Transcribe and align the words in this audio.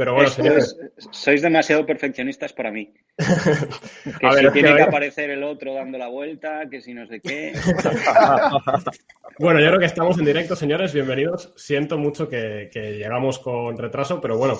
Pero 0.00 0.14
bueno, 0.14 0.30
señores. 0.30 0.74
sois 1.10 1.42
demasiado 1.42 1.84
perfeccionistas 1.84 2.54
para 2.54 2.70
mí. 2.70 2.90
Que 4.18 4.32
si 4.32 4.50
tiene 4.50 4.74
que 4.74 4.82
aparecer 4.82 5.28
el 5.28 5.44
otro 5.44 5.74
dando 5.74 5.98
la 5.98 6.08
vuelta, 6.08 6.62
que 6.70 6.80
si 6.80 6.94
no 6.94 7.06
sé 7.06 7.20
qué. 7.20 7.52
bueno, 9.38 9.60
yo 9.60 9.66
creo 9.66 9.78
que 9.78 9.84
estamos 9.84 10.18
en 10.18 10.24
directo, 10.24 10.56
señores. 10.56 10.94
Bienvenidos. 10.94 11.52
Siento 11.54 11.98
mucho 11.98 12.30
que, 12.30 12.70
llegamos 12.72 13.40
con 13.40 13.76
retraso, 13.76 14.22
pero 14.22 14.38
bueno, 14.38 14.58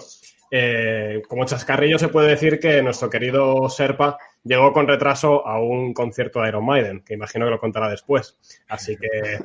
eh, 0.51 1.23
como 1.27 1.47
chascarrillo 1.47 1.99
se 1.99 2.09
puede 2.09 2.29
decir 2.29 2.59
que 2.59 2.83
nuestro 2.83 3.09
querido 3.09 3.67
Serpa 3.71 4.19
llegó 4.45 4.75
con 4.75 4.87
retraso 4.87 5.47
a 5.47 5.59
un 5.59 5.95
concierto 5.95 6.43
de 6.43 6.49
Iron 6.49 6.67
Maiden, 6.67 7.03
que 7.03 7.15
imagino 7.15 7.47
que 7.47 7.53
lo 7.53 7.61
contará 7.61 7.89
después. 7.89 8.37
Así 8.69 8.95
que. 8.95 9.39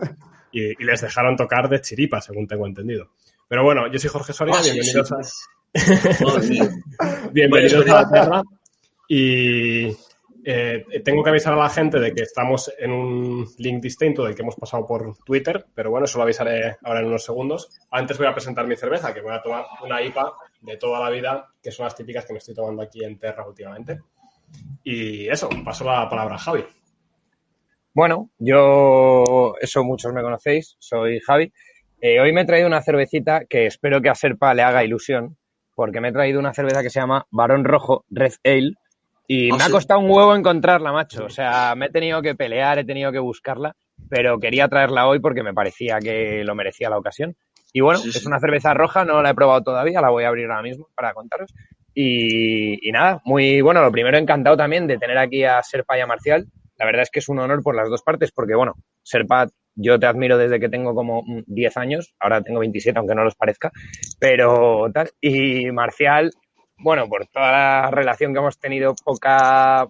Y, 0.52 0.76
les 0.84 1.00
dejaron 1.00 1.38
tocar 1.38 1.70
de 1.70 1.80
chiripa, 1.80 2.20
según 2.20 2.48
tengo 2.48 2.68
entendido. 2.68 3.12
Pero 3.48 3.64
bueno, 3.64 3.88
yo 3.90 3.98
soy 3.98 4.10
Jorge 4.10 4.34
Soria, 4.34 4.56
ah, 4.58 4.62
bienvenidos 4.62 5.10
a. 5.14 5.22
Bienvenidos 7.34 7.90
a 7.90 8.02
la 8.02 8.10
Tierra. 8.10 8.44
Y 9.10 9.88
eh, 10.46 10.86
tengo 11.04 11.22
que 11.22 11.30
avisar 11.30 11.54
a 11.54 11.58
la 11.58 11.70
gente 11.70 12.00
de 12.00 12.14
que 12.14 12.24
estamos 12.24 12.74
en 12.80 12.92
un 12.92 13.46
link 13.58 13.82
distinto 13.82 14.24
del 14.24 14.36
que 14.36 14.42
hemos 14.42 14.56
pasado 14.56 14.86
por 14.86 15.18
Twitter, 15.26 15.66
pero 15.76 15.92
bueno, 15.92 16.06
eso 16.06 16.18
lo 16.18 16.24
avisaré 16.24 16.78
ahora 16.82 17.02
en 17.02 17.08
unos 17.08 17.26
segundos. 17.26 17.70
Antes 17.92 18.18
voy 18.18 18.28
a 18.28 18.34
presentar 18.34 18.66
mi 18.66 18.78
cerveza, 18.78 19.14
que 19.14 19.20
voy 19.20 19.34
a 19.34 19.42
tomar 19.42 19.66
una 19.84 20.02
IPA 20.02 20.34
de 20.62 20.78
toda 20.78 21.02
la 21.02 21.10
vida, 21.10 21.50
que 21.62 21.72
son 21.72 21.84
las 21.84 21.96
típicas 21.96 22.26
que 22.26 22.34
me 22.34 22.40
estoy 22.40 22.56
tomando 22.56 22.82
aquí 22.82 23.04
en 23.04 23.20
Terra 23.20 23.46
últimamente. 23.46 24.00
Y 24.84 25.28
eso, 25.28 25.50
paso 25.64 25.84
la 25.84 26.08
palabra 26.08 26.36
a 26.36 26.40
Javi. 26.40 26.64
Bueno, 27.94 28.30
yo, 28.40 29.56
eso 29.60 29.84
muchos 29.84 30.14
me 30.14 30.22
conocéis, 30.22 30.78
soy 30.80 31.20
Javi. 31.20 31.52
Eh, 32.00 32.20
hoy 32.22 32.32
me 32.32 32.42
he 32.42 32.46
traído 32.46 32.68
una 32.68 32.82
cervecita 32.82 33.44
que 33.46 33.66
espero 33.66 34.02
que 34.02 34.10
a 34.10 34.16
Serpa 34.16 34.54
le 34.54 34.64
haga 34.64 34.84
ilusión, 34.84 35.38
porque 35.76 36.02
me 36.02 36.10
he 36.10 36.14
traído 36.14 36.40
una 36.40 36.54
cerveza 36.54 36.82
que 36.82 36.90
se 36.90 37.00
llama 37.00 37.28
Barón 37.30 37.66
Rojo 37.66 38.06
Red 38.10 38.34
Ale 38.44 38.74
y 39.28 39.52
ah, 39.52 39.58
me 39.58 39.64
ha 39.64 39.70
costado 39.70 40.00
un 40.00 40.10
huevo 40.10 40.36
encontrarla, 40.36 40.92
macho. 40.92 41.26
O 41.26 41.30
sea, 41.30 41.76
me 41.76 41.88
he 41.88 41.90
tenido 41.90 42.22
que 42.22 42.36
pelear, 42.36 42.80
he 42.80 42.86
tenido 42.86 43.12
que 43.12 43.20
buscarla, 43.20 43.76
pero 44.10 44.40
quería 44.40 44.68
traerla 44.68 45.08
hoy 45.08 45.20
porque 45.20 45.44
me 45.44 45.54
parecía 45.54 46.00
que 46.00 46.44
lo 46.44 46.56
merecía 46.56 46.90
la 46.90 46.98
ocasión. 46.98 47.36
Y 47.74 47.82
bueno, 47.82 48.00
es 48.00 48.26
una 48.26 48.40
cerveza 48.40 48.74
roja, 48.74 49.04
no 49.04 49.22
la 49.22 49.32
he 49.32 49.36
probado 49.36 49.62
todavía, 49.62 50.00
la 50.00 50.10
voy 50.10 50.24
a 50.24 50.30
abrir 50.30 50.46
ahora 50.46 50.62
mismo 50.62 50.88
para 50.96 51.14
contaros. 51.14 51.54
Y, 51.94 52.88
y, 52.88 52.92
nada, 52.92 53.22
muy 53.26 53.62
bueno. 53.62 53.82
Lo 53.82 53.92
primero, 53.92 54.18
encantado 54.18 54.56
también 54.56 54.88
de 54.88 54.98
tener 54.98 55.18
aquí 55.18 55.44
a 55.44 55.62
Serpa 55.62 55.98
y 55.98 56.02
a 56.02 56.08
Marcial. 56.08 56.46
La 56.78 56.86
verdad 56.86 57.02
es 57.04 57.10
que 57.10 57.20
es 57.20 57.30
un 57.30 57.40
honor 57.40 57.64
por 57.64 57.76
las 57.76 57.90
dos 57.90 58.02
partes, 58.02 58.32
porque 58.32 58.56
bueno, 58.56 58.76
Serpa 59.02 59.48
yo 59.76 60.00
te 60.00 60.06
admiro 60.06 60.38
desde 60.38 60.60
que 60.60 60.70
tengo 60.70 60.96
como 60.96 61.24
10 61.48 61.78
años, 61.78 62.16
ahora 62.20 62.42
tengo 62.42 62.60
27, 62.60 62.98
aunque 62.98 63.16
no 63.16 63.24
los 63.24 63.36
parezca, 63.36 63.72
pero 64.20 64.90
tal. 64.94 65.12
Y 65.22 65.72
Marcial, 65.72 66.32
bueno, 66.78 67.08
por 67.08 67.28
toda 67.28 67.52
la 67.52 67.92
relación 67.92 68.34
que 68.34 68.40
hemos 68.40 68.58
tenido, 68.58 68.96
poca 69.04 69.88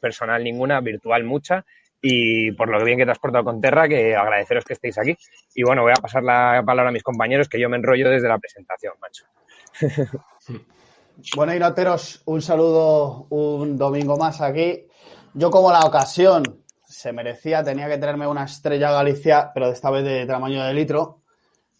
personal 0.00 0.42
ninguna, 0.42 0.80
virtual 0.80 1.24
mucha, 1.24 1.64
y 2.00 2.52
por 2.52 2.68
lo 2.68 2.82
bien 2.84 2.98
que 2.98 3.04
te 3.04 3.10
has 3.10 3.18
portado 3.18 3.44
con 3.44 3.60
Terra, 3.60 3.88
que 3.88 4.14
agradeceros 4.16 4.64
que 4.64 4.74
estéis 4.74 4.98
aquí. 4.98 5.16
Y 5.54 5.62
bueno, 5.62 5.82
voy 5.82 5.92
a 5.92 6.00
pasar 6.00 6.22
la 6.22 6.62
palabra 6.64 6.90
a 6.90 6.92
mis 6.92 7.02
compañeros, 7.02 7.48
que 7.48 7.60
yo 7.60 7.68
me 7.68 7.76
enrollo 7.76 8.08
desde 8.08 8.28
la 8.28 8.38
presentación, 8.38 8.94
macho. 9.00 9.24
Bueno, 11.34 11.52
Inoteros, 11.52 12.22
un 12.26 12.40
saludo 12.40 13.26
un 13.30 13.76
domingo 13.76 14.16
más 14.16 14.40
aquí. 14.40 14.86
Yo 15.34 15.50
como 15.50 15.72
la 15.72 15.80
ocasión 15.80 16.62
se 16.98 17.12
merecía, 17.12 17.62
tenía 17.62 17.86
que 17.86 17.96
tenerme 17.96 18.26
una 18.26 18.42
estrella 18.42 18.90
Galicia, 18.90 19.52
pero 19.54 19.68
de 19.68 19.74
esta 19.74 19.88
vez 19.88 20.02
de 20.02 20.26
tamaño 20.26 20.64
de 20.64 20.74
litro, 20.74 21.20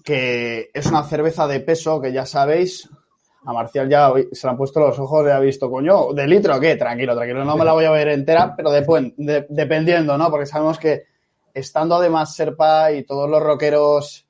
que 0.04 0.70
es 0.72 0.86
una 0.86 1.02
cerveza 1.02 1.48
de 1.48 1.58
peso 1.58 2.00
que 2.00 2.12
ya 2.12 2.24
sabéis. 2.24 2.88
A 3.44 3.52
Marcial 3.52 3.88
ya 3.88 4.12
se 4.30 4.46
le 4.46 4.50
han 4.50 4.56
puesto 4.56 4.78
los 4.78 4.96
ojos 4.96 5.26
y 5.26 5.30
ha 5.30 5.40
visto, 5.40 5.68
coño, 5.68 6.12
¿de 6.12 6.24
litro 6.28 6.60
qué? 6.60 6.76
Tranquilo, 6.76 7.16
tranquilo, 7.16 7.44
no 7.44 7.56
me 7.56 7.64
la 7.64 7.72
voy 7.72 7.86
a 7.86 7.90
ver 7.90 8.08
entera, 8.10 8.54
pero 8.56 8.70
dependiendo, 8.70 10.16
¿no? 10.16 10.30
Porque 10.30 10.46
sabemos 10.46 10.78
que 10.78 11.06
estando 11.52 11.96
además 11.96 12.36
Serpa 12.36 12.92
y 12.92 13.02
todos 13.02 13.28
los 13.28 13.42
rockeros 13.42 14.24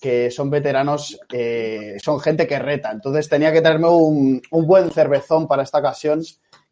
que 0.00 0.30
son 0.30 0.50
veteranos, 0.50 1.18
eh, 1.32 1.96
son 2.00 2.20
gente 2.20 2.46
que 2.46 2.60
reta. 2.60 2.92
Entonces 2.92 3.28
tenía 3.28 3.52
que 3.52 3.60
tenerme 3.60 3.88
un, 3.88 4.40
un 4.52 4.66
buen 4.68 4.88
cervezón 4.92 5.48
para 5.48 5.64
esta 5.64 5.78
ocasión, 5.78 6.22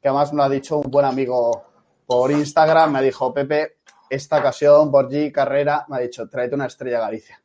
que 0.00 0.09
además 0.09 0.32
me 0.32 0.37
lo 0.37 0.43
ha 0.44 0.49
dicho 0.49 0.78
un 0.78 0.88
buen 0.88 1.06
amigo 1.06 1.65
por 2.06 2.31
Instagram 2.31 2.93
me 2.93 3.03
dijo, 3.03 3.34
Pepe, 3.34 3.78
esta 4.09 4.39
ocasión, 4.39 4.91
por 4.91 5.11
G 5.11 5.33
Carrera, 5.33 5.84
me 5.89 5.97
ha 5.97 6.00
dicho, 6.00 6.28
tráete 6.28 6.55
una 6.55 6.67
estrella 6.67 7.00
Galicia. 7.00 7.43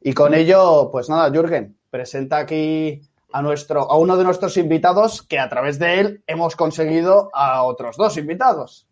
Y 0.00 0.12
con 0.12 0.34
ello, 0.34 0.88
pues 0.90 1.08
nada, 1.08 1.30
Jürgen, 1.30 1.76
presenta 1.90 2.38
aquí 2.38 3.00
a, 3.32 3.42
nuestro, 3.42 3.90
a 3.90 3.96
uno 3.96 4.16
de 4.16 4.24
nuestros 4.24 4.56
invitados 4.56 5.22
que 5.22 5.38
a 5.38 5.48
través 5.48 5.78
de 5.78 6.00
él 6.00 6.22
hemos 6.26 6.54
conseguido 6.54 7.30
a 7.32 7.62
otros 7.64 7.96
dos 7.96 8.16
invitados. 8.16 8.86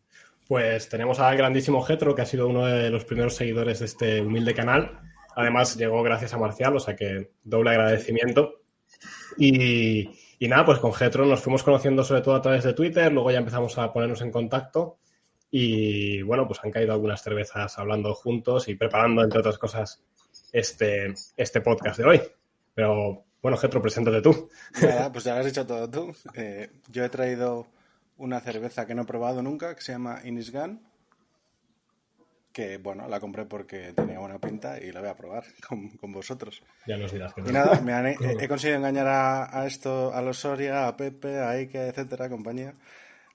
Pues 0.48 0.88
tenemos 0.88 1.20
al 1.20 1.36
grandísimo 1.36 1.82
Getro, 1.82 2.14
que 2.14 2.22
ha 2.22 2.26
sido 2.26 2.48
uno 2.48 2.66
de 2.66 2.90
los 2.90 3.04
primeros 3.04 3.36
seguidores 3.36 3.78
de 3.78 3.86
este 3.86 4.20
humilde 4.20 4.54
canal. 4.54 5.00
Además, 5.36 5.76
llegó 5.76 6.02
gracias 6.02 6.34
a 6.34 6.38
Marcial, 6.38 6.76
o 6.76 6.80
sea 6.80 6.96
que 6.96 7.30
doble 7.42 7.70
agradecimiento. 7.70 8.60
Y, 9.38 10.10
y 10.38 10.48
nada, 10.48 10.66
pues 10.66 10.80
con 10.80 10.92
Getro 10.92 11.24
nos 11.24 11.40
fuimos 11.40 11.62
conociendo 11.62 12.04
sobre 12.04 12.20
todo 12.20 12.34
a 12.34 12.42
través 12.42 12.64
de 12.64 12.74
Twitter, 12.74 13.12
luego 13.12 13.30
ya 13.30 13.38
empezamos 13.38 13.78
a 13.78 13.92
ponernos 13.92 14.20
en 14.20 14.30
contacto 14.30 14.98
y 15.56 16.20
bueno, 16.22 16.48
pues 16.48 16.58
han 16.64 16.72
caído 16.72 16.94
algunas 16.94 17.22
cervezas 17.22 17.78
hablando 17.78 18.12
juntos 18.12 18.66
y 18.66 18.74
preparando, 18.74 19.22
entre 19.22 19.38
otras 19.38 19.56
cosas, 19.56 20.02
este, 20.50 21.14
este 21.36 21.60
podcast 21.60 21.96
de 21.96 22.04
hoy. 22.04 22.20
Pero 22.74 23.24
bueno, 23.40 23.56
Getro, 23.56 23.80
preséntate 23.80 24.20
tú. 24.20 24.48
Pues 25.12 25.22
ya 25.22 25.34
lo 25.34 25.38
has 25.38 25.46
dicho 25.46 25.64
todo 25.64 25.88
tú. 25.88 26.12
Eh, 26.34 26.70
yo 26.90 27.04
he 27.04 27.08
traído 27.08 27.68
una 28.16 28.40
cerveza 28.40 28.84
que 28.84 28.96
no 28.96 29.02
he 29.02 29.06
probado 29.06 29.44
nunca, 29.44 29.76
que 29.76 29.82
se 29.82 29.92
llama 29.92 30.22
Inisgan, 30.24 30.80
que 32.52 32.78
bueno, 32.78 33.06
la 33.08 33.20
compré 33.20 33.44
porque 33.44 33.92
tenía 33.92 34.18
buena 34.18 34.40
pinta 34.40 34.82
y 34.82 34.90
la 34.90 35.02
voy 35.02 35.10
a 35.10 35.16
probar 35.16 35.44
con, 36.00 36.10
vosotros. 36.10 36.64
Ya 36.84 36.96
nos 36.96 37.12
dirás 37.12 37.32
que 37.32 37.42
no. 37.42 37.50
Y 37.50 37.52
nada, 37.52 37.80
me 37.80 38.16
he, 38.40 38.48
conseguido 38.48 38.78
engañar 38.78 39.06
a, 39.06 39.66
esto, 39.68 40.12
a 40.12 40.20
los 40.20 40.36
Soria, 40.36 40.88
a 40.88 40.96
Pepe, 40.96 41.38
a 41.38 41.50
Ike, 41.50 41.86
etcétera, 41.86 42.28
compañía, 42.28 42.74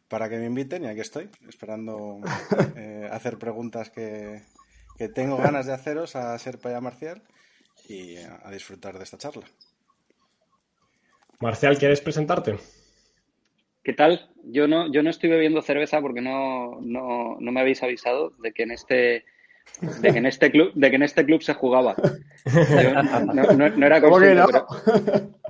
para 0.10 0.28
que 0.28 0.38
me 0.38 0.48
inviten 0.48 0.84
y 0.84 0.88
aquí 0.88 1.00
estoy, 1.00 1.30
esperando 1.48 2.20
eh, 2.76 3.08
hacer 3.12 3.38
preguntas 3.38 3.90
que, 3.90 4.42
tengo 5.16 5.38
ganas 5.38 5.66
de 5.66 5.72
haceros 5.72 6.18
a 6.18 6.38
Serpa 6.38 6.72
y 6.72 6.74
a 6.74 6.82
Marcial 6.82 7.22
y 7.88 8.18
a, 8.18 8.52
disfrutar 8.52 8.98
de 8.98 9.06
esta 9.06 9.18
charla. 9.18 9.46
Marcial, 11.40 11.78
¿quieres 11.78 12.02
presentarte? 12.02 12.58
¿Qué 13.82 13.94
tal? 13.94 14.30
Yo 14.44 14.68
no, 14.68 14.92
yo 14.92 15.02
no 15.04 15.10
estoy 15.10 15.30
bebiendo 15.30 15.62
cerveza 15.62 16.02
porque 16.02 16.20
no, 16.20 16.82
no, 16.82 17.38
no 17.40 17.52
me 17.54 17.62
habéis 17.62 17.82
avisado 17.82 18.32
de 18.42 18.52
que 18.52 18.64
en 18.64 18.72
este 18.72 19.24
de 20.02 20.12
que 20.12 20.18
en 20.18 20.26
este 20.26 20.52
club, 20.52 20.74
de 20.74 20.90
que 20.90 20.96
en 20.98 21.04
este 21.04 21.26
club 21.26 21.42
se 21.42 21.54
jugaba. 21.54 21.96
no, 23.78 23.86
era 23.86 24.02
consciente, 24.02 24.44
pero, 24.48 24.68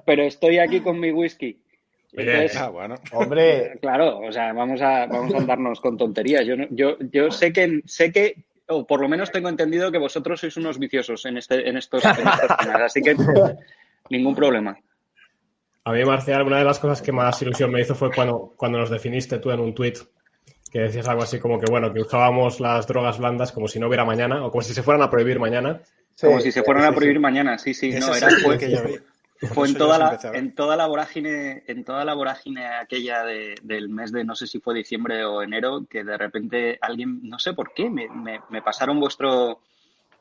pero, 0.05 0.23
estoy 0.23 0.59
aquí 0.59 0.81
con 0.81 0.99
mi 0.99 1.11
whisky 1.11 1.59
ah, 2.57 2.69
bueno. 2.69 2.95
Hombre. 3.11 3.77
Claro, 3.81 4.19
o 4.19 4.31
sea, 4.31 4.53
vamos 4.53 4.81
a, 4.81 5.05
vamos 5.05 5.33
a 5.33 5.37
andarnos 5.37 5.79
con 5.79 5.97
tonterías. 5.97 6.45
Yo, 6.45 6.55
yo, 6.71 6.97
yo 7.11 7.31
sé 7.31 7.53
que, 7.53 7.81
sé 7.85 8.11
que, 8.11 8.43
o 8.67 8.85
por 8.85 9.01
lo 9.01 9.07
menos 9.07 9.31
tengo 9.31 9.49
entendido 9.49 9.91
que 9.91 9.97
vosotros 9.97 10.39
sois 10.39 10.57
unos 10.57 10.79
viciosos 10.79 11.25
en, 11.25 11.37
este, 11.37 11.67
en 11.67 11.77
estos, 11.77 12.03
en 12.05 12.27
así 12.81 13.01
que 13.01 13.15
ningún 14.09 14.35
problema. 14.35 14.77
A 15.85 15.91
mí, 15.93 16.03
Marcial, 16.03 16.43
una 16.43 16.59
de 16.59 16.65
las 16.65 16.79
cosas 16.79 17.01
que 17.01 17.11
más 17.11 17.41
ilusión 17.41 17.71
me 17.71 17.81
hizo 17.81 17.95
fue 17.95 18.11
cuando, 18.11 18.53
cuando 18.55 18.77
nos 18.77 18.89
definiste 18.89 19.39
tú 19.39 19.49
en 19.51 19.59
un 19.59 19.73
tuit 19.73 19.97
que 20.71 20.79
decías 20.79 21.07
algo 21.07 21.23
así 21.23 21.39
como 21.39 21.59
que, 21.59 21.65
bueno, 21.69 21.91
que 21.91 22.01
usábamos 22.01 22.59
las 22.59 22.85
drogas 22.85 23.17
blandas 23.17 23.51
como 23.51 23.67
si 23.67 23.79
no 23.79 23.87
hubiera 23.87 24.05
mañana, 24.05 24.45
o 24.45 24.51
como 24.51 24.61
si 24.61 24.73
se 24.73 24.83
fueran 24.83 25.01
a 25.01 25.09
prohibir 25.09 25.39
mañana. 25.39 25.81
como 26.21 26.39
si 26.39 26.51
se 26.51 26.63
fueran 26.63 26.85
a 26.85 26.93
prohibir 26.93 27.19
mañana, 27.19 27.57
sí, 27.57 27.73
sí. 27.73 27.91
no, 27.91 28.13
era, 28.13 28.27
que 28.57 28.69
yo 28.69 28.83
vi. 28.83 28.97
Fue 29.39 29.69
en 29.69 29.75
toda, 29.75 29.97
la, 29.97 30.19
en 30.33 30.53
toda 30.53 30.75
la 30.75 30.85
vorágine, 30.85 31.63
en 31.67 31.85
toda 31.85 32.03
la 32.03 32.13
vorágine 32.13 32.67
aquella 32.67 33.23
del 33.23 33.87
mes 33.89 34.11
de 34.11 34.25
no 34.25 34.35
sé 34.35 34.47
si 34.47 34.59
fue 34.59 34.75
diciembre 34.75 35.23
o 35.23 35.41
enero, 35.41 35.85
que 35.89 36.03
de 36.03 36.17
repente 36.17 36.77
alguien, 36.81 37.21
no 37.23 37.39
sé 37.39 37.53
por 37.53 37.73
qué, 37.73 37.89
me, 37.89 38.09
me, 38.09 38.61
pasaron 38.61 38.99
vuestro 38.99 39.61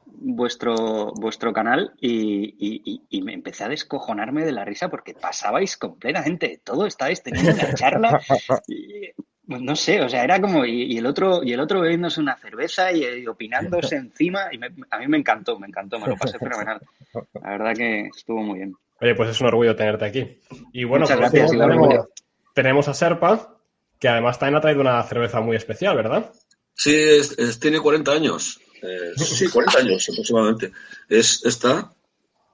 vuestro 0.06 1.12
vuestro 1.16 1.52
canal 1.52 1.93
y, 2.00 3.02
y, 3.10 3.22
me 3.22 3.34
empecé 3.34 3.64
a 3.64 3.69
descojonarme 3.69 4.44
de 4.44 4.52
la 4.52 4.64
risa 4.64 4.88
porque 4.88 5.14
pasabais 5.14 5.76
completamente 5.76 6.60
todo, 6.64 6.87
estabais 6.87 7.22
teniendo 7.22 7.52
una 7.52 7.75
charla 7.75 8.20
y, 8.69 9.10
pues 9.48 9.62
no 9.62 9.75
sé, 9.75 10.00
o 10.00 10.08
sea, 10.08 10.25
era 10.25 10.40
como 10.40 10.64
y, 10.64 10.96
el 10.96 11.06
otro 11.06 11.43
y 11.43 11.52
el 11.52 11.60
otro 11.60 11.81
bebiéndose 11.81 12.20
una 12.20 12.37
cerveza 12.37 12.93
y, 12.93 13.26
opinándose 13.26 13.96
encima 13.96 14.48
y 14.52 14.60
a 14.90 14.98
mí 14.98 15.08
me 15.08 15.19
encantó, 15.19 15.58
me 15.58 15.66
encantó, 15.66 15.98
me 15.98 16.06
lo 16.06 16.16
pasé 16.16 16.38
fenomenal. 16.38 16.81
La 17.43 17.50
verdad 17.50 17.75
que 17.75 18.08
estuvo 18.14 18.43
muy 18.43 18.58
bien. 18.58 18.76
Oye, 19.00 19.14
pues 19.14 19.30
es 19.30 19.40
un 19.40 19.46
orgullo 19.46 19.76
tenerte 19.76 20.04
aquí. 20.04 20.40
Y 20.72 20.84
bueno, 20.84 21.06
pues 21.06 21.32
tenemos, 22.54 22.88
a 22.88 22.94
Serpa, 22.94 23.56
que 23.98 24.08
además 24.08 24.38
también 24.38 24.56
ha 24.56 24.60
traído 24.60 24.80
una 24.80 25.02
cerveza 25.04 25.40
muy 25.40 25.56
especial, 25.56 25.96
¿verdad? 25.96 26.32
Sí, 26.74 27.20
tiene 27.60 27.80
40 27.80 28.10
años. 28.10 28.60
Eh, 28.82 29.12
sí, 29.16 29.48
40 29.48 29.78
años 29.78 30.08
aproximadamente. 30.08 30.72
Es 31.08 31.44
esta, 31.44 31.92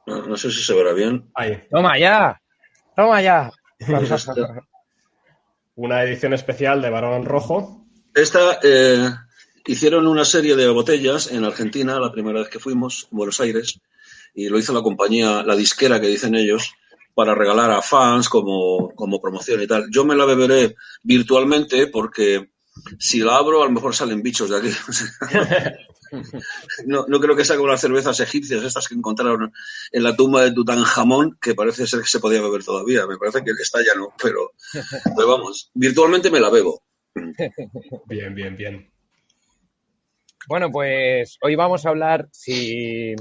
no, 0.07 0.37
sé 0.37 0.51
si 0.51 0.63
se 0.63 0.75
verá 0.75 0.93
bien. 0.93 1.31
Ahí. 1.35 1.63
¡Toma 1.71 1.99
ya! 1.99 2.41
Toma 2.95 3.23
ya. 3.23 3.51
Una 5.77 6.05
edición 6.05 6.35
especial 6.35 6.83
de 6.83 6.91
Barón 6.91 7.25
Rojo. 7.25 7.87
Esta 8.15 8.61
eh, 8.63 9.11
hicieron 9.67 10.07
una 10.07 10.25
serie 10.25 10.55
de 10.55 10.69
botellas 10.69 11.33
en 11.33 11.45
Argentina, 11.45 11.99
la 11.99 12.13
primera 12.13 12.41
vez 12.41 12.49
que 12.49 12.61
fuimos, 12.61 13.09
en 13.11 13.17
Buenos 13.17 13.41
Aires, 13.41 13.81
y 14.35 14.49
lo 14.49 14.59
hizo 14.59 14.73
la 14.73 14.83
compañía, 14.83 15.43
la 15.43 15.57
disquera 15.57 16.01
que 16.01 16.09
dicen 16.09 16.35
ellos, 16.35 16.75
para 17.15 17.35
regalar 17.35 17.71
a 17.71 17.83
fans 17.83 18.29
como, 18.29 18.91
como 18.95 19.21
promoción 19.21 19.63
y 19.63 19.67
tal. 19.67 19.87
Yo 19.91 20.05
me 20.05 20.17
la 20.17 20.25
beberé 20.25 20.75
virtualmente 21.03 21.87
porque 21.87 22.51
si 22.99 23.21
la 23.21 23.37
abro 23.37 23.63
a 23.63 23.67
lo 23.67 23.71
mejor 23.71 23.95
salen 23.95 24.23
bichos 24.23 24.51
de 24.51 24.59
aquí. 24.59 24.71
no, 26.87 27.07
no 27.07 27.21
creo 27.21 27.37
que 27.37 27.45
sea 27.45 27.57
como 27.57 27.69
las 27.69 27.81
cervezas 27.81 28.19
egipcias, 28.21 28.65
estas 28.65 28.89
que 28.89 28.95
encontraron 28.95 29.53
en 29.93 30.03
la 30.03 30.17
tumba 30.17 30.43
de 30.43 30.53
Tutankamón, 30.53 31.39
que 31.41 31.55
parece 31.55 31.87
ser 31.87 32.01
que 32.01 32.09
se 32.09 32.21
podía 32.21 32.43
beber 32.43 32.65
todavía. 32.65 33.07
Me 33.07 33.17
parece 33.17 33.45
que 33.45 33.53
está 33.63 33.79
ya 33.79 33.95
no, 33.97 34.13
pero, 34.21 34.53
pero 35.17 35.29
vamos, 35.29 35.71
virtualmente 35.75 36.31
me 36.31 36.41
la 36.41 36.51
bebo. 36.51 36.83
Bien, 38.07 38.35
bien, 38.35 38.57
bien. 38.57 38.91
Bueno, 40.49 40.71
pues 40.71 41.39
hoy 41.41 41.55
vamos 41.55 41.87
a 41.87 41.91
hablar, 41.91 42.29
si 42.33 43.15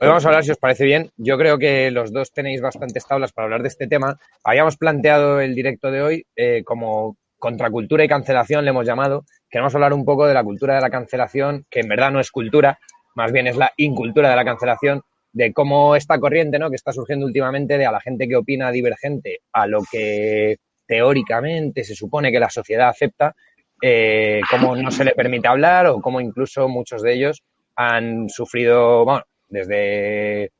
Hoy 0.00 0.08
vamos 0.08 0.24
a 0.24 0.28
hablar, 0.28 0.44
si 0.44 0.50
os 0.50 0.58
parece 0.58 0.84
bien. 0.84 1.12
Yo 1.16 1.38
creo 1.38 1.56
que 1.56 1.90
los 1.92 2.12
dos 2.12 2.32
tenéis 2.32 2.60
bastantes 2.60 3.06
tablas 3.06 3.32
para 3.32 3.44
hablar 3.44 3.62
de 3.62 3.68
este 3.68 3.86
tema. 3.86 4.18
Habíamos 4.42 4.76
planteado 4.76 5.40
el 5.40 5.54
directo 5.54 5.90
de 5.92 6.02
hoy 6.02 6.26
eh, 6.34 6.62
como 6.64 7.16
contracultura 7.38 8.04
y 8.04 8.08
cancelación, 8.08 8.64
le 8.64 8.70
hemos 8.70 8.86
llamado. 8.86 9.24
Queremos 9.48 9.72
hablar 9.74 9.92
un 9.92 10.04
poco 10.04 10.26
de 10.26 10.34
la 10.34 10.42
cultura 10.42 10.74
de 10.74 10.80
la 10.80 10.90
cancelación, 10.90 11.64
que 11.70 11.80
en 11.80 11.88
verdad 11.88 12.10
no 12.10 12.18
es 12.18 12.32
cultura, 12.32 12.78
más 13.14 13.30
bien 13.30 13.46
es 13.46 13.56
la 13.56 13.70
incultura 13.76 14.30
de 14.30 14.36
la 14.36 14.44
cancelación, 14.44 15.02
de 15.32 15.52
cómo 15.52 15.94
esta 15.94 16.18
corriente 16.18 16.58
¿no? 16.58 16.70
que 16.70 16.76
está 16.76 16.92
surgiendo 16.92 17.26
últimamente 17.26 17.78
de 17.78 17.86
a 17.86 17.92
la 17.92 18.00
gente 18.00 18.26
que 18.26 18.36
opina 18.36 18.72
divergente 18.72 19.40
a 19.52 19.66
lo 19.68 19.82
que 19.90 20.56
teóricamente 20.86 21.84
se 21.84 21.94
supone 21.94 22.32
que 22.32 22.40
la 22.40 22.50
sociedad 22.50 22.88
acepta, 22.88 23.34
eh, 23.80 24.40
cómo 24.50 24.74
no 24.74 24.90
se 24.90 25.04
le 25.04 25.12
permite 25.12 25.46
hablar 25.46 25.86
o 25.86 26.00
cómo 26.00 26.20
incluso 26.20 26.68
muchos 26.68 27.02
de 27.02 27.12
ellos 27.12 27.42
han 27.76 28.28
sufrido, 28.28 29.04
bueno, 29.04 29.24
desde 29.48 30.52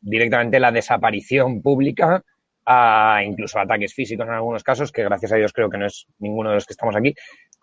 directamente 0.00 0.60
la 0.60 0.72
desaparición 0.72 1.62
pública 1.62 2.22
a 2.70 3.22
incluso 3.24 3.58
ataques 3.58 3.94
físicos 3.94 4.26
en 4.26 4.34
algunos 4.34 4.62
casos, 4.62 4.92
que 4.92 5.02
gracias 5.02 5.32
a 5.32 5.36
Dios 5.36 5.52
creo 5.52 5.70
que 5.70 5.78
no 5.78 5.86
es 5.86 6.06
ninguno 6.18 6.50
de 6.50 6.56
los 6.56 6.66
que 6.66 6.74
estamos 6.74 6.94
aquí. 6.94 7.14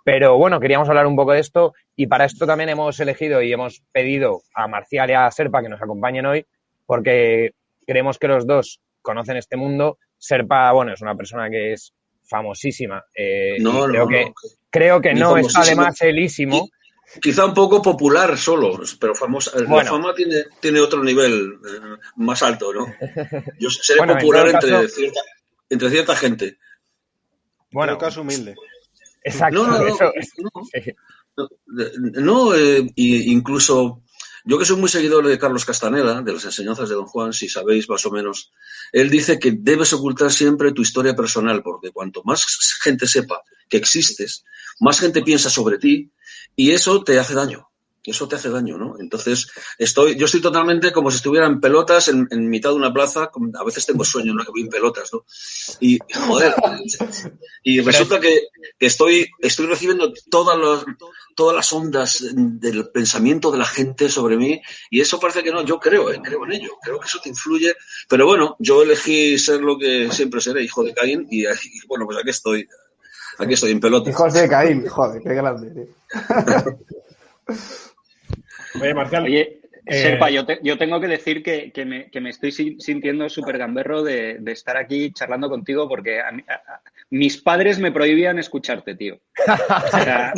Pero 0.03 0.37
bueno, 0.37 0.59
queríamos 0.59 0.89
hablar 0.89 1.07
un 1.07 1.15
poco 1.15 1.33
de 1.33 1.39
esto 1.39 1.73
y 1.95 2.07
para 2.07 2.25
esto 2.25 2.45
también 2.45 2.69
hemos 2.69 2.99
elegido 2.99 3.41
y 3.41 3.53
hemos 3.53 3.83
pedido 3.91 4.41
a 4.53 4.67
Marcial 4.67 5.09
y 5.09 5.13
a 5.13 5.29
Serpa 5.31 5.61
que 5.61 5.69
nos 5.69 5.81
acompañen 5.81 6.25
hoy 6.25 6.45
porque 6.85 7.53
creemos 7.85 8.17
que 8.17 8.27
los 8.27 8.45
dos 8.47 8.81
conocen 9.01 9.37
este 9.37 9.57
mundo. 9.57 9.99
Serpa, 10.17 10.71
bueno, 10.71 10.93
es 10.93 11.01
una 11.01 11.15
persona 11.15 11.49
que 11.49 11.73
es 11.73 11.93
famosísima. 12.23 13.03
Eh, 13.15 13.57
no, 13.59 13.85
creo, 13.85 14.07
que, 14.07 14.31
creo 14.69 15.01
que 15.01 15.13
no 15.13 15.37
es 15.37 15.55
además 15.55 16.01
elísimo. 16.01 16.67
Quizá 17.21 17.45
un 17.45 17.53
poco 17.53 17.81
popular 17.81 18.37
solo, 18.37 18.79
pero 18.99 19.15
famosa. 19.15 19.51
La 19.59 19.85
fama 19.85 20.13
tiene, 20.13 20.45
tiene 20.59 20.79
otro 20.79 21.03
nivel 21.03 21.59
eh, 21.65 21.97
más 22.17 22.43
alto, 22.43 22.73
¿no? 22.73 22.87
Yo 23.59 23.69
seré 23.69 24.05
popular 24.05 24.47
entre, 24.47 24.87
cierta, 24.89 25.19
entre 25.69 25.89
cierta 25.89 26.15
gente. 26.15 26.57
Bueno, 27.71 27.93
en 27.93 27.99
caso 27.99 28.21
humilde. 28.21 28.55
Exacto. 29.23 29.65
No, 29.65 29.67
no, 29.67 29.79
no, 32.21 32.53
eh, 32.55 32.85
incluso 32.95 34.03
yo 34.47 34.59
que 34.59 34.65
soy 34.65 34.77
muy 34.77 34.89
seguidor 34.89 35.27
de 35.27 35.39
Carlos 35.39 35.65
Castaneda, 35.65 36.21
de 36.21 36.33
las 36.33 36.45
enseñanzas 36.45 36.87
de 36.87 36.93
Don 36.93 37.07
Juan, 37.07 37.33
si 37.33 37.49
sabéis 37.49 37.89
más 37.89 38.05
o 38.05 38.11
menos, 38.11 38.51
él 38.91 39.09
dice 39.09 39.39
que 39.39 39.53
debes 39.57 39.91
ocultar 39.93 40.31
siempre 40.31 40.71
tu 40.71 40.83
historia 40.83 41.15
personal, 41.15 41.63
porque 41.63 41.91
cuanto 41.91 42.21
más 42.23 42.45
gente 42.83 43.07
sepa 43.07 43.41
que 43.67 43.77
existes, 43.77 44.45
más 44.79 44.99
gente 44.99 45.23
piensa 45.23 45.49
sobre 45.49 45.79
ti 45.79 46.11
y 46.55 46.71
eso 46.71 47.03
te 47.03 47.19
hace 47.19 47.33
daño. 47.33 47.69
Eso 48.05 48.27
te 48.27 48.35
hace 48.35 48.49
daño, 48.49 48.77
¿no? 48.77 48.97
Entonces, 48.99 49.47
estoy, 49.79 50.15
yo 50.15 50.25
estoy 50.25 50.39
totalmente 50.39 50.91
como 50.91 51.09
si 51.09 51.17
estuviera 51.17 51.47
en 51.47 51.59
pelotas 51.59 52.07
en, 52.07 52.27
mitad 52.49 52.69
de 52.69 52.75
una 52.75 52.93
plaza. 52.93 53.31
A 53.55 53.63
veces 53.63 53.85
tengo 53.85 54.03
sueño, 54.03 54.33
¿no? 54.33 54.43
Que 54.43 54.51
voy 54.51 54.61
en 54.61 54.69
pelotas, 54.69 55.11
¿no? 55.11 55.25
Y, 55.79 55.97
joder, 56.13 56.53
y 57.63 57.81
resulta 57.81 58.19
que, 58.19 58.41
estoy, 58.79 59.27
estoy 59.39 59.65
recibiendo 59.65 60.13
todas 60.29 60.57
las, 60.57 60.85
todas 61.35 61.55
las 61.55 61.73
ondas 61.73 62.23
del 62.31 62.89
pensamiento 62.89 63.51
de 63.51 63.57
la 63.57 63.65
gente 63.65 64.07
sobre 64.07 64.37
mí 64.37 64.61
y 64.91 65.01
eso 65.01 65.19
parece 65.19 65.41
que 65.41 65.51
no, 65.51 65.65
yo 65.65 65.79
creo, 65.79 66.11
¿eh? 66.11 66.21
creo 66.23 66.45
en 66.45 66.53
ello, 66.53 66.77
creo 66.83 66.99
que 66.99 67.07
eso 67.07 67.19
te 67.23 67.29
influye. 67.29 67.73
Pero 68.07 68.27
bueno, 68.27 68.55
yo 68.59 68.83
elegí 68.83 69.39
ser 69.39 69.61
lo 69.61 69.79
que 69.79 70.11
siempre 70.11 70.41
seré, 70.41 70.63
hijo 70.63 70.83
de 70.83 70.93
Caín, 70.93 71.27
y, 71.31 71.45
y 71.45 71.87
bueno, 71.87 72.05
pues 72.05 72.19
aquí 72.19 72.29
estoy, 72.29 72.67
Aquí 73.39 73.53
estoy 73.53 73.71
en 73.71 73.79
pelota. 73.79 74.09
Hijos 74.09 74.33
de 74.33 74.47
Caín, 74.47 74.87
joder, 74.87 75.21
qué 75.21 75.33
grande. 75.33 75.87
Oye, 78.81 78.93
Marcial. 78.93 79.23
Oye, 79.23 79.61
eh, 79.85 80.01
Serpa, 80.01 80.29
yo, 80.29 80.43
yo, 80.63 80.77
tengo 80.77 80.99
que 80.99 81.07
decir 81.07 81.43
que, 81.43 81.71
que, 81.71 81.85
me, 81.85 82.09
que 82.09 82.19
me, 82.19 82.31
estoy 82.31 82.51
sintiendo 82.51 83.29
súper 83.29 83.57
gamberro 83.57 84.03
de, 84.03 84.37
de, 84.39 84.51
estar 84.51 84.77
aquí 84.77 85.11
charlando 85.11 85.47
contigo 85.47 85.87
porque 85.87 86.21
mis 87.11 87.37
padres 87.37 87.77
me 87.77 87.91
prohibían 87.91 88.39
escucharte, 88.39 88.95
tío. 88.95 89.19
O 89.47 89.87
sea, 89.91 90.33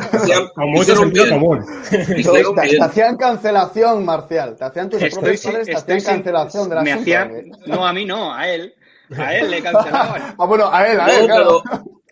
con 0.53 0.71
mucho 0.71 0.95
sentido 0.95 1.29
común. 1.29 1.65
Te, 1.89 2.77
hacían 2.81 3.15
cancelación, 3.15 4.03
Marcial. 4.03 4.57
Te 4.57 4.65
hacían 4.65 4.89
tus 4.89 4.99
propios 4.99 5.41
padres, 5.41 5.67
te 5.67 5.75
hacían 5.75 6.01
cancelación 6.01 6.69
de 6.69 6.75
la 6.75 6.81
me 6.81 6.91
hacían, 6.91 7.51
No, 7.65 7.87
a 7.87 7.93
mí 7.93 8.03
no, 8.03 8.33
a 8.33 8.49
él. 8.49 8.73
A 9.17 9.33
él 9.33 9.49
le 9.49 9.61
cancelaban. 9.61 10.35
ah, 10.37 10.45
bueno, 10.45 10.69
a 10.69 10.85
él, 10.85 10.99
a 10.99 11.07
él, 11.07 11.25
claro. 11.25 11.63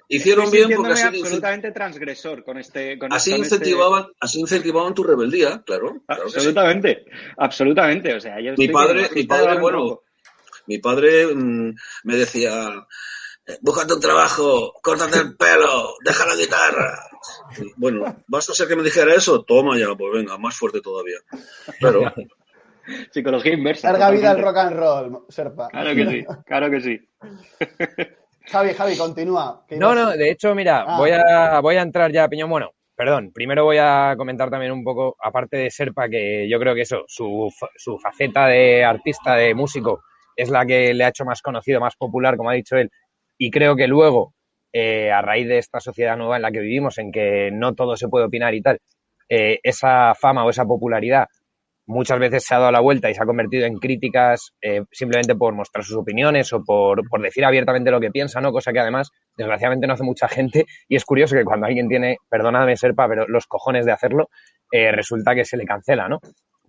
Hicieron 0.07 0.51
bien 0.51 0.69
porque 0.75 0.93
así 0.93 1.03
absolutamente 1.03 1.71
transgresor 1.71 2.43
con 2.43 2.57
este 2.57 2.97
así 3.09 3.33
incentivaban 3.33 4.07
así 4.19 4.39
incentivaban 4.39 4.93
tu 4.93 5.03
rebeldía, 5.03 5.63
claro. 5.65 6.03
absolutamente, 6.07 7.05
absolutamente. 7.37 8.13
O 8.13 8.19
sea, 8.19 8.37
mi 8.57 8.67
padre, 8.67 9.09
mi 9.13 9.23
padre, 9.23 9.59
bueno, 9.59 10.01
mi 10.67 10.77
padre 10.77 11.27
me 11.33 12.15
decía, 12.15 12.85
búscate 13.61 13.93
un 13.93 14.01
trabajo, 14.01 14.73
córtate 14.81 15.19
el 15.19 15.35
pelo, 15.35 15.95
deja 16.03 16.25
la 16.25 16.35
guitarra. 16.35 17.09
bueno, 17.77 18.23
basta 18.27 18.53
ser 18.53 18.67
que 18.67 18.75
me 18.75 18.83
dijera 18.83 19.13
eso, 19.13 19.43
toma 19.43 19.77
ya, 19.77 19.95
pues 19.95 20.13
venga, 20.13 20.37
más 20.37 20.55
fuerte 20.55 20.81
todavía. 20.81 21.17
Claro. 21.79 22.13
Psicología 23.11 23.53
inversa. 23.53 23.91
Larga 23.91 24.11
vida 24.11 24.31
al 24.31 24.41
rock 24.41 24.57
and 24.57 24.75
roll, 24.75 25.25
Serpa. 25.29 25.69
Claro 25.69 25.95
que 25.95 26.05
sí, 26.07 26.25
claro 26.45 26.69
que 26.69 26.81
sí. 26.81 26.99
Javi, 28.47 28.73
Javi, 28.73 28.97
continúa. 28.97 29.65
No, 29.71 29.95
no, 29.95 30.11
de 30.11 30.31
hecho, 30.31 30.53
mira, 30.55 30.85
ah. 30.87 30.97
voy, 30.97 31.11
a, 31.11 31.59
voy 31.61 31.75
a 31.75 31.81
entrar 31.81 32.11
ya, 32.11 32.27
Piñón. 32.27 32.49
Bueno, 32.49 32.71
perdón, 32.95 33.31
primero 33.33 33.65
voy 33.65 33.77
a 33.79 34.15
comentar 34.17 34.49
también 34.49 34.71
un 34.71 34.83
poco, 34.83 35.15
aparte 35.21 35.57
de 35.57 35.71
Serpa, 35.71 36.09
que 36.09 36.47
yo 36.49 36.59
creo 36.59 36.75
que 36.75 36.81
eso, 36.81 37.03
su, 37.07 37.51
su 37.75 37.97
faceta 37.99 38.47
de 38.47 38.83
artista, 38.83 39.35
de 39.35 39.53
músico, 39.53 40.01
es 40.35 40.49
la 40.49 40.65
que 40.65 40.93
le 40.93 41.03
ha 41.03 41.09
hecho 41.09 41.25
más 41.25 41.41
conocido, 41.41 41.79
más 41.79 41.95
popular, 41.95 42.37
como 42.37 42.49
ha 42.49 42.53
dicho 42.53 42.75
él. 42.75 42.89
Y 43.37 43.51
creo 43.51 43.75
que 43.75 43.87
luego, 43.87 44.33
eh, 44.73 45.11
a 45.11 45.21
raíz 45.21 45.47
de 45.47 45.57
esta 45.57 45.79
sociedad 45.79 46.17
nueva 46.17 46.35
en 46.35 46.41
la 46.41 46.51
que 46.51 46.59
vivimos, 46.59 46.97
en 46.97 47.11
que 47.11 47.49
no 47.51 47.73
todo 47.73 47.97
se 47.97 48.07
puede 48.07 48.25
opinar 48.25 48.53
y 48.53 48.61
tal, 48.61 48.79
eh, 49.29 49.59
esa 49.63 50.13
fama 50.15 50.45
o 50.45 50.49
esa 50.49 50.65
popularidad 50.65 51.27
muchas 51.87 52.19
veces 52.19 52.43
se 52.43 52.55
ha 52.55 52.59
dado 52.59 52.71
la 52.71 52.79
vuelta 52.79 53.09
y 53.09 53.13
se 53.13 53.21
ha 53.21 53.25
convertido 53.25 53.65
en 53.65 53.77
críticas 53.77 54.53
eh, 54.61 54.81
simplemente 54.91 55.35
por 55.35 55.53
mostrar 55.53 55.83
sus 55.83 55.97
opiniones 55.97 56.51
o 56.53 56.63
por, 56.63 57.07
por, 57.09 57.21
decir 57.21 57.45
abiertamente 57.45 57.91
lo 57.91 57.99
que 57.99 58.11
piensa, 58.11 58.41
¿no? 58.41 58.51
Cosa 58.51 58.73
que 58.73 58.79
además, 58.79 59.11
desgraciadamente, 59.37 59.87
no 59.87 59.93
hace 59.93 60.03
mucha 60.03 60.27
gente. 60.27 60.65
Y 60.87 60.95
es 60.95 61.05
curioso 61.05 61.35
que 61.35 61.43
cuando 61.43 61.67
alguien 61.67 61.87
tiene, 61.87 62.17
perdóname, 62.29 62.75
Serpa, 62.77 63.07
pero 63.07 63.27
los 63.27 63.45
cojones 63.47 63.85
de 63.85 63.91
hacerlo, 63.91 64.29
eh, 64.71 64.91
resulta 64.91 65.35
que 65.35 65.45
se 65.45 65.57
le 65.57 65.65
cancela, 65.65 66.07
¿no? 66.07 66.19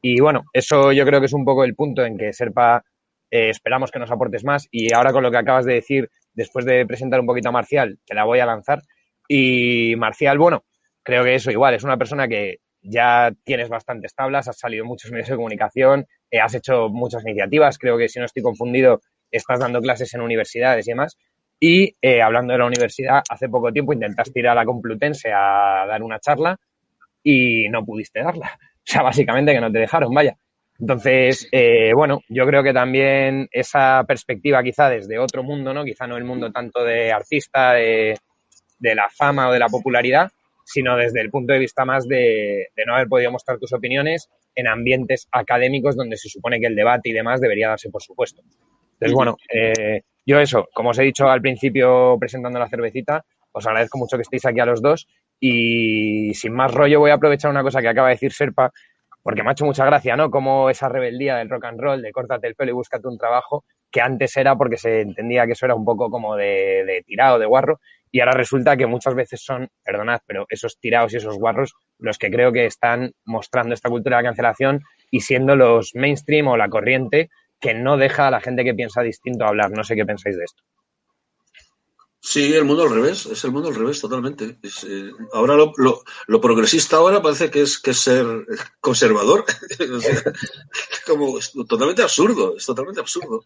Y 0.02 0.20
bueno, 0.20 0.44
eso 0.52 0.92
yo 0.92 1.04
creo 1.04 1.20
que 1.20 1.26
es 1.26 1.32
un 1.32 1.44
poco 1.44 1.64
el 1.64 1.75
punto 1.75 2.04
en 2.04 2.16
que 2.18 2.32
Serpa 2.32 2.85
eh, 3.30 3.50
esperamos 3.50 3.90
que 3.90 3.99
nos 3.99 4.11
aportes 4.11 4.44
más. 4.44 4.68
Y 4.70 4.92
ahora 4.94 5.12
con 5.12 5.23
lo 5.23 5.30
que 5.30 5.38
acabas 5.38 5.64
de 5.64 5.75
decir, 5.75 6.11
después 6.35 6.64
de 6.64 6.87
presentar 6.87 7.20
un 7.20 7.26
poquito 7.26 7.49
a 7.49 7.52
Marcial, 7.52 7.99
te 8.04 8.14
la 8.14 8.25
voy 8.25 8.40
a 8.40 8.46
lanzar. 8.46 8.80
Y 9.28 9.94
Marcial, 9.96 10.38
bueno, 10.38 10.64
creo 11.02 11.25
que 11.25 11.35
eso 11.35 11.50
igual, 11.50 11.75
es 11.75 11.85
una 11.85 11.96
persona 11.96 12.28
que 12.28 12.58
ya 12.88 13.33
tienes 13.45 13.69
bastantes 13.69 14.14
tablas, 14.14 14.49
has 14.49 14.59
salido 14.59 14.85
muchos 14.85 15.11
medios 15.11 15.28
de 15.28 15.37
comunicación, 15.37 16.07
eh, 16.31 16.40
has 16.40 16.55
hecho 16.55 16.88
muchas 16.88 17.25
iniciativas, 17.25 17.78
creo 17.78 17.99
que 17.99 18.09
si 18.09 18.19
no 18.19 18.26
estoy 18.26 18.43
confundido, 18.43 19.00
estás 19.31 19.61
dando 19.61 19.81
clases 19.81 20.12
en 20.14 20.21
universidades 20.21 20.87
y 20.87 20.93
demás. 20.93 21.16
Y 21.59 21.97
eh, 22.02 22.23
hablando 22.23 22.52
de 22.52 22.59
la 22.59 22.66
universidad, 22.66 23.23
hace 23.28 23.49
poco 23.49 23.73
tiempo 23.73 23.93
intentaste 23.93 24.38
ir 24.40 24.49
a 24.49 24.55
la 24.55 24.64
Complutense 24.64 25.33
a 25.33 25.87
dar 25.88 26.02
una 26.02 26.21
charla 26.21 26.59
y 27.23 27.69
no 27.69 27.85
pudiste 27.85 28.21
darla. 28.21 28.59
O 28.78 28.88
sea, 28.88 29.02
básicamente 29.02 29.52
que 29.52 29.61
no 29.61 29.73
te 29.73 29.81
dejaron, 29.81 30.14
vaya. 30.14 30.37
Entonces, 30.78 31.49
eh, 31.50 31.93
bueno, 31.93 32.21
yo 32.28 32.47
creo 32.47 32.62
que 32.62 32.73
también 32.73 33.49
esa 33.50 34.05
perspectiva 34.07 34.62
quizá 34.62 34.88
desde 34.88 35.19
otro 35.19 35.43
mundo, 35.43 35.75
¿no? 35.75 35.85
Quizá 35.85 36.07
no 36.07 36.16
el 36.16 36.23
mundo 36.23 36.52
tanto 36.52 36.85
de 36.85 37.11
artista, 37.11 37.73
de, 37.73 38.16
de 38.78 38.95
la 38.95 39.09
fama 39.11 39.49
o 39.49 39.52
de 39.52 39.59
la 39.59 39.66
popularidad, 39.66 40.31
sino 40.66 40.96
desde 40.96 41.20
el 41.20 41.30
punto 41.30 41.52
de 41.52 41.61
vista 41.61 41.85
más 41.85 42.08
de, 42.08 42.68
no 42.87 42.94
haber 42.94 43.08
podido 43.08 43.30
mostrar 43.30 43.58
tus 43.58 43.73
opiniones 43.73 44.28
en 44.54 44.66
ambientes 44.66 45.28
académicos 45.30 45.96
donde 45.96 46.16
se 46.16 46.28
supone 46.28 46.58
que 46.58 46.66
el 46.66 46.75
debate 46.75 47.08
y 47.08 47.12
demás 47.12 47.40
debería 47.40 47.68
darse 47.68 47.88
por 47.88 48.02
supuesto. 48.02 48.42
Entonces, 48.94 49.14
bueno, 49.14 49.37
eh, 49.52 50.02
Yo 50.26 50.40
eso, 50.40 50.68
como 50.75 50.90
os 50.90 50.99
he 50.99 51.04
dicho 51.04 51.28
al 51.28 51.40
principio 51.40 52.16
presentando 52.18 52.58
la 52.58 52.68
cervecita, 52.68 53.25
os 53.52 53.66
agradezco 53.66 53.99
mucho 53.99 54.16
que 54.16 54.23
estéis 54.23 54.44
aquí 54.44 54.58
a 54.58 54.66
los 54.66 54.82
dos 54.82 55.06
y 55.38 56.35
sin 56.35 56.52
más 56.52 56.75
rollo 56.75 56.99
voy 56.99 57.12
a 57.12 57.14
aprovechar 57.14 57.50
una 57.50 57.62
cosa 57.62 57.80
que 57.80 57.88
acaba 57.88 58.08
de 58.08 58.14
decir 58.14 58.32
Serpa, 58.32 58.73
porque 59.23 59.42
me 59.42 59.50
ha 59.50 59.52
hecho 59.52 59.66
mucha 59.66 59.85
gracia, 59.85 60.16
¿no? 60.16 60.30
Como 60.30 60.68
esa 60.68 60.88
rebeldía 60.88 61.37
del 61.37 61.49
rock 61.49 61.66
and 61.66 61.80
roll, 61.80 62.02
de 62.02 62.11
córtate 62.11 62.49
el 62.49 62.56
pelo 62.56 62.73
y 62.73 62.75
búscate 62.75 63.06
un 63.06 63.18
trabajo, 63.18 63.64
que 63.90 64.00
antes 64.00 64.37
era 64.37 64.57
porque 64.57 64.76
se 64.76 65.00
entendía 65.00 65.47
que 65.47 65.52
eso 65.52 65.66
era 65.66 65.75
un 65.75 65.85
poco 65.85 66.11
como 66.11 66.37
de, 66.37 67.02
tirado, 67.07 67.38
de 67.38 67.47
guarro, 67.47 67.81
y 68.11 68.21
ahora 68.21 68.33
resulta 68.33 68.76
que 68.76 68.87
muchas 68.87 69.14
veces 69.14 69.43
son, 69.43 69.69
perdonad, 69.85 70.21
pero 70.26 70.47
esos 70.49 70.78
tirados 70.78 71.12
y 71.12 71.16
esos 71.16 71.37
guarros 71.37 71.75
los 71.99 72.19
que 72.19 72.31
creo 72.31 72.52
que 72.52 72.66
están 72.66 73.12
mostrando 73.25 73.75
esta 73.75 73.88
cultura 73.88 74.19
de 74.19 74.25
cancelación 74.25 74.83
y 75.11 75.21
siendo 75.21 75.57
los 75.57 75.93
mainstream 75.95 76.49
o 76.49 76.57
la 76.57 76.69
corriente 76.69 77.31
que 77.61 77.75
no 77.75 77.97
deja 77.97 78.28
a 78.28 78.31
la 78.31 78.40
gente 78.40 78.64
que 78.64 78.75
piensa 78.75 79.02
distinto 79.02 79.45
hablar. 79.45 79.71
No 79.71 79.85
sé 79.85 79.97
qué 79.97 80.05
pensáis 80.05 80.37
de 80.37 80.45
esto. 80.45 80.62
Sí, 82.28 82.52
el 82.52 82.64
mundo 82.64 82.83
al 82.83 82.90
revés, 82.90 83.26
es 83.26 83.45
el 83.45 83.52
mundo 83.52 83.69
al 83.69 83.76
revés 83.76 84.00
totalmente. 84.00 84.59
Eh, 84.64 85.11
ahora 85.33 85.55
lo, 85.57 86.40
progresista 86.40 86.97
ahora 86.97 87.23
parece 87.23 87.52
que 87.52 87.61
es, 87.61 87.78
que 87.78 87.95
ser 87.95 88.26
conservador. 88.81 89.45
como 91.07 91.38
totalmente 91.69 92.02
absurdo, 92.02 92.57
es 92.57 92.66
totalmente 92.66 93.00
absurdo. 93.00 93.43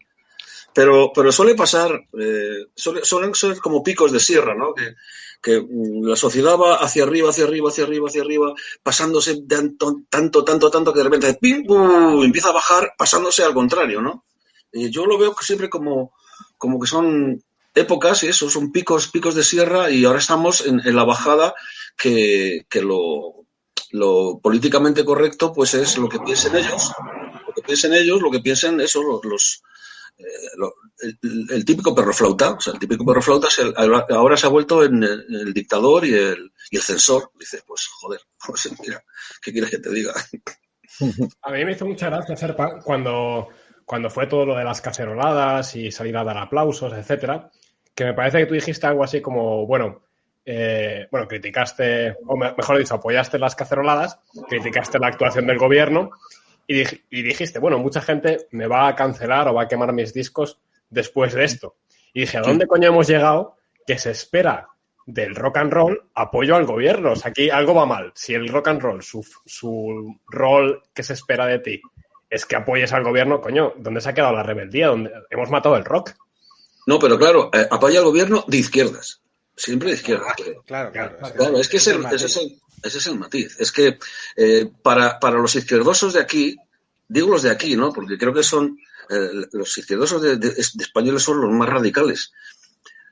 Pero, 0.73 1.11
pero 1.13 1.31
suele 1.31 1.55
pasar, 1.55 2.07
eh, 2.17 2.67
suelen 2.75 3.35
ser 3.35 3.57
como 3.59 3.83
picos 3.83 4.11
de 4.11 4.19
sierra, 4.19 4.55
¿no? 4.55 4.73
Que, 4.73 4.95
que 5.41 5.59
mm, 5.59 6.05
la 6.05 6.15
sociedad 6.15 6.57
va 6.57 6.75
hacia 6.75 7.03
arriba, 7.03 7.29
hacia 7.29 7.45
arriba, 7.45 7.69
hacia 7.69 7.83
arriba, 7.83 8.07
hacia 8.07 8.21
arriba, 8.21 8.53
pasándose 8.83 9.41
tanto, 9.47 10.03
tanto, 10.09 10.43
tanto, 10.43 10.69
tanto 10.69 10.93
que 10.93 10.99
de 10.99 11.03
repente 11.03 11.33
¡pim! 11.33 11.65
empieza 12.23 12.49
a 12.49 12.53
bajar, 12.53 12.93
pasándose 12.97 13.43
al 13.43 13.53
contrario, 13.53 14.01
¿no? 14.01 14.25
Y 14.71 14.89
yo 14.89 15.05
lo 15.05 15.17
veo 15.17 15.35
siempre 15.41 15.69
como, 15.69 16.13
como 16.57 16.79
que 16.79 16.87
son 16.87 17.43
épocas 17.73 18.23
y 18.23 18.27
eso, 18.27 18.49
son 18.49 18.71
picos, 18.71 19.07
picos 19.07 19.35
de 19.35 19.43
sierra 19.43 19.89
y 19.89 20.05
ahora 20.05 20.19
estamos 20.19 20.65
en, 20.65 20.81
la 20.95 21.03
bajada 21.03 21.53
que, 21.97 22.65
lo, 22.75 23.45
lo, 23.91 24.39
políticamente 24.41 25.05
correcto 25.05 25.53
pues 25.53 25.73
es 25.73 25.97
lo 25.97 26.09
que 26.09 26.19
piensen 26.19 26.55
ellos, 26.55 26.91
lo 27.47 27.53
que 27.53 27.61
piensen 27.61 27.93
ellos, 27.93 28.21
lo 28.21 28.31
que 28.31 28.39
piensen 28.39 28.79
eso, 28.81 29.01
los, 29.23 29.63
el, 31.49 31.65
típico 31.65 31.95
perro 31.95 32.13
flauta, 32.13 32.51
o 32.51 32.59
sea, 32.59 32.73
el 32.73 32.79
típico 32.79 33.05
perro 33.05 33.21
flauta 33.21 33.47
ahora 34.09 34.37
se 34.37 34.45
ha 34.45 34.49
vuelto 34.49 34.83
en 34.83 35.03
el, 35.03 35.53
dictador 35.53 36.05
y 36.05 36.13
el, 36.13 36.51
y 36.69 36.77
el, 36.77 36.81
censor. 36.81 37.31
Dice, 37.37 37.61
pues 37.65 37.87
joder, 37.87 38.19
pues 38.45 38.69
mira, 38.81 39.03
¿qué 39.41 39.51
quieres 39.51 39.71
que 39.71 39.79
te 39.79 39.91
diga? 39.91 40.13
A 41.41 41.51
mí 41.51 41.65
me 41.65 41.71
hizo 41.71 41.85
mucha 41.85 42.09
gracia, 42.09 42.35
Serpa, 42.35 42.79
cuando, 42.83 43.47
cuando 43.85 44.09
fue 44.09 44.27
todo 44.27 44.45
lo 44.45 44.55
de 44.55 44.63
las 44.63 44.81
caceroladas 44.81 45.75
y 45.75 45.91
salir 45.91 46.15
a 46.17 46.23
dar 46.23 46.37
aplausos, 46.37 46.93
etcétera, 46.93 47.49
que 47.95 48.05
me 48.05 48.13
parece 48.13 48.39
que 48.39 48.45
tú 48.45 48.53
dijiste 48.53 48.87
algo 48.87 49.03
así 49.03 49.21
como, 49.21 49.65
bueno, 49.65 50.03
eh, 50.45 51.07
bueno, 51.11 51.27
criticaste, 51.27 52.15
o 52.25 52.35
mejor 52.35 52.77
dicho, 52.77 52.95
apoyaste 52.95 53.39
las 53.39 53.55
caceroladas, 53.55 54.19
criticaste 54.49 54.99
la 54.99 55.07
actuación 55.07 55.47
del 55.47 55.57
gobierno 55.57 56.11
y, 56.71 57.21
dijiste, 57.23 57.59
bueno, 57.59 57.77
mucha 57.79 58.01
gente 58.01 58.47
me 58.51 58.67
va 58.67 58.87
a 58.87 58.95
cancelar 58.95 59.47
o 59.47 59.53
va 59.53 59.63
a 59.63 59.67
quemar 59.67 59.93
mis 59.93 60.13
discos 60.13 60.59
después 60.89 61.33
de 61.33 61.43
esto. 61.43 61.75
Y 62.13 62.21
dije, 62.21 62.37
¿a 62.37 62.41
dónde 62.41 62.67
coño 62.67 62.89
hemos 62.89 63.07
llegado 63.07 63.57
que 63.85 63.97
se 63.97 64.11
espera 64.11 64.67
del 65.05 65.35
rock 65.35 65.57
and 65.57 65.73
roll 65.73 66.09
apoyo 66.13 66.55
al 66.55 66.65
gobierno? 66.65 67.13
O 67.13 67.15
sea, 67.15 67.31
aquí 67.31 67.49
algo 67.49 67.73
va 67.73 67.85
mal. 67.85 68.11
Si 68.15 68.33
el 68.33 68.47
rock 68.47 68.69
and 68.69 68.81
roll, 68.81 69.03
su, 69.03 69.25
su 69.45 70.19
rol 70.27 70.83
que 70.93 71.03
se 71.03 71.13
espera 71.13 71.45
de 71.45 71.59
ti 71.59 71.81
es 72.29 72.45
que 72.45 72.55
apoyes 72.55 72.93
al 72.93 73.03
gobierno, 73.03 73.41
coño, 73.41 73.73
¿dónde 73.77 73.99
se 73.99 74.09
ha 74.09 74.13
quedado 74.13 74.33
la 74.33 74.43
rebeldía? 74.43 74.87
¿Dónde 74.87 75.11
hemos 75.29 75.49
matado 75.49 75.75
el 75.75 75.83
rock? 75.83 76.13
No, 76.87 76.97
pero 76.97 77.17
claro, 77.17 77.49
eh, 77.53 77.67
apoya 77.69 77.99
al 77.99 78.05
gobierno 78.05 78.45
de 78.47 78.57
izquierdas. 78.57 79.21
Siempre 79.55 79.89
de 79.89 79.95
izquierdas. 79.95 80.33
Claro, 80.65 80.91
claro. 80.91 81.17
Claro, 81.35 81.59
es 81.59 81.67
que 81.67 81.77
ese, 81.77 81.99
es 82.13 82.37
el, 82.37 82.57
ese 82.83 82.97
es 82.97 83.07
el 83.07 83.19
matiz. 83.19 83.55
Es 83.59 83.71
que 83.71 83.97
eh, 84.35 84.69
para, 84.81 85.19
para, 85.19 85.37
los 85.37 85.55
izquierdosos 85.55 86.13
de 86.13 86.21
aquí, 86.21 86.55
digo 87.07 87.29
los 87.29 87.43
de 87.43 87.51
aquí, 87.51 87.75
¿no? 87.75 87.91
Porque 87.91 88.17
creo 88.17 88.33
que 88.33 88.43
son 88.43 88.77
eh, 89.09 89.47
los 89.51 89.77
izquierdosos 89.77 90.21
de, 90.21 90.53
españoles 90.57 91.23
son 91.23 91.41
los 91.41 91.51
más 91.51 91.69
radicales. 91.69 92.31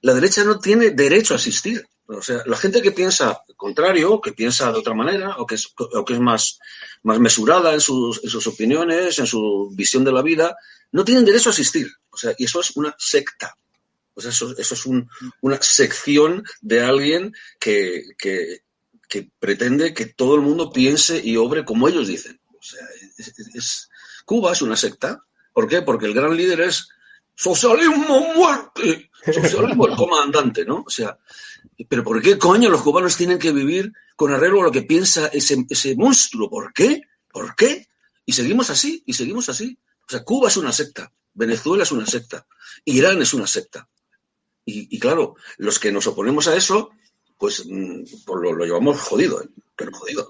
La 0.02 0.14
derecha 0.14 0.44
no 0.44 0.60
tiene 0.60 0.92
derecho 0.92 1.34
a 1.34 1.38
asistir. 1.38 1.86
O 2.08 2.22
sea, 2.22 2.42
la 2.46 2.58
gente 2.58 2.82
que 2.82 2.92
piensa 2.92 3.44
contrario, 3.56 4.20
que 4.20 4.32
piensa 4.32 4.72
de 4.72 4.80
otra 4.80 4.96
manera, 4.96 5.36
o 5.38 5.46
que 5.46 5.56
es, 5.56 5.72
o 5.78 6.06
que 6.06 6.14
es 6.14 6.20
más, 6.20 6.60
más 7.04 7.20
mesurada 7.20 7.74
en 7.74 7.82
sus, 7.82 8.24
en 8.24 8.30
sus 8.30 8.48
opiniones, 8.48 9.20
en 9.20 9.28
su 9.28 9.70
visión 9.74 10.04
de 10.04 10.12
la 10.12 10.24
vida, 10.24 10.56
no 10.92 11.04
tienen 11.04 11.26
derecho 11.26 11.50
a 11.50 11.52
asistir. 11.52 11.92
O 12.10 12.18
sea, 12.18 12.34
y 12.38 12.46
eso 12.46 12.62
es 12.62 12.76
una 12.78 12.96
secta. 12.98 13.54
O 14.16 14.22
sea, 14.22 14.32
eso, 14.32 14.56
eso 14.58 14.74
es 14.74 14.86
un, 14.86 15.10
una 15.42 15.62
sección 15.62 16.44
de 16.62 16.82
alguien 16.82 17.34
que, 17.60 18.04
que, 18.18 18.62
que 19.10 19.32
pretende 19.40 19.94
que 19.94 20.06
todo 20.06 20.36
el 20.36 20.42
mundo 20.42 20.72
piense 20.72 21.20
y 21.22 21.36
obre 21.36 21.66
como 21.66 21.88
ellos 21.90 22.08
dicen. 22.08 22.40
O 22.48 22.62
sea, 22.62 22.86
es, 23.56 23.90
Cuba 24.24 24.54
es 24.54 24.62
una 24.62 24.78
secta. 24.78 25.26
¿Por 25.52 25.68
qué? 25.68 25.82
Porque 25.82 26.06
el 26.06 26.14
gran 26.14 26.38
líder 26.38 26.62
es 26.62 26.88
socialismo 27.36 28.34
muerte, 28.36 29.10
socialismo 29.26 29.88
el 29.88 29.96
comandante, 29.96 30.64
¿no? 30.64 30.84
O 30.86 30.90
sea, 30.90 31.18
pero 31.90 32.04
¿por 32.04 32.22
qué 32.22 32.38
coño 32.38 32.70
los 32.70 32.82
cubanos 32.82 33.18
tienen 33.18 33.40
que 33.40 33.52
vivir 33.52 33.92
con 34.16 34.32
arreglo 34.32 34.62
a 34.62 34.66
lo 34.66 34.72
que 34.72 34.84
piensa 34.84 35.28
ese, 35.28 35.66
ese 35.70 35.96
monstruo? 35.96 36.50
¿Por 36.50 36.72
qué? 36.72 37.02
¿Por 37.32 37.56
qué? 37.56 37.88
Y 38.26 38.34
seguimos 38.34 38.70
así, 38.70 39.02
y 39.08 39.14
seguimos 39.14 39.50
así. 39.50 39.80
O 40.08 40.10
sea, 40.12 40.24
Cuba 40.24 40.50
es 40.50 40.58
una 40.58 40.72
secta, 40.72 41.12
Venezuela 41.34 41.84
es 41.84 41.92
una 41.92 42.06
secta, 42.06 42.46
Irán 42.86 43.22
es 43.22 43.34
una 43.34 43.48
secta. 43.48 43.90
Y, 44.66 44.96
y 44.96 45.00
claro, 45.00 45.36
los 45.58 45.80
que 45.80 45.92
nos 45.92 46.06
oponemos 46.06 46.48
a 46.48 46.56
eso, 46.56 46.92
pues, 47.40 47.66
mm, 47.68 48.04
pues 48.26 48.42
lo, 48.42 48.66
llevamos 48.66 49.02
jodido, 49.02 49.42
¿eh? 49.42 49.48
pero 49.76 49.92
jodido. 49.94 50.30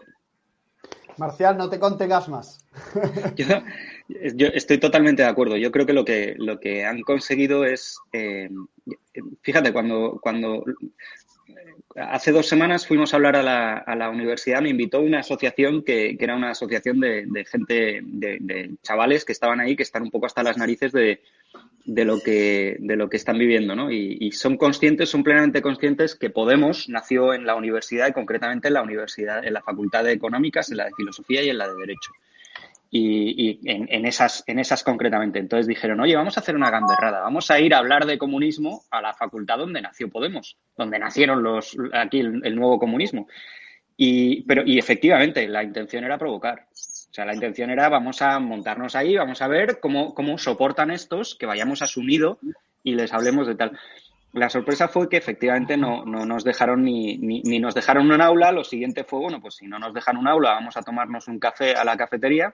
Marcial, 1.17 1.57
no 1.57 1.69
te 1.69 1.79
contengas 1.79 2.29
más. 2.29 2.63
yo, 3.35 4.47
estoy 4.47 4.77
totalmente 4.77 5.23
de 5.23 5.27
acuerdo. 5.27 5.57
Yo 5.57 5.71
creo 5.71 5.85
que 5.85 5.93
lo 5.93 6.05
que, 6.05 6.35
lo 6.37 6.59
que 6.61 6.85
han 6.85 7.01
conseguido 7.01 7.65
es, 7.65 7.97
eh, 8.13 8.49
fíjate, 9.41 9.73
cuando, 9.73 10.19
cuando 10.21 10.63
hace 11.95 12.31
dos 12.31 12.47
semanas 12.47 12.85
fuimos 12.85 13.13
a 13.13 13.17
hablar 13.17 13.35
a 13.35 13.43
la, 13.43 13.77
a 13.77 13.95
la 13.95 14.09
universidad, 14.09 14.61
me 14.61 14.69
invitó 14.69 14.99
una 14.99 15.19
asociación 15.19 15.83
que, 15.83 16.17
que 16.17 16.23
era 16.23 16.35
una 16.35 16.51
asociación 16.51 16.99
de, 16.99 17.25
de 17.27 17.45
gente, 17.45 18.01
de, 18.03 18.37
de, 18.39 18.71
chavales 18.83 19.25
que 19.25 19.31
estaban 19.31 19.59
ahí, 19.59 19.75
que 19.75 19.83
están 19.83 20.03
un 20.03 20.11
poco 20.11 20.27
hasta 20.27 20.43
las 20.43 20.57
narices 20.57 20.91
de, 20.91 21.21
de 21.85 22.05
lo 22.05 22.19
que, 22.19 22.77
de 22.79 22.95
lo 22.95 23.09
que 23.09 23.17
están 23.17 23.37
viviendo, 23.37 23.75
¿no? 23.75 23.91
Y, 23.91 24.17
y, 24.19 24.31
son 24.31 24.57
conscientes, 24.57 25.09
son 25.09 25.23
plenamente 25.23 25.61
conscientes 25.61 26.15
que 26.15 26.29
Podemos 26.29 26.89
nació 26.89 27.33
en 27.33 27.45
la 27.45 27.55
universidad 27.55 28.07
y 28.07 28.13
concretamente 28.13 28.67
en 28.67 28.75
la 28.75 28.83
universidad, 28.83 29.45
en 29.45 29.53
la 29.53 29.61
Facultad 29.61 30.03
de 30.03 30.11
Económicas, 30.11 30.69
en 30.69 30.77
la 30.77 30.85
de 30.85 30.93
Filosofía 30.95 31.43
y 31.43 31.49
en 31.49 31.57
la 31.57 31.67
de 31.67 31.75
Derecho. 31.75 32.11
Y, 32.91 33.59
en, 33.69 33.87
en, 33.91 34.05
esas, 34.07 34.43
en 34.47 34.57
esas 34.57 34.83
concretamente. 34.83 35.37
Entonces 35.37 35.67
dijeron, 35.67 35.99
oye, 35.99 36.15
vamos 36.15 36.37
a 36.37 36.39
hacer 36.39 36.55
una 36.55 36.71
gamberrada, 36.71 37.21
vamos 37.21 37.51
a 37.51 37.59
ir 37.59 37.75
a 37.75 37.77
hablar 37.77 38.07
de 38.07 38.17
comunismo 38.17 38.83
a 38.89 38.99
la 38.99 39.13
facultad 39.13 39.59
donde 39.59 39.81
nació 39.81 40.09
Podemos, 40.09 40.57
donde 40.75 40.97
nacieron 40.97 41.43
los, 41.43 41.77
aquí 41.93 42.19
el, 42.19 42.55
nuevo 42.55 42.79
comunismo. 42.79 43.27
Y, 43.95 44.41
pero, 44.43 44.63
y 44.65 44.79
efectivamente, 44.79 45.47
la 45.47 45.63
intención 45.63 46.03
era 46.03 46.17
provocar. 46.17 46.65
O 46.71 47.13
sea, 47.13 47.25
la 47.25 47.33
intención 47.33 47.69
era 47.69 47.89
vamos 47.89 48.21
a 48.21 48.39
montarnos 48.39 48.95
ahí, 48.95 49.15
vamos 49.15 49.41
a 49.41 49.47
ver 49.47 49.79
cómo, 49.79 50.15
cómo 50.15 50.37
soportan 50.37 50.89
estos, 50.89 51.35
que 51.35 51.45
vayamos 51.45 51.81
asumido 51.81 52.39
y 52.83 52.95
les 52.95 53.13
hablemos 53.13 53.47
de 53.47 53.55
tal. 53.55 53.77
La 54.33 54.49
sorpresa 54.49 54.87
fue 54.87 55.09
que 55.09 55.17
efectivamente 55.17 55.75
no, 55.75 56.05
no 56.05 56.25
nos 56.25 56.43
dejaron 56.43 56.83
ni, 56.83 57.17
ni, 57.17 57.59
nos 57.59 57.73
dejaron 57.73 58.11
un 58.11 58.21
aula. 58.21 58.51
Lo 58.51 58.63
siguiente 58.63 59.03
fue, 59.03 59.19
bueno, 59.19 59.41
pues 59.41 59.55
si 59.55 59.65
no 59.65 59.79
nos 59.79 59.93
dejan 59.93 60.17
un 60.17 60.27
aula, 60.27 60.51
vamos 60.51 60.77
a 60.77 60.83
tomarnos 60.83 61.27
un 61.27 61.39
café 61.39 61.73
a 61.73 61.83
la 61.83 61.97
cafetería. 61.97 62.53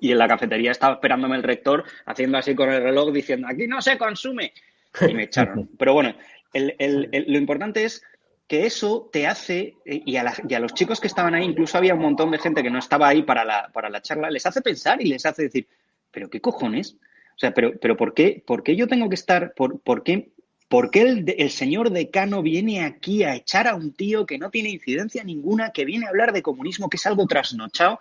Y 0.00 0.12
en 0.12 0.18
la 0.18 0.28
cafetería 0.28 0.70
estaba 0.70 0.94
esperándome 0.94 1.36
el 1.36 1.42
rector 1.42 1.84
haciendo 2.06 2.38
así 2.38 2.54
con 2.54 2.70
el 2.70 2.82
reloj 2.82 3.12
diciendo, 3.12 3.46
aquí 3.48 3.66
no 3.66 3.80
se 3.82 3.98
consume. 3.98 4.52
Y 5.00 5.14
me 5.14 5.24
echaron. 5.24 5.68
Pero 5.78 5.94
bueno, 5.94 6.14
el, 6.52 6.74
el, 6.78 7.08
el, 7.12 7.24
lo 7.28 7.38
importante 7.38 7.84
es 7.84 8.02
que 8.46 8.66
eso 8.66 9.08
te 9.10 9.26
hace, 9.26 9.76
eh, 9.86 10.02
y 10.04 10.16
a, 10.16 10.24
la, 10.24 10.34
y 10.46 10.52
a, 10.52 10.60
los 10.60 10.74
chicos 10.74 11.00
que 11.00 11.06
estaban 11.06 11.34
ahí, 11.34 11.44
incluso 11.44 11.78
había 11.78 11.94
un 11.94 12.02
montón 12.02 12.30
de 12.30 12.38
gente 12.38 12.62
que 12.62 12.70
no 12.70 12.78
estaba 12.78 13.08
ahí 13.08 13.22
para 13.22 13.44
la, 13.44 13.70
para 13.72 13.88
la 13.88 14.02
charla, 14.02 14.30
les 14.30 14.44
hace 14.44 14.60
pensar 14.60 15.00
y 15.00 15.06
les 15.06 15.24
hace 15.24 15.44
decir, 15.44 15.66
pero 16.10 16.28
qué 16.28 16.40
cojones, 16.40 16.96
o 17.34 17.38
sea, 17.38 17.54
pero, 17.54 17.72
pero 17.80 17.96
¿por, 17.96 18.12
qué, 18.12 18.42
¿por 18.46 18.62
qué 18.62 18.76
yo 18.76 18.86
tengo 18.86 19.08
que 19.08 19.14
estar, 19.14 19.54
por, 19.54 19.80
por 19.80 20.02
qué, 20.02 20.32
por 20.68 20.90
qué 20.90 21.00
el, 21.00 21.34
el, 21.38 21.50
señor 21.50 21.90
decano 21.90 22.42
viene 22.42 22.84
aquí 22.84 23.24
a 23.24 23.34
echar 23.34 23.66
a 23.66 23.74
un 23.74 23.94
tío 23.94 24.26
que 24.26 24.38
no 24.38 24.50
tiene 24.50 24.68
incidencia 24.68 25.24
ninguna, 25.24 25.70
que 25.70 25.86
viene 25.86 26.04
a 26.04 26.10
hablar 26.10 26.32
de 26.32 26.42
comunismo, 26.42 26.90
que 26.90 26.98
es 26.98 27.06
algo 27.06 27.26
trasnochado? 27.26 28.00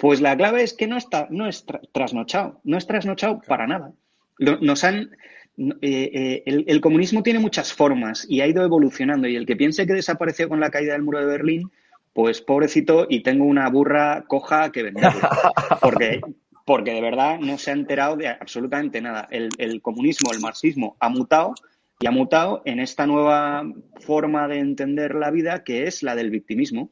Pues 0.00 0.20
la 0.20 0.36
clave 0.36 0.62
es 0.62 0.72
que 0.72 0.86
no, 0.86 0.96
está, 0.96 1.26
no 1.30 1.46
es 1.46 1.66
tra 1.66 1.80
trasnochado, 1.92 2.60
no 2.64 2.78
es 2.78 2.86
trasnochado 2.86 3.40
para 3.46 3.66
nada. 3.66 3.92
Nos 4.38 4.82
han, 4.82 5.10
eh, 5.58 5.76
eh, 5.82 6.42
el, 6.46 6.64
el, 6.66 6.80
comunismo 6.80 7.22
tiene 7.22 7.38
muchas 7.38 7.74
formas 7.74 8.26
y 8.26 8.40
ha 8.40 8.46
ido 8.46 8.64
evolucionando 8.64 9.28
y 9.28 9.36
el 9.36 9.44
que 9.44 9.56
piense 9.56 9.86
que 9.86 9.92
desapareció 9.92 10.48
con 10.48 10.58
la 10.58 10.70
caída 10.70 10.94
del 10.94 11.02
muro 11.02 11.18
de 11.18 11.26
Berlín, 11.26 11.70
pues 12.14 12.40
pobrecito 12.40 13.06
y 13.08 13.22
tengo 13.22 13.44
una 13.44 13.68
burra 13.68 14.24
coja 14.26 14.72
que 14.72 14.82
venderle. 14.84 15.20
Porque, 15.80 16.20
porque 16.66 16.92
de 16.92 17.00
verdad 17.00 17.38
no 17.40 17.58
se 17.58 17.70
ha 17.70 17.74
enterado 17.74 18.16
de 18.16 18.28
absolutamente 18.28 19.00
nada. 19.00 19.26
El, 19.30 19.82
comunismo, 19.82 20.32
el 20.32 20.40
marxismo 20.40 20.96
ha 21.00 21.08
mutado 21.08 21.54
y 21.98 22.06
ha 22.06 22.10
mutado 22.10 22.62
en 22.64 22.80
esta 22.80 23.06
nueva 23.06 23.64
forma 24.00 24.46
de 24.46 24.58
entender 24.58 25.14
la 25.14 25.30
vida 25.30 25.64
que 25.64 25.86
es 25.86 26.02
la 26.02 26.14
del 26.14 26.30
victimismo. 26.30 26.90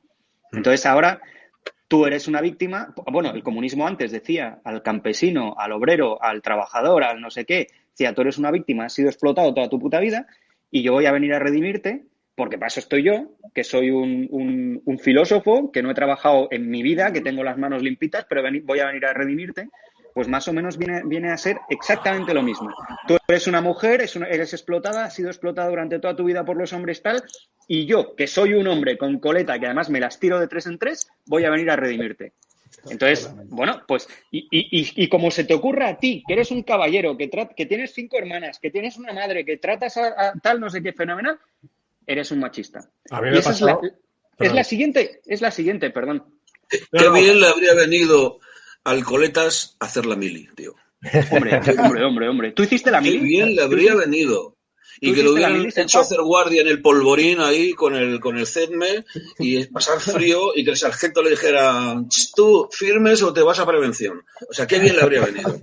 Mm. 0.53 0.59
Entonces 0.59 0.85
ahora 0.87 1.21
tú 1.89 2.07
eres 2.07 2.29
una 2.29 2.41
víctima. 2.41 2.95
Bueno, 3.11 3.33
el 3.33 3.43
comunismo 3.43 3.87
antes 3.87 4.13
decía 4.13 4.61
al 4.65 4.83
campesino, 4.83 5.55
al 5.59 5.73
obrero, 5.73 6.23
al 6.23 6.43
trabajador, 6.43 7.03
al 7.03 7.21
no 7.21 7.31
sé 7.31 7.45
qué, 7.45 7.69
decía, 7.91 8.15
tú 8.15 8.21
eres 8.21 8.39
una 8.39 8.51
víctima, 8.51 8.85
has 8.85 8.93
sido 8.93 9.09
explotado 9.09 9.53
toda 9.55 9.69
tu 9.69 9.79
puta 9.79 9.99
vida 9.99 10.27
y 10.71 10.83
yo 10.83 10.93
voy 10.93 11.07
a 11.07 11.13
venir 11.13 11.33
a 11.33 11.39
redimirte 11.39 12.05
porque 12.39 12.57
para 12.57 12.69
eso 12.69 12.79
estoy 12.79 13.03
yo, 13.03 13.33
que 13.53 13.65
soy 13.65 13.91
un, 13.91 14.81
filósofo, 15.03 15.73
que 15.73 15.83
no 15.83 15.91
he 15.91 15.95
trabajado 15.95 16.47
en 16.53 16.71
mi 16.71 16.85
vida, 16.85 17.13
que 17.13 17.21
tengo 17.21 17.43
las 17.43 17.59
manos 17.59 17.83
limpitas, 17.83 18.27
pero 18.29 18.43
voy 18.63 18.79
a 18.79 18.87
venir 18.87 19.05
a 19.07 19.13
redimirte, 19.13 19.69
pues 20.19 20.27
más 20.27 20.49
o 20.49 20.53
menos 20.53 20.77
viene, 20.77 21.03
viene 21.05 21.31
a 21.31 21.37
ser 21.37 21.61
exactamente 21.71 22.35
lo 22.35 22.43
mismo. 22.43 22.75
Tú 23.07 23.17
eres 23.29 23.47
una 23.47 23.61
mujer, 23.61 24.01
eres 24.01 24.53
explotada, 24.53 25.05
has 25.05 25.15
sido 25.15 25.29
explotada 25.29 25.69
durante 25.69 26.01
toda 26.01 26.17
tu 26.17 26.25
vida 26.25 26.45
por 26.45 26.57
los 26.57 26.73
hombres 26.73 27.01
tal, 27.03 27.23
y 27.69 27.87
yo, 27.87 28.17
que 28.17 28.27
soy 28.27 28.55
un 28.55 28.67
hombre 28.67 28.99
con 28.99 29.21
coleta, 29.21 29.61
que 29.61 29.67
además 29.67 29.91
me 29.91 30.01
las 30.01 30.19
tiro 30.19 30.41
de 30.41 30.49
tres 30.49 30.67
en 30.67 30.77
tres, 30.77 31.07
voy 31.25 31.45
a 31.45 31.51
venir 31.51 31.71
a 31.71 31.77
redimirte. 31.77 32.33
Entonces, 32.91 33.33
bueno, 33.45 33.81
pues, 33.87 34.09
y, 34.33 34.49
y, 34.51 35.05
y, 35.05 35.09
como 35.09 35.31
se 35.31 35.45
te 35.45 35.55
ocurra 35.55 35.87
a 35.87 35.99
ti, 35.99 36.25
que 36.27 36.35
eres 36.35 36.51
un 36.51 36.65
caballero, 36.65 37.17
que, 37.17 37.31
que 37.57 37.67
tienes 37.67 37.95
cinco 37.95 38.19
hermanas, 38.19 38.59
que 38.59 38.73
tienes 38.73 38.97
una 38.97 39.13
madre, 39.13 39.45
que 39.45 39.59
tratas 39.59 39.99
a, 39.99 40.33
tal, 40.43 40.59
no 40.59 40.69
sé 40.69 40.83
qué, 40.83 40.93
fenomenal, 40.93 41.39
eres 42.05 42.33
un 42.33 42.41
machista. 42.41 42.91
A 43.13 43.21
mí 43.21 43.31
me 43.31 43.39
es, 43.39 43.61
la, 43.61 43.79
es 44.41 44.53
la 44.53 44.65
siguiente, 44.65 45.21
es 45.27 45.41
la 45.41 45.53
siguiente, 45.53 45.91
perdón. 45.91 46.25
Qué 46.69 47.09
bien 47.09 47.41
le 47.41 47.47
habría 47.47 47.75
venido 47.75 48.41
al 48.89 49.05
Coletas 49.05 49.77
hacer 49.81 50.07
la 50.07 50.17
mili, 50.17 50.49
tío. 50.55 50.75
Hombre, 51.31 51.61
hombre, 51.79 52.05
hombre, 52.05 52.29
hombre. 52.29 52.53
¿Tú 52.53 52.63
hiciste 52.63 52.91
la 52.91 53.01
mili? 53.01 53.19
Qué 53.19 53.25
bien 53.25 53.55
le 53.55 53.63
habría 53.63 53.95
venido. 53.95 54.57
Y 55.01 55.15
que 55.15 55.23
lo 55.23 55.33
hubieran 55.33 55.65
hecho 55.65 56.01
hacer 56.01 56.21
guardia 56.23 56.63
en 56.63 56.69
el 56.69 56.83
polvorín 56.83 57.39
ahí 57.41 57.73
con 57.73 57.95
el, 57.95 58.19
con 58.19 58.37
el 58.37 58.49
CEDME 58.49 59.05
y 59.39 59.65
pasar 59.67 60.01
frío 60.01 60.51
y 60.57 60.65
que 60.65 60.73
el 60.73 60.77
sargento 60.77 61.23
le 61.23 61.31
dijera, 61.31 62.03
tú 62.35 62.69
firmes 62.73 63.23
o 63.23 63.33
te 63.33 63.43
vas 63.43 63.61
a 63.61 63.67
prevención. 63.67 64.25
O 64.51 64.53
sea, 64.53 64.67
qué 64.67 64.81
bien 64.81 64.97
le 64.97 65.03
habría 65.03 65.25
venido. 65.25 65.61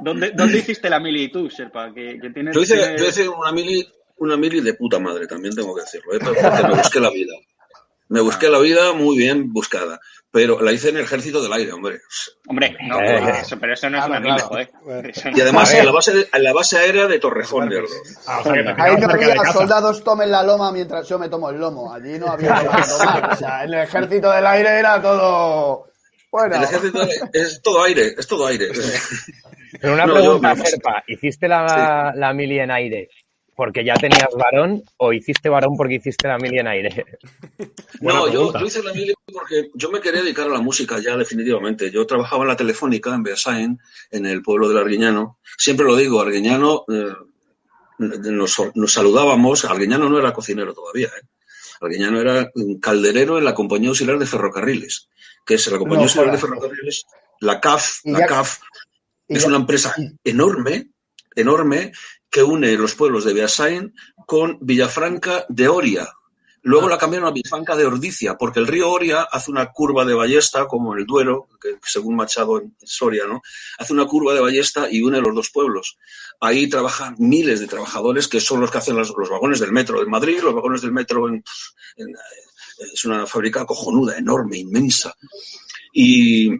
¿Dónde, 0.00 0.32
¿Dónde 0.32 0.58
hiciste 0.58 0.90
la 0.90 0.98
mili 0.98 1.30
tú, 1.30 1.48
Serpa? 1.48 1.94
Que, 1.94 2.18
tienes, 2.34 2.54
yo, 2.56 2.60
hice, 2.60 2.96
yo 2.98 3.06
hice 3.06 3.28
una 3.28 3.52
mili 3.52 3.86
una 4.18 4.36
mili 4.36 4.60
de 4.60 4.74
puta 4.74 4.98
madre, 4.98 5.26
también 5.26 5.54
tengo 5.54 5.74
que 5.74 5.82
decirlo, 5.82 6.14
¿eh? 6.14 6.18
porque 6.22 6.42
me 6.42 6.74
busqué 6.74 7.00
la 7.00 7.10
vida. 7.10 7.34
Me 8.08 8.20
busqué 8.20 8.48
la 8.48 8.60
vida 8.60 8.92
muy 8.92 9.18
bien 9.18 9.52
buscada, 9.52 10.00
pero 10.30 10.60
la 10.60 10.72
hice 10.72 10.90
en 10.90 10.96
el 10.96 11.04
ejército 11.04 11.42
del 11.42 11.52
aire, 11.52 11.72
hombre. 11.72 12.00
Hombre, 12.46 12.76
no, 12.86 13.00
eh, 13.00 13.40
eso, 13.40 13.58
pero 13.58 13.72
eso 13.72 13.88
no 13.88 13.98
es 13.98 14.06
una 14.06 14.20
mili, 14.20 14.38
joder. 14.40 14.70
Y 15.34 15.40
además 15.40 15.72
en 15.72 15.86
la, 15.86 15.92
base 15.92 16.28
en 16.32 16.42
la 16.42 16.52
base 16.52 16.78
aérea 16.78 17.06
de 17.06 17.18
Torrejón 17.18 17.68
de 17.68 17.82
ah, 18.26 18.42
Ahí 18.76 18.96
no 18.96 19.08
había 19.08 19.52
soldados 19.52 20.04
tomen 20.04 20.30
la 20.30 20.42
loma 20.42 20.70
mientras 20.72 21.08
yo 21.08 21.18
me 21.18 21.28
tomo 21.28 21.50
el 21.50 21.58
lomo. 21.58 21.92
Allí 21.92 22.18
no 22.18 22.28
había 22.28 22.54
tomar. 22.54 23.32
O 23.32 23.36
sea, 23.36 23.64
en 23.64 23.74
el 23.74 23.80
ejército 23.80 24.30
del 24.30 24.46
aire 24.46 24.78
era 24.78 25.00
todo... 25.00 25.86
Bueno. 26.30 26.56
El 26.56 26.64
ejército 26.64 27.02
es 27.32 27.62
todo 27.62 27.82
aire, 27.84 28.14
es 28.18 28.26
todo 28.26 28.46
aire. 28.46 28.68
Pero 29.80 29.94
una 29.94 30.04
pregunta, 30.04 30.54
Serpa, 30.56 31.02
¿hiciste 31.06 31.48
la, 31.48 32.12
la 32.14 32.32
mili 32.34 32.58
en 32.58 32.70
aire 32.70 33.08
porque 33.56 33.84
ya 33.84 33.94
tenías 33.94 34.28
varón 34.36 34.82
o 34.98 35.12
hiciste 35.12 35.48
varón 35.48 35.76
porque 35.76 35.94
hiciste 35.94 36.28
la 36.28 36.38
mili 36.38 36.58
en 36.58 36.68
aire? 36.68 37.06
no, 38.00 38.30
yo, 38.30 38.52
hice 38.64 38.82
la 38.82 38.92
mili 38.92 39.14
porque 39.32 39.70
yo 39.74 39.90
me 39.90 40.00
quería 40.00 40.22
dedicar 40.22 40.46
a 40.46 40.52
la 40.52 40.60
música 40.60 41.00
ya 41.00 41.16
definitivamente. 41.16 41.90
Yo 41.90 42.06
trabajaba 42.06 42.44
en 42.44 42.48
la 42.48 42.56
telefónica 42.56 43.14
en 43.14 43.22
Beasain, 43.22 43.80
en 44.10 44.26
el 44.26 44.42
pueblo 44.42 44.68
del 44.68 44.78
Arguiñano. 44.78 45.38
Siempre 45.56 45.86
lo 45.86 45.96
digo, 45.96 46.20
Arguiñano, 46.20 46.84
eh, 46.88 47.14
nos, 47.98 48.92
saludábamos. 48.92 49.64
Arguiñano 49.64 50.10
no 50.10 50.18
era 50.18 50.34
cocinero 50.34 50.74
todavía. 50.74 51.08
¿eh? 51.08 51.26
Arguiñano 51.80 52.20
era 52.20 52.50
un 52.54 52.78
calderero 52.78 53.38
en 53.38 53.44
la 53.44 53.54
Compañía 53.54 53.88
Auxiliar 53.88 54.18
de 54.18 54.26
Ferrocarriles, 54.26 55.08
que 55.46 55.54
es 55.54 55.66
la 55.70 55.78
Compañía 55.78 56.04
Auxiliar 56.04 56.30
de 56.30 56.38
Ferrocarriles, 56.38 57.06
la 57.40 57.58
CAF, 57.58 58.00
la 58.04 58.26
CAF, 58.26 58.58
es 59.28 59.44
una 59.44 59.56
empresa 59.56 59.94
enorme, 60.24 60.90
enorme, 61.34 61.92
que 62.30 62.42
une 62.42 62.76
los 62.76 62.94
pueblos 62.94 63.24
de 63.24 63.32
Beasain 63.32 63.94
con 64.26 64.58
Villafranca 64.60 65.46
de 65.48 65.68
Oria. 65.68 66.08
Luego 66.62 66.86
ah. 66.86 66.90
la 66.90 66.98
cambiaron 66.98 67.28
a 67.28 67.32
Villafranca 67.32 67.76
de 67.76 67.86
Ordicia, 67.86 68.36
porque 68.36 68.58
el 68.58 68.66
río 68.66 68.90
Oria 68.90 69.22
hace 69.22 69.50
una 69.50 69.70
curva 69.70 70.04
de 70.04 70.14
ballesta, 70.14 70.66
como 70.66 70.92
en 70.92 71.00
el 71.00 71.06
Duero, 71.06 71.48
que 71.60 71.78
según 71.82 72.16
Machado 72.16 72.60
en 72.60 72.76
Soria, 72.82 73.24
¿no? 73.26 73.40
Hace 73.78 73.92
una 73.92 74.06
curva 74.06 74.34
de 74.34 74.40
ballesta 74.40 74.88
y 74.90 75.00
une 75.00 75.20
los 75.20 75.34
dos 75.34 75.50
pueblos. 75.50 75.96
Ahí 76.40 76.68
trabajan 76.68 77.14
miles 77.18 77.60
de 77.60 77.68
trabajadores 77.68 78.26
que 78.26 78.40
son 78.40 78.60
los 78.60 78.70
que 78.70 78.78
hacen 78.78 78.96
los, 78.96 79.14
vagones 79.14 79.60
del 79.60 79.70
metro 79.70 80.00
de 80.00 80.06
Madrid, 80.06 80.40
los 80.42 80.54
vagones 80.54 80.82
del 80.82 80.92
metro 80.92 81.28
en, 81.28 81.44
es 82.92 83.04
una 83.04 83.26
fábrica 83.26 83.64
cojonuda, 83.64 84.18
enorme, 84.18 84.58
inmensa. 84.58 85.14
Y, 85.92 86.50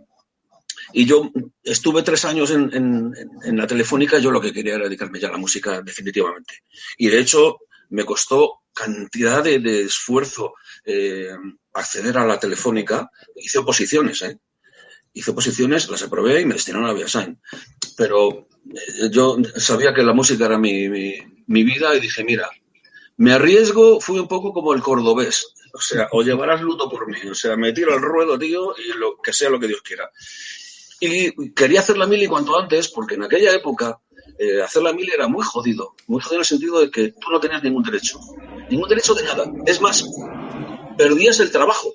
y 0.99 1.05
yo 1.05 1.31
estuve 1.63 2.03
tres 2.03 2.25
años 2.25 2.51
en, 2.51 3.13
la 3.55 3.67
telefónica, 3.67 4.19
yo 4.19 4.31
lo 4.31 4.41
que 4.41 4.51
quería 4.51 4.77
era 4.77 4.85
dedicarme 4.85 5.21
ya 5.21 5.29
a 5.29 5.33
la 5.33 5.37
música 5.37 5.83
definitivamente. 5.83 6.63
Y 6.97 7.09
de 7.09 7.21
hecho 7.21 7.59
me 7.91 8.07
costó 8.07 8.63
cantidad 8.73 9.45
de, 9.45 9.83
esfuerzo 9.83 10.55
eh, 10.87 11.29
acceder 11.75 12.17
a 12.17 12.25
la 12.25 12.41
telefónica. 12.41 13.11
Hice 13.35 13.59
oposiciones, 13.59 14.23
¿eh? 14.23 14.39
Hice 15.13 15.33
oposiciones, 15.33 15.87
las 15.91 16.03
aprobé 16.03 16.41
y 16.41 16.47
me 16.47 16.55
destinaron 16.55 16.89
a 16.89 16.95
Viasain. 16.95 17.43
Pero 17.99 18.49
eh, 18.65 19.11
yo 19.11 19.37
sabía 19.57 19.93
que 19.93 20.03
la 20.03 20.15
música 20.15 20.47
era 20.47 20.57
mi, 20.57 20.89
mi 20.89 21.63
vida 21.63 21.95
y 21.95 22.01
dije, 22.01 22.25
mira, 22.25 22.49
me 23.19 23.35
arriesgo, 23.35 24.01
fui 24.01 24.19
un 24.19 24.29
poco 24.29 24.55
como 24.55 24.73
el 24.73 24.81
cordobés. 24.81 25.47
O 25.75 25.81
sea, 25.83 26.09
o 26.13 26.23
llevarás 26.23 26.63
luto 26.63 26.89
por 26.89 27.07
mí. 27.07 27.19
O 27.31 27.35
sea, 27.35 27.55
me 27.55 27.75
tiro 27.75 27.93
al 27.93 28.01
ruedo, 28.01 28.39
tío, 28.39 28.75
y 28.79 28.97
lo 28.97 29.19
que 29.23 29.35
sea 29.35 29.51
lo 29.51 29.61
que 29.61 29.69
Dios 29.69 29.83
quiera. 29.83 30.11
Y 31.01 31.53
quería 31.53 31.81
hacer 31.81 31.99
la 31.99 32.07
mili 32.07 32.27
cuanto 32.27 32.59
antes, 32.59 32.89
porque 32.89 33.15
en 33.15 33.25
aquella 33.25 33.53
época 33.53 34.01
eh, 34.39 34.63
hacer 34.63 34.83
la 34.83 34.93
mili 34.93 35.13
era 35.13 35.29
muy 35.29 35.45
jodido. 35.45 35.95
Muy 36.07 36.21
jodido 36.21 36.37
en 36.37 36.41
el 36.41 36.47
sentido 36.47 36.81
de 36.81 36.91
que 36.91 37.13
tú 37.13 37.31
no 37.31 37.41
tenías 37.41 37.63
ningún 37.63 37.83
derecho. 37.83 38.19
Ningún 38.71 38.89
derecho 38.89 39.15
de 39.15 39.25
nada. 39.25 39.51
Es 39.67 39.81
más, 39.81 40.05
perdías 40.97 41.41
el 41.41 41.51
trabajo. 41.51 41.93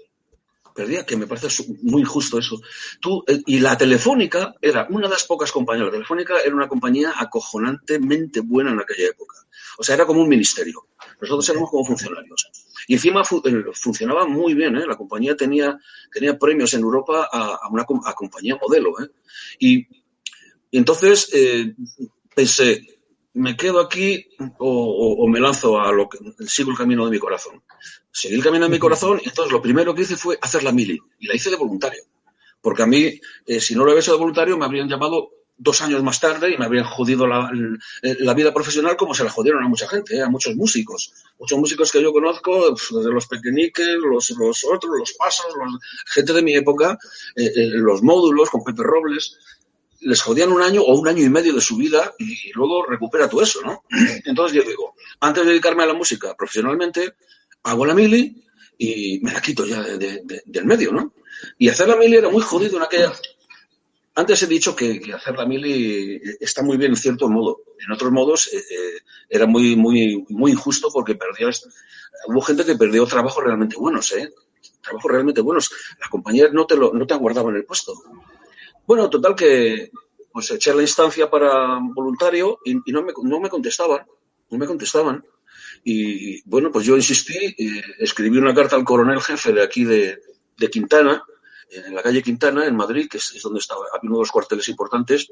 Perdía, 0.73 1.05
que 1.05 1.17
me 1.17 1.27
parece 1.27 1.63
muy 1.81 2.01
injusto 2.01 2.39
eso. 2.39 2.61
Tú, 3.01 3.23
eh, 3.27 3.41
y 3.45 3.59
la 3.59 3.77
Telefónica 3.77 4.55
era 4.61 4.87
una 4.89 5.07
de 5.07 5.13
las 5.13 5.25
pocas 5.25 5.51
compañías. 5.51 5.87
La 5.87 5.91
Telefónica 5.91 6.39
era 6.39 6.55
una 6.55 6.69
compañía 6.69 7.13
acojonantemente 7.17 8.39
buena 8.39 8.71
en 8.71 8.79
aquella 8.79 9.09
época. 9.09 9.35
O 9.77 9.83
sea, 9.83 9.95
era 9.95 10.05
como 10.05 10.21
un 10.21 10.29
ministerio. 10.29 10.87
Nosotros 11.19 11.49
éramos 11.49 11.69
como 11.69 11.85
funcionarios. 11.85 12.49
Y 12.87 12.95
encima 12.95 13.21
eh, 13.21 13.63
funcionaba 13.73 14.27
muy 14.27 14.53
bien, 14.53 14.75
¿eh? 14.77 14.85
La 14.87 14.97
compañía 14.97 15.35
tenía, 15.35 15.79
tenía 16.11 16.37
premios 16.37 16.73
en 16.73 16.81
Europa 16.81 17.29
a, 17.31 17.69
una 17.69 17.85
compañía 17.85 18.57
modelo, 18.61 18.99
¿eh? 19.01 19.07
Y, 19.59 19.87
entonces 20.73 21.29
eh, 21.33 21.75
pensé, 22.33 22.81
¿me 23.33 23.57
quedo 23.57 23.81
aquí 23.81 24.25
o, 24.57 25.27
me 25.27 25.41
lanzo 25.41 25.79
a 25.81 25.91
lo 25.91 26.07
que 26.07 26.17
sigo 26.47 26.71
el 26.71 26.77
camino 26.77 27.03
de 27.05 27.11
mi 27.11 27.19
corazón? 27.19 27.61
Seguí 28.09 28.35
el 28.35 28.43
camino 28.43 28.65
de 28.65 28.71
mi 28.71 28.79
corazón 28.79 29.19
y 29.21 29.27
entonces 29.27 29.51
lo 29.51 29.61
primero 29.61 29.93
que 29.93 30.03
hice 30.03 30.15
fue 30.15 30.37
hacer 30.41 30.63
la 30.63 30.71
mili. 30.71 30.97
Y 31.19 31.27
la 31.27 31.35
hice 31.35 31.49
de 31.49 31.57
voluntario. 31.57 32.03
Porque 32.61 32.83
a 32.83 32.85
mí, 32.85 33.19
si 33.59 33.75
no 33.75 33.83
lo 33.83 33.91
hubiese 33.91 34.11
de 34.11 34.17
voluntario, 34.17 34.57
me 34.57 34.65
habrían 34.65 34.87
llamado 34.87 35.31
dos 35.63 35.79
años 35.81 36.01
más 36.01 36.19
tarde 36.19 36.51
y 36.51 36.57
me 36.57 36.65
habrían 36.65 36.85
jodido 36.85 37.27
la, 37.27 37.51
la, 38.01 38.33
vida 38.33 38.51
profesional 38.51 38.97
como 38.97 39.13
se 39.13 39.23
la 39.23 39.29
jodieron 39.29 39.63
a 39.63 39.67
mucha 39.67 39.87
gente, 39.87 40.17
¿eh? 40.17 40.21
a 40.21 40.29
muchos 40.29 40.55
músicos. 40.55 41.13
Muchos 41.37 41.59
músicos 41.59 41.91
que 41.91 42.01
yo 42.01 42.11
conozco, 42.11 42.69
pues, 42.69 42.87
desde 42.91 43.11
los 43.11 43.27
pequeñiques, 43.27 43.95
los, 43.97 44.31
otros, 44.31 44.91
los 44.97 45.13
pasos, 45.13 45.45
los, 45.55 45.79
gente 46.07 46.33
de 46.33 46.41
mi 46.41 46.55
época, 46.55 46.97
eh, 47.35 47.51
eh, 47.55 47.69
los 47.73 48.01
módulos 48.01 48.49
con 48.49 48.63
Pepe 48.63 48.81
Robles, 48.81 49.37
les 49.99 50.19
jodían 50.19 50.51
un 50.51 50.63
año 50.63 50.81
o 50.81 50.99
un 50.99 51.07
año 51.07 51.23
y 51.23 51.29
medio 51.29 51.53
de 51.53 51.61
su 51.61 51.77
vida 51.77 52.11
y, 52.17 52.51
luego 52.53 52.83
recupera 52.87 53.29
todo 53.29 53.43
eso, 53.43 53.61
¿no? 53.61 53.83
Entonces 54.25 54.57
yo 54.57 54.67
digo, 54.67 54.95
antes 55.19 55.43
de 55.43 55.51
dedicarme 55.51 55.83
a 55.83 55.87
la 55.87 55.93
música 55.93 56.35
profesionalmente, 56.35 57.13
hago 57.61 57.85
la 57.85 57.93
mili 57.93 58.43
y 58.79 59.19
me 59.21 59.31
la 59.31 59.41
quito 59.41 59.63
ya 59.67 59.83
del 59.83 60.65
medio, 60.65 60.91
¿no? 60.91 61.13
Y 61.59 61.69
hacer 61.69 61.87
la 61.87 61.97
mili 61.97 62.17
era 62.17 62.29
muy 62.29 62.41
jodido 62.41 62.77
en 62.77 62.83
aquella, 62.83 63.13
antes 64.21 64.43
he 64.43 64.47
dicho 64.47 64.75
que, 64.75 65.01
hacer 65.13 65.35
la 65.35 65.45
mili 65.45 66.21
está 66.39 66.61
muy 66.61 66.77
bien 66.77 66.91
en 66.91 66.97
cierto 66.97 67.27
modo. 67.27 67.63
En 67.79 67.91
otros 67.91 68.11
modos 68.11 68.53
eh, 68.53 68.57
eh, 68.57 68.99
era 69.29 69.47
muy, 69.47 69.75
muy, 69.75 70.51
injusto 70.51 70.89
porque 70.93 71.15
perdías. 71.15 71.67
Hubo 72.27 72.41
gente 72.41 72.63
que 72.63 72.75
perdió 72.75 73.05
trabajos 73.05 73.43
realmente 73.43 73.75
buenos, 73.77 74.11
¿eh? 74.13 74.31
Trabajos 74.81 75.11
realmente 75.11 75.41
buenos. 75.41 75.71
Las 75.99 76.09
compañías 76.09 76.53
no 76.53 76.65
te, 76.65 76.77
lo, 76.77 76.93
no 76.93 77.05
te 77.07 77.15
aguardaban 77.15 77.55
el 77.55 77.65
puesto. 77.65 77.93
Bueno, 78.85 79.09
total 79.09 79.35
que 79.35 79.91
pues 80.31 80.51
eché 80.51 80.73
la 80.73 80.83
instancia 80.83 81.29
para 81.29 81.79
voluntario 81.81 82.59
y, 82.63 82.75
no, 82.91 83.01
me, 83.01 83.13
no 83.23 83.39
me 83.39 83.49
contestaban. 83.49 84.05
No 84.49 84.57
me 84.57 84.67
contestaban. 84.67 85.25
Y 85.83 86.47
bueno, 86.47 86.71
pues 86.71 86.85
yo 86.85 86.95
insistí, 86.95 87.55
eh, 87.57 87.83
escribí 87.99 88.37
una 88.37 88.53
carta 88.53 88.75
al 88.75 88.83
coronel 88.83 89.19
jefe 89.19 89.51
de 89.51 89.63
aquí 89.63 89.83
de, 89.83 90.19
de 90.57 90.69
Quintana 90.69 91.23
en 91.71 91.95
la 91.95 92.03
calle 92.03 92.21
Quintana, 92.21 92.65
en 92.65 92.75
Madrid, 92.75 93.07
que 93.09 93.17
es, 93.17 93.39
donde 93.41 93.59
estaba, 93.59 93.85
había 93.93 94.09
uno 94.09 94.17
de 94.17 94.21
los 94.21 94.31
cuarteles 94.31 94.67
importantes, 94.69 95.29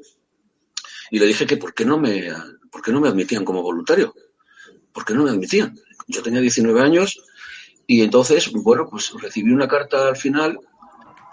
y 1.10 1.18
le 1.18 1.26
dije 1.26 1.46
que 1.46 1.56
por 1.56 1.74
qué 1.74 1.84
no 1.84 1.98
me, 1.98 2.32
por 2.70 2.82
qué 2.82 2.92
no 2.92 3.00
me 3.00 3.08
admitían 3.08 3.44
como 3.44 3.62
voluntario. 3.62 4.14
¿Por 4.92 5.04
qué 5.04 5.14
no 5.14 5.24
me 5.24 5.30
admitían? 5.30 5.78
Yo 6.06 6.22
tenía 6.22 6.40
19 6.40 6.80
años 6.80 7.20
y 7.86 8.02
entonces, 8.02 8.50
bueno, 8.52 8.88
pues 8.88 9.12
recibí 9.20 9.52
una 9.52 9.68
carta 9.68 10.08
al 10.08 10.16
final 10.16 10.58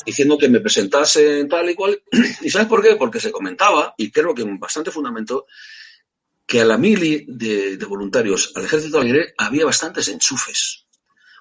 diciendo 0.06 0.38
que 0.38 0.50
me 0.50 0.60
presentase 0.60 1.46
tal 1.46 1.70
y 1.70 1.76
cual. 1.76 2.02
¿Y 2.42 2.50
sabes 2.50 2.68
por 2.68 2.82
qué? 2.82 2.96
Porque 2.96 3.20
se 3.20 3.32
comentaba, 3.32 3.94
y 3.98 4.10
creo 4.10 4.34
que 4.34 4.44
bastante 4.58 4.90
fundamento, 4.90 5.46
que 6.46 6.62
a 6.62 6.66
la 6.66 6.78
mili 6.78 7.26
de, 7.28 7.78
voluntarios 7.86 8.54
al 8.56 8.66
ejército 8.66 9.02
aire 9.02 9.34
había 9.38 9.66
bastantes 9.66 10.08
enchufes. 10.08 10.86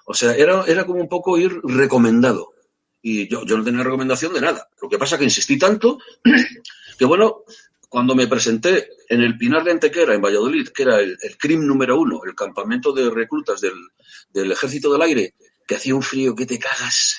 O 0.05 0.13
sea, 0.13 0.35
era, 0.35 0.65
era 0.67 0.85
como 0.85 0.99
un 0.99 1.09
poco 1.09 1.37
ir 1.37 1.59
recomendado. 1.63 2.53
Y 3.01 3.27
yo, 3.27 3.45
yo 3.45 3.57
no 3.57 3.63
tenía 3.63 3.83
recomendación 3.83 4.33
de 4.33 4.41
nada. 4.41 4.67
Lo 4.81 4.89
que 4.89 4.97
pasa 4.97 5.15
es 5.15 5.19
que 5.19 5.25
insistí 5.25 5.57
tanto 5.57 5.99
que, 6.97 7.05
bueno, 7.05 7.43
cuando 7.89 8.15
me 8.15 8.27
presenté 8.27 8.89
en 9.07 9.21
el 9.21 9.37
Pinar 9.37 9.63
de 9.63 9.71
Antequera, 9.71 10.13
en 10.13 10.21
Valladolid, 10.21 10.69
que 10.69 10.83
era 10.83 10.99
el, 10.99 11.17
el 11.21 11.37
CRIM 11.37 11.65
número 11.65 11.99
uno, 11.99 12.21
el 12.25 12.35
campamento 12.35 12.91
de 12.91 13.09
reclutas 13.09 13.61
del, 13.61 13.75
del 14.29 14.51
Ejército 14.51 14.91
del 14.91 15.01
Aire, 15.01 15.35
que 15.65 15.75
hacía 15.75 15.95
un 15.95 16.03
frío 16.03 16.35
que 16.35 16.45
te 16.45 16.59
cagas, 16.59 17.17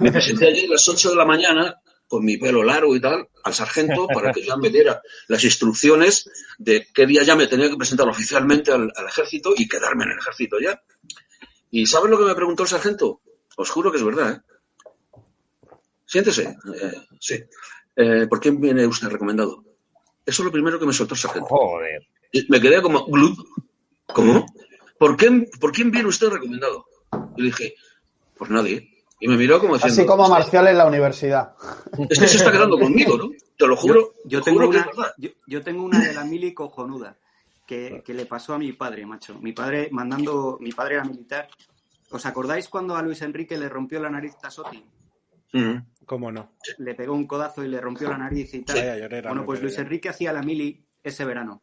me 0.00 0.12
presenté 0.12 0.48
allí 0.48 0.66
a 0.66 0.70
las 0.70 0.88
8 0.88 1.10
de 1.10 1.16
la 1.16 1.24
mañana 1.24 1.80
con 2.06 2.24
mi 2.24 2.36
pelo 2.36 2.62
largo 2.62 2.94
y 2.94 3.00
tal, 3.00 3.28
al 3.42 3.54
sargento 3.54 4.06
para 4.06 4.32
que 4.32 4.42
ya 4.42 4.56
me 4.56 4.70
diera 4.70 5.02
las 5.26 5.42
instrucciones 5.42 6.30
de 6.58 6.86
qué 6.94 7.06
día 7.06 7.24
ya 7.24 7.34
me 7.34 7.48
tenía 7.48 7.68
que 7.68 7.76
presentar 7.76 8.08
oficialmente 8.08 8.70
al, 8.70 8.92
ejército 9.08 9.54
y 9.56 9.66
quedarme 9.66 10.04
en 10.04 10.12
el 10.12 10.18
ejército 10.18 10.58
ya. 10.60 10.80
¿Y 11.70 11.86
sabes 11.86 12.10
lo 12.10 12.18
que 12.18 12.24
me 12.24 12.34
preguntó 12.34 12.62
el 12.62 12.68
sargento? 12.68 13.22
Os 13.56 13.70
juro 13.70 13.90
que 13.90 13.98
es 13.98 14.04
verdad, 14.04 14.32
¿eh? 14.32 14.40
Siéntese. 16.06 16.56
Eh, 16.74 16.92
sí. 17.18 17.44
Eh, 17.96 18.26
¿Por 18.28 18.40
quién 18.40 18.60
viene 18.60 18.86
usted 18.86 19.08
recomendado? 19.08 19.64
Eso 20.24 20.42
es 20.42 20.46
lo 20.46 20.52
primero 20.52 20.78
que 20.78 20.86
me 20.86 20.92
soltó 20.92 21.14
el 21.14 21.20
sargento. 21.20 21.48
Joder. 21.48 22.06
me 22.48 22.60
quedé 22.60 22.80
como... 22.80 23.06
¿Cómo? 24.12 24.46
¿Por, 24.98 25.16
qué, 25.16 25.48
¿Por 25.60 25.72
quién 25.72 25.90
viene 25.90 26.08
usted 26.08 26.28
recomendado? 26.28 26.86
Y 27.36 27.42
le 27.42 27.46
dije, 27.46 27.74
por 28.36 28.50
nadie. 28.50 28.88
Y 29.20 29.28
me 29.28 29.36
miró 29.36 29.58
como 29.60 29.74
diciendo... 29.74 30.02
Así 30.02 30.06
como 30.06 30.28
Marcial 30.28 30.68
en 30.68 30.78
la 30.78 30.86
universidad. 30.86 31.54
Este 32.08 32.28
se 32.28 32.36
está 32.38 32.52
quedando 32.52 32.78
conmigo, 32.78 33.16
¿no? 33.16 33.30
Te 33.56 33.66
lo 33.66 33.76
juro. 33.76 34.12
Yo, 34.24 34.42
tengo, 34.42 34.68
una, 34.68 34.86
yo, 35.46 35.62
tengo 35.62 35.82
una 35.82 36.00
de 36.00 36.12
la 36.12 36.24
mili 36.24 36.52
cojonuda 36.52 37.16
que, 37.66 38.02
que, 38.04 38.14
le 38.14 38.26
pasó 38.26 38.54
a 38.54 38.58
mi 38.58 38.72
padre, 38.72 39.06
macho. 39.06 39.38
Mi 39.40 39.52
padre 39.52 39.88
mandando... 39.90 40.58
Mi 40.60 40.72
padre 40.72 40.96
era 40.96 41.04
militar. 41.04 41.48
¿Os 42.10 42.26
acordáis 42.26 42.68
cuando 42.68 42.96
a 42.96 43.02
Luis 43.02 43.22
Enrique 43.22 43.58
le 43.58 43.68
rompió 43.68 44.00
la 44.00 44.10
nariz 44.10 44.36
Tasotti? 44.40 44.84
¿Cómo 46.06 46.30
no? 46.30 46.52
Le 46.78 46.94
pegó 46.94 47.14
un 47.14 47.26
codazo 47.26 47.64
y 47.64 47.68
le 47.68 47.80
rompió 47.80 48.08
la 48.08 48.16
nariz 48.16 48.54
y 48.54 48.62
tal. 48.62 49.08
bueno, 49.24 49.44
pues 49.44 49.60
Luis 49.60 49.76
Enrique 49.78 50.08
hacía 50.08 50.32
la 50.32 50.40
mili 50.40 50.86
ese 51.02 51.24
verano. 51.24 51.62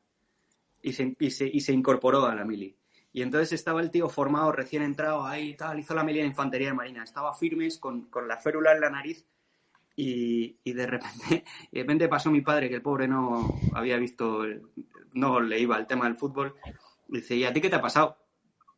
Y 0.81 0.91
se, 0.91 1.15
y 1.17 1.31
se, 1.31 1.45
y 1.47 1.61
se 1.61 1.71
incorporó 1.71 2.25
a 2.25 2.35
la 2.35 2.43
mili. 2.43 2.77
Y 3.13 3.21
entonces 3.21 3.53
estaba 3.53 3.79
el 3.79 3.89
tío 3.89 4.09
formado, 4.09 4.51
recién 4.51 4.81
entrado, 4.81 5.25
ahí 5.25 5.53
tal, 5.53 5.79
hizo 5.79 5.93
la 5.93 6.03
melia 6.03 6.23
de 6.23 6.29
infantería 6.29 6.69
de 6.69 6.73
marina, 6.73 7.03
estaba 7.03 7.33
firmes 7.33 7.77
con, 7.77 8.09
la 8.27 8.37
férula 8.37 8.73
en 8.73 8.81
la 8.81 8.89
nariz 8.89 9.25
y, 9.95 10.57
de 10.65 10.87
repente 10.87 11.43
de 11.71 11.79
repente 11.81 12.09
pasó 12.09 12.31
mi 12.31 12.41
padre, 12.41 12.69
que 12.69 12.75
el 12.75 12.81
pobre 12.81 13.07
no 13.07 13.55
había 13.73 13.97
visto, 13.97 14.43
no 15.13 15.39
le 15.39 15.59
iba 15.59 15.75
al 15.75 15.85
tema 15.85 16.05
del 16.05 16.15
fútbol, 16.15 16.55
y 17.07 17.17
dice, 17.17 17.35
¿y 17.35 17.45
a 17.45 17.53
ti 17.53 17.61
qué 17.61 17.69
te 17.69 17.75
ha 17.75 17.81
pasado? 17.81 18.17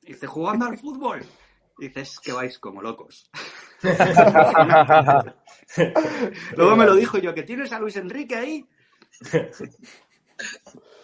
dice, 0.01 0.27
jugando 0.27 0.65
al 0.65 0.77
fútbol. 0.77 1.25
Y 1.79 1.87
dice, 1.87 2.01
es 2.01 2.19
que 2.19 2.31
vais 2.31 2.59
como 2.59 2.81
locos. 2.81 3.31
Luego 6.55 6.75
me 6.75 6.85
lo 6.85 6.95
dijo 6.95 7.17
yo, 7.17 7.33
que 7.33 7.43
tienes 7.43 7.71
a 7.71 7.79
Luis 7.79 7.95
Enrique 7.95 8.35
ahí. 8.35 8.65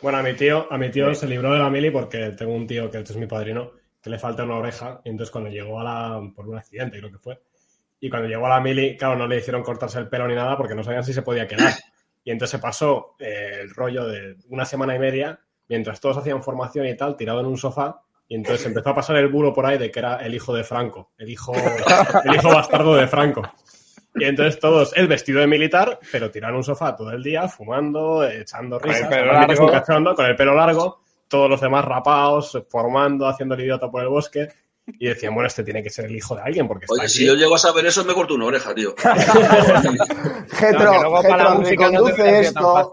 Bueno, 0.02 0.17
a 0.17 0.24
mi 0.24 0.34
tío, 0.34 0.67
a 0.71 0.80
mi 0.80 0.89
tío 0.89 1.13
se 1.13 1.28
libró 1.28 1.54
de 1.54 1.60
la 1.60 1.69
mili 1.69 1.91
porque 1.91 2.32
tengo 2.32 2.54
un 2.54 2.65
tío 2.65 2.89
que 2.89 2.97
este 2.97 3.13
es 3.13 3.19
mi 3.19 3.28
padrino, 3.28 3.74
que 4.02 4.10
le 4.10 4.17
falta 4.17 4.43
una 4.43 4.56
oreja, 4.56 5.00
y 5.06 5.10
entonces 5.10 5.32
cuando 5.32 5.52
llegó 5.52 5.80
a 5.80 5.84
la, 5.84 6.32
por 6.36 6.50
un 6.50 6.58
accidente 6.58 6.97
creo 6.97 7.12
que 7.12 7.19
fue, 7.19 7.39
y 8.00 8.10
cuando 8.10 8.28
llegó 8.28 8.47
a 8.47 8.50
la 8.50 8.60
mili, 8.60 8.97
claro, 8.97 9.15
no 9.15 9.28
le 9.28 9.38
hicieron 9.38 9.62
cortarse 9.62 10.00
el 10.00 10.10
pelo 10.10 10.28
ni 10.28 10.34
nada 10.34 10.58
porque 10.58 10.74
no 10.74 10.84
sabían 10.84 11.04
si 11.04 11.13
se 11.13 11.21
podía 11.21 11.47
quedar. 11.47 11.74
Y 12.24 12.32
entonces 12.32 12.52
se 12.52 12.60
pasó 12.60 13.15
eh, 13.19 13.60
el 13.62 13.69
rollo 13.69 14.06
de 14.06 14.38
una 14.50 14.65
semana 14.65 14.95
y 14.95 15.00
media, 15.00 15.39
mientras 15.69 16.02
todos 16.02 16.17
hacían 16.17 16.41
formación 16.41 16.88
y 16.88 16.97
tal, 16.97 17.15
tirado 17.15 17.39
en 17.41 17.45
un 17.45 17.58
sofá, 17.58 18.02
y 18.28 18.36
entonces 18.36 18.65
empezó 18.65 18.89
a 18.89 18.95
pasar 18.95 19.17
el 19.17 19.28
bulo 19.28 19.54
por 19.54 19.67
ahí 19.67 19.78
de 19.78 19.91
que 19.91 20.00
era 20.00 20.15
el 20.15 20.34
hijo 20.34 20.52
de 20.54 20.63
Franco, 20.63 21.12
el 21.19 21.30
hijo, 21.30 21.54
el 22.26 22.36
hijo 22.36 22.50
bastardo 22.50 22.95
de 22.95 23.08
Franco. 23.08 23.43
Y 24.15 24.26
entonces 24.26 24.60
todos, 24.60 24.95
el 24.95 25.08
vestido 25.08 25.39
de 25.39 25.47
militar, 25.47 26.00
pero 26.12 26.30
tirado 26.30 26.54
en 26.54 26.58
un 26.58 26.63
sofá 26.63 26.95
todo 26.95 27.12
el 27.12 27.24
día, 27.24 27.47
fumando, 27.47 28.28
echando 28.28 28.78
risas, 28.78 29.08
con 30.15 30.26
el 30.26 30.36
pelo 30.36 30.54
largo, 30.54 31.02
todos 31.28 31.50
los 31.50 31.62
demás 31.62 31.86
rapados, 31.86 32.62
formando, 32.67 33.26
haciendo 33.28 33.56
el 33.56 33.62
idiota 33.62 33.89
por 33.89 34.04
el 34.04 34.10
bosque. 34.10 34.50
Y 34.99 35.08
decían, 35.08 35.34
bueno, 35.34 35.47
este 35.47 35.63
tiene 35.63 35.84
que 35.84 35.89
ser 35.89 36.06
el 36.06 36.15
hijo 36.15 36.36
de 36.36 36.41
alguien 36.41 36.67
porque 36.67 36.86
Oye, 36.89 37.08
si 37.10 37.25
yo 37.25 37.36
llego 37.36 37.56
a 37.56 37.60
saber 37.60 37.86
eso, 37.86 38.04
me 38.06 38.13
corto 38.13 38.36
una 38.36 38.45
oreja, 38.45 38.73
tío. 38.73 38.95
Getro, 40.51 41.21
Getro, 41.21 41.62
reconduce 41.62 42.39
esto. 42.39 42.91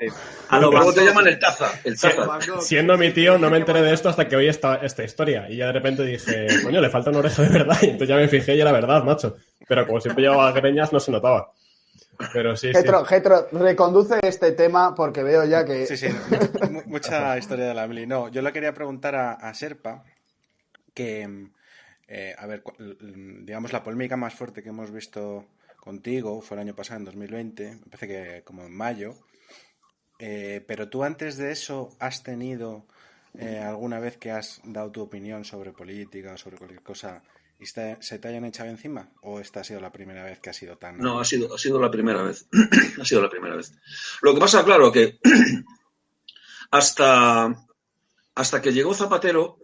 A 0.48 0.58
lo 0.58 0.70
luego 0.70 0.92
te 0.92 1.04
llaman 1.04 1.26
el 1.26 1.38
taza, 1.38 1.70
el 1.84 2.00
taza. 2.00 2.38
Siendo 2.60 2.96
mi 2.96 3.10
tío, 3.10 3.38
no 3.38 3.50
me 3.50 3.58
enteré 3.58 3.82
de 3.82 3.92
esto 3.92 4.08
hasta 4.08 4.26
que 4.26 4.36
oí 4.36 4.48
esta, 4.48 4.76
esta 4.76 5.04
historia. 5.04 5.46
Y 5.48 5.56
ya 5.56 5.66
de 5.66 5.72
repente 5.72 6.02
dije, 6.04 6.46
coño, 6.62 6.80
le 6.80 6.88
falta 6.88 7.10
una 7.10 7.18
oreja 7.18 7.42
de 7.42 7.48
verdad. 7.50 7.76
Y 7.82 7.86
entonces 7.86 8.08
ya 8.08 8.16
me 8.16 8.28
fijé 8.28 8.56
y 8.56 8.60
era 8.60 8.72
verdad, 8.72 9.04
macho. 9.04 9.36
Pero 9.66 9.86
como 9.86 10.00
siempre 10.00 10.24
llevaba 10.24 10.50
greñas, 10.52 10.92
no 10.92 11.00
se 11.00 11.12
notaba. 11.12 11.52
Pero 12.32 12.56
sí, 12.56 12.72
Getro, 12.72 13.00
sí. 13.00 13.06
Getro, 13.08 13.48
reconduce 13.52 14.18
este 14.22 14.52
tema 14.52 14.94
porque 14.94 15.22
veo 15.22 15.44
ya 15.44 15.64
que... 15.64 15.86
Sí, 15.86 15.96
sí, 15.96 16.08
mucha 16.86 17.38
historia 17.38 17.66
de 17.66 17.74
la 17.74 17.86
Mili. 17.86 18.06
No, 18.06 18.28
yo 18.28 18.42
le 18.42 18.52
quería 18.52 18.74
preguntar 18.74 19.14
a, 19.14 19.32
a 19.34 19.54
Serpa 19.54 20.02
que, 20.94 21.50
eh, 22.08 22.34
a 22.36 22.46
ver, 22.46 22.62
digamos, 23.42 23.72
la 23.72 23.84
polémica 23.84 24.16
más 24.16 24.34
fuerte 24.34 24.62
que 24.62 24.70
hemos 24.70 24.90
visto 24.90 25.46
contigo 25.78 26.40
fue 26.40 26.56
el 26.56 26.62
año 26.62 26.74
pasado, 26.74 26.98
en 26.98 27.04
2020, 27.04 27.76
me 27.76 27.86
parece 27.86 28.08
que 28.08 28.42
como 28.44 28.64
en 28.64 28.74
mayo. 28.74 29.14
Eh, 30.18 30.64
pero 30.66 30.88
tú 30.88 31.04
antes 31.04 31.36
de 31.36 31.52
eso 31.52 31.96
has 32.00 32.24
tenido 32.24 32.86
eh, 33.38 33.58
alguna 33.58 34.00
vez 34.00 34.16
que 34.16 34.32
has 34.32 34.60
dado 34.64 34.90
tu 34.90 35.02
opinión 35.02 35.44
sobre 35.44 35.72
política, 35.72 36.36
sobre 36.36 36.56
cualquier 36.56 36.82
cosa 36.82 37.22
¿Y 37.60 37.66
se 37.66 37.96
te 37.96 38.28
hayan 38.28 38.44
echado 38.44 38.70
encima? 38.70 39.10
¿O 39.22 39.40
esta 39.40 39.60
ha 39.60 39.64
sido 39.64 39.80
la 39.80 39.90
primera 39.90 40.22
vez 40.22 40.38
que 40.38 40.50
ha 40.50 40.52
sido 40.52 40.78
tan.? 40.78 40.98
No, 40.98 41.18
ha 41.18 41.24
sido, 41.24 41.52
ha 41.52 41.58
sido 41.58 41.80
la 41.80 41.90
primera 41.90 42.22
vez. 42.22 42.46
ha 43.00 43.04
sido 43.04 43.20
la 43.20 43.28
primera 43.28 43.56
vez. 43.56 43.72
Lo 44.22 44.32
que 44.32 44.40
pasa, 44.40 44.64
claro, 44.64 44.92
que 44.92 45.18
hasta, 46.70 47.52
hasta 48.36 48.62
que 48.62 48.72
llegó 48.72 48.94
Zapatero, 48.94 49.58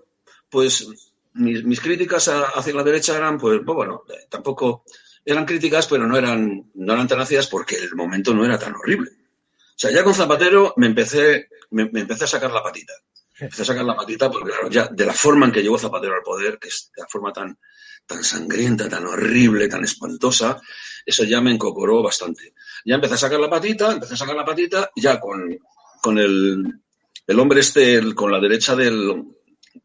pues 0.50 1.12
mis, 1.34 1.80
críticas 1.80 2.28
hacia 2.28 2.74
la 2.74 2.82
derecha 2.82 3.16
eran, 3.16 3.38
pues, 3.38 3.60
pues, 3.64 3.76
bueno, 3.76 4.04
tampoco 4.28 4.84
eran 5.24 5.44
críticas, 5.44 5.86
pero 5.86 6.06
no 6.06 6.16
eran, 6.16 6.70
no 6.74 6.92
eran 6.92 7.08
tan 7.08 7.20
ácidas 7.20 7.46
porque 7.46 7.76
el 7.76 7.94
momento 7.94 8.34
no 8.34 8.44
era 8.44 8.58
tan 8.58 8.74
horrible. 8.74 9.10
O 9.10 9.76
sea, 9.76 9.90
ya 9.90 10.04
con 10.04 10.14
Zapatero 10.14 10.74
me 10.76 10.86
empecé, 10.86 11.48
me, 11.70 11.90
me 11.90 12.00
empecé 12.00 12.24
a 12.24 12.28
sacar 12.28 12.52
la 12.52 12.62
patita. 12.62 12.92
Empecé 13.38 13.62
a 13.62 13.64
sacar 13.64 13.84
la 13.84 13.96
patita 13.96 14.30
porque, 14.30 14.50
claro, 14.50 14.70
ya 14.70 14.86
de 14.86 15.06
la 15.06 15.12
forma 15.12 15.46
en 15.46 15.52
que 15.52 15.62
llegó 15.62 15.78
Zapatero 15.78 16.14
al 16.14 16.22
poder, 16.22 16.58
que 16.58 16.68
es 16.68 16.90
de 16.94 17.02
la 17.02 17.08
forma 17.08 17.32
tan, 17.32 17.58
tan 18.06 18.22
sangrienta, 18.22 18.88
tan 18.88 19.06
horrible, 19.06 19.68
tan 19.68 19.82
espantosa, 19.82 20.60
eso 21.04 21.24
ya 21.24 21.40
me 21.40 21.50
incorporó 21.50 22.02
bastante. 22.02 22.54
Ya 22.84 22.94
empecé 22.94 23.14
a 23.14 23.18
sacar 23.18 23.40
la 23.40 23.50
patita, 23.50 23.92
empecé 23.92 24.14
a 24.14 24.18
sacar 24.18 24.36
la 24.36 24.44
patita, 24.44 24.90
ya 24.94 25.18
con, 25.18 25.58
con 26.00 26.18
el, 26.18 26.80
el 27.26 27.40
hombre 27.40 27.60
este, 27.60 28.14
con 28.14 28.30
la 28.30 28.38
derecha 28.38 28.76
del, 28.76 29.24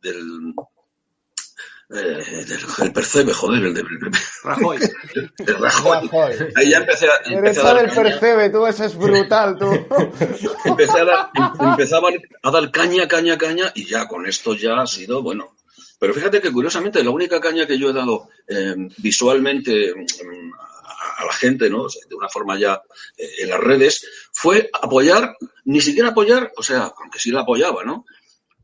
del, 0.02 0.54
eh, 1.92 2.46
del, 2.46 2.94
Percebe, 2.94 3.34
joder, 3.34 3.64
el 3.64 3.74
de 3.74 3.84
Rajoy. 4.44 4.78
De 5.38 5.54
Rajoy. 5.54 6.10
Ahí 6.56 6.70
ya 6.70 6.78
empecé 6.78 7.08
a. 7.08 7.14
Empecé 7.26 7.62
a 7.62 7.74
del 7.74 7.90
Percebe, 7.90 8.50
tú, 8.50 8.68
eso 8.68 8.86
es 8.86 8.96
brutal, 8.96 9.58
tú. 9.58 9.72
empecé 10.66 11.00
a 11.00 11.06
dar, 11.06 11.32
empezaba 11.60 12.10
a 12.44 12.52
dar 12.52 12.72
caña, 12.72 13.08
caña, 13.08 13.38
caña, 13.38 13.72
y 13.74 13.86
ya 13.86 14.08
con 14.08 14.28
esto 14.28 14.54
ya 14.54 14.80
ha 14.82 14.86
sido, 14.86 15.24
bueno, 15.24 15.56
pero 16.00 16.14
fíjate 16.14 16.42
que 16.42 16.52
curiosamente 16.52 17.04
la 17.04 17.10
única 17.10 17.42
caña 17.42 17.68
que 17.68 17.78
yo 17.78 17.90
he 17.90 17.94
dado 17.94 18.30
eh, 18.48 18.76
visualmente 18.98 19.94
mm, 19.94 20.52
a, 21.18 21.26
la 21.26 21.34
gente, 21.34 21.70
¿no? 21.70 21.88
de 21.88 22.16
una 22.16 22.30
forma 22.30 22.58
ya 22.58 22.82
eh, 23.18 23.30
en 23.40 23.50
las 23.50 23.60
redes, 23.60 24.08
fue 24.32 24.70
apoyar, 24.82 25.36
ni 25.66 25.82
siquiera 25.82 26.10
apoyar, 26.10 26.54
o 26.56 26.64
sea, 26.64 26.94
aunque 26.98 27.20
sí 27.20 27.32
la 27.32 27.42
apoyaba, 27.42 27.84
¿no? 27.84 28.06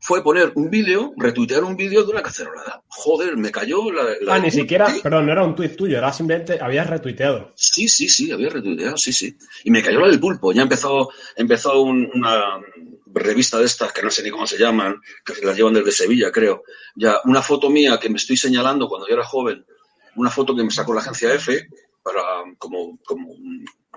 Fue 0.06 0.22
poner 0.22 0.52
un 0.54 0.70
vídeo, 0.70 1.12
retuitear 1.16 1.64
un 1.64 1.74
vídeo 1.74 2.04
de 2.04 2.12
una 2.12 2.22
cacerolada. 2.22 2.80
Joder, 2.86 3.36
me 3.36 3.50
cayó 3.50 3.90
la. 3.90 4.04
ah, 4.28 4.38
ni 4.38 4.52
siquiera, 4.52 4.86
perdón, 5.02 5.26
no 5.26 5.32
era 5.32 5.42
un 5.42 5.56
tuit 5.56 5.74
tuyo, 5.74 5.98
era 5.98 6.12
simplemente, 6.12 6.60
habías 6.62 6.88
retuiteado. 6.88 7.50
Sí, 7.56 7.88
sí, 7.88 8.08
sí, 8.08 8.30
había 8.30 8.48
retuiteado, 8.48 8.96
sí, 8.96 9.12
sí. 9.12 9.36
Y 9.64 9.70
me 9.72 9.82
cayó 9.82 9.98
la 9.98 10.06
del 10.06 10.20
pulpo. 10.20 10.52
Ya 10.52 10.62
empezó, 10.62 11.10
empezó 11.34 11.82
una, 11.82 12.60
revista 13.06 13.58
de 13.58 13.64
estas, 13.64 13.92
que 13.92 14.00
no 14.00 14.10
sé 14.10 14.22
ni 14.22 14.30
cómo 14.30 14.46
se 14.46 14.58
llaman, 14.58 14.94
que 15.24 15.44
las 15.44 15.56
llevan 15.56 15.74
desde 15.74 15.90
Sevilla, 15.90 16.30
creo. 16.30 16.62
Ya, 16.94 17.16
una 17.24 17.42
foto 17.42 17.68
mía 17.68 17.98
que 18.00 18.08
me 18.08 18.18
estoy 18.18 18.36
señalando 18.36 18.88
cuando 18.88 19.08
yo 19.08 19.14
era 19.14 19.24
joven, 19.24 19.66
una 20.14 20.30
foto 20.30 20.54
que 20.54 20.62
me 20.62 20.70
sacó 20.70 20.94
la 20.94 21.00
agencia 21.00 21.34
F, 21.34 21.66
para 22.00 22.22
como, 22.58 22.96
como 23.04 23.34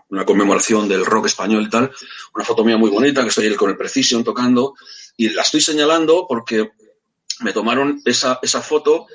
una 0.10 0.26
conmemoración 0.26 0.88
del 0.88 1.06
rock 1.06 1.28
español 1.28 1.64
y 1.64 1.70
tal, 1.70 1.92
una 2.34 2.46
foto 2.46 2.64
mía 2.64 2.78
muy 2.78 2.90
bonita, 2.90 3.24
que 3.24 3.30
estoy 3.30 3.54
con 3.56 3.70
el 3.70 3.78
Precision 3.78 4.24
tocando, 4.24 4.76
y 5.18 5.30
la 5.30 5.42
estoy 5.42 5.62
señalando 5.62 6.26
porque 6.28 6.72
me 7.42 7.54
tomaron 7.54 8.02
esa, 8.06 8.40
esa 8.42 8.62
foto 8.62 9.08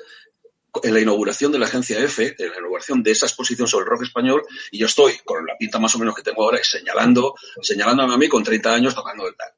en 0.83 0.93
la 0.93 0.99
inauguración 0.99 1.51
de 1.51 1.59
la 1.59 1.65
agencia 1.65 1.99
F, 1.99 2.35
en 2.37 2.49
la 2.49 2.57
inauguración 2.57 3.01
de 3.01 3.11
esa 3.11 3.25
exposición 3.25 3.67
sobre 3.67 3.83
el 3.83 3.89
rock 3.91 4.03
español, 4.03 4.43
y 4.71 4.77
yo 4.77 4.87
estoy 4.87 5.13
con 5.23 5.45
la 5.45 5.57
pinta 5.57 5.79
más 5.79 5.95
o 5.95 5.99
menos 5.99 6.15
que 6.15 6.21
tengo 6.21 6.43
ahora, 6.43 6.59
señalando, 6.63 7.35
señalándome 7.61 8.13
a 8.13 8.17
mí 8.17 8.27
con 8.27 8.43
30 8.43 8.73
años 8.73 8.95
tocando 8.95 9.27
el 9.27 9.35
tal. 9.35 9.49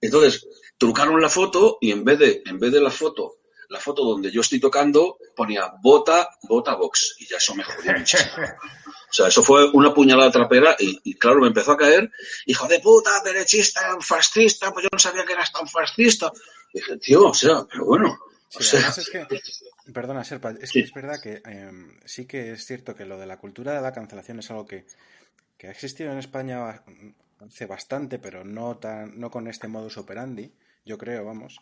Entonces, 0.00 0.46
trucaron 0.76 1.20
la 1.20 1.28
foto 1.28 1.78
y 1.80 1.90
en 1.90 2.04
vez 2.04 2.18
de, 2.18 2.42
en 2.44 2.58
vez 2.58 2.72
de 2.72 2.80
la 2.80 2.90
foto, 2.90 3.36
la 3.74 3.80
foto 3.80 4.04
donde 4.04 4.30
yo 4.30 4.40
estoy 4.40 4.60
tocando, 4.60 5.18
ponía 5.36 5.72
bota, 5.82 6.30
bota 6.42 6.74
box, 6.76 7.16
y 7.18 7.26
ya 7.26 7.36
eso 7.36 7.54
me 7.54 7.64
jodió 7.64 7.92
muchísimo. 7.98 8.46
O 8.86 9.12
sea, 9.12 9.28
eso 9.28 9.42
fue 9.42 9.68
una 9.72 9.92
puñalada 9.92 10.30
trapera 10.30 10.76
y, 10.78 11.14
claro, 11.14 11.40
me 11.40 11.48
empezó 11.48 11.72
a 11.72 11.76
caer, 11.76 12.10
hijo 12.46 12.66
de 12.66 12.80
puta, 12.80 13.10
derechista, 13.22 13.80
fascista, 14.00 14.72
pues 14.72 14.84
yo 14.84 14.88
no 14.92 14.98
sabía 14.98 15.24
que 15.24 15.34
eras 15.34 15.52
tan 15.52 15.68
fascista. 15.68 16.32
dije, 16.72 16.96
tío, 16.96 17.28
o 17.28 17.34
sea, 17.34 17.64
pero 17.70 17.84
bueno. 17.84 18.18
o 18.54 18.62
sea, 18.62 18.88
es 18.88 19.10
que 19.10 19.26
Perdona, 19.92 20.24
Serpa, 20.24 20.52
es 20.52 20.72
que 20.72 20.80
es 20.80 20.94
verdad 20.94 21.20
que 21.20 21.42
em, 21.44 21.98
sí 22.06 22.24
que 22.26 22.52
es 22.52 22.64
cierto 22.64 22.94
que 22.94 23.04
lo 23.04 23.18
de 23.18 23.26
la 23.26 23.38
cultura 23.38 23.74
de 23.74 23.82
la 23.82 23.92
cancelación 23.92 24.38
es 24.38 24.50
algo 24.50 24.66
que, 24.66 24.86
ha 25.62 25.70
existido 25.70 26.12
en 26.12 26.18
España 26.18 26.82
hace 27.40 27.66
bastante, 27.66 28.18
pero 28.18 28.44
no, 28.44 28.76
tan, 28.76 29.18
no 29.18 29.30
con 29.30 29.48
este 29.48 29.68
modus 29.68 29.96
operandi, 29.96 30.52
yo 30.84 30.98
creo, 30.98 31.24
vamos. 31.24 31.60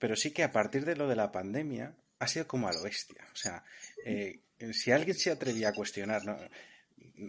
Pero 0.00 0.16
sí 0.16 0.32
que 0.32 0.42
a 0.42 0.50
partir 0.50 0.84
de 0.84 0.96
lo 0.96 1.06
de 1.06 1.14
la 1.14 1.30
pandemia 1.30 1.94
ha 2.18 2.26
sido 2.26 2.48
como 2.48 2.66
a 2.66 2.72
lo 2.72 2.82
bestia. 2.82 3.24
O 3.32 3.36
sea, 3.36 3.62
eh, 4.04 4.40
si 4.72 4.90
alguien 4.90 5.16
se 5.16 5.30
atrevía 5.30 5.68
a 5.68 5.72
cuestionar, 5.72 6.24
no, 6.24 6.36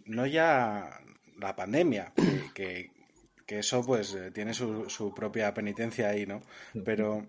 no 0.05 0.25
ya 0.25 0.99
la 1.37 1.55
pandemia, 1.55 2.13
que, 2.55 2.89
que, 3.45 3.59
eso 3.59 3.85
pues 3.85 4.15
eh, 4.15 4.31
tiene 4.31 4.55
su, 4.55 4.89
su 4.89 5.13
propia 5.13 5.53
penitencia 5.53 6.09
ahí, 6.09 6.25
¿no? 6.25 6.41
Pero 6.83 7.27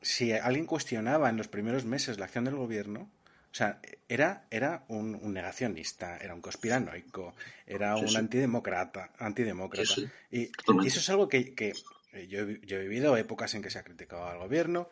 si 0.00 0.32
alguien 0.32 0.66
cuestionaba 0.66 1.30
en 1.30 1.36
los 1.36 1.48
primeros 1.48 1.84
meses 1.84 2.18
la 2.18 2.26
acción 2.26 2.44
del 2.44 2.56
gobierno, 2.56 3.10
o 3.52 3.54
sea, 3.54 3.80
era, 4.08 4.46
era 4.50 4.84
un, 4.88 5.32
negacionista, 5.32 6.16
era 6.16 6.34
un 6.34 6.40
conspiranoico, 6.40 7.34
era 7.66 7.96
un 7.96 8.16
antidemócrata, 8.16 9.10
antidemócrata. 9.18 9.94
y, 10.30 10.50
eso 10.86 11.00
es 11.00 11.10
algo 11.10 11.28
que, 11.28 11.74
yo, 12.28 12.40
he 12.40 12.78
vivido 12.78 13.16
épocas 13.16 13.54
en 13.54 13.62
que 13.62 13.70
se 13.70 13.78
ha 13.78 13.84
criticado 13.84 14.26
al 14.26 14.38
gobierno, 14.38 14.88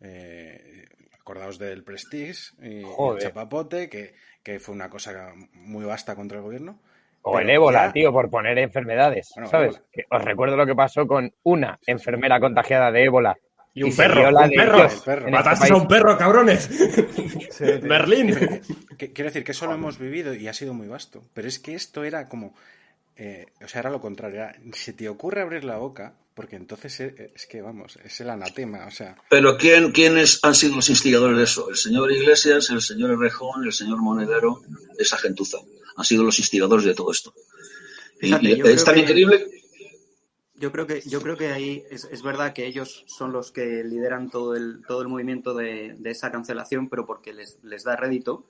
eh, 0.00 0.86
acordaos 1.12 1.58
del 1.58 1.84
Prestige 1.84 2.54
y 2.62 2.82
el 2.82 3.18
Chapapote, 3.18 3.88
que, 3.88 4.14
que, 4.42 4.58
fue 4.58 4.74
una 4.74 4.88
cosa 4.88 5.32
muy 5.54 5.84
vasta 5.84 6.14
contra 6.14 6.38
el 6.38 6.44
gobierno. 6.44 6.80
O 7.22 7.38
el 7.38 7.50
ébola, 7.50 7.92
tío, 7.92 8.12
por 8.12 8.28
poner 8.30 8.58
enfermedades, 8.58 9.30
¿sabes? 9.48 9.80
os 10.10 10.24
recuerdo 10.24 10.56
lo 10.56 10.66
que 10.66 10.74
pasó 10.74 11.06
con 11.06 11.32
una 11.44 11.78
enfermera 11.86 12.40
contagiada 12.40 12.90
de 12.90 13.04
ébola 13.04 13.36
y 13.74 13.82
un 13.84 13.96
perro, 13.96 14.28
un 14.28 14.50
perro. 15.04 15.30
Mataste 15.30 15.64
este 15.64 15.72
a 15.72 15.76
un 15.76 15.88
perro, 15.88 16.18
cabrones. 16.18 16.68
Berlín. 17.82 18.34
Quiero 18.98 19.30
decir 19.30 19.44
que 19.44 19.52
eso 19.52 19.66
lo 19.66 19.74
hemos 19.74 19.98
vivido 19.98 20.34
y 20.34 20.46
ha 20.48 20.52
sido 20.52 20.74
muy 20.74 20.88
vasto. 20.88 21.24
Pero 21.32 21.48
es 21.48 21.58
que 21.58 21.74
esto 21.74 22.04
era 22.04 22.28
como. 22.28 22.54
Eh, 23.16 23.46
o 23.64 23.68
sea, 23.68 23.80
era 23.80 23.90
lo 23.90 24.00
contrario. 24.00 24.46
si 24.74 24.92
te 24.92 25.08
ocurre 25.08 25.40
abrir 25.40 25.64
la 25.64 25.78
boca, 25.78 26.14
porque 26.34 26.56
entonces 26.56 27.00
es, 27.00 27.46
que, 27.46 27.62
vamos, 27.62 27.98
es 28.04 28.20
el 28.20 28.30
anatema. 28.30 28.86
O 28.86 28.90
sea. 28.90 29.16
Pero 29.28 29.56
¿quién, 29.56 29.92
¿quiénes 29.92 30.40
han 30.42 30.54
sido 30.54 30.76
los 30.76 30.88
instigadores 30.90 31.36
de 31.36 31.44
eso? 31.44 31.68
El 31.68 31.76
señor 31.76 32.10
Iglesias, 32.12 32.70
el 32.70 32.82
señor 32.82 33.10
Errejón, 33.10 33.64
el 33.64 33.72
señor 33.72 33.98
Monedero, 34.00 34.62
esa 34.98 35.18
gentuza. 35.18 35.58
Han 35.96 36.04
sido 36.04 36.24
los 36.24 36.38
instigadores 36.38 36.84
de 36.84 36.94
todo 36.94 37.12
esto. 37.12 37.34
y, 38.20 38.32
es 38.68 38.84
tan 38.84 38.98
increíble 38.98 39.52
yo 40.62 40.70
creo 40.70 40.86
que, 40.86 41.00
yo 41.00 41.20
creo 41.20 41.36
que 41.36 41.48
ahí 41.48 41.82
es, 41.90 42.04
es, 42.04 42.22
verdad 42.22 42.52
que 42.52 42.66
ellos 42.66 43.04
son 43.08 43.32
los 43.32 43.50
que 43.50 43.82
lideran 43.82 44.30
todo 44.30 44.54
el, 44.54 44.82
todo 44.86 45.02
el 45.02 45.08
movimiento 45.08 45.54
de, 45.54 45.96
de 45.98 46.10
esa 46.12 46.30
cancelación, 46.30 46.88
pero 46.88 47.04
porque 47.04 47.32
les, 47.32 47.58
les, 47.64 47.82
da 47.82 47.96
rédito. 47.96 48.46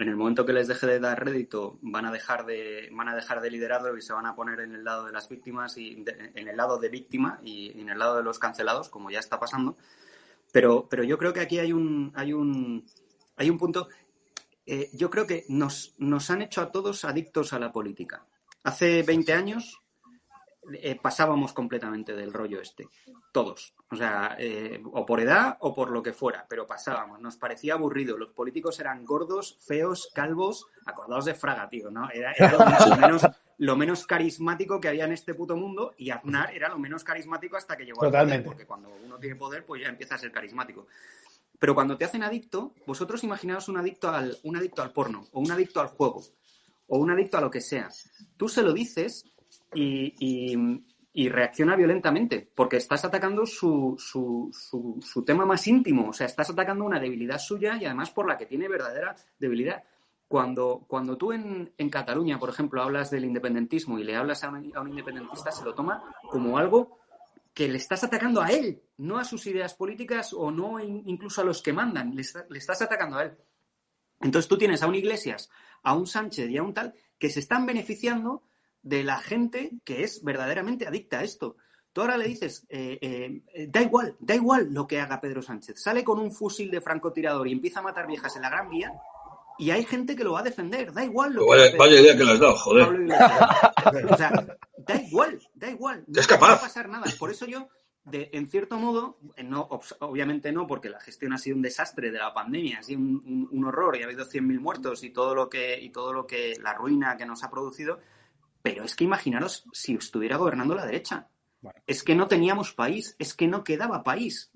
En 0.00 0.08
el 0.08 0.16
momento 0.16 0.46
que 0.46 0.54
les 0.54 0.66
deje 0.66 0.86
de 0.86 0.98
dar 0.98 1.22
rédito, 1.22 1.78
van 1.82 2.06
a 2.06 2.10
dejar 2.10 2.46
de, 2.46 2.88
van 2.90 3.10
a 3.10 3.14
dejar 3.14 3.42
de 3.42 3.50
liderarlo 3.50 3.94
y 3.98 4.00
se 4.00 4.14
van 4.14 4.24
a 4.24 4.34
poner 4.34 4.60
en 4.60 4.74
el 4.74 4.82
lado 4.82 5.04
de 5.04 5.12
las 5.12 5.28
víctimas 5.28 5.76
y 5.76 6.02
en 6.16 6.48
el 6.48 6.56
lado 6.56 6.78
de 6.78 6.88
víctima 6.88 7.38
y, 7.44 7.78
en 7.78 7.90
el 7.90 7.98
lado 7.98 8.16
de 8.16 8.22
los 8.22 8.38
cancelados, 8.38 8.88
como 8.88 9.10
ya 9.10 9.18
está 9.18 9.38
pasando. 9.38 9.76
Pero, 10.52 10.88
pero 10.88 11.04
yo 11.04 11.18
creo 11.18 11.34
que 11.34 11.40
aquí 11.40 11.58
hay 11.58 11.74
un, 11.74 12.12
hay 12.14 12.32
un, 12.32 12.86
hay 13.36 13.50
un 13.50 13.58
punto. 13.58 13.88
Eh, 14.64 14.88
yo 14.94 15.10
creo 15.10 15.26
que 15.26 15.44
nos, 15.50 15.94
nos 15.98 16.30
han 16.30 16.40
hecho 16.40 16.62
a 16.62 16.72
todos 16.72 17.04
adictos 17.04 17.52
a 17.52 17.58
la 17.58 17.70
política. 17.70 18.24
Hace 18.64 19.02
20 19.02 19.34
años 19.34 19.82
eh, 20.72 20.98
pasábamos 20.98 21.52
completamente 21.52 22.16
del 22.16 22.32
rollo 22.32 22.62
este, 22.62 22.88
todos. 23.32 23.74
O 23.92 23.96
sea, 23.96 24.36
eh, 24.38 24.80
o 24.92 25.04
por 25.04 25.20
edad 25.20 25.56
o 25.60 25.74
por 25.74 25.90
lo 25.90 26.02
que 26.02 26.12
fuera, 26.12 26.46
pero 26.48 26.66
pasábamos. 26.66 27.20
Nos 27.20 27.36
parecía 27.36 27.74
aburrido. 27.74 28.16
Los 28.16 28.30
políticos 28.30 28.78
eran 28.78 29.04
gordos, 29.04 29.56
feos, 29.66 30.10
calvos, 30.14 30.68
acordados 30.86 31.24
de 31.24 31.34
Fraga, 31.34 31.68
tío, 31.68 31.90
¿no? 31.90 32.08
Era, 32.10 32.32
lo, 33.58 33.76
menos, 33.76 34.06
carismático 34.06 34.80
que 34.80 34.88
había 34.88 35.06
en 35.06 35.12
este 35.12 35.34
puto 35.34 35.56
mundo 35.56 35.94
y 35.98 36.10
Aznar 36.10 36.54
era 36.54 36.68
lo 36.68 36.78
menos 36.78 37.02
carismático 37.02 37.56
hasta 37.56 37.76
que 37.76 37.84
llegó 37.84 38.00
Totalmente. 38.00 38.36
al 38.36 38.42
poder, 38.42 38.44
porque 38.44 38.66
cuando 38.66 38.90
uno 39.04 39.18
tiene 39.18 39.34
poder, 39.34 39.66
pues 39.66 39.82
ya 39.82 39.88
empieza 39.88 40.14
a 40.14 40.18
ser 40.18 40.30
carismático. 40.30 40.86
Pero 41.58 41.74
cuando 41.74 41.98
te 41.98 42.06
hacen 42.06 42.22
adicto, 42.22 42.72
vosotros 42.86 43.22
imaginaos 43.22 43.68
un 43.68 43.76
adicto 43.76 44.08
al, 44.08 44.38
un 44.44 44.56
adicto 44.56 44.82
al 44.82 44.92
porno, 44.92 45.26
o 45.32 45.40
un 45.40 45.50
adicto 45.50 45.80
al 45.80 45.88
juego, 45.88 46.22
o 46.86 46.98
un 46.98 47.10
adicto 47.10 47.36
a 47.36 47.40
lo 47.42 47.50
que 47.50 47.60
sea. 47.60 47.90
Tú 48.36 48.48
se 48.48 48.62
lo 48.62 48.72
dices 48.72 49.26
y, 49.74 50.56
reacciona 51.14 51.74
violentamente, 51.74 52.48
porque 52.54 52.76
estás 52.76 53.04
atacando 53.04 53.44
su, 53.44 53.96
su, 53.98 54.50
su, 55.02 55.24
tema 55.24 55.44
más 55.44 55.66
íntimo, 55.66 56.10
o 56.10 56.12
sea, 56.12 56.26
estás 56.26 56.50
atacando 56.50 56.84
una 56.84 57.00
debilidad 57.00 57.38
suya 57.38 57.76
y 57.80 57.84
además 57.84 58.10
por 58.10 58.28
la 58.28 58.38
que 58.38 58.46
tiene 58.46 58.68
verdadera 58.68 59.16
debilidad. 59.38 59.82
Cuando, 60.28 60.84
cuando 60.86 61.16
tú 61.16 61.32
en, 61.32 61.72
en 61.76 61.90
Cataluña, 61.90 62.38
por 62.38 62.50
ejemplo, 62.50 62.80
hablas 62.80 63.10
del 63.10 63.24
independentismo 63.24 63.98
y 63.98 64.04
le 64.04 64.14
hablas 64.14 64.44
a 64.44 64.50
un, 64.50 64.88
independentista, 64.88 65.50
se 65.50 65.64
lo 65.64 65.74
toma 65.74 66.14
como 66.30 66.56
algo 66.56 66.98
que 67.52 67.66
le 67.66 67.78
estás 67.78 68.04
atacando 68.04 68.40
a 68.40 68.52
él, 68.52 68.80
no 68.98 69.18
a 69.18 69.24
sus 69.24 69.44
ideas 69.48 69.74
políticas 69.74 70.32
o 70.32 70.52
no 70.52 70.78
incluso 70.78 71.40
a 71.40 71.44
los 71.44 71.60
que 71.60 71.72
mandan, 71.72 72.14
le, 72.14 72.22
estás 72.22 72.82
atacando 72.82 73.18
a 73.18 73.24
él. 73.24 73.36
Entonces 74.20 74.48
tú 74.48 74.56
tienes 74.56 74.84
a 74.84 74.86
un 74.86 74.94
Iglesias, 74.94 75.50
a 75.82 75.94
un 75.94 76.06
Sánchez 76.06 76.48
y 76.48 76.56
a 76.56 76.62
un 76.62 76.72
tal 76.72 76.94
que 77.18 77.30
se 77.30 77.40
están 77.40 77.66
beneficiando 77.66 78.44
de 78.82 79.04
la 79.04 79.18
gente 79.18 79.72
que 79.84 80.02
es 80.04 80.22
verdaderamente 80.22 80.86
adicta 80.86 81.20
a 81.20 81.24
esto. 81.24 81.56
Tú 81.92 82.02
ahora 82.02 82.16
le 82.16 82.28
dices, 82.28 82.66
eh, 82.68 82.98
eh, 83.00 83.66
da 83.68 83.82
igual, 83.82 84.16
da 84.20 84.34
igual 84.34 84.68
lo 84.72 84.86
que 84.86 85.00
haga 85.00 85.20
Pedro 85.20 85.42
Sánchez. 85.42 85.82
Sale 85.82 86.04
con 86.04 86.20
un 86.20 86.32
fusil 86.32 86.70
de 86.70 86.80
francotirador 86.80 87.48
y 87.48 87.52
empieza 87.52 87.80
a 87.80 87.82
matar 87.82 88.06
viejas 88.06 88.36
en 88.36 88.42
la 88.42 88.50
Gran 88.50 88.70
Vía 88.70 88.92
y 89.58 89.72
hay 89.72 89.84
gente 89.84 90.14
que 90.14 90.24
lo 90.24 90.32
va 90.32 90.40
a 90.40 90.44
defender. 90.44 90.92
Da 90.92 91.04
igual 91.04 91.34
lo 91.34 91.46
que 91.46 91.76
Vaya 91.76 92.00
idea 92.00 92.16
que 92.16 92.24
le 92.24 92.32
has 92.32 92.40
dado, 92.40 92.56
joder. 92.56 92.88
o 94.08 94.16
sea, 94.16 94.56
da 94.78 94.96
igual, 94.96 95.40
da 95.54 95.68
igual. 95.68 96.04
No, 96.06 96.20
es 96.20 96.26
capaz. 96.26 96.48
va 96.48 96.54
a 96.54 96.60
pasar 96.60 96.88
nada. 96.88 97.04
Por 97.18 97.30
eso 97.32 97.44
yo, 97.44 97.68
de, 98.04 98.30
en 98.32 98.46
cierto 98.46 98.78
modo, 98.78 99.18
no, 99.44 99.68
obviamente 99.98 100.52
no, 100.52 100.68
porque 100.68 100.90
la 100.90 101.00
gestión 101.00 101.32
ha 101.32 101.38
sido 101.38 101.56
un 101.56 101.62
desastre 101.62 102.12
de 102.12 102.18
la 102.18 102.32
pandemia, 102.32 102.78
ha 102.78 102.82
sido 102.84 103.00
un, 103.00 103.48
un 103.50 103.64
horror 103.64 103.96
y 103.96 104.02
ha 104.02 104.06
habido 104.06 104.24
100.000 104.24 104.60
muertos 104.60 105.02
y 105.02 105.10
todo 105.10 105.34
lo 105.34 105.50
que, 105.50 105.78
y 105.78 105.90
todo 105.90 106.12
lo 106.12 106.26
que, 106.26 106.54
la 106.62 106.72
ruina 106.72 107.16
que 107.16 107.26
nos 107.26 107.42
ha 107.42 107.50
producido 107.50 107.98
pero 108.62 108.84
es 108.84 108.94
que 108.94 109.04
imaginaros 109.04 109.64
si 109.72 109.94
estuviera 109.94 110.36
gobernando 110.36 110.74
la 110.74 110.86
derecha. 110.86 111.28
Es 111.86 112.02
que 112.02 112.14
no 112.14 112.26
teníamos 112.26 112.72
país, 112.72 113.16
es 113.18 113.34
que 113.34 113.46
no 113.46 113.64
quedaba 113.64 114.02
país. 114.02 114.50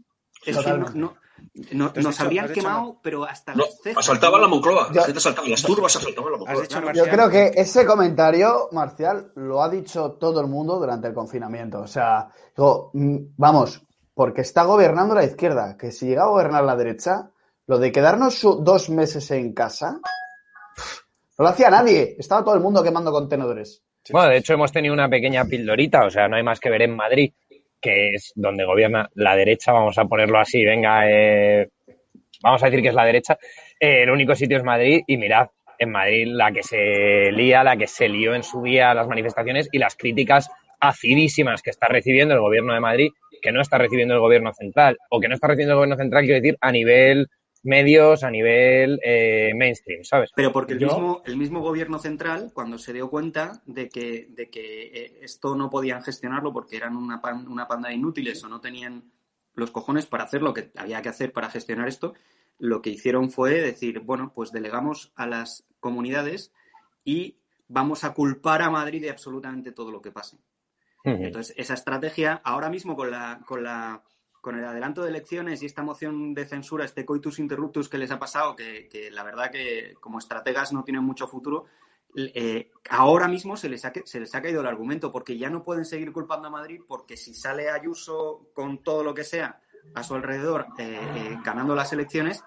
Es 0.45 0.59
que 0.59 0.73
no, 0.73 1.93
nos 1.95 2.21
habrían 2.21 2.53
quemado, 2.53 2.99
pero 3.03 3.25
hasta 3.25 3.55
no, 3.55 3.65
Asaltaban 3.97 4.41
la 4.41 4.49
Moncloa, 4.49 4.91
asaltaba, 5.17 5.49
las 5.49 5.63
turbas 5.63 5.97
asaltaban 5.97 6.33
la 6.33 6.39
Moncloa. 6.39 6.93
Yo 6.93 7.05
creo 7.05 7.29
que 7.29 7.53
ese 7.55 7.85
comentario, 7.85 8.69
Marcial, 8.73 9.33
lo 9.37 9.63
ha 9.63 9.69
dicho 9.69 10.13
todo 10.13 10.41
el 10.41 10.47
mundo 10.47 10.79
durante 10.79 11.09
el 11.09 11.15
confinamiento. 11.15 11.81
O 11.81 11.87
sea, 11.87 12.29
digo, 12.57 12.91
mm, 12.95 13.17
vamos, 13.37 13.83
porque 14.15 14.43
está 14.43 14.65
gobernando 14.65 15.15
la 15.15 15.25
izquierda, 15.25 15.77
que 15.77 15.93
si 15.93 16.07
llega 16.07 16.25
a 16.25 16.29
gobernar 16.29 16.65
la 16.65 16.77
derecha, 16.77 17.31
lo 17.67 17.79
de 17.79 17.93
quedarnos 17.93 18.41
dos 18.43 18.91
meses 18.91 19.31
en 19.31 19.53
casa, 19.53 20.01
no 21.39 21.45
lo 21.45 21.49
hacía 21.49 21.71
nadie. 21.71 22.17
Estaba 22.19 22.45
todo 22.45 22.55
el 22.55 22.61
mundo 22.61 22.83
quemando 22.83 23.11
contenedores. 23.11 23.84
Bueno, 24.11 24.29
de 24.29 24.37
hecho 24.39 24.55
hemos 24.55 24.73
tenido 24.73 24.93
una 24.93 25.09
pequeña 25.09 25.45
pildorita, 25.45 26.05
o 26.05 26.11
sea, 26.11 26.29
no 26.29 26.37
hay 26.37 26.43
más 26.43 26.61
que 26.61 26.71
ver 26.71 26.83
en 26.83 26.95
Madrid, 26.95 27.33
que 27.81 28.15
es 28.15 28.33
donde 28.35 28.65
gobierna 28.65 29.09
la 29.15 29.37
derecha, 29.37 29.73
vamos 29.73 29.97
a 29.99 30.05
ponerlo 30.05 30.39
así, 30.39 30.65
venga, 30.65 31.11
eh, 31.11 31.69
vamos 32.43 32.63
a 32.63 32.67
decir 32.67 32.83
que 32.83 32.89
es 32.89 32.95
la 32.95 33.05
derecha. 33.05 33.39
Eh, 33.81 34.03
el 34.03 34.11
único 34.11 34.35
sitio 34.35 34.59
es 34.59 34.65
Madrid 34.65 35.03
y 35.07 35.17
mirad, 35.17 35.49
en 35.79 35.91
Madrid 35.91 36.27
la 36.29 36.53
que 36.53 36.63
se 36.63 37.33
lía, 37.33 37.65
la 37.65 37.77
que 37.77 37.87
se 37.87 38.09
lió 38.09 38.35
en 38.35 38.43
su 38.43 38.63
día 38.63 38.95
las 38.95 39.09
manifestaciones 39.09 39.69
y 39.73 39.79
las 39.79 39.97
críticas 39.97 40.51
acidísimas 40.81 41.63
que 41.63 41.71
está 41.71 41.87
recibiendo 41.89 42.35
el 42.35 42.41
gobierno 42.41 42.75
de 42.75 42.81
Madrid, 42.81 43.11
que 43.41 43.53
no 43.53 43.61
está 43.61 43.79
recibiendo 43.79 44.15
el 44.15 44.21
gobierno 44.21 44.53
central, 44.53 44.99
o 45.11 45.21
que 45.21 45.29
no 45.29 45.35
está 45.35 45.49
recibiendo 45.49 45.73
el 45.73 45.79
gobierno 45.79 45.97
central, 45.97 46.25
quiero 46.25 46.41
decir, 46.41 46.57
a 46.61 46.73
nivel 46.73 47.29
medios, 47.65 48.23
a 48.23 48.31
nivel 48.31 49.01
eh, 49.03 49.53
mainstream, 49.57 50.05
¿sabes? 50.05 50.31
Pero 50.37 50.53
porque 50.53 50.75
el, 50.75 50.81
mismo, 50.81 51.23
el 51.25 51.37
mismo 51.37 51.61
gobierno 51.61 51.99
central, 51.99 52.53
cuando 52.55 52.79
se 52.79 52.93
dio 52.93 53.11
cuenta 53.11 53.63
de 53.67 53.89
que, 53.89 54.29
de 54.31 54.51
que 54.51 54.83
eh, 54.85 55.19
esto 55.23 55.57
no 55.57 55.71
podían 55.71 56.03
gestionarlo 56.03 56.53
porque 56.53 56.77
eran 56.77 56.97
una, 56.97 57.21
una 57.49 57.67
panda 57.67 57.89
de 57.89 57.97
inútiles 57.97 58.43
o 58.45 58.49
no 58.49 58.61
tenían 58.61 59.11
los 59.55 59.71
cojones 59.71 60.07
para 60.07 60.25
hacer 60.25 60.43
lo 60.43 60.53
que 60.53 60.71
había 60.77 61.01
que 61.03 61.09
hacer 61.09 61.33
para 61.33 61.51
gestionar 61.51 61.89
esto, 61.89 62.15
lo 62.59 62.83
que 62.83 62.91
hicieron 62.91 63.31
fue 63.31 63.61
decir, 63.61 64.01
bueno, 64.01 64.33
pues 64.35 64.53
delegamos 64.53 65.13
a 65.17 65.27
las 65.27 65.67
comunidades 65.81 66.53
y 67.05 67.39
vamos 67.69 68.05
a 68.05 68.15
culpar 68.15 68.63
a 68.63 68.71
Madrid 68.71 69.01
de 69.01 69.11
absolutamente 69.11 69.73
todo 69.73 69.91
lo 69.91 70.03
que 70.03 70.13
pase. 70.13 70.39
Entonces, 71.05 71.55
esa 71.59 71.75
estrategia, 71.75 72.41
ahora 72.45 72.71
mismo 72.71 72.97
con 72.97 73.11
la, 73.11 73.41
con 73.47 73.63
la 73.63 74.03
con 74.45 74.59
el 74.59 74.65
adelanto 74.67 75.03
de 75.03 75.09
elecciones 75.09 75.63
y 75.63 75.67
esta 75.67 75.83
moción 75.83 76.35
de 76.35 76.45
censura, 76.45 76.85
este 76.85 77.07
coitus 77.07 77.39
interruptus 77.39 77.89
que 77.89 77.97
les 77.97 78.11
ha 78.11 78.19
pasado, 78.19 78.55
que, 78.55 79.09
la 79.11 79.23
verdad 79.23 79.51
que 79.51 79.95
como 80.01 80.19
estrategas 80.19 80.71
no 80.71 80.85
tienen 80.85 81.03
mucho 81.03 81.27
futuro, 81.27 81.65
eh, 82.15 82.71
ahora 82.91 83.27
mismo 83.27 83.57
se 83.57 83.71
les, 83.71 83.87
ha, 83.87 83.93
se 84.05 84.21
les 84.21 84.35
ha 84.35 84.43
caído 84.43 84.61
el 84.61 84.67
argumento, 84.67 85.11
porque 85.11 85.39
ya 85.39 85.49
no 85.49 85.65
pueden 85.65 85.87
seguir 85.87 86.13
culpando 86.13 86.49
a 86.49 86.51
Madrid, 86.51 86.83
porque 86.87 87.17
si 87.17 87.33
sale 87.33 87.71
Ayuso 87.71 88.51
con 88.53 88.83
todo 88.83 89.03
lo 89.03 89.15
que 89.15 89.25
sea 89.25 89.63
a 89.95 90.03
su 90.03 90.15
alrededor 90.15 90.67
eh, 90.77 91.01
eh, 91.01 91.39
ganando 91.43 91.75
las 91.75 91.95
elecciones, 91.95 92.45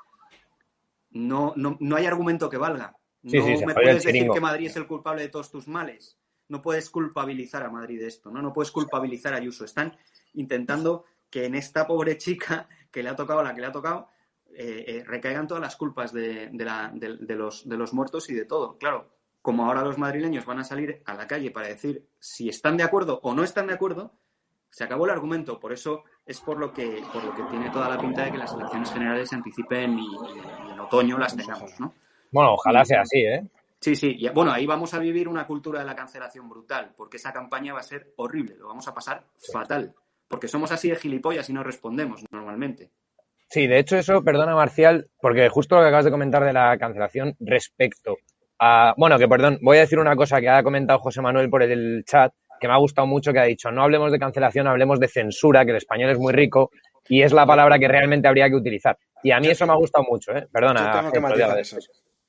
no, 1.09 1.53
no, 1.55 1.77
no, 1.79 1.95
hay 1.95 2.05
argumento 2.05 2.47
que 2.47 2.57
valga. 2.57 2.95
no 3.23 3.43
me 3.43 3.73
puedes 3.73 4.03
decir 4.03 4.29
que 4.31 4.39
Madrid 4.39 4.67
es 4.67 4.75
el 4.75 4.85
culpable 4.85 5.23
de 5.23 5.29
todos 5.29 5.49
tus 5.49 5.67
males. 5.67 6.19
No 6.47 6.61
puedes 6.61 6.91
culpabilizar 6.91 7.63
a 7.63 7.71
Madrid 7.71 7.99
de 7.99 8.07
esto, 8.07 8.29
¿no? 8.29 8.39
No 8.43 8.53
puedes 8.53 8.71
culpabilizar 8.71 9.33
a 9.33 9.37
Ayuso. 9.37 9.65
Están 9.65 9.97
intentando 10.33 11.05
que 11.29 11.45
en 11.45 11.55
esta 11.55 11.87
pobre 11.87 12.17
chica 12.17 12.67
que 12.91 13.03
le 13.03 13.09
ha 13.09 13.15
tocado 13.15 13.43
la 13.43 13.53
que 13.53 13.61
le 13.61 13.67
ha 13.67 13.71
tocado, 13.71 14.09
eh, 14.53 14.85
eh, 14.87 15.03
recaigan 15.05 15.47
todas 15.47 15.61
las 15.61 15.75
culpas 15.75 16.13
de, 16.13 16.49
los, 16.51 17.67
de 17.67 17.77
los 17.77 17.93
muertos 17.93 18.29
y 18.29 18.33
de 18.33 18.45
todo. 18.45 18.77
Claro, 18.77 19.09
como 19.41 19.65
ahora 19.65 19.83
los 19.83 19.97
madrileños 19.97 20.45
van 20.45 20.59
a 20.59 20.63
salir 20.63 21.01
a 21.05 21.13
la 21.13 21.27
calle 21.27 21.51
para 21.51 21.67
decir 21.67 22.07
si 22.19 22.49
están 22.49 22.77
de 22.77 22.83
acuerdo 22.83 23.19
o 23.23 23.33
no 23.33 23.43
están 23.43 23.67
de 23.67 23.73
acuerdo, 23.73 24.13
se 24.69 24.83
acabó 24.83 25.05
el 25.05 25.11
argumento. 25.11 25.59
Por 25.59 25.73
eso 25.73 26.03
es 26.25 26.39
por 26.41 26.57
lo 26.57 26.73
que, 26.73 27.03
por 27.13 27.23
lo 27.23 27.33
que 27.35 27.43
tiene 27.43 27.69
toda 27.69 27.89
la 27.89 27.99
pinta 27.99 28.25
de 28.25 28.31
que 28.31 28.37
las 28.37 28.53
elecciones 28.53 28.91
generales 28.91 29.29
se 29.29 29.35
anticipen 29.35 29.99
y, 29.99 30.07
en 30.71 30.79
otoño 30.79 31.17
las 31.17 31.35
tengamos, 31.35 31.79
¿no? 31.79 31.93
Bueno, 32.31 32.53
ojalá 32.53 32.83
sea 32.83 33.01
así, 33.01 33.19
¿eh? 33.19 33.47
Sí, 33.79 33.95
sí. 33.95 34.15
Y, 34.17 34.27
bueno, 34.29 34.51
ahí 34.51 34.65
vamos 34.65 34.93
a 34.93 34.99
vivir 34.99 35.27
una 35.27 35.45
cultura 35.45 35.79
de 35.79 35.85
la 35.85 35.95
cancelación 35.95 36.49
brutal, 36.49 36.93
porque 36.97 37.17
esa 37.17 37.31
campaña 37.31 37.73
va 37.73 37.81
a 37.81 37.83
ser 37.83 38.13
horrible, 38.17 38.55
lo 38.55 38.67
vamos 38.67 38.87
a 38.87 38.93
pasar 38.93 39.23
fatal 39.51 39.93
porque 40.27 40.47
somos 40.47 40.71
así 40.71 40.89
de 40.89 40.95
gilipollas 40.95 41.49
y 41.49 41.53
no 41.53 41.63
respondemos 41.63 42.23
normalmente. 42.31 42.91
Sí, 43.49 43.67
de 43.67 43.79
hecho 43.79 43.97
eso, 43.97 44.23
perdona 44.23 44.55
Marcial, 44.55 45.09
porque 45.21 45.47
justo 45.49 45.75
lo 45.75 45.81
que 45.81 45.87
acabas 45.87 46.05
de 46.05 46.11
comentar 46.11 46.43
de 46.43 46.53
la 46.53 46.77
cancelación 46.77 47.35
respecto 47.39 48.17
a, 48.59 48.93
bueno, 48.97 49.17
que 49.17 49.27
perdón, 49.27 49.59
voy 49.61 49.77
a 49.77 49.81
decir 49.81 49.99
una 49.99 50.15
cosa 50.15 50.41
que 50.41 50.49
ha 50.49 50.63
comentado 50.63 50.99
José 50.99 51.21
Manuel 51.21 51.49
por 51.49 51.63
el 51.63 52.03
chat, 52.05 52.33
que 52.59 52.67
me 52.67 52.73
ha 52.73 52.77
gustado 52.77 53.07
mucho, 53.07 53.31
que 53.31 53.39
ha 53.39 53.43
dicho, 53.43 53.71
no 53.71 53.83
hablemos 53.83 54.11
de 54.11 54.19
cancelación, 54.19 54.67
hablemos 54.67 54.99
de 54.99 55.07
censura, 55.07 55.63
que 55.63 55.71
el 55.71 55.77
español 55.77 56.09
es 56.09 56.19
muy 56.19 56.33
rico 56.33 56.71
y 57.07 57.21
es 57.21 57.31
la 57.31 57.45
palabra 57.45 57.79
que 57.79 57.87
realmente 57.87 58.27
habría 58.27 58.49
que 58.49 58.55
utilizar. 58.55 58.97
Y 59.23 59.31
a 59.31 59.39
mí 59.39 59.47
eso 59.47 59.65
me 59.65 59.73
ha 59.73 59.77
gustado 59.77 60.05
mucho, 60.09 60.35
¿eh? 60.35 60.47
Perdona. 60.51 61.09